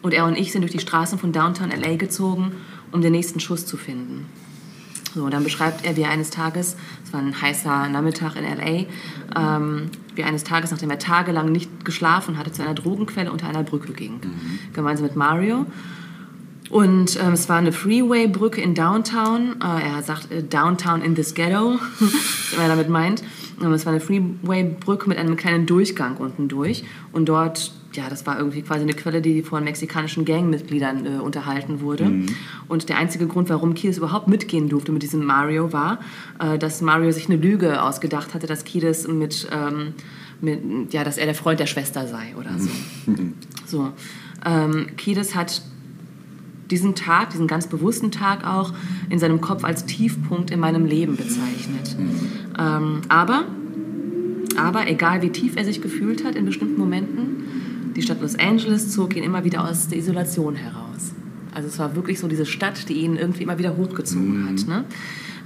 Und 0.00 0.14
er 0.14 0.24
und 0.24 0.38
ich 0.38 0.52
sind 0.52 0.62
durch 0.62 0.72
die 0.72 0.80
Straßen 0.80 1.18
von 1.18 1.32
Downtown 1.32 1.70
LA 1.70 1.96
gezogen, 1.96 2.52
um 2.92 3.02
den 3.02 3.12
nächsten 3.12 3.40
Schuss 3.40 3.66
zu 3.66 3.76
finden. 3.76 4.24
So, 5.14 5.28
dann 5.28 5.44
beschreibt 5.44 5.84
er, 5.84 5.98
wie 5.98 6.00
er 6.00 6.10
eines 6.10 6.30
Tages, 6.30 6.76
es 7.04 7.12
war 7.12 7.20
ein 7.20 7.42
heißer 7.42 7.90
Nachmittag 7.90 8.36
in 8.36 8.44
L.A., 8.44 8.86
ähm, 9.38 9.90
wie 10.14 10.22
er 10.22 10.28
eines 10.28 10.44
Tages, 10.44 10.70
nachdem 10.70 10.88
er 10.88 10.98
tagelang 10.98 11.52
nicht 11.52 11.84
geschlafen 11.84 12.38
hatte, 12.38 12.52
zu 12.52 12.62
einer 12.62 12.72
Drogenquelle 12.72 13.30
unter 13.30 13.46
einer 13.46 13.62
Brücke 13.62 13.92
ging. 13.92 14.20
Gemeinsam 14.72 15.04
mit 15.04 15.14
Mario. 15.14 15.66
Und 16.70 17.22
ähm, 17.22 17.34
es 17.34 17.50
war 17.50 17.58
eine 17.58 17.70
Freeway-Brücke 17.70 18.62
in 18.62 18.74
Downtown. 18.74 19.56
Äh, 19.60 19.90
er 19.90 20.02
sagt 20.02 20.32
äh, 20.32 20.42
Downtown 20.42 21.02
in 21.02 21.14
this 21.14 21.34
Ghetto, 21.34 21.78
was 22.00 22.58
er 22.58 22.68
damit 22.68 22.88
meint. 22.88 23.22
Es 23.70 23.86
war 23.86 23.92
eine 23.92 24.00
Freeway-Brücke 24.00 25.08
mit 25.08 25.18
einem 25.18 25.36
kleinen 25.36 25.66
Durchgang 25.66 26.16
unten 26.16 26.48
durch. 26.48 26.84
Und 27.12 27.28
dort, 27.28 27.72
ja, 27.92 28.08
das 28.08 28.26
war 28.26 28.38
irgendwie 28.38 28.62
quasi 28.62 28.82
eine 28.82 28.94
Quelle, 28.94 29.20
die 29.20 29.42
von 29.42 29.62
mexikanischen 29.62 30.24
Gangmitgliedern 30.24 31.06
äh, 31.06 31.18
unterhalten 31.20 31.80
wurde. 31.80 32.10
Und 32.68 32.88
der 32.88 32.98
einzige 32.98 33.26
Grund, 33.26 33.48
warum 33.50 33.74
Kiedis 33.74 33.98
überhaupt 33.98 34.28
mitgehen 34.28 34.68
durfte 34.68 34.90
mit 34.92 35.02
diesem 35.02 35.24
Mario, 35.24 35.72
war, 35.72 36.00
äh, 36.38 36.58
dass 36.58 36.80
Mario 36.80 37.12
sich 37.12 37.26
eine 37.26 37.36
Lüge 37.36 37.82
ausgedacht 37.82 38.34
hatte, 38.34 38.46
dass 38.46 38.64
Kiedis 38.64 39.06
mit, 39.06 39.48
ähm, 39.52 39.94
mit, 40.40 40.92
ja, 40.92 41.04
dass 41.04 41.18
er 41.18 41.26
der 41.26 41.34
Freund 41.34 41.60
der 41.60 41.66
Schwester 41.66 42.06
sei 42.06 42.34
oder 42.38 42.58
so. 42.58 42.70
So. 43.66 43.92
Ähm, 44.44 44.88
Kiedis 44.96 45.34
hat 45.34 45.62
diesen 46.72 46.94
Tag, 46.94 47.30
diesen 47.30 47.46
ganz 47.46 47.68
bewussten 47.68 48.10
Tag 48.10 48.44
auch 48.44 48.72
in 49.10 49.18
seinem 49.18 49.40
Kopf 49.40 49.62
als 49.62 49.84
Tiefpunkt 49.84 50.50
in 50.50 50.58
meinem 50.58 50.86
Leben 50.86 51.16
bezeichnet. 51.16 51.96
Ähm, 52.58 53.02
aber, 53.08 53.44
aber 54.56 54.88
egal 54.88 55.22
wie 55.22 55.30
tief 55.30 55.56
er 55.56 55.64
sich 55.64 55.80
gefühlt 55.80 56.24
hat 56.24 56.34
in 56.34 56.46
bestimmten 56.46 56.78
Momenten, 56.78 57.92
die 57.94 58.02
Stadt 58.02 58.20
Los 58.20 58.38
Angeles 58.38 58.90
zog 58.90 59.14
ihn 59.16 59.22
immer 59.22 59.44
wieder 59.44 59.68
aus 59.68 59.88
der 59.88 59.98
Isolation 59.98 60.56
heraus. 60.56 61.12
Also 61.54 61.68
es 61.68 61.78
war 61.78 61.94
wirklich 61.94 62.18
so 62.18 62.26
diese 62.26 62.46
Stadt, 62.46 62.88
die 62.88 62.94
ihn 62.94 63.16
irgendwie 63.16 63.42
immer 63.42 63.58
wieder 63.58 63.76
hochgezogen 63.76 64.48
hat. 64.48 64.66
Ne? 64.66 64.84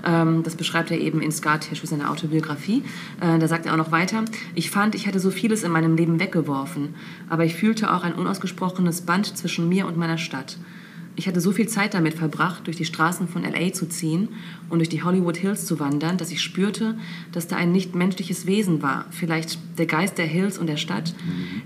Ähm, 0.04 0.44
das 0.44 0.54
beschreibt 0.54 0.92
er 0.92 1.00
eben 1.00 1.20
in 1.20 1.32
Scar 1.32 1.58
Tissue, 1.58 1.88
seiner 1.88 2.10
Autobiografie. 2.10 2.84
Äh, 3.20 3.40
da 3.40 3.48
sagt 3.48 3.66
er 3.66 3.72
auch 3.72 3.76
noch 3.76 3.90
weiter, 3.90 4.24
ich 4.54 4.70
fand, 4.70 4.94
ich 4.94 5.08
hatte 5.08 5.18
so 5.18 5.32
vieles 5.32 5.64
in 5.64 5.72
meinem 5.72 5.96
Leben 5.96 6.20
weggeworfen, 6.20 6.94
aber 7.28 7.44
ich 7.44 7.56
fühlte 7.56 7.92
auch 7.92 8.04
ein 8.04 8.14
unausgesprochenes 8.14 9.00
Band 9.00 9.36
zwischen 9.36 9.68
mir 9.68 9.88
und 9.88 9.96
meiner 9.96 10.18
Stadt. 10.18 10.58
Ich 11.18 11.26
hatte 11.26 11.40
so 11.40 11.50
viel 11.50 11.66
Zeit 11.66 11.94
damit 11.94 12.12
verbracht, 12.12 12.66
durch 12.66 12.76
die 12.76 12.84
Straßen 12.84 13.26
von 13.26 13.42
LA 13.42 13.72
zu 13.72 13.88
ziehen 13.88 14.28
und 14.68 14.80
durch 14.80 14.90
die 14.90 15.02
Hollywood 15.02 15.38
Hills 15.38 15.64
zu 15.64 15.80
wandern, 15.80 16.18
dass 16.18 16.30
ich 16.30 16.42
spürte, 16.42 16.94
dass 17.32 17.48
da 17.48 17.56
ein 17.56 17.72
nicht 17.72 17.94
menschliches 17.94 18.46
Wesen 18.46 18.82
war, 18.82 19.06
vielleicht 19.10 19.58
der 19.78 19.86
Geist 19.86 20.18
der 20.18 20.26
Hills 20.26 20.58
und 20.58 20.66
der 20.66 20.76
Stadt, 20.76 21.14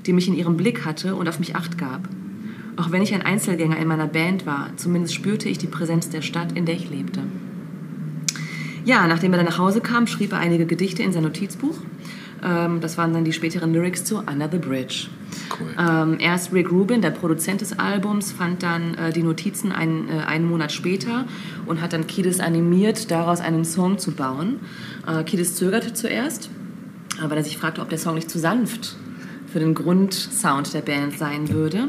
die 0.06 0.12
mich 0.12 0.28
in 0.28 0.36
ihrem 0.36 0.56
Blick 0.56 0.84
hatte 0.84 1.16
und 1.16 1.28
auf 1.28 1.40
mich 1.40 1.56
acht 1.56 1.78
gab. 1.78 2.08
Auch 2.76 2.92
wenn 2.92 3.02
ich 3.02 3.12
ein 3.12 3.22
Einzelgänger 3.22 3.76
in 3.76 3.88
meiner 3.88 4.06
Band 4.06 4.46
war, 4.46 4.70
zumindest 4.76 5.14
spürte 5.14 5.48
ich 5.48 5.58
die 5.58 5.66
Präsenz 5.66 6.08
der 6.10 6.22
Stadt, 6.22 6.52
in 6.52 6.64
der 6.64 6.76
ich 6.76 6.88
lebte. 6.88 7.22
Ja, 8.84 9.06
nachdem 9.08 9.32
er 9.32 9.38
dann 9.38 9.46
nach 9.46 9.58
Hause 9.58 9.80
kam, 9.80 10.06
schrieb 10.06 10.32
er 10.32 10.38
einige 10.38 10.64
Gedichte 10.64 11.02
in 11.02 11.12
sein 11.12 11.24
Notizbuch. 11.24 11.76
Ähm, 12.42 12.80
das 12.80 12.98
waren 12.98 13.12
dann 13.12 13.24
die 13.24 13.32
späteren 13.32 13.72
Lyrics 13.72 14.04
zu 14.04 14.18
Under 14.18 14.48
the 14.50 14.58
Bridge. 14.58 15.08
Cool. 15.58 15.68
Ähm, 15.78 16.16
erst 16.20 16.52
Rick 16.52 16.70
Rubin, 16.70 17.02
der 17.02 17.10
Produzent 17.10 17.60
des 17.60 17.78
Albums, 17.78 18.32
fand 18.32 18.62
dann 18.62 18.94
äh, 18.94 19.12
die 19.12 19.22
Notizen 19.22 19.72
ein, 19.72 20.08
äh, 20.08 20.22
einen 20.26 20.48
Monat 20.48 20.72
später 20.72 21.26
und 21.66 21.80
hat 21.80 21.92
dann 21.92 22.06
Kiedis 22.06 22.40
animiert, 22.40 23.10
daraus 23.10 23.40
einen 23.40 23.64
Song 23.64 23.98
zu 23.98 24.12
bauen. 24.12 24.60
Äh, 25.06 25.24
Kiedis 25.24 25.54
zögerte 25.54 25.92
zuerst, 25.92 26.50
weil 27.20 27.36
er 27.36 27.44
sich 27.44 27.58
fragte, 27.58 27.80
ob 27.82 27.88
der 27.88 27.98
Song 27.98 28.14
nicht 28.14 28.30
zu 28.30 28.38
sanft 28.38 28.96
für 29.50 29.58
den 29.58 29.74
Grundsound 29.74 30.72
der 30.74 30.80
Band 30.80 31.18
sein 31.18 31.48
würde 31.50 31.88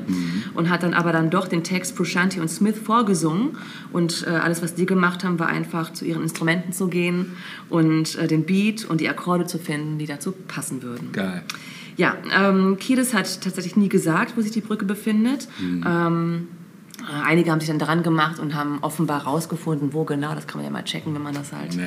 und 0.53 0.69
hat 0.69 0.83
dann 0.83 0.93
aber 0.93 1.11
dann 1.11 1.29
doch 1.29 1.47
den 1.47 1.63
Text 1.63 1.95
Prushanti 1.95 2.39
und 2.39 2.49
Smith 2.49 2.77
vorgesungen 2.77 3.57
und 3.93 4.25
äh, 4.27 4.31
alles, 4.31 4.61
was 4.61 4.75
die 4.75 4.85
gemacht 4.85 5.23
haben, 5.23 5.39
war 5.39 5.47
einfach 5.47 5.93
zu 5.93 6.05
ihren 6.05 6.23
Instrumenten 6.23 6.73
zu 6.73 6.87
gehen 6.87 7.33
und 7.69 8.17
äh, 8.17 8.27
den 8.27 8.45
Beat 8.45 8.85
und 8.85 9.01
die 9.01 9.09
Akkorde 9.09 9.45
zu 9.45 9.57
finden, 9.57 9.97
die 9.97 10.05
dazu 10.05 10.31
passen 10.31 10.81
würden. 10.83 11.11
Geil. 11.11 11.43
Ja, 11.97 12.15
ähm, 12.35 12.77
Kiedis 12.79 13.13
hat 13.13 13.41
tatsächlich 13.41 13.75
nie 13.75 13.89
gesagt, 13.89 14.35
wo 14.35 14.41
sich 14.41 14.51
die 14.51 14.61
Brücke 14.61 14.85
befindet. 14.85 15.47
Ähm, 15.61 16.47
äh, 16.47 16.60
einige 17.25 17.51
haben 17.51 17.59
sich 17.59 17.69
dann 17.69 17.79
dran 17.79 18.03
gemacht 18.03 18.39
und 18.39 18.55
haben 18.55 18.79
offenbar 18.81 19.23
rausgefunden, 19.23 19.93
wo 19.93 20.03
genau. 20.03 20.33
Das 20.35 20.47
kann 20.47 20.57
man 20.57 20.65
ja 20.65 20.71
mal 20.71 20.83
checken, 20.83 21.13
wenn 21.15 21.21
man 21.23 21.33
das 21.33 21.51
halt 21.51 21.73
Ja. 21.75 21.83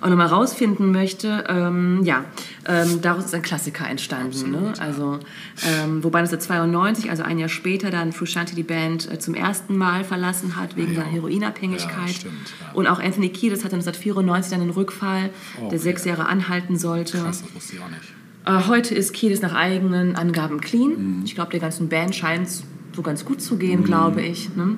auch 0.00 0.08
nochmal 0.08 0.26
rausfinden 0.28 0.92
möchte. 0.92 1.44
Ähm, 1.48 2.00
ja, 2.04 2.24
ähm, 2.66 3.00
daraus 3.02 3.26
ist 3.26 3.34
ein 3.34 3.42
Klassiker 3.42 3.88
entstanden. 3.88 4.50
Ne? 4.50 4.72
Also, 4.78 5.18
ähm, 5.66 6.02
wobei 6.04 6.18
1992, 6.20 7.10
also 7.10 7.22
ein 7.22 7.38
Jahr 7.38 7.48
später, 7.48 7.90
dann 7.90 8.12
Frusciante 8.12 8.54
die 8.54 8.62
Band 8.62 9.10
äh, 9.10 9.18
zum 9.18 9.34
ersten 9.34 9.76
Mal 9.76 10.04
verlassen 10.04 10.56
hat 10.56 10.76
wegen 10.76 10.92
Ja. 10.94 11.00
seiner 11.00 11.10
Heroinabhängigkeit. 11.12 12.08
Ja, 12.08 12.08
stimmt, 12.08 12.34
ja. 12.60 12.72
Und 12.74 12.86
auch 12.86 13.00
Anthony 13.00 13.28
Kiedis 13.30 13.64
hatte 13.64 13.76
1994 13.76 14.50
dann 14.52 14.60
einen 14.60 14.70
Rückfall, 14.70 15.30
Oh, 15.62 15.68
der 15.70 15.78
sechs 15.78 16.04
Jahre 16.04 16.26
anhalten 16.26 16.76
sollte. 16.76 17.18
Krass, 17.18 17.42
das 17.42 17.54
wusste 17.54 17.76
ich 17.76 17.82
auch 17.82 17.88
nicht. 17.88 18.02
Äh, 18.46 18.68
heute 18.68 18.94
ist 18.94 19.12
Kiedis 19.12 19.42
nach 19.42 19.54
eigenen 19.54 20.14
Angaben 20.16 20.60
clean. 20.60 20.90
Mhm. 21.18 21.22
Ich 21.24 21.34
glaube, 21.34 21.50
der 21.50 21.60
ganzen 21.60 21.88
Band 21.88 22.14
scheint 22.14 22.46
es 22.46 22.62
so 22.96 23.02
ganz 23.02 23.24
gut 23.24 23.40
zu 23.40 23.56
gehen, 23.56 23.84
glaube 23.84 24.22
ich. 24.22 24.54
Ne? 24.56 24.76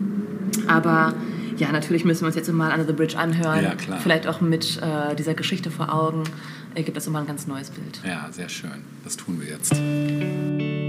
Aber 0.67 1.15
ja, 1.57 1.73
natürlich 1.73 2.05
müssen 2.05 2.23
wir 2.23 2.27
uns 2.27 2.37
jetzt 2.37 2.53
mal 2.53 2.73
Under 2.73 2.87
the 2.87 2.93
Bridge 2.93 3.17
anhören. 3.17 3.65
Ja, 3.65 3.75
klar. 3.75 3.99
Vielleicht 4.01 4.27
auch 4.27 4.41
mit 4.41 4.81
äh, 4.83 5.15
dieser 5.15 5.35
Geschichte 5.35 5.71
vor 5.71 5.93
Augen 5.93 6.25
ergibt 6.75 6.97
das 6.97 7.07
immer 7.07 7.21
ein 7.21 7.27
ganz 7.27 7.47
neues 7.47 7.71
Bild. 7.71 8.01
Ja, 8.05 8.29
sehr 8.31 8.49
schön. 8.49 8.85
Das 9.05 9.17
tun 9.17 9.41
wir 9.41 9.49
jetzt. 9.49 10.88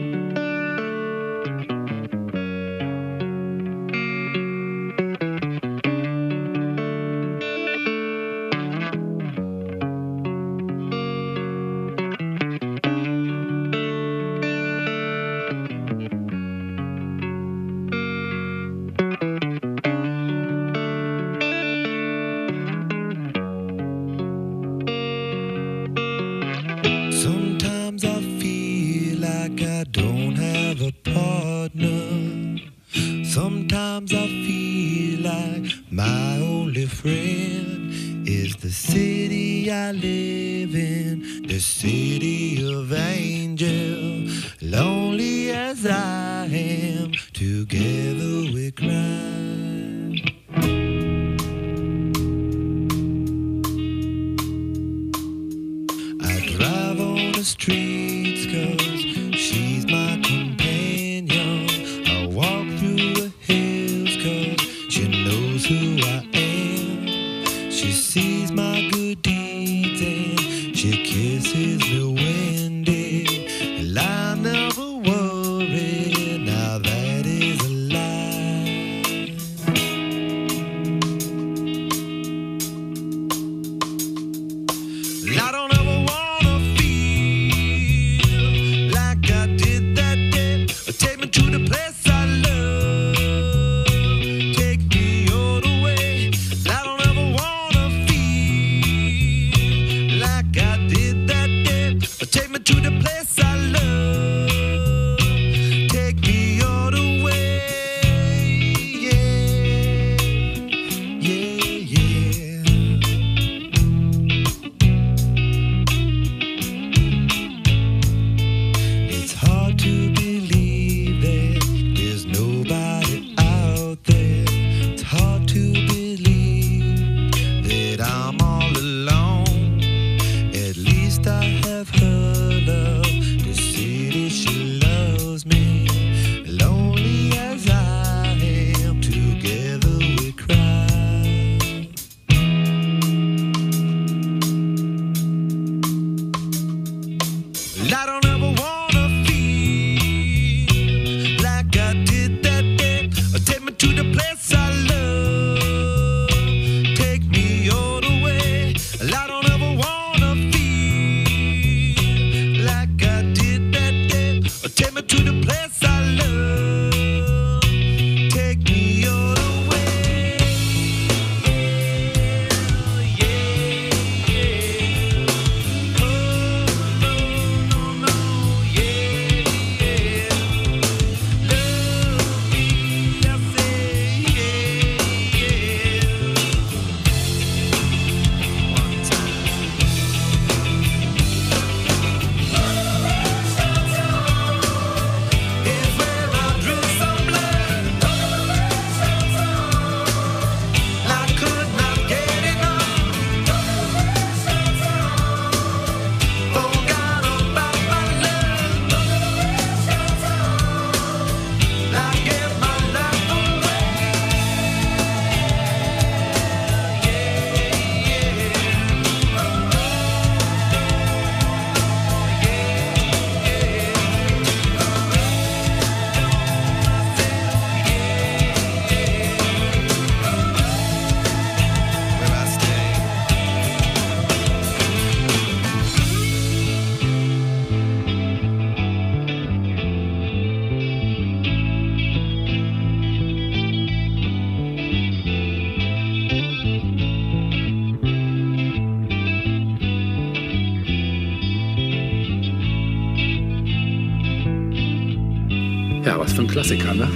Klassiker, 256.59 256.93
ne? 256.93 257.07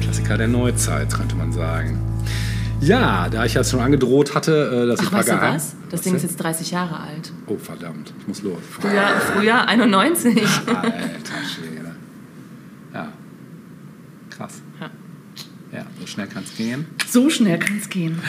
Klassiker 0.00 0.38
der 0.38 0.48
Neuzeit, 0.48 1.12
könnte 1.12 1.36
man 1.36 1.52
sagen. 1.52 2.00
Ja, 2.80 3.28
da 3.28 3.44
ich 3.44 3.52
ja 3.52 3.62
schon 3.62 3.80
angedroht 3.80 4.34
hatte, 4.34 4.84
äh, 4.84 4.86
dass 4.86 4.98
ich 4.98 5.08
Ach, 5.08 5.10
paar 5.10 5.20
weißt 5.20 5.28
du 5.28 5.42
was? 5.42 5.76
Das 5.90 6.00
Ding 6.00 6.14
ist 6.14 6.22
jetzt 6.22 6.38
30 6.38 6.70
Jahre 6.70 6.98
alt. 7.00 7.30
Oh, 7.48 7.58
verdammt, 7.58 8.14
ich 8.18 8.26
muss 8.26 8.40
los. 8.40 8.60
Frühjahr, 8.66 9.20
Frühjahr 9.20 9.68
91. 9.68 10.38
Alter 10.68 10.88
Schwede. 11.54 11.94
Ja. 12.94 13.12
Krass. 14.30 14.62
Ja. 14.80 14.90
Ja, 15.80 15.86
so 16.00 16.06
schnell 16.06 16.28
kann 16.28 16.44
es 16.44 16.56
gehen. 16.56 16.86
So 17.10 17.28
schnell 17.28 17.58
kann 17.58 17.76
es 17.76 17.90
gehen. 17.90 18.22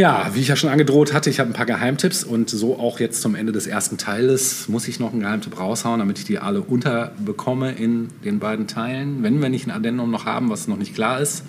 Ja, 0.00 0.30
wie 0.32 0.40
ich 0.40 0.48
ja 0.48 0.56
schon 0.56 0.70
angedroht 0.70 1.12
hatte, 1.12 1.28
ich 1.28 1.40
habe 1.40 1.50
ein 1.50 1.52
paar 1.52 1.66
Geheimtipps 1.66 2.24
und 2.24 2.48
so 2.48 2.78
auch 2.78 3.00
jetzt 3.00 3.20
zum 3.20 3.34
Ende 3.34 3.52
des 3.52 3.66
ersten 3.66 3.98
Teiles 3.98 4.66
muss 4.66 4.88
ich 4.88 4.98
noch 4.98 5.12
einen 5.12 5.20
Geheimtipp 5.20 5.60
raushauen, 5.60 5.98
damit 5.98 6.18
ich 6.18 6.24
die 6.24 6.38
alle 6.38 6.62
unterbekomme 6.62 7.72
in 7.72 8.08
den 8.24 8.38
beiden 8.38 8.66
Teilen. 8.66 9.22
Wenn 9.22 9.42
wir 9.42 9.50
nicht 9.50 9.66
ein 9.66 9.70
Addendum 9.70 10.10
noch 10.10 10.24
haben, 10.24 10.48
was 10.48 10.68
noch 10.68 10.78
nicht 10.78 10.94
klar 10.94 11.20
ist, 11.20 11.44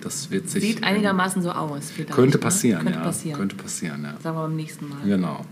das 0.00 0.30
wird 0.30 0.48
sich... 0.48 0.62
Sieht 0.62 0.82
einigermaßen 0.82 1.42
so 1.42 1.50
aus. 1.50 1.92
Könnte 2.10 2.38
ne? 2.38 2.42
passieren, 2.42 2.82
Könnte 2.82 2.98
ja. 2.98 3.04
passieren. 3.04 3.38
Könnte 3.38 3.56
passieren, 3.56 4.04
ja. 4.04 4.14
Sagen 4.22 4.36
wir 4.38 4.42
beim 4.44 4.56
nächsten 4.56 4.88
Mal. 4.88 4.96
Genau. 5.04 5.44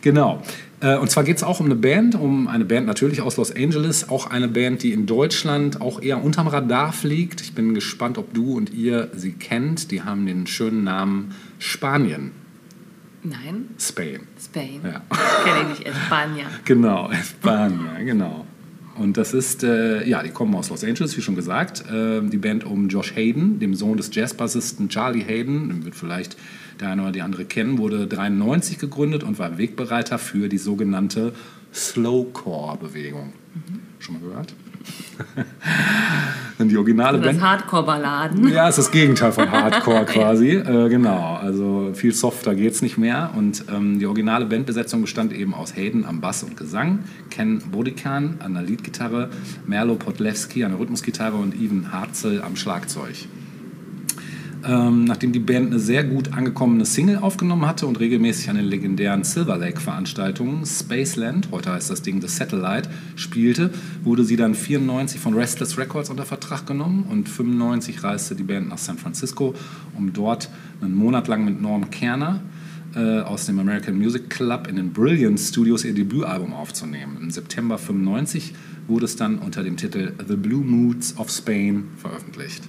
Genau. 0.00 0.42
Äh, 0.80 0.96
Und 0.96 1.10
zwar 1.10 1.24
geht 1.24 1.36
es 1.38 1.42
auch 1.42 1.60
um 1.60 1.66
eine 1.66 1.74
Band, 1.74 2.14
um 2.14 2.46
eine 2.48 2.64
Band 2.64 2.86
natürlich 2.86 3.20
aus 3.20 3.36
Los 3.36 3.54
Angeles, 3.54 4.08
auch 4.08 4.28
eine 4.28 4.48
Band, 4.48 4.82
die 4.82 4.92
in 4.92 5.06
Deutschland 5.06 5.80
auch 5.80 6.00
eher 6.00 6.22
unterm 6.22 6.46
Radar 6.46 6.92
fliegt. 6.92 7.40
Ich 7.40 7.52
bin 7.54 7.74
gespannt, 7.74 8.16
ob 8.18 8.32
du 8.34 8.56
und 8.56 8.72
ihr 8.72 9.10
sie 9.14 9.32
kennt. 9.32 9.90
Die 9.90 10.02
haben 10.02 10.26
den 10.26 10.46
schönen 10.46 10.84
Namen 10.84 11.34
Spanien, 11.58 12.30
Nein, 13.24 13.70
Spain. 13.78 14.20
Spain. 14.40 14.80
Ja. 14.84 15.02
Kenne 15.44 15.72
ich 15.72 15.78
nicht. 15.80 15.88
España. 15.88 16.46
Genau, 16.64 17.10
España, 17.10 17.98
genau. 18.04 18.46
Und 18.98 19.16
das 19.16 19.32
ist, 19.32 19.62
äh, 19.62 20.06
ja, 20.08 20.22
die 20.22 20.30
kommen 20.30 20.54
aus 20.54 20.70
Los 20.70 20.82
Angeles, 20.82 21.16
wie 21.16 21.20
schon 21.20 21.36
gesagt. 21.36 21.84
Äh, 21.90 22.20
die 22.22 22.36
Band 22.36 22.64
um 22.64 22.88
Josh 22.88 23.14
Hayden, 23.14 23.60
dem 23.60 23.74
Sohn 23.74 23.96
des 23.96 24.10
Jazzbassisten 24.12 24.88
Charlie 24.88 25.22
Hayden, 25.22 25.68
den 25.68 25.84
wird 25.84 25.94
vielleicht 25.94 26.36
der 26.80 26.90
eine 26.90 27.02
oder 27.02 27.12
die 27.12 27.22
andere 27.22 27.44
kennen, 27.44 27.78
wurde 27.78 28.06
93 28.06 28.78
gegründet 28.78 29.22
und 29.22 29.38
war 29.38 29.58
Wegbereiter 29.58 30.18
für 30.18 30.48
die 30.48 30.58
sogenannte 30.58 31.32
Slowcore-Bewegung. 31.72 33.32
Schon 33.98 34.14
mal 34.20 34.28
gehört? 34.28 34.54
Und 36.58 36.68
die 36.70 36.76
originale 36.76 37.18
Das 37.18 37.26
Band. 37.26 37.40
Hardcore-Balladen. 37.40 38.48
Ja, 38.48 38.68
ist 38.68 38.78
das 38.78 38.90
Gegenteil 38.90 39.30
von 39.30 39.50
Hardcore 39.50 40.04
quasi. 40.06 40.50
Äh, 40.50 40.88
genau, 40.88 41.38
also 41.40 41.92
viel 41.94 42.12
softer 42.12 42.54
geht's 42.54 42.82
nicht 42.82 42.98
mehr. 42.98 43.30
Und 43.36 43.64
ähm, 43.72 43.98
die 43.98 44.06
originale 44.06 44.44
Bandbesetzung 44.44 45.02
bestand 45.02 45.32
eben 45.32 45.54
aus 45.54 45.76
Hayden 45.76 46.04
am 46.04 46.20
Bass 46.20 46.42
und 46.42 46.56
Gesang, 46.56 47.00
Ken 47.30 47.62
Bodikan 47.70 48.36
an 48.40 48.54
der 48.54 48.64
Leadgitarre, 48.64 49.30
Merlo 49.66 49.94
Podlewski 49.94 50.64
an 50.64 50.72
der 50.72 50.80
Rhythmusgitarre 50.80 51.36
und 51.36 51.54
Ivan 51.54 51.92
Harzel 51.92 52.42
am 52.42 52.56
Schlagzeug. 52.56 53.14
Ähm, 54.66 55.04
nachdem 55.04 55.30
die 55.30 55.38
Band 55.38 55.68
eine 55.68 55.78
sehr 55.78 56.02
gut 56.02 56.32
angekommene 56.32 56.84
Single 56.84 57.18
aufgenommen 57.18 57.66
hatte 57.66 57.86
und 57.86 58.00
regelmäßig 58.00 58.50
an 58.50 58.56
den 58.56 58.64
legendären 58.64 59.22
Silver 59.22 59.56
Lake-Veranstaltungen 59.56 60.66
Spaceland, 60.66 61.48
heute 61.52 61.72
heißt 61.72 61.90
das 61.90 62.02
Ding 62.02 62.20
The 62.20 62.26
Satellite, 62.26 62.90
spielte, 63.14 63.70
wurde 64.02 64.24
sie 64.24 64.36
dann 64.36 64.54
94 64.54 65.20
von 65.20 65.34
Restless 65.34 65.78
Records 65.78 66.10
unter 66.10 66.24
Vertrag 66.24 66.66
genommen 66.66 67.04
und 67.08 67.28
95 67.28 68.02
reiste 68.02 68.34
die 68.34 68.42
Band 68.42 68.68
nach 68.68 68.78
San 68.78 68.98
Francisco, 68.98 69.54
um 69.96 70.12
dort 70.12 70.50
einen 70.80 70.94
Monat 70.94 71.28
lang 71.28 71.44
mit 71.44 71.62
Norm 71.62 71.90
Kerner 71.90 72.40
äh, 72.96 73.20
aus 73.20 73.46
dem 73.46 73.60
American 73.60 73.96
Music 73.96 74.28
Club 74.28 74.66
in 74.66 74.74
den 74.74 74.92
Brilliant 74.92 75.38
Studios 75.38 75.84
ihr 75.84 75.94
Debütalbum 75.94 76.52
aufzunehmen. 76.52 77.16
Im 77.20 77.30
September 77.30 77.78
95 77.78 78.54
wurde 78.88 79.04
es 79.04 79.14
dann 79.14 79.38
unter 79.38 79.62
dem 79.62 79.76
Titel 79.76 80.14
The 80.26 80.36
Blue 80.36 80.64
Moods 80.64 81.16
of 81.16 81.30
Spain 81.30 81.84
veröffentlicht. 81.96 82.64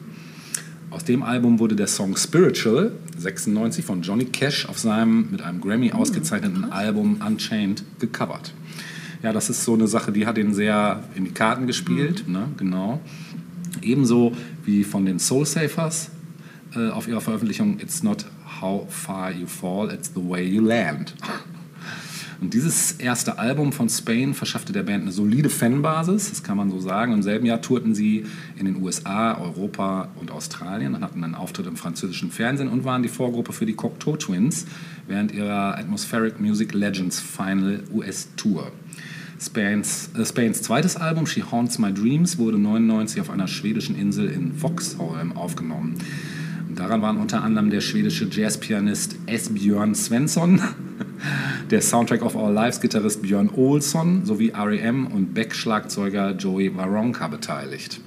Aus 0.92 1.06
dem 1.06 1.22
Album 1.22 1.60
wurde 1.60 1.76
der 1.76 1.86
Song 1.86 2.18
Spiritual 2.18 2.92
96 3.16 3.86
von 3.86 4.02
Johnny 4.02 4.26
Cash 4.26 4.66
auf 4.66 4.80
seinem 4.80 5.30
mit 5.30 5.42
einem 5.42 5.62
Grammy 5.62 5.92
ausgezeichneten 5.92 6.72
Album 6.72 7.22
Unchained 7.26 7.84
gecovert. 8.00 8.54
Ja, 9.22 9.32
das 9.32 9.52
ist 9.52 9.64
so 9.64 9.76
eine 9.76 9.88
Sache, 9.88 10.12
die 10.12 10.26
hat 10.26 10.38
ihn 10.40 10.54
sehr 10.54 11.04
in 11.14 11.26
die 11.26 11.32
Karten 11.32 11.68
gespielt, 11.68 12.28
ne? 12.28 12.48
genau. 12.58 13.02
Ebenso 13.84 14.34
wie 14.66 14.84
von 14.84 15.06
den 15.06 15.20
Soul 15.20 15.46
Safers 15.46 16.10
äh, 16.76 16.90
auf 16.90 17.08
ihrer 17.08 17.22
Veröffentlichung 17.22 17.80
It's 17.80 18.02
Not 18.02 18.26
How 18.60 18.92
Far 18.92 19.32
You 19.32 19.46
Fall, 19.46 19.94
It's 19.94 20.12
the 20.16 20.22
Way 20.28 20.48
You 20.48 20.62
Land. 20.64 21.14
Und 22.42 22.54
dieses 22.54 22.94
erste 22.94 23.38
Album 23.38 23.74
von 23.74 23.90
Spain 23.90 24.34
verschaffte 24.34 24.72
der 24.72 24.84
Band 24.84 25.04
eine 25.04 25.12
solide 25.12 25.50
Fanbasis, 25.50 26.30
das 26.30 26.42
kann 26.42 26.56
man 26.56 26.70
so 26.70 26.80
sagen. 26.80 27.12
Im 27.12 27.22
selben 27.22 27.46
Jahr 27.46 27.62
tourten 27.62 27.94
sie 27.94 28.26
in 28.58 28.66
den 28.66 28.82
USA, 28.82 29.38
Europa 29.38 30.08
und 30.16 30.32
Australien 30.32 30.96
und 30.96 31.04
hatten 31.04 31.24
einen 31.24 31.36
Auftritt 31.36 31.68
im 31.68 31.76
französischen 31.76 32.32
Fernsehen 32.32 32.70
und 32.70 32.86
waren 32.86 33.04
die 33.04 33.10
Vorgruppe 33.10 33.52
für 33.52 33.66
die 33.66 33.74
Cocteau 33.74 34.16
Twins 34.16 34.66
während 35.08 35.34
ihrer 35.34 35.78
Atmospheric 35.78 36.40
Music 36.40 36.74
Legends 36.74 37.20
Final 37.20 37.84
US 37.92 38.30
Tour. 38.38 38.72
Spains, 39.42 40.10
äh, 40.18 40.26
Spains 40.26 40.62
zweites 40.62 40.96
Album, 40.96 41.26
She 41.26 41.44
Haunts 41.44 41.78
My 41.80 41.94
Dreams, 41.94 42.38
wurde 42.38 42.58
99 42.58 43.22
auf 43.22 43.30
einer 43.30 43.48
schwedischen 43.48 43.98
Insel 43.98 44.30
in 44.30 44.54
Foxholm 44.54 45.34
aufgenommen. 45.34 45.96
Daran 46.80 47.02
waren 47.02 47.18
unter 47.18 47.44
anderem 47.44 47.70
der 47.70 47.82
schwedische 47.82 48.30
Jazzpianist 48.32 49.18
Esbjörn 49.26 49.94
Svensson, 49.94 50.62
der 51.72 51.82
Soundtrack 51.82 52.22
of 52.22 52.36
Our 52.36 52.54
Lives 52.54 52.80
Gitarrist 52.80 53.22
Björn 53.22 53.50
Olsson 53.54 54.26
sowie 54.26 54.52
R.E.M. 54.52 55.08
und 55.08 55.34
Beck-Schlagzeuger 55.34 56.32
Joey 56.38 56.74
Waronka 56.78 57.28
beteiligt. 57.28 58.00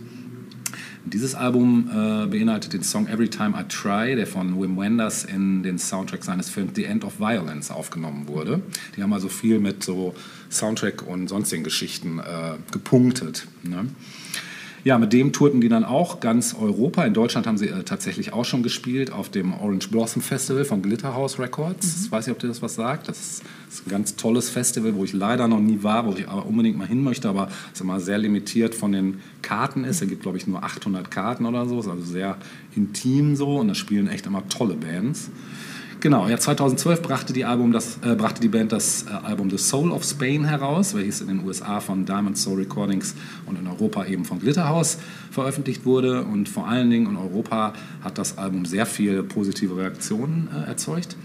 Dieses 1.04 1.34
Album 1.34 1.90
äh, 1.90 2.26
beinhaltet 2.26 2.72
den 2.72 2.82
Song 2.82 3.08
Every 3.08 3.28
Time 3.28 3.52
I 3.60 3.64
Try, 3.68 4.16
der 4.16 4.26
von 4.26 4.58
Wim 4.58 4.78
Wenders 4.78 5.24
in 5.24 5.62
den 5.62 5.78
Soundtrack 5.78 6.24
seines 6.24 6.48
Films 6.48 6.72
The 6.74 6.84
End 6.84 7.04
of 7.04 7.20
Violence 7.20 7.70
aufgenommen 7.70 8.26
wurde. 8.26 8.62
Die 8.96 9.02
haben 9.02 9.12
also 9.12 9.28
viel 9.28 9.60
mit 9.60 9.82
so 9.82 10.14
Soundtrack 10.50 11.06
und 11.06 11.28
sonstigen 11.28 11.62
Geschichten 11.62 12.20
äh, 12.20 12.54
gepunktet. 12.72 13.46
Ne? 13.64 13.88
Ja, 14.84 14.98
mit 14.98 15.12
dem 15.12 15.32
tourten 15.32 15.60
die 15.60 15.68
dann 15.68 15.84
auch 15.84 16.18
ganz 16.18 16.56
Europa. 16.60 17.04
In 17.04 17.14
Deutschland 17.14 17.46
haben 17.46 17.56
sie 17.56 17.68
äh, 17.68 17.84
tatsächlich 17.84 18.32
auch 18.32 18.44
schon 18.44 18.64
gespielt 18.64 19.12
auf 19.12 19.28
dem 19.28 19.52
Orange 19.54 19.88
Blossom 19.88 20.22
Festival 20.22 20.64
von 20.64 20.82
Glitterhouse 20.82 21.38
Records. 21.38 22.06
Ich 22.06 22.10
weiß 22.10 22.26
nicht, 22.26 22.34
ob 22.34 22.40
dir 22.40 22.48
das 22.48 22.62
was 22.62 22.74
sagt. 22.74 23.06
Das 23.06 23.20
ist, 23.20 23.42
das 23.66 23.74
ist 23.76 23.86
ein 23.86 23.90
ganz 23.90 24.16
tolles 24.16 24.50
Festival, 24.50 24.96
wo 24.96 25.04
ich 25.04 25.12
leider 25.12 25.46
noch 25.46 25.60
nie 25.60 25.84
war, 25.84 26.06
wo 26.06 26.14
ich 26.14 26.28
aber 26.28 26.46
unbedingt 26.46 26.76
mal 26.76 26.88
hin 26.88 27.04
möchte, 27.04 27.28
aber 27.28 27.48
es 27.72 27.80
immer 27.80 28.00
sehr 28.00 28.18
limitiert 28.18 28.74
von 28.74 28.90
den 28.90 29.20
Karten 29.40 29.84
ist. 29.84 30.02
Es 30.02 30.08
gibt, 30.08 30.22
glaube 30.22 30.38
ich, 30.38 30.48
nur 30.48 30.64
800 30.64 31.12
Karten 31.12 31.46
oder 31.46 31.66
so. 31.66 31.78
Ist 31.78 31.86
also 31.86 32.02
sehr 32.02 32.36
intim 32.74 33.36
so 33.36 33.58
und 33.58 33.68
da 33.68 33.76
spielen 33.76 34.08
echt 34.08 34.26
immer 34.26 34.48
tolle 34.48 34.74
Bands. 34.74 35.30
Genau, 36.02 36.26
ja, 36.26 36.36
2012 36.36 37.00
brachte 37.00 37.32
die, 37.32 37.44
Album 37.44 37.70
das, 37.70 37.98
äh, 38.04 38.16
brachte 38.16 38.40
die 38.40 38.48
Band 38.48 38.72
das 38.72 39.04
äh, 39.04 39.10
Album 39.24 39.50
The 39.50 39.56
Soul 39.56 39.92
of 39.92 40.02
Spain 40.02 40.44
heraus, 40.44 40.96
welches 40.96 41.20
in 41.20 41.28
den 41.28 41.46
USA 41.46 41.78
von 41.78 42.04
Diamond 42.04 42.36
Soul 42.36 42.58
Recordings 42.58 43.14
und 43.46 43.56
in 43.56 43.68
Europa 43.68 44.06
eben 44.06 44.24
von 44.24 44.40
Glitterhouse 44.40 44.98
veröffentlicht 45.30 45.84
wurde. 45.84 46.24
Und 46.24 46.48
vor 46.48 46.66
allen 46.66 46.90
Dingen 46.90 47.06
in 47.06 47.16
Europa 47.16 47.74
hat 48.00 48.18
das 48.18 48.36
Album 48.36 48.64
sehr 48.64 48.84
viele 48.84 49.22
positive 49.22 49.76
Reaktionen 49.76 50.48
äh, 50.52 50.68
erzeugt. 50.68 51.16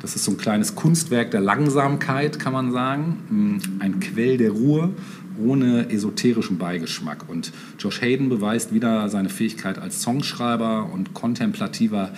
Das 0.00 0.16
ist 0.16 0.24
so 0.24 0.30
ein 0.30 0.38
kleines 0.38 0.74
Kunstwerk 0.74 1.30
der 1.30 1.42
Langsamkeit, 1.42 2.38
kann 2.38 2.54
man 2.54 2.72
sagen. 2.72 3.18
Mm, 3.28 3.82
Ein 3.82 4.00
Quell 4.00 4.38
der 4.38 4.52
Ruhe 4.52 4.94
ohne 5.38 5.90
esoterischen 5.90 6.56
Beigeschmack. 6.56 7.28
Und 7.28 7.52
Josh 7.78 8.00
Hayden 8.00 8.30
beweist 8.30 8.72
wieder 8.72 9.10
seine 9.10 9.28
Fähigkeit 9.28 9.78
als 9.78 10.00
Songschreiber 10.00 10.88
und 10.90 11.12
kontemplativer 11.12 12.12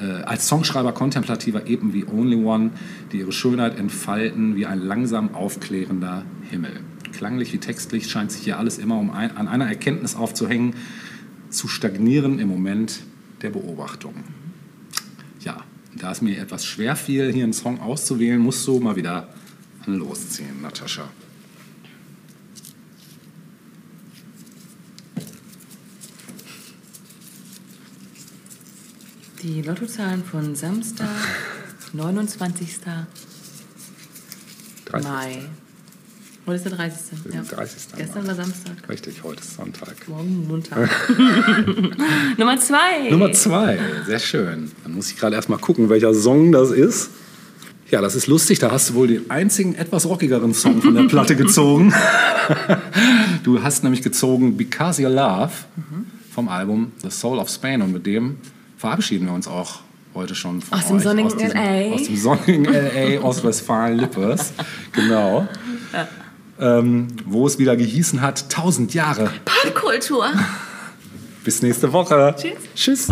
äh, 0.00 0.22
als 0.22 0.48
Songschreiber 0.48 0.92
kontemplativer 0.92 1.66
Epen 1.66 1.92
wie 1.92 2.04
Only 2.04 2.44
One, 2.44 2.70
die 3.12 3.18
ihre 3.18 3.32
Schönheit 3.32 3.78
entfalten 3.78 4.56
wie 4.56 4.66
ein 4.66 4.80
langsam 4.80 5.34
aufklärender 5.34 6.24
Himmel. 6.50 6.80
Klanglich 7.12 7.52
wie 7.52 7.58
textlich 7.58 8.08
scheint 8.08 8.32
sich 8.32 8.42
hier 8.42 8.58
alles 8.58 8.78
immer 8.78 8.98
um 8.98 9.10
ein, 9.10 9.36
an 9.36 9.48
einer 9.48 9.66
Erkenntnis 9.66 10.16
aufzuhängen, 10.16 10.74
zu 11.50 11.68
stagnieren 11.68 12.38
im 12.38 12.48
Moment 12.48 13.00
der 13.42 13.50
Beobachtung. 13.50 14.14
Ja, 15.40 15.64
da 15.96 16.12
es 16.12 16.22
mir 16.22 16.38
etwas 16.38 16.64
schwer 16.64 16.96
fiel, 16.96 17.32
hier 17.32 17.44
einen 17.44 17.52
Song 17.52 17.80
auszuwählen, 17.80 18.40
musst 18.40 18.66
du 18.66 18.78
mal 18.78 18.96
wieder 18.96 19.28
losziehen, 19.86 20.62
Natascha. 20.62 21.08
Die 29.42 29.62
Lottozahlen 29.62 30.22
von 30.22 30.54
Samstag, 30.54 31.08
29. 31.94 32.76
30. 34.84 35.08
Mai. 35.08 35.38
Heute 36.44 36.56
ist 36.56 36.64
der 36.66 36.72
30. 36.72 37.00
Ja. 37.32 37.42
30. 37.42 37.82
Gestern 37.96 38.26
war 38.26 38.34
Samstag. 38.34 38.74
Richtig, 38.86 39.22
heute 39.22 39.40
ist 39.40 39.56
Sonntag. 39.56 39.94
Morgen 40.08 40.46
Montag. 40.46 40.90
Nummer 42.36 42.58
zwei. 42.58 43.08
Nummer 43.08 43.32
zwei, 43.32 43.78
sehr 44.06 44.18
schön. 44.18 44.72
Dann 44.82 44.92
muss 44.92 45.10
ich 45.10 45.16
gerade 45.16 45.36
erstmal 45.36 45.58
gucken, 45.58 45.88
welcher 45.88 46.12
Song 46.12 46.52
das 46.52 46.70
ist. 46.70 47.08
Ja, 47.90 48.02
das 48.02 48.14
ist 48.16 48.26
lustig. 48.26 48.58
Da 48.58 48.70
hast 48.70 48.90
du 48.90 48.94
wohl 48.94 49.08
den 49.08 49.30
einzigen 49.30 49.74
etwas 49.74 50.04
rockigeren 50.04 50.52
Song 50.52 50.82
von 50.82 50.94
der 50.94 51.04
Platte 51.04 51.34
gezogen. 51.36 51.94
du 53.42 53.62
hast 53.62 53.84
nämlich 53.84 54.02
gezogen 54.02 54.58
Because 54.58 55.00
You 55.00 55.08
Love 55.08 55.52
mhm. 55.76 56.06
vom 56.30 56.50
Album 56.50 56.92
The 57.02 57.10
Soul 57.10 57.38
of 57.38 57.48
Spain 57.48 57.80
und 57.80 57.92
mit 57.92 58.04
dem 58.04 58.36
verabschieden 58.80 59.26
wir 59.26 59.34
uns 59.34 59.46
auch 59.46 59.80
heute 60.14 60.34
schon 60.34 60.62
von 60.62 60.78
aus 60.78 60.84
euch. 60.84 60.90
Dem 60.90 61.00
sonnigen 61.00 61.26
aus, 61.26 61.36
diesem, 61.36 61.56
LA. 61.56 61.94
aus 61.94 62.02
dem 62.04 62.16
sonnigen 62.16 62.64
LA, 62.64 63.20
aus 63.20 63.44
Westfalen-Lippes. 63.44 64.52
genau. 64.92 65.46
Ja. 65.92 66.08
Ähm, 66.78 67.08
wo 67.26 67.46
es 67.46 67.58
wieder 67.58 67.76
gehießen 67.76 68.22
hat, 68.22 68.44
1000 68.44 68.94
Jahre. 68.94 69.30
Popkultur. 69.44 70.26
Bis 71.44 71.62
nächste 71.62 71.92
Woche. 71.92 72.34
Tschüss. 72.36 72.58
Tschüss. 72.74 73.08